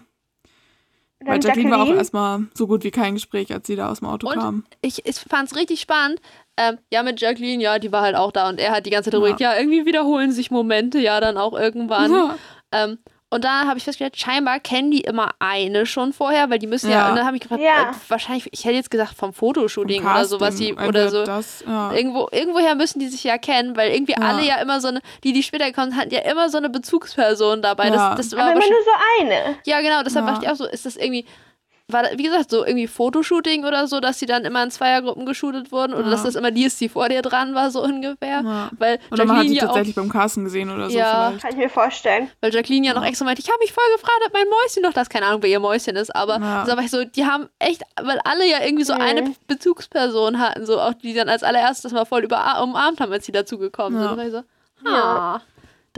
weil 1.21 1.41
dann 1.41 1.49
Jacqueline 1.49 1.71
war 1.71 1.77
auch 1.79 1.81
Jacqueline. 1.81 1.99
erstmal 1.99 2.47
so 2.55 2.67
gut 2.69 2.85
wie 2.85 2.91
kein 2.93 3.15
Gespräch, 3.15 3.53
als 3.53 3.67
sie 3.67 3.75
da 3.77 3.91
aus 3.91 3.99
dem 3.99 4.07
Auto 4.09 4.29
Und 4.29 4.35
kam. 4.35 4.65
ich, 4.83 5.05
ich 5.05 5.17
fand 5.17 5.51
es 5.51 5.57
richtig 5.57 5.81
spannend. 5.81 6.21
Ähm, 6.57 6.79
ja, 6.93 7.03
mit 7.03 7.21
Jacqueline, 7.21 7.63
ja, 7.63 7.79
die 7.79 7.91
war 7.93 8.03
halt 8.03 8.15
auch 8.17 8.33
da 8.33 8.49
und 8.49 8.59
er 8.61 8.71
hat 8.73 8.87
die 8.87 8.91
ganze 8.91 9.11
Zeit 9.11 9.21
Ja. 9.21 9.27
darüber, 9.27 9.41
ja. 9.41 9.57
irgendwie 9.59 9.85
wiederholen 9.85 10.31
sich 10.33 10.51
Momente, 10.51 10.99
ja, 11.01 11.21
dann 11.21 11.37
auch 11.37 11.59
irgendwann. 11.59 12.13
Ja. 12.13 12.37
Ähm, 12.73 12.99
und 13.31 13.45
da 13.45 13.67
habe 13.67 13.77
ich 13.79 13.85
festgestellt, 13.85 14.17
scheinbar 14.19 14.59
kennen 14.61 14.91
die 14.91 15.01
immer 15.03 15.31
eine 15.39 15.85
schon 15.87 16.13
vorher, 16.13 16.49
weil 16.51 16.59
die 16.59 16.67
müssen 16.67 16.91
ja, 16.91 16.99
Ja. 16.99 17.09
und 17.11 17.17
dann 17.17 17.27
habe 17.27 17.37
ich 17.37 17.43
gefragt, 17.43 17.61
Ja. 17.63 17.91
äh, 17.91 17.95
wahrscheinlich, 18.09 18.49
ich 18.53 18.65
hätte 18.65 18.75
jetzt 18.77 18.91
gesagt 18.91 19.15
vom 19.15 19.33
Fotoshooting 19.33 20.03
Vom 20.03 20.11
oder 20.13 20.25
so, 20.25 20.41
was 20.41 20.57
die, 20.57 20.71
Casting, 20.73 20.89
oder 20.89 21.11
so. 21.11 21.25
Das, 21.25 21.65
ja. 21.67 21.93
Irgendwo, 21.93 22.29
irgendwoher 22.33 22.75
müssen 22.75 23.01
die 23.01 23.09
sich 23.09 23.25
ja 23.25 23.37
kennen, 23.39 23.77
weil 23.77 23.91
irgendwie 23.93 24.13
Ja. 24.13 24.27
alle 24.27 24.43
ja 24.45 24.57
immer 24.63 24.81
so 24.81 24.89
eine, 24.89 25.01
die, 25.25 25.33
die 25.33 25.43
später 25.43 25.71
kommen, 25.73 25.97
hatten 25.97 26.11
ja 26.13 26.21
immer 26.21 26.49
so 26.49 26.57
eine 26.59 26.71
Bezugsperson 26.71 27.61
dabei. 27.63 27.89
Ja. 27.89 28.15
Das, 28.15 28.29
das 28.29 28.37
war 28.39 28.45
Aber 28.47 28.53
immer 28.53 28.61
nur 28.61 28.79
so 28.85 29.23
eine. 29.25 29.57
ja, 29.65 29.81
genau, 29.81 30.03
deshalb 30.03 30.27
Ja. 30.27 30.33
dachte 30.33 30.47
ich 30.47 30.51
auch 30.51 30.57
so, 30.57 30.67
ist 30.67 30.87
das 30.87 30.97
irgendwie, 30.97 31.27
war 31.91 32.05
wie 32.17 32.23
gesagt, 32.23 32.51
so 32.51 32.65
irgendwie 32.67 32.87
Fotoshooting 32.87 33.65
oder 33.65 33.87
so, 33.87 33.99
dass 34.01 34.19
die 34.19 34.27
dann 34.27 34.45
immer 34.45 34.63
in 34.63 34.71
Zweiergruppen 34.71 35.25
geshootet 35.25 35.73
wurden 35.73 35.95
oder 35.95 36.05
Ja. 36.05 36.11
dass 36.11 36.23
das 36.23 36.35
immer 36.35 36.51
die 36.51 36.65
ist, 36.65 36.79
die 36.81 36.89
vor 36.91 37.09
dir 37.09 37.23
dran 37.23 37.55
war, 37.55 37.71
so 37.71 37.83
ungefähr. 37.83 38.43
Ja. 38.43 38.71
Weil 38.79 38.99
Oder 39.11 39.25
man 39.25 39.37
hat 39.39 39.45
Jacqueline 39.45 39.49
die 39.49 39.55
ja 39.57 39.63
auch, 39.63 39.67
tatsächlich 39.69 39.95
beim 39.97 40.09
Casten 40.11 40.45
gesehen 40.45 40.69
oder 40.71 40.91
so 40.91 40.99
Ja. 40.99 41.29
vielleicht. 41.29 41.43
Kann 41.43 41.51
ich 41.53 41.57
mir 41.57 41.71
vorstellen. 41.71 42.31
weil 42.43 42.53
Jacqueline 42.55 42.87
ja 42.87 42.93
noch 42.95 43.05
extra 43.05 43.25
meinte, 43.25 43.41
ich 43.41 43.49
habe 43.49 43.59
mich 43.61 43.73
voll 43.73 43.85
gefragt, 43.95 44.21
ob 44.27 44.33
mein 44.35 44.47
Mäuschen 44.49 44.83
noch 44.83 44.93
das, 44.93 45.09
keine 45.09 45.27
Ahnung, 45.27 45.43
wer 45.43 45.51
ihr 45.51 45.61
Mäuschen 45.61 45.97
ist, 45.97 46.15
aber 46.15 46.35
Ja. 46.39 46.67
war 46.67 46.79
ich 46.85 46.91
so, 46.91 47.05
die 47.05 47.25
haben 47.25 47.49
echt, 47.59 47.83
weil 48.03 48.21
alle 48.25 48.47
ja 48.47 48.59
irgendwie 48.63 48.85
so 48.85 48.95
Mhm. 48.95 49.01
eine 49.01 49.35
Bezugsperson 49.47 50.39
hatten, 50.39 50.67
so 50.67 50.79
auch 50.81 50.95
die 50.95 51.15
dann 51.15 51.29
als 51.31 51.43
allererstes 51.43 51.93
mal 51.93 52.05
voll 52.05 52.23
über 52.25 52.63
umarmt 52.63 53.01
haben, 53.01 53.13
als 53.13 53.25
sie 53.27 53.33
dazugekommen 53.33 54.01
Ja. 54.01 54.09
sind. 54.09 54.19
War 54.19 54.25
ich 54.27 54.33
so, 54.33 54.43
Ja. 54.85 54.93
ah. 55.37 55.41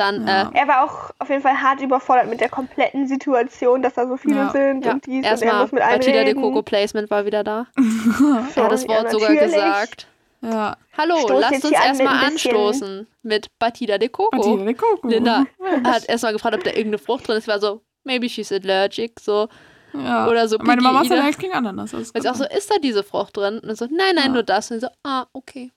Dann, 0.01 0.27
Ja. 0.27 0.49
äh, 0.49 0.59
Er 0.61 0.67
war 0.67 0.85
auch 0.85 1.11
auf 1.19 1.29
jeden 1.29 1.43
Fall 1.43 1.61
hart 1.61 1.83
überfordert 1.83 2.27
mit 2.29 2.41
der 2.41 2.49
kompletten 2.49 3.07
Situation, 3.07 3.83
dass 3.83 3.95
da 3.95 4.07
so 4.09 4.17
viele 4.17 4.37
Ja. 4.37 4.51
sind 4.51 4.85
ja, 4.87 4.93
und 4.93 5.05
dies 5.05 5.17
und 5.19 5.25
er 5.25 5.31
erstmal 5.33 5.61
muss 5.63 5.73
mit 5.73 5.83
allen 5.83 5.99
Batida 6.01 6.25
de. 6.25 6.35
Coco 6.35 6.63
Placement 6.63 7.11
war 7.11 7.27
wieder 7.27 7.45
da. 7.45 7.67
So, 7.77 7.81
Er 8.61 8.65
hat 8.65 8.73
das 8.73 8.83
ja, 8.85 8.89
Wort 8.89 9.11
sogar 9.11 9.35
gesagt. 9.37 10.07
Ja. 10.41 10.75
Hallo, 10.97 11.19
Stoß 11.19 11.41
lasst 11.43 11.65
uns 11.67 11.75
an 11.77 11.83
erstmal 11.85 12.25
anstoßen 12.25 13.07
mit 13.23 13.49
Batida 13.59 13.99
de 13.99 14.09
Coco. 14.09 14.31
Batida 14.39 14.65
de 14.65 14.75
Coco. 14.75 15.07
Linda 15.07 15.45
hat 15.85 16.09
erstmal 16.09 16.33
gefragt, 16.33 16.55
ob 16.55 16.65
da 16.65 16.71
irgendeine 16.71 16.97
Frucht 16.99 17.29
drin 17.29 17.37
ist. 17.37 17.47
War 17.47 17.61
so, 17.61 17.83
maybe 18.05 18.27
she's 18.27 18.51
allergic, 18.51 19.21
so. 19.21 19.49
Ja. 19.93 20.29
Oder 20.29 20.49
so 20.49 20.57
Meine 20.63 20.81
Mama 20.81 21.03
ist 21.03 21.13
allergisch 21.13 21.37
gegen 21.37 21.53
Ananas. 21.53 21.91
Kann 21.91 22.27
auch 22.27 22.35
so, 22.37 22.45
ist 22.45 22.71
da 22.71 22.77
diese 22.83 23.03
Frucht 23.03 23.37
drin? 23.37 23.59
Und 23.59 23.67
dann 23.67 23.77
so, 23.77 23.85
nein, 23.85 24.15
nein, 24.15 24.27
Ja. 24.29 24.33
nur 24.33 24.43
das. 24.45 24.71
Und 24.71 24.81
so, 24.81 24.87
ah, 25.05 25.27
okay. 25.35 25.73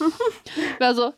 War 0.78 0.94
so, 0.94 1.12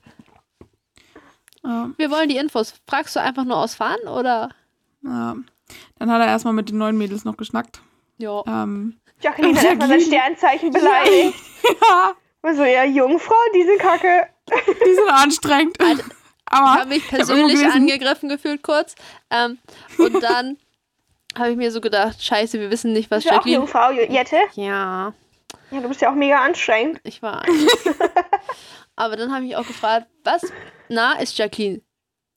ja. 1.65 1.91
wir 1.97 2.11
wollen 2.11 2.29
die 2.29 2.37
Infos. 2.37 2.75
Fragst 2.89 3.17
du 3.17 3.21
einfach 3.21 3.45
nur 3.45 3.57
aus 3.57 3.75
Fahren 3.75 4.01
oder? 4.09 4.51
Ja. 5.03 5.37
Dann 5.99 6.11
hat 6.11 6.21
er 6.21 6.27
erstmal 6.29 6.53
mit 6.55 6.69
den 6.69 6.79
neuen 6.79 6.97
Mädels 6.99 7.25
noch 7.25 7.37
geschnackt. 7.37 7.81
Ja. 8.19 8.43
Ähm, 8.47 8.99
Jacqueline 9.21 9.57
hat 9.59 9.65
erstmal 9.65 9.89
sein 9.89 9.99
Jacqueline. 10.01 10.23
Sternzeichen 10.37 10.71
beleidigt. 10.73 11.39
ja, 11.83 12.13
Also, 12.43 12.65
ja, 12.65 12.85
Jungfrau, 12.85 13.35
diese 13.55 13.77
Kacke. 13.79 14.29
die 14.87 14.95
sind 14.95 15.11
anstrengend. 15.11 15.77
Ich 16.47 16.61
Aber 16.61 16.75
habe 16.75 16.87
mich 16.91 16.99
ich 16.99 17.05
hab 17.07 17.13
irgendwo 17.21 17.35
persönlich 17.35 17.55
gelesen- 17.61 17.73
angegriffen 17.73 18.29
gefühlt 18.29 18.63
kurz. 18.63 18.95
Ähm, 19.31 19.59
und 19.99 20.23
dann 20.23 20.59
habe 21.39 21.51
ich 21.51 21.57
mir 21.57 21.73
so 21.73 21.81
gedacht, 21.81 22.23
scheiße, 22.23 22.61
wir 22.61 22.71
wissen 22.71 22.93
nicht, 22.93 23.11
was 23.11 23.25
Bist 23.25 23.27
du 23.27 23.31
auch 23.31 23.35
Jacqueline... 23.39 23.59
Jungfrau, 23.61 23.91
Jette? 23.91 24.37
Ja, 24.55 25.15
Ja, 25.71 25.81
du 25.81 25.89
bist 25.89 26.03
ja 26.03 26.11
auch 26.11 26.15
mega 26.15 26.45
anstrengend. 26.45 27.01
Ich 27.03 27.23
weiß. 27.23 27.49
Aber 28.95 29.17
dann 29.17 29.33
habe 29.33 29.43
ich 29.45 29.49
mich 29.49 29.57
auch 29.57 29.67
gefragt, 29.67 30.07
was, 30.23 30.43
na, 30.89 31.13
ist 31.21 31.37
Jacqueline 31.39 31.81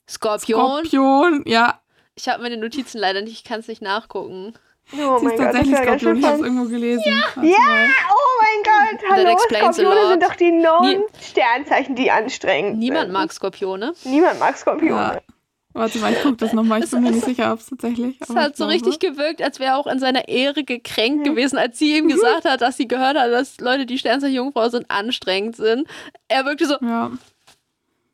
Skorpion? 0.10 0.86
Skorpion, 0.86 1.44
ja. 1.46 1.82
Ich 2.16 2.28
habe 2.30 2.42
meine 2.44 2.58
Notizen 2.58 2.98
leider 3.00 3.22
nicht, 3.22 3.34
ich 3.34 3.44
kann 3.44 3.60
es 3.60 3.68
nicht 3.68 3.82
nachgucken. 3.82 4.54
Oh 4.94 5.18
Sie 5.20 5.26
mein 5.26 5.34
ist 5.36 5.38
Gott, 5.38 5.40
das 5.40 5.54
tatsächlich 5.54 5.72
ja 5.78 5.86
ganz 5.86 6.02
Skorpion. 6.02 6.18
Ich 6.20 6.26
habe 6.26 6.36
es 6.38 6.42
irgendwo 6.44 6.70
gelesen. 6.70 7.04
Ja, 7.06 7.42
mal. 7.42 7.88
oh 8.10 8.42
mein 8.42 8.64
Gott, 8.64 9.10
hallo, 9.12 9.38
Skorpione 9.38 10.08
sind 10.10 10.24
doch 10.24 10.36
die 10.36 10.52
neuen 10.52 11.04
Sternzeichen, 11.22 11.96
die 11.96 12.10
anstrengend 12.10 12.80
Niemand 12.80 13.04
sind. 13.08 13.12
mag 13.14 13.34
Skorpione. 13.34 13.94
Niemand 14.06 14.40
mag 14.40 14.58
Skorpione. 14.58 14.92
Ja. 15.16 15.22
Warte 15.74 16.00
mal, 16.00 16.12
ich 16.12 16.22
gucke 16.24 16.38
das 16.38 16.54
nochmal. 16.54 16.80
Ich 16.80 16.86
Es 16.86 16.92
bin 16.92 17.04
mir 17.04 17.12
nicht 17.12 17.26
sicher, 17.26 17.54
ob 17.54 17.60
es 17.60 17.68
tatsächlich. 17.68 18.18
Es 18.20 18.30
hat 18.34 18.58
so 18.58 18.66
glaube. 18.66 18.74
richtig 18.74 18.98
gewirkt, 19.00 19.44
als 19.44 19.60
wäre 19.60 19.72
er 19.74 19.78
auch 19.78 19.86
in 19.86 20.00
seiner 20.00 20.28
Ehre 20.28 20.64
gekränkt 20.64 21.20
Mhm. 21.20 21.24
gewesen, 21.32 21.58
als 21.60 21.78
sie 21.78 21.98
ihm 21.98 22.08
gesagt 22.08 22.46
hat, 22.46 22.62
dass 22.62 22.78
sie 22.78 22.88
gehört 22.88 23.16
hat, 23.16 23.32
dass 23.32 23.60
Leute, 23.60 23.86
die 23.86 24.00
Sternzeichen 24.00 24.34
Jungfrau 24.36 24.70
sind, 24.70 24.90
anstrengend 24.90 25.56
sind. 25.58 25.88
Er 26.30 26.46
wirkte 26.46 26.66
so, 26.66 26.78
Ja. 26.82 27.12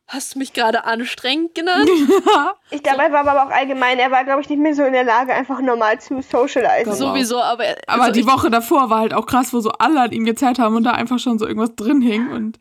Hast 0.08 0.36
du 0.36 0.40
mich 0.40 0.54
gerade 0.54 0.86
anstrengend 0.86 1.56
genannt? 1.56 1.90
Ich 2.72 2.82
dabei 2.82 3.12
war 3.12 3.20
aber 3.28 3.44
auch 3.46 3.50
allgemein, 3.56 4.00
er 4.00 4.10
war, 4.10 4.24
glaube 4.24 4.42
ich, 4.42 4.50
nicht 4.50 4.60
mehr 4.60 4.74
so 4.74 4.84
in 4.84 4.94
der 4.94 5.04
Lage, 5.04 5.32
einfach 5.34 5.62
normal 5.62 6.00
zu 6.02 6.22
socialisen. 6.24 6.92
So. 6.94 7.10
Sowieso, 7.10 7.40
aber, 7.40 7.66
er- 7.66 7.78
Aber 7.88 8.12
die 8.12 8.26
Woche 8.26 8.50
davor 8.50 8.90
war 8.90 9.00
halt 9.02 9.14
auch 9.14 9.28
krass, 9.28 9.54
wo 9.54 9.60
so 9.60 9.72
alle 9.74 10.02
an 10.02 10.12
ihm 10.12 10.26
gezerrt 10.26 10.58
haben 10.58 10.76
und 10.76 10.84
da 10.84 10.92
einfach 10.92 11.20
schon 11.20 11.38
so 11.38 11.46
irgendwas 11.46 11.76
drin 11.76 12.02
hing. 12.02 12.32
Und 12.32 12.58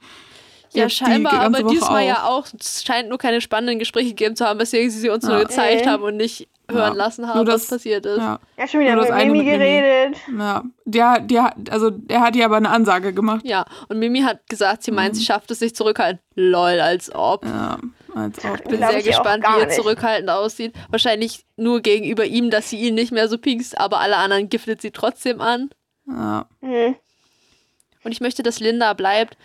Ja, 0.75 0.85
die 0.87 0.91
scheinbar, 0.91 1.33
ganze 1.33 1.59
aber 1.59 1.65
Woche 1.67 1.75
diesmal 1.75 2.07
ja 2.07 2.25
auch. 2.25 2.47
Es 2.59 2.83
scheint 2.85 3.09
nur 3.09 3.19
keine 3.19 3.41
spannenden 3.41 3.79
Gespräche 3.79 4.09
gegeben 4.11 4.37
zu 4.37 4.45
haben, 4.47 4.59
weswegen 4.59 4.91
sie 4.91 4.99
sie 5.01 5.11
uns 5.11 5.25
nur 5.25 5.37
Ja. 5.39 5.43
gezeigt 5.45 5.83
Äh. 5.83 5.89
haben 5.89 6.03
und 6.03 6.17
nicht 6.17 6.49
hören 6.71 6.93
Ja. 6.97 7.05
lassen 7.05 7.23
Nur 7.23 7.35
haben, 7.35 7.47
was 7.47 7.63
das- 7.63 7.69
passiert 7.71 8.07
ist. 8.07 8.17
Ja, 8.19 8.39
Er 8.57 8.63
hat 8.65 8.71
schon 8.71 8.81
wieder 8.81 8.93
Nur 8.93 9.03
mit 9.03 9.11
das 9.11 9.17
eine 9.17 9.31
Mimi 9.33 9.45
mit 9.45 9.47
Mimi. 9.59 9.59
geredet. 9.59 10.17
ja. 10.39 10.63
Der, 10.87 11.21
der, 11.21 11.55
also 11.71 11.91
der 11.91 12.21
hat 12.23 12.35
ihr 12.37 12.45
aber 12.47 12.57
eine 12.57 12.71
Ansage 12.71 13.13
gemacht. 13.13 13.43
Ja, 13.45 13.67
und 13.89 13.99
Mimi 13.99 14.21
hat 14.23 14.47
gesagt, 14.49 14.83
sie 14.83 14.91
Mhm. 14.91 14.95
meint, 14.97 15.17
sie 15.17 15.25
schafft 15.25 15.51
es 15.51 15.59
sich 15.59 15.75
zurückhalten. 15.75 16.21
Lol, 16.35 16.81
als 16.81 17.15
ob. 17.15 17.45
Ja, 17.45 17.79
als 18.15 18.43
ob. 18.45 18.65
Bin 18.65 18.79
Glaub 18.79 18.91
sehr 18.93 19.01
ich 19.01 19.05
auch 19.05 19.23
gespannt, 19.23 19.45
wie 19.47 19.61
er 19.61 19.69
zurückhaltend 19.69 20.31
aussieht. 20.31 20.73
Wahrscheinlich 20.91 21.45
nur 21.57 21.81
gegenüber 21.81 22.25
ihm, 22.25 22.49
dass 22.51 22.71
sie 22.71 22.79
ihn 22.81 22.95
nicht 22.95 23.13
mehr 23.13 23.29
so 23.29 23.37
pinkst, 23.37 23.79
aber 23.79 24.01
alle 24.01 24.17
anderen 24.17 24.49
giftet 24.49 24.81
sie 24.81 24.91
trotzdem 24.91 25.41
an. 25.43 25.69
Ja, 26.07 26.47
Hm. 26.63 26.95
Und 28.05 28.11
ich 28.11 28.21
möchte, 28.21 28.43
dass 28.43 28.59
Linda 28.59 28.95
bleibt. 28.95 29.37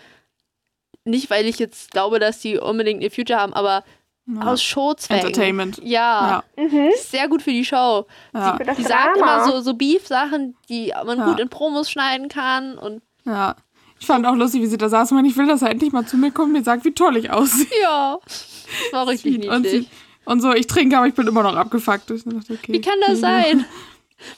Nicht, 1.08 1.30
weil 1.30 1.46
ich 1.46 1.58
jetzt 1.58 1.90
glaube, 1.90 2.18
dass 2.18 2.38
die 2.40 2.58
unbedingt 2.58 3.02
ihr 3.02 3.10
Future 3.10 3.38
haben, 3.40 3.52
aber 3.54 3.84
ja. 4.26 4.42
aus 4.42 4.62
Showzwecken. 4.62 5.26
Entertainment. 5.28 5.80
Ja, 5.82 6.42
Ja, 6.56 6.62
Mhm. 6.64 6.88
ist 6.94 7.10
sehr 7.10 7.28
gut 7.28 7.42
für 7.42 7.50
die 7.50 7.64
Show. 7.64 8.06
ja, 8.34 8.58
das 8.58 8.76
Die 8.76 8.82
sagt 8.82 9.16
immer 9.16 9.44
so, 9.46 9.60
so 9.60 9.74
Beef-Sachen, 9.74 10.56
die 10.68 10.92
man 11.06 11.18
Ja. 11.18 11.24
gut 11.26 11.40
in 11.40 11.48
Promos 11.48 11.90
schneiden 11.90 12.28
kann. 12.28 12.76
Und 12.78 13.02
ja. 13.24 13.56
Ich 14.00 14.06
fand 14.06 14.26
auch 14.26 14.34
lustig, 14.36 14.62
wie 14.62 14.66
sie 14.66 14.78
da 14.78 14.88
saß. 14.88 15.08
Ich 15.10 15.14
meine, 15.14 15.26
ich 15.26 15.36
will, 15.36 15.46
dass 15.48 15.62
er 15.62 15.70
endlich 15.70 15.92
mal 15.92 16.06
zu 16.06 16.16
mir 16.16 16.30
kommt 16.30 16.48
und 16.48 16.52
mir 16.52 16.62
sagt, 16.62 16.84
wie 16.84 16.92
toll 16.92 17.16
ich 17.16 17.30
aussehe. 17.30 17.66
ja, 17.82 18.18
das 18.24 18.92
war 18.92 19.08
richtig 19.08 19.48
Und, 19.48 19.62
niedlich. 19.62 19.86
sie, 19.86 19.88
und 20.24 20.40
so, 20.40 20.52
ich 20.52 20.66
trinke, 20.68 20.96
aber 20.98 21.06
ich 21.08 21.14
bin 21.14 21.26
immer 21.26 21.42
noch 21.42 21.56
abgefuckt. 21.56 22.10
Ich 22.10 22.22
dachte, 22.24 22.52
okay, 22.52 22.72
Wie 22.72 22.80
kann 22.80 22.94
das 23.00 23.18
okay. 23.18 23.20
sein? 23.20 23.64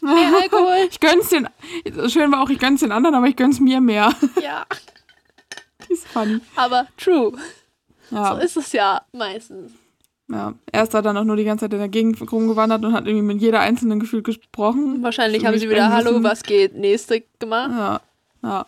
Mehr 0.01 0.14
Alkohol? 0.43 0.89
Ich 0.91 1.01
gönn's 1.01 1.29
den. 1.31 1.49
Schön 2.09 2.31
war 2.33 2.43
auch, 2.43 2.49
ich 2.51 2.59
gönn's 2.59 2.81
den 2.81 2.93
anderen, 2.93 3.14
aber 3.16 3.27
ich 3.27 3.37
gönn's 3.37 3.61
mir 3.61 3.81
mehr. 3.81 4.14
Ja, 4.41 4.64
Die 4.71 4.99
ist 5.91 6.07
funny. 6.09 6.41
aber 6.57 6.86
true. 6.97 7.32
Ja, 8.11 8.34
So 8.34 8.41
ist 8.41 8.57
es 8.57 8.72
ja 8.72 9.03
meistens. 9.12 9.72
ja. 10.28 10.55
Er 10.72 10.82
ist 10.82 10.95
da 10.95 11.03
dann 11.03 11.16
auch 11.16 11.24
nur 11.24 11.36
die 11.36 11.45
ganze 11.45 11.64
Zeit 11.66 11.72
in 11.72 11.78
der 11.78 11.88
Gegend 11.88 12.20
rumgewandert 12.32 12.84
und 12.84 12.93
hat 12.93 13.07
irgendwie 13.07 13.34
mit 13.34 13.41
jeder 13.41 13.61
einzelnen 13.61 14.01
gefühlt 14.01 14.24
gesprochen. 14.24 15.03
Wahrscheinlich 15.03 15.45
haben 15.45 15.59
sie 15.59 15.68
wieder 15.70 15.93
Hallo, 15.93 16.22
was 16.22 16.43
geht? 16.43 16.74
Nächste 16.74 17.22
gemacht. 17.38 17.70
Ja, 17.72 18.01
ja. 18.43 18.66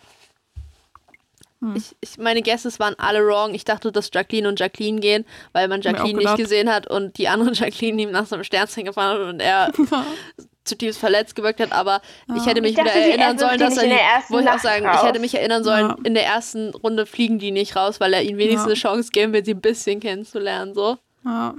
Hm. 1.61 1.77
Ich, 1.77 1.95
ich, 2.01 2.19
meine 2.19 2.43
Guesses 2.43 2.81
waren 2.81 2.95
alle 2.99 3.25
wrong. 3.25 3.55
Ich 3.55 3.65
dachte, 3.65 3.93
dass 3.93 4.11
Jacqueline 4.13 4.49
und 4.49 4.59
Jacqueline 4.59 5.01
gehen, 5.01 5.25
weil 5.53 5.69
man 5.69 5.81
Jacqueline 5.81 6.19
nicht 6.19 6.37
gesehen 6.37 6.69
hat 6.69 6.89
und 6.89 7.19
die 7.19 7.29
andere 7.29 7.53
Jacqueline 7.55 8.03
ihm 8.03 8.11
nach 8.11 8.27
so 8.27 8.35
einem 8.35 8.45
Sternzeichen 8.45 8.87
gefahren 8.87 9.21
hat 9.21 9.35
und 9.35 9.41
er 9.41 9.73
zutiefst 10.65 11.01
verletzt 11.01 11.35
gewirkt 11.35 11.61
hat. 11.61 11.73
Aber 11.73 12.01
ich 12.37 12.47
hätte 12.47 12.61
mich 12.61 12.71
Ich 12.73 12.77
dachte, 12.77 12.91
wieder 12.95 13.07
erinnern 13.09 13.39
sollen, 13.39 13.59
dass 13.59 13.77
er 13.77 13.85
in 13.85 13.91
die, 13.91 13.97
der 13.97 14.05
ersten 14.05 14.35
wo 14.35 14.39
ich 14.39 14.49
auch 14.49 14.59
sagen, 14.59 14.85
ich 14.85 14.91
raus. 14.91 15.03
hätte 15.05 15.19
mich 15.19 15.35
erinnern 15.35 15.65
sollen, 15.65 15.89
Ja. 15.89 15.97
in 16.05 16.15
der 16.15 16.25
ersten 16.27 16.71
Runde 16.75 17.07
fliegen 17.07 17.39
die 17.39 17.51
nicht 17.51 17.75
raus, 17.77 17.99
weil 18.01 18.13
er 18.15 18.23
ihnen 18.23 18.39
wenigstens 18.39 18.63
Ja. 18.63 18.67
eine 18.67 18.75
Chance 18.97 19.11
geben 19.13 19.33
will, 19.33 19.45
sie 19.45 19.55
ein 19.55 19.61
bisschen 19.61 20.01
kennenzulernen. 20.01 20.75
So. 20.75 20.99
Ja. 21.25 21.55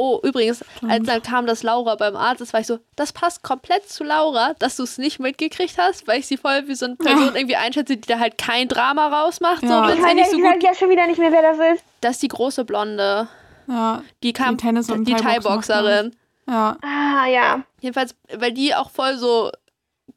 Oh, 0.00 0.20
übrigens, 0.22 0.64
als 0.88 1.04
dann 1.08 1.20
kam, 1.24 1.46
dass 1.46 1.64
Laura 1.64 1.96
beim 1.96 2.14
Arzt 2.14 2.40
ist, 2.40 2.52
war 2.52 2.60
ich 2.60 2.68
so, 2.68 2.78
das 2.94 3.12
passt 3.12 3.42
komplett 3.42 3.88
zu 3.90 4.04
Laura, 4.04 4.54
dass 4.60 4.76
du 4.76 4.84
es 4.84 4.96
nicht 4.96 5.18
mitgekriegt 5.18 5.76
hast, 5.76 6.06
weil 6.06 6.20
ich 6.20 6.28
sie 6.28 6.36
voll 6.36 6.68
wie 6.68 6.76
so 6.76 6.86
eine 6.86 6.94
Person 6.94 7.34
irgendwie 7.34 7.56
einschätze, 7.56 7.96
die 7.96 8.06
da 8.06 8.20
halt 8.20 8.38
kein 8.38 8.68
Drama 8.68 9.08
rausmacht, 9.08 9.64
Ja. 9.64 9.88
so, 9.88 9.90
Ich 9.94 9.96
sie 9.98 10.02
weiß 10.06 10.14
nicht 10.14 10.30
so 10.30 10.36
gut. 10.36 10.62
ja 10.62 10.72
schon 10.72 10.88
wieder 10.90 11.04
nicht 11.08 11.18
mehr, 11.18 11.32
wer 11.32 11.42
das 11.42 11.58
ist. 11.74 11.84
Das 12.00 12.12
ist 12.12 12.22
die 12.22 12.28
große 12.28 12.64
Blonde. 12.64 13.26
ja. 13.66 14.02
Die 14.22 14.32
kam, 14.32 14.56
Die 14.56 14.62
Tennis- 14.62 14.88
und 14.88 15.04
die 15.08 15.14
Thai-Boxerin. 15.14 16.14
Ja. 16.48 16.76
Ah, 16.82 17.26
ja. 17.26 17.62
Jedenfalls, 17.80 18.14
weil 18.36 18.52
die 18.52 18.74
auch 18.74 18.90
voll 18.90 19.16
so 19.18 19.50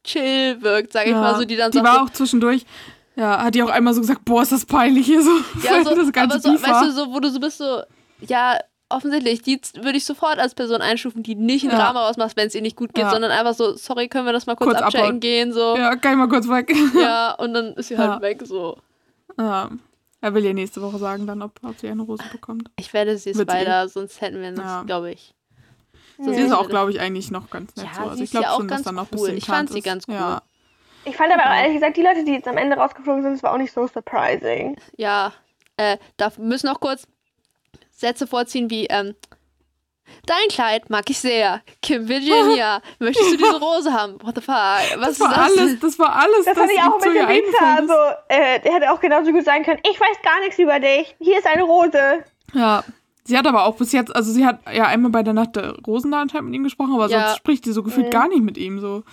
chill 0.04 0.62
wirkt, 0.62 0.94
sag 0.94 1.06
ich 1.06 1.12
ja. 1.12 1.20
mal, 1.22 1.36
so, 1.36 1.46
die 1.46 1.56
dann 1.56 1.72
die 1.72 1.84
war 1.84 1.96
so, 1.96 2.00
auch 2.02 2.10
zwischendurch, 2.10 2.66
ja, 3.16 3.44
hat 3.44 3.54
die 3.56 3.62
auch 3.62 3.70
einmal 3.70 3.94
so 3.94 4.02
gesagt, 4.02 4.24
boah, 4.26 4.42
ist 4.42 4.52
das 4.52 4.66
peinlich 4.66 5.06
hier 5.06 5.22
so. 5.22 5.32
ja, 5.64 5.84
so, 5.84 5.94
das 5.96 6.12
ganze 6.12 6.38
aber 6.38 6.58
so, 6.58 6.64
weißt 6.64 6.86
du, 6.86 6.92
so, 6.92 7.14
wo 7.14 7.20
du 7.20 7.30
so 7.30 7.40
bist, 7.40 7.58
so, 7.58 7.82
ja, 8.22 8.58
offensichtlich, 8.90 9.42
die 9.42 9.60
würde 9.82 9.98
ich 9.98 10.06
sofort 10.06 10.40
als 10.40 10.56
Person 10.56 10.82
einstufen, 10.82 11.22
die 11.24 11.36
nicht 11.36 11.64
ein 11.66 11.72
Ja. 11.72 11.78
Drama 11.78 12.08
rausmacht, 12.08 12.36
wenn 12.38 12.48
es 12.48 12.56
ihr 12.56 12.62
nicht 12.62 12.76
gut 12.76 12.94
geht, 12.94 13.04
Ja. 13.04 13.12
sondern 13.12 13.32
einfach 13.32 13.54
so, 13.54 13.76
sorry, 13.76 14.08
können 14.08 14.26
wir 14.26 14.34
das 14.34 14.46
mal 14.48 14.56
kurz, 14.56 14.72
Kurz 14.72 14.82
abchecken 14.82 15.06
abhauen. 15.06 15.20
gehen, 15.20 15.54
so. 15.54 15.76
Ja, 15.78 15.96
kann 15.98 16.14
ich 16.14 16.18
mal 16.18 16.30
kurz 16.30 16.48
weg. 16.48 16.74
Ja, 17.00 17.34
und 17.38 17.54
dann 17.54 17.74
ist 17.74 17.90
sie 17.90 17.98
halt 17.98 18.10
Ja. 18.10 18.22
weg, 18.22 18.42
so. 18.46 18.78
ja. 19.38 19.70
Er 20.24 20.34
will 20.36 20.46
ja 20.46 20.54
nächste 20.54 20.82
Woche 20.84 21.00
sagen, 21.00 21.26
dann, 21.26 21.42
ob, 21.42 21.54
ob 21.64 21.80
sie 21.80 21.90
eine 21.90 22.04
Rose 22.04 22.24
bekommt. 22.32 22.70
Ich 22.78 22.94
werde 22.94 23.18
sie 23.18 23.34
sie. 23.34 23.42
Spider, 23.42 23.88
sonst 23.90 24.22
hätten 24.22 24.40
wir 24.40 24.52
das, 24.52 24.60
Ja. 24.66 24.84
glaube 24.84 25.12
ich. 25.12 25.34
Sie 26.24 26.42
ist 26.42 26.52
auch, 26.52 26.70
glaube 26.70 26.92
ich, 26.92 27.00
eigentlich 27.00 27.32
noch 27.32 27.50
ganz 27.50 27.76
nett 27.76 27.88
Ja, 27.88 27.94
so. 27.94 28.02
Also 28.02 28.16
sie 28.16 28.24
ich 28.24 28.30
ist 28.30 28.34
ja 28.34 28.40
glaube 28.42 28.54
auch 28.54 28.58
schon, 28.60 28.68
dass 28.68 28.84
da 28.84 28.92
noch 28.92 29.04
ein 29.12 29.18
cool. 29.18 29.20
bisschen 29.22 29.38
Ich 29.38 29.46
fand 29.46 29.70
sie 29.72 29.82
ganz 29.82 30.08
cool. 30.08 30.16
Ja. 30.16 30.42
Ich 31.06 31.16
fand 31.18 31.34
aber 31.34 31.44
auch 31.44 31.56
ehrlich 31.56 31.74
gesagt, 31.76 31.98
die 31.98 32.04
Leute, 32.04 32.24
die 32.24 32.34
jetzt 32.34 32.48
am 32.48 32.58
Ende 32.58 32.76
rausgeflogen 32.78 33.24
sind, 33.24 33.34
das 33.34 33.44
war 33.44 33.54
auch 33.54 33.58
nicht 33.58 33.74
so 33.74 33.88
surprising. 33.88 34.78
Ja, 34.98 35.34
äh, 35.78 35.98
da 36.18 36.32
müssen 36.38 36.68
noch 36.68 36.80
kurz 36.80 37.08
Sätze 37.92 38.28
vorziehen 38.28 38.70
wie, 38.70 38.86
ähm, 38.88 39.16
Dein 40.26 40.48
Kleid 40.50 40.90
mag 40.90 41.10
ich 41.10 41.20
sehr. 41.20 41.62
Kim 41.82 42.08
Virginia, 42.08 42.82
möchtest 43.00 43.32
du 43.32 43.38
diese 43.38 43.60
Rose 43.60 43.94
haben? 43.94 44.18
What 44.22 44.36
the 44.36 44.42
fuck? 44.42 44.56
Was 44.98 45.18
Das 45.18 45.20
war 45.22 45.30
ist 45.30 45.38
das? 45.38 45.58
alles, 45.60 45.80
das 45.80 46.00
war 46.00 46.16
alles, 46.16 46.46
Das 46.46 46.58
fand 46.58 46.72
ich 46.72 46.80
auch 46.80 46.94
ein 47.02 47.14
bisschen 47.14 47.30
ist. 47.30 47.62
Also, 47.62 47.94
äh, 48.28 48.60
der 48.60 48.74
hätte 48.74 48.92
auch 48.92 49.00
genauso 49.00 49.32
gut 49.32 49.46
sagen 49.46 49.64
können, 49.64 49.80
ich 49.90 50.00
weiß 50.00 50.18
gar 50.24 50.40
nichts 50.42 50.60
über 50.60 50.80
dich. 50.80 51.16
Hier 51.20 51.38
ist 51.38 51.48
eine 51.48 51.64
Rose. 51.64 52.24
Ja. 52.54 52.84
Sie 53.24 53.38
hat 53.38 53.46
aber 53.48 53.66
auch 53.66 53.76
bis 53.78 53.92
jetzt, 53.92 54.16
also 54.16 54.32
sie 54.32 54.46
hat 54.46 54.60
ja 54.74 54.86
einmal 54.88 55.12
bei 55.12 55.22
der 55.24 55.34
Nacht 55.34 55.56
der 55.56 55.76
Rosen 55.86 56.12
da 56.12 56.22
anscheinend 56.22 56.50
mit 56.50 56.56
ihm 56.56 56.64
gesprochen, 56.64 56.94
aber 56.96 57.08
Ja. 57.10 57.28
sonst 57.28 57.38
spricht 57.38 57.66
sie 57.66 57.72
so 57.72 57.84
gefühlt 57.84 58.08
Mhm. 58.08 58.12
gar 58.12 58.28
nicht 58.28 58.42
mit 58.42 58.58
ihm 58.58 58.80
so. 58.80 59.04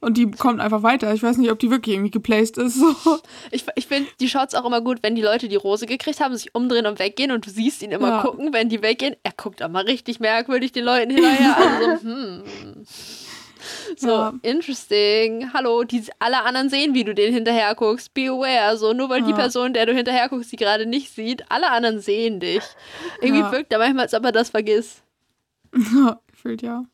Und 0.00 0.16
die 0.16 0.30
kommt 0.30 0.60
einfach 0.60 0.84
weiter. 0.84 1.12
Ich 1.12 1.24
weiß 1.24 1.38
nicht, 1.38 1.50
ob 1.50 1.58
die 1.58 1.72
wirklich 1.72 1.96
irgendwie 1.96 2.12
geplaced 2.12 2.56
ist. 2.56 2.76
So. 2.76 3.18
Ich, 3.50 3.64
ich 3.74 3.88
finde 3.88 4.08
die 4.20 4.28
Shots 4.28 4.54
auch 4.54 4.64
immer 4.64 4.80
gut, 4.80 4.98
wenn 5.02 5.16
die 5.16 5.22
Leute 5.22 5.48
die 5.48 5.56
Rose 5.56 5.86
gekriegt 5.86 6.20
haben, 6.20 6.36
sich 6.36 6.54
umdrehen 6.54 6.86
und 6.86 7.00
weggehen 7.00 7.32
und 7.32 7.44
du 7.44 7.50
siehst 7.50 7.82
ihn 7.82 7.90
immer 7.90 8.08
Ja. 8.08 8.22
gucken, 8.22 8.52
wenn 8.52 8.68
die 8.68 8.80
weggehen. 8.80 9.16
Er 9.24 9.32
guckt 9.36 9.60
aber 9.60 9.86
richtig 9.86 10.20
merkwürdig 10.20 10.70
den 10.70 10.84
Leuten 10.84 11.10
hinterher. 11.10 11.56
Also 11.56 11.96
so, 11.96 12.02
hm. 12.08 12.42
So, 13.96 14.08
Ja. 14.08 14.34
interesting. 14.42 15.52
Hallo, 15.52 15.84
die, 15.84 16.02
alle 16.18 16.42
anderen 16.44 16.68
sehen, 16.70 16.94
wie 16.94 17.04
du 17.04 17.14
den 17.14 17.32
hinterher 17.32 17.74
guckst. 17.74 18.12
Be 18.14 18.28
aware. 18.28 18.76
So, 18.76 18.92
nur 18.92 19.08
weil 19.10 19.22
die 19.22 19.30
Ja. 19.30 19.36
Person, 19.36 19.72
der 19.72 19.86
du 19.86 19.94
hinterher 19.94 20.28
guckst, 20.28 20.52
die 20.52 20.56
gerade 20.56 20.86
nicht 20.86 21.10
sieht, 21.14 21.50
alle 21.50 21.70
anderen 21.70 22.00
sehen 22.00 22.40
dich. 22.40 22.62
Irgendwie 23.20 23.40
Ja. 23.42 23.52
wirkt 23.52 23.72
er 23.72 23.78
manchmal, 23.78 24.04
als 24.04 24.14
ob 24.14 24.24
er 24.24 24.32
das 24.32 24.50
vergisst. 24.50 25.02
gefühlt 26.32 26.62
ja. 26.62 26.84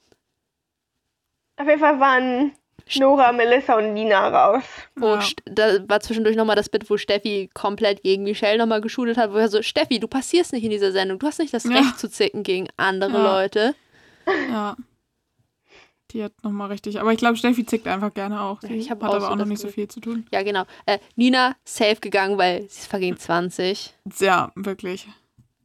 Auf 1.57 1.67
jeden 1.69 1.79
Fall 1.81 2.01
waren 2.01 2.53
Nora, 2.97 3.33
Melissa 3.33 3.77
und 3.79 3.95
Nina 3.95 4.29
raus. 4.29 4.65
Wo 4.97 5.15
Ja. 5.15 5.23
Da 5.47 5.89
war 5.89 6.01
zwischendurch 6.01 6.37
nochmal 6.37 6.57
das 6.57 6.69
Bit, 6.69 6.91
wo 6.91 6.97
Steffi 6.97 7.49
komplett 7.55 8.03
gegen 8.03 8.25
Michelle 8.25 8.59
nochmal 8.59 8.81
geschudelt 8.81 9.17
hat, 9.17 9.33
wo 9.33 9.37
er 9.37 9.49
so, 9.49 9.63
Steffi, 9.63 10.01
du 10.01 10.09
passierst 10.09 10.53
nicht 10.53 10.65
in 10.65 10.71
dieser 10.71 10.93
Sendung. 10.93 11.19
Du 11.19 11.27
hast 11.27 11.39
nicht 11.39 11.55
das 11.55 11.65
Ja. 11.65 11.71
Recht 11.77 11.99
zu 11.99 12.11
zicken 12.11 12.43
gegen 12.43 12.67
andere 12.77 13.13
Ja. 13.13 13.23
Leute. 13.23 13.75
Ja. 14.51 14.77
Die 16.15 16.23
hat 16.25 16.33
nochmal 16.43 16.69
richtig. 16.69 16.99
Aber 17.01 17.13
ich 17.13 17.19
glaube, 17.19 17.37
Steffi 17.37 17.67
zickt 17.67 17.87
einfach 17.89 18.15
gerne 18.15 18.41
auch. 18.41 18.63
Ja, 18.63 18.71
ich 18.71 18.91
hab 18.91 19.03
hat 19.03 19.11
auch 19.11 19.15
aber 19.17 19.27
so 19.27 19.33
auch 19.33 19.37
noch 19.37 19.45
nicht 19.47 19.61
so 19.61 19.69
viel 19.69 19.89
zu 19.89 20.01
tun. 20.01 20.27
Ja, 20.33 20.43
genau. 20.43 20.63
Äh, 20.87 20.99
Nina, 21.17 21.57
safe 21.65 21.97
gegangen, 21.97 22.39
weil 22.39 22.61
sie 22.63 22.67
ist 22.67 22.87
fucking 22.91 23.17
20. 23.19 23.93
Ja, 24.21 24.51
wirklich. 24.55 25.07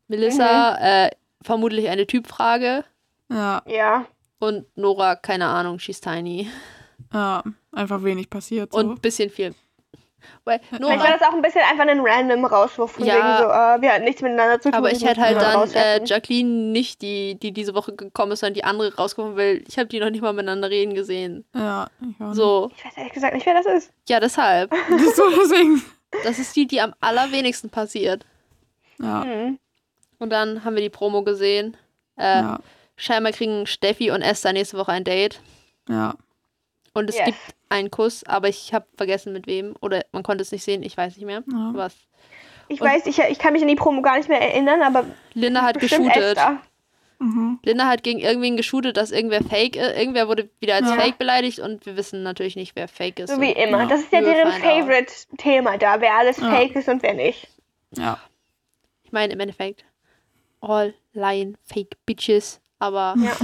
Melissa, 0.07 0.71
Mhm. 0.71 0.77
äh, 0.85 1.09
vermutlich 1.43 1.87
eine 1.89 2.05
Typfrage. 2.07 2.83
Ja, 3.31 3.61
Ja. 3.67 4.05
Und 4.39 4.65
Nora, 4.75 5.15
keine 5.15 5.45
Ahnung, 5.47 5.79
she's 5.79 6.01
tiny. 6.01 6.49
ja. 7.13 7.43
Einfach 7.71 8.03
wenig 8.03 8.29
passiert. 8.29 8.71
So. 8.73 8.79
Und 8.79 8.89
ein 8.89 8.99
bisschen 8.99 9.29
viel. 9.29 9.53
Weil 10.45 10.59
Vielleicht 10.69 10.99
war 10.99 11.11
das 11.17 11.21
auch 11.27 11.33
ein 11.33 11.41
bisschen 11.41 11.61
einfach 11.69 11.85
ein 11.87 11.99
random 12.01 12.45
Rauswurf, 12.45 12.91
von 12.93 13.05
Ja. 13.05 13.15
wegen 13.15 13.37
so, 13.37 13.43
äh, 13.45 13.81
wir 13.81 13.93
hatten 13.93 14.03
nichts 14.05 14.21
miteinander 14.21 14.59
zu 14.59 14.69
tun. 14.69 14.77
aber 14.77 14.91
ich 14.91 15.03
hätte 15.03 15.21
halt 15.21 15.37
dann 15.41 15.71
äh. 15.71 16.03
Jacqueline 16.05 16.49
nicht, 16.71 17.01
die, 17.01 17.35
die 17.39 17.51
diese 17.51 17.73
Woche 17.75 17.93
gekommen 17.95 18.31
ist, 18.33 18.39
sondern 18.41 18.53
die 18.55 18.63
andere 18.63 18.95
rausgekommen, 18.95 19.37
weil 19.37 19.63
ich 19.67 19.77
habe 19.77 19.87
die 19.87 19.99
noch 19.99 20.09
nicht 20.09 20.21
mal 20.21 20.33
miteinander 20.33 20.69
reden 20.69 20.93
gesehen. 20.93 21.45
ja, 21.55 21.87
ich 22.01 22.23
auch 22.23 22.33
So, 22.33 22.71
Ich 22.77 22.85
weiß 22.85 22.97
ehrlich 22.97 23.13
gesagt 23.13 23.33
nicht, 23.33 23.45
wer 23.45 23.53
das 23.55 23.65
ist. 23.65 23.91
ja, 24.07 24.19
deshalb. 24.19 24.71
nicht. 24.89 25.15
so 25.15 25.23
deswegen. 25.29 25.81
Das 26.23 26.39
ist 26.39 26.55
die, 26.55 26.65
die 26.67 26.81
am 26.81 26.93
allerwenigsten 27.01 27.69
passiert. 27.69 28.25
Ja, 29.01 29.23
Hm. 29.23 29.59
Und 30.17 30.31
dann 30.31 30.65
haben 30.65 30.75
wir 30.75 30.81
die 30.81 30.89
Promo 30.89 31.23
gesehen. 31.23 31.77
Äh, 32.17 32.23
ja, 32.39 32.59
Scheinbar 32.97 33.31
kriegen 33.31 33.65
Steffi 33.65 34.11
und 34.11 34.21
Esther 34.21 34.51
nächste 34.51 34.77
Woche 34.77 34.91
ein 34.91 35.03
Date. 35.05 35.39
ja. 35.87 36.15
Und 36.99 37.09
es 37.09 37.15
Yes. 37.17 37.25
gibt 37.25 37.37
einen 37.69 37.89
Kuss, 37.91 38.23
aber 38.25 38.47
ich 38.49 38.73
habe 38.73 38.85
vergessen 38.97 39.33
mit 39.33 39.47
wem. 39.47 39.75
Oder 39.81 40.03
man 40.11 40.23
konnte 40.23 40.41
es 40.43 40.51
nicht 40.51 40.63
sehen, 40.63 40.83
ich 40.83 40.95
weiß 40.97 41.15
nicht 41.17 41.25
mehr. 41.25 41.43
ja. 41.51 41.71
Was? 41.73 41.95
Ich 42.67 42.81
Und- 42.81 42.87
weiß, 42.87 43.07
ich, 43.07 43.17
ich 43.19 43.39
kann 43.39 43.53
mich 43.53 43.61
an 43.63 43.67
die 43.67 43.75
Promo 43.75 44.01
gar 44.03 44.17
nicht 44.17 44.29
mehr 44.29 44.41
erinnern, 44.41 44.81
aber 44.83 45.05
Linda 45.33 45.63
hat 45.63 45.79
geshootet. 45.79 46.37
Mhm. 47.21 47.59
Linda 47.65 47.87
hat 47.87 48.03
gegen 48.03 48.19
irgendwen 48.19 48.55
geshootet, 48.55 48.95
dass 48.95 49.11
irgendwer 49.11 49.43
fake 49.43 49.75
ist. 49.75 49.97
Irgendwer 49.97 50.27
wurde 50.29 50.49
wieder 50.59 50.75
als 50.75 50.87
Ja. 50.87 50.95
fake 50.95 51.17
beleidigt 51.17 51.59
und 51.59 51.85
wir 51.85 51.97
wissen 51.97 52.23
natürlich 52.23 52.55
nicht, 52.55 52.75
wer 52.77 52.87
fake 52.87 53.19
ist. 53.19 53.29
So 53.33 53.41
wie 53.41 53.51
immer. 53.51 53.79
Ja. 53.79 53.85
Das 53.87 54.01
ist 54.01 54.11
ja 54.13 54.21
deren. 54.21 54.51
Favorite-Thema 54.53 55.77
da, 55.77 55.99
wer 55.99 56.13
alles 56.13 56.37
Ja. 56.37 56.49
fake 56.51 56.75
ist 56.75 56.87
und 56.87 57.01
wer 57.03 57.13
nicht. 57.15 57.47
ja. 57.97 58.19
ich 59.03 59.11
meine, 59.11 59.33
im 59.33 59.39
Endeffekt, 59.39 59.83
all 60.61 60.93
lying, 61.13 61.57
fake 61.65 61.97
bitches. 62.05 62.61
Aber 62.77 63.15
Ja. 63.17 63.35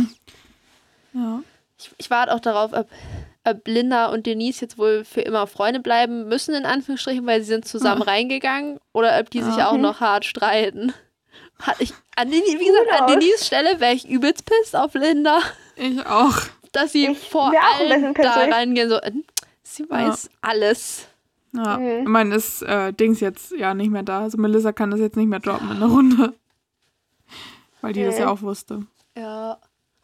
ja. 1.13 1.41
ich, 1.79 1.91
ich 1.97 2.09
warte 2.11 2.33
auch 2.33 2.39
darauf, 2.39 2.71
ob 2.71 2.87
Linda 3.65 4.07
und 4.07 4.25
Denise 4.25 4.61
jetzt 4.61 4.77
wohl 4.77 5.03
für 5.05 5.21
immer 5.21 5.45
Freunde 5.47 5.79
bleiben 5.79 6.27
müssen, 6.27 6.55
in 6.55 6.65
Anführungsstrichen, 6.65 7.25
weil 7.25 7.41
sie 7.41 7.47
sind 7.47 7.65
zusammen 7.67 8.01
Ja. 8.01 8.07
reingegangen. 8.07 8.79
Oder 8.93 9.19
ob 9.19 9.29
die 9.29 9.41
sich 9.41 9.57
Ja. 9.57 9.69
auch 9.69 9.73
Mhm. 9.75 9.81
noch 9.81 9.99
hart 9.99 10.25
streiten. 10.25 10.93
Hat 11.61 11.75
ich, 11.79 11.93
an 12.15 12.29
Denise, 12.31 12.59
wie 12.59 12.65
gesagt, 12.65 12.89
an 12.91 12.97
knows? 13.07 13.11
Denises 13.19 13.47
Stelle 13.47 13.79
wäre 13.79 13.93
ich 13.93 14.07
übelst 14.09 14.45
pisst 14.45 14.75
auf 14.75 14.93
Linda. 14.95 15.39
Ich 15.75 16.05
auch. 16.05 16.35
Dass 16.71 16.91
sie 16.91 17.07
Ich 17.07 17.17
vor 17.29 17.49
auch 17.53 17.79
allem 17.79 18.13
da 18.13 18.31
reingehen, 18.33 18.89
so, 18.89 18.95
äh, 18.97 19.11
sie 19.63 19.89
weiß 19.89 20.29
alles. 20.41 21.07
Ja. 21.53 21.77
Mhm. 21.77 22.01
Ich 22.01 22.07
meine, 22.09 22.35
ist 22.35 22.61
äh, 22.63 22.91
Dings 22.91 23.21
jetzt 23.21 23.51
ja 23.51 23.73
nicht 23.73 23.89
mehr 23.89 24.03
da. 24.03 24.21
Also 24.23 24.37
Melissa 24.37 24.73
kann 24.73 24.91
das 24.91 24.99
jetzt 24.99 25.15
nicht 25.15 25.27
mehr 25.27 25.39
droppen 25.39 25.71
in 25.71 25.79
der 25.79 25.87
Runde. 25.89 26.33
Weil 27.81 27.93
die 27.93 28.03
das 28.03 28.15
Mhm. 28.15 28.21
ja 28.21 28.29
auch 28.29 28.41
wusste. 28.41 28.81
Ja. 29.17 29.57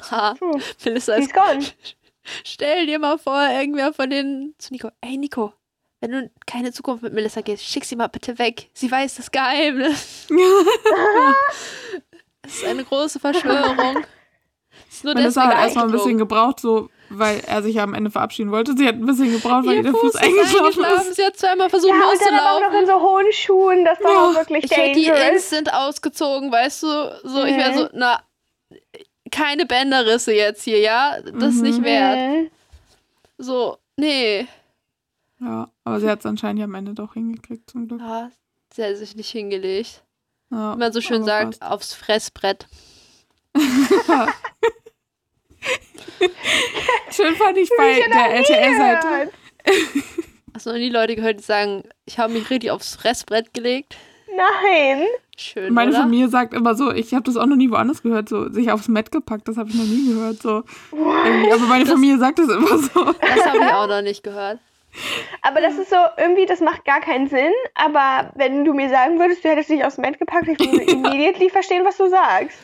Ha, 0.10 0.34
True. 0.36 0.60
Melissa 0.86 1.14
ist 1.16 1.34
gone. 1.34 1.60
Stell 2.44 2.86
dir 2.86 3.00
mal 3.00 3.18
vor, 3.18 3.42
irgendwer 3.50 3.94
von 3.94 4.10
denen 4.10 4.56
zu 4.58 4.72
Nico. 4.74 4.90
Ey, 5.02 5.18
Nico, 5.18 5.54
wenn 6.00 6.12
du 6.12 6.32
keine 6.46 6.72
Zukunft 6.72 7.04
mit 7.04 7.14
Melissa 7.14 7.42
gehst, 7.42 7.64
schick 7.66 7.86
sie 7.86 7.96
mal 7.96 8.08
bitte 8.08 8.38
weg. 8.40 8.70
Sie 8.74 8.92
weiß 8.92 9.16
das 9.16 9.32
Geheimnis. 9.32 10.28
Es 12.44 12.56
ist 12.56 12.66
eine 12.66 12.84
große 12.84 13.20
Verschwörung. 13.20 14.04
Es 14.90 14.96
ist 14.98 15.04
nur 15.04 15.14
Melissa 15.14 15.46
hat 15.46 15.56
erstmal 15.64 15.86
ein 15.86 15.92
bisschen 15.92 16.18
gebraucht, 16.18 16.60
so, 16.60 16.90
weil 17.10 17.40
er 17.46 17.62
sich 17.62 17.76
ja 17.76 17.84
am 17.84 17.94
Ende 17.94 18.10
verabschieden 18.10 18.52
wollte. 18.52 18.76
Sie 18.76 18.88
hat 18.88 18.96
ein 18.96 19.06
bisschen 19.06 19.32
gebraucht, 19.32 19.66
weil 19.68 19.76
ihr, 19.76 19.84
der 19.84 19.92
Fuß 19.94 20.16
ist 20.16 20.22
eingeschlafen 20.22 20.84
ist. 20.84 21.16
Sie 21.16 21.24
hat 21.24 21.38
zweimal 21.38 21.70
versucht 21.70 21.94
Ja, 21.94 22.10
und 22.10 22.20
dann 22.22 22.40
auch 22.40 22.60
noch 22.62 22.72
loszulaufen. 22.74 22.80
in 22.80 22.86
so 22.88 23.02
hohen 23.02 23.32
Schuhen. 23.34 23.86
Das 23.86 24.00
war 24.04 24.12
Ja. 24.12 24.30
auch 24.32 24.36
wirklich 24.36 24.64
Ich 24.66 24.72
hätte 24.76 25.00
die 25.00 25.06
dangerous. 25.06 25.34
instant 25.34 25.72
ausgezogen, 25.74 26.52
weißt 26.52 26.84
du? 26.84 26.88
So, 27.24 27.44
ich 27.46 27.56
wäre 27.56 27.72
Mhm. 27.72 27.78
so, 27.78 27.90
na, 27.94 28.20
keine 29.32 29.66
Bänderrisse 29.66 30.34
jetzt 30.34 30.64
hier, 30.64 30.80
ja? 30.80 31.20
Das 31.22 31.56
ist 31.56 31.62
nicht 31.62 31.80
Mhm. 31.80 31.84
wert. 31.86 32.52
So, 33.38 33.78
nee. 33.98 34.48
Ja, 35.40 35.70
aber 35.84 36.00
sie 36.00 36.10
hat 36.10 36.20
es 36.20 36.26
anscheinend 36.26 36.60
ja 36.60 36.66
am 36.66 36.76
Ende 36.76 36.94
doch 36.94 37.14
hingekriegt, 37.16 37.70
zum 37.70 37.88
Glück. 37.88 38.00
Ja, 38.02 38.30
sie 38.74 38.84
hat 38.84 38.98
sich 38.98 39.16
nicht 39.16 39.30
hingelegt. 39.32 40.04
Ja, 40.52 40.76
Wie 40.76 40.80
man 40.80 40.94
so 40.94 41.02
schön 41.02 41.24
sagt, 41.24 41.56
fast. 41.56 41.72
aufs 41.72 41.94
Fressbrett. 41.94 42.68
Schön 47.12 47.36
fand 47.36 47.58
ich 47.58 47.70
bei 47.78 48.02
der 48.08 48.36
RTL-Seite. 48.38 49.32
Hast 50.54 50.66
du 50.66 50.70
noch 50.72 50.78
nie 50.78 50.90
Leute 50.90 51.16
gehört, 51.16 51.40
die 51.40 51.44
sagen, 51.44 51.84
ich 52.06 52.20
habe 52.20 52.34
mich 52.34 52.50
richtig 52.50 52.72
aufs 52.72 52.96
Fressbrett 52.96 53.54
gelegt? 53.54 53.98
Nein. 54.36 55.06
Schön, 55.38 55.74
Meine 55.74 55.92
oder? 55.92 56.02
Familie 56.02 56.30
sagt 56.30 56.54
immer 56.54 56.76
so, 56.76 56.92
ich 56.92 57.14
habe 57.14 57.24
das 57.24 57.36
auch 57.38 57.46
noch 57.46 57.56
nie 57.56 57.72
woanders 57.72 58.04
gehört, 58.04 58.30
so 58.30 58.52
sich 58.52 58.72
aufs 58.72 58.88
Met 58.88 59.12
gepackt, 59.12 59.48
das 59.48 59.58
habe 59.58 59.70
ich 59.70 59.76
noch 59.76 59.86
nie 59.86 60.14
gehört. 60.14 60.42
So. 60.42 60.64
Irgendwie, 60.92 61.52
aber 61.52 61.66
meine 61.66 61.86
Familie 61.86 62.18
sagt 62.20 62.40
das 62.40 62.50
immer 62.50 62.78
so. 62.78 63.06
Das 63.06 63.46
habe 63.46 63.58
ich 63.58 63.74
auch 63.74 63.88
noch 63.88 64.02
nicht 64.02 64.24
gehört. 64.24 64.60
Aber 65.42 65.62
das 65.62 65.76
ist 65.78 65.90
so, 65.90 65.96
irgendwie, 66.18 66.46
das 66.46 66.60
macht 66.60 66.86
gar 66.86 67.00
keinen 67.00 67.28
Sinn. 67.28 67.52
Aber 67.76 68.32
wenn 68.36 68.66
du 68.66 68.74
mir 68.74 68.90
sagen 68.90 69.20
würdest, 69.20 69.44
du 69.44 69.50
hättest 69.50 69.70
dich 69.70 69.84
aufs 69.84 69.98
Met 69.98 70.20
gepackt, 70.20 70.48
ich 70.48 70.60
würde 70.60 70.84
immediately 70.92 71.50
verstehen, 71.50 71.86
was 71.86 71.98
du 71.98 72.10
sagst. 72.10 72.58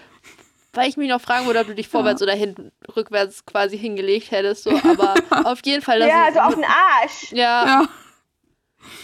Weil 0.74 0.90
ich 0.90 0.98
mich 0.98 1.10
noch 1.10 1.22
fragen 1.22 1.48
würde, 1.48 1.62
ob 1.62 1.68
du 1.68 1.74
dich 1.74 1.88
vorwärts 1.88 2.22
oder 2.22 2.34
hinten, 2.34 2.72
rückwärts 2.96 3.46
quasi 3.46 3.78
hingelegt 3.78 4.30
hättest. 4.32 4.64
So. 4.66 4.72
Aber 4.72 5.16
auf 5.50 5.62
jeden 5.66 5.82
Fall. 5.82 6.00
Das 6.00 6.10
ja, 6.10 6.28
ist, 6.28 6.36
so 6.36 6.40
auf 6.42 6.54
den 6.54 6.66
Arsch. 6.66 7.32
ja, 7.32 7.66
Ja. 7.66 7.88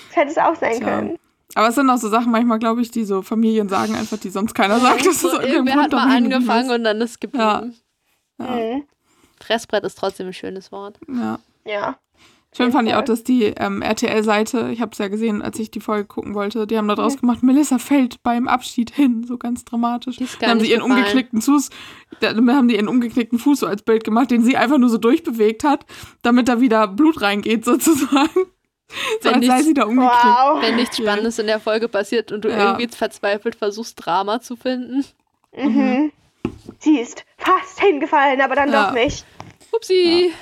Das 0.10 0.16
hätte 0.18 0.32
es 0.32 0.38
auch 0.38 0.56
sein 0.56 0.78
Tja. 0.78 0.86
können. 0.86 1.20
Aber 1.56 1.68
es 1.68 1.76
sind 1.76 1.90
auch 1.90 1.98
so 1.98 2.10
Sachen 2.10 2.32
manchmal, 2.32 2.60
glaube 2.60 2.82
ich, 2.82 2.92
die 2.92 3.04
so 3.04 3.22
Familien 3.22 3.70
sagen 3.70 3.96
einfach, 3.96 4.18
die 4.18 4.30
sonst 4.30 4.54
keiner 4.54 4.80
sagt. 4.80 5.06
Das 5.06 5.16
ist 5.16 5.22
so, 5.22 5.28
irgendein 5.40 5.52
irgendwer 5.54 5.74
hat 5.76 5.92
Grund 5.92 5.94
mal 5.94 6.00
darum 6.08 6.24
geblieben 6.24 6.34
angefangen 6.36 6.66
ist. 6.70 6.76
und 6.76 6.84
dann 6.84 7.02
ist 7.02 7.22
geblieben. 7.22 7.76
Ja. 8.40 8.46
Mhm. 8.48 8.84
Fressbrett 9.40 9.84
ist 9.84 9.98
trotzdem 9.98 10.28
ein 10.28 10.34
schönes 10.34 10.72
Wort. 10.72 11.00
Ja. 11.08 11.40
Ja. 11.66 11.98
Schön 12.56 12.72
fand 12.72 12.88
ich 12.88 12.94
auch, 12.94 13.04
dass 13.04 13.24
die 13.24 13.46
ähm, 13.46 13.82
RTL-Seite, 13.82 14.70
ich 14.72 14.80
habe 14.80 14.92
es 14.92 15.00
ja 15.00 15.08
gesehen, 15.08 15.42
als 15.42 15.58
ich 15.58 15.72
die 15.72 15.80
Folge 15.80 16.06
gucken 16.06 16.36
wollte, 16.36 16.68
die 16.68 16.78
haben 16.78 16.88
da 16.88 16.94
draus 16.94 17.18
gemacht, 17.18 17.42
Melissa 17.42 17.80
fällt 17.80 18.22
beim 18.22 18.48
Abschied 18.48 18.92
hin, 18.92 19.24
so 19.28 19.40
ganz 19.40 19.66
dramatisch. 19.66 20.18
Die 20.18 20.26
ist 20.26 20.40
Dann 20.40 20.52
haben 20.52 20.60
sie 20.60 20.70
ihren 20.70 20.82
gefallen. 20.82 21.00
umgeknickten 21.00 21.42
Fuß, 21.42 21.72
dann 22.20 22.52
haben 22.56 22.68
die 22.68 22.76
ihren 22.76 22.88
umgeknickten 22.88 23.40
Fuß 23.40 23.62
so 23.62 23.66
als 23.66 23.82
Bild 23.82 24.04
gemacht, 24.04 24.30
den 24.30 24.44
sie 24.44 24.56
einfach 24.56 24.78
nur 24.78 24.90
so 24.90 25.00
durchbewegt 25.00 25.64
hat, 25.64 25.88
damit 26.22 26.48
da 26.48 26.62
wieder 26.62 26.88
Blut 26.88 27.22
reingeht 27.22 27.66
sozusagen. 27.66 28.30
So 29.22 29.32
Wenn 29.32 29.40
nichts- 29.40 29.74
da. 29.74 29.88
Wow. 29.88 30.62
Wenn 30.62 30.76
nichts 30.76 30.98
Spannendes 30.98 31.40
in 31.40 31.48
der 31.48 31.60
Folge 31.60 31.88
passiert 31.88 32.32
und 32.32 32.46
du 32.46 32.50
Ja. 32.50 32.72
irgendwie 32.78 32.88
verzweifelt 32.96 33.56
versuchst, 33.56 33.96
Drama 34.04 34.40
zu 34.42 34.56
finden. 34.56 35.06
Mhm. 35.56 36.12
Sie 36.80 37.00
ist 37.00 37.24
fast 37.38 37.80
hingefallen, 37.80 38.42
aber 38.42 38.56
dann 38.56 38.72
Ja. 38.72 38.88
doch 38.88 38.94
nicht. 38.94 39.26
Upsi. 39.72 40.34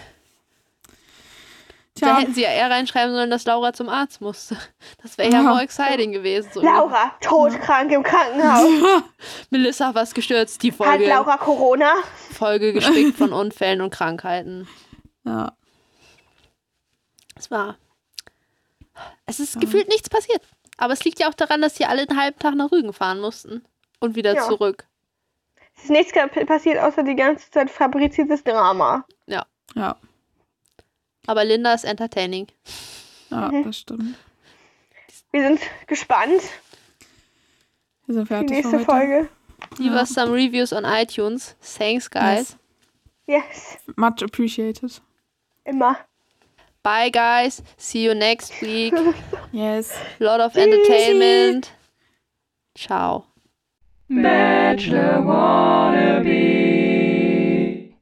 Da 2.00 2.08
Tja, 2.08 2.18
hätten 2.20 2.34
sie 2.34 2.42
ja 2.42 2.50
eher 2.50 2.72
reinschreiben 2.72 3.14
sollen, 3.14 3.30
dass 3.30 3.46
Laura 3.46 3.74
zum 3.74 3.88
Arzt 3.88 4.22
musste. 4.22 4.58
Das 5.04 5.18
wäre 5.20 5.30
ja 5.30 5.42
Ja. 5.42 5.44
more 5.44 5.62
exciting 5.62 6.12
gewesen. 6.12 6.50
So, 6.54 6.62
Laura, 6.62 7.12
todkrank 7.22 7.92
im 7.92 8.02
Krankenhaus. 8.02 8.64
Melissa, 9.52 9.94
was 9.94 10.14
gestürzt? 10.14 10.64
Die 10.64 10.72
Hat 10.72 10.78
Folge, 10.78 11.08
Laura 11.08 11.38
Corona? 11.38 11.94
Folge 12.34 12.74
gespickt 12.74 13.18
von 13.18 13.32
Unfällen 13.34 13.82
und 13.82 13.92
Krankheiten. 13.92 14.68
ja. 15.26 15.52
Es 17.38 17.50
war. 17.52 17.76
Es 19.32 19.40
ist 19.40 19.60
gefühlt 19.62 19.88
nichts 19.88 20.10
passiert. 20.10 20.42
Aber 20.78 20.94
es 20.94 21.04
liegt 21.04 21.20
ja 21.20 21.30
auch 21.30 21.34
daran, 21.34 21.62
dass 21.62 21.76
sie 21.76 21.86
alle 21.86 22.02
einen 22.08 22.20
halben 22.20 22.38
Tag 22.40 22.56
nach 22.56 22.72
Rügen 22.72 22.92
fahren 22.94 23.20
mussten. 23.22 23.64
Und 24.00 24.16
wieder 24.16 24.34
Ja. 24.36 24.48
zurück. 24.48 24.86
Es 25.78 25.84
ist 25.86 25.90
nichts 25.92 26.12
passiert, 26.48 26.80
außer 26.80 27.04
die 27.04 27.16
ganze 27.16 27.50
Zeit 27.52 27.70
fabriziertes 27.72 28.44
Drama. 28.44 29.06
ja, 29.28 29.46
Aber 31.28 31.46
Linda 31.46 31.74
ist 31.74 31.86
entertaining. 31.86 32.48
ja, 33.30 33.50
Mhm. 33.52 33.64
das 33.64 33.78
stimmt. 33.80 34.16
Wir 35.32 35.44
sind 35.48 35.62
gespannt. 35.88 36.42
Wir 38.06 38.16
sind 38.16 38.24
Die 38.24 38.28
fertig 38.28 38.50
nächste 38.50 38.70
für 38.72 38.78
heute. 38.80 38.86
Folge. 38.86 39.30
Leave 39.78 39.96
Ja. 39.96 40.02
us 40.02 40.10
some 40.10 40.34
reviews 40.34 40.74
on 40.74 40.84
iTunes. 40.84 41.56
Thanks, 41.62 42.10
guys. 42.10 42.58
Yes. 43.28 43.46
Yes. 43.54 43.78
Much 43.96 44.22
appreciated. 44.24 45.02
Immer. 45.64 45.98
Bye, 46.84 47.10
guys. 47.10 47.62
See 47.78 48.04
you 48.04 48.14
next 48.16 48.60
week. 48.62 48.94
Yes. 49.52 49.96
Lot 50.20 50.42
of 50.42 50.58
entertainment. 50.58 51.72
Ciao. 52.76 53.26
Bachelor 54.10 55.22
wannabe. 55.22 56.91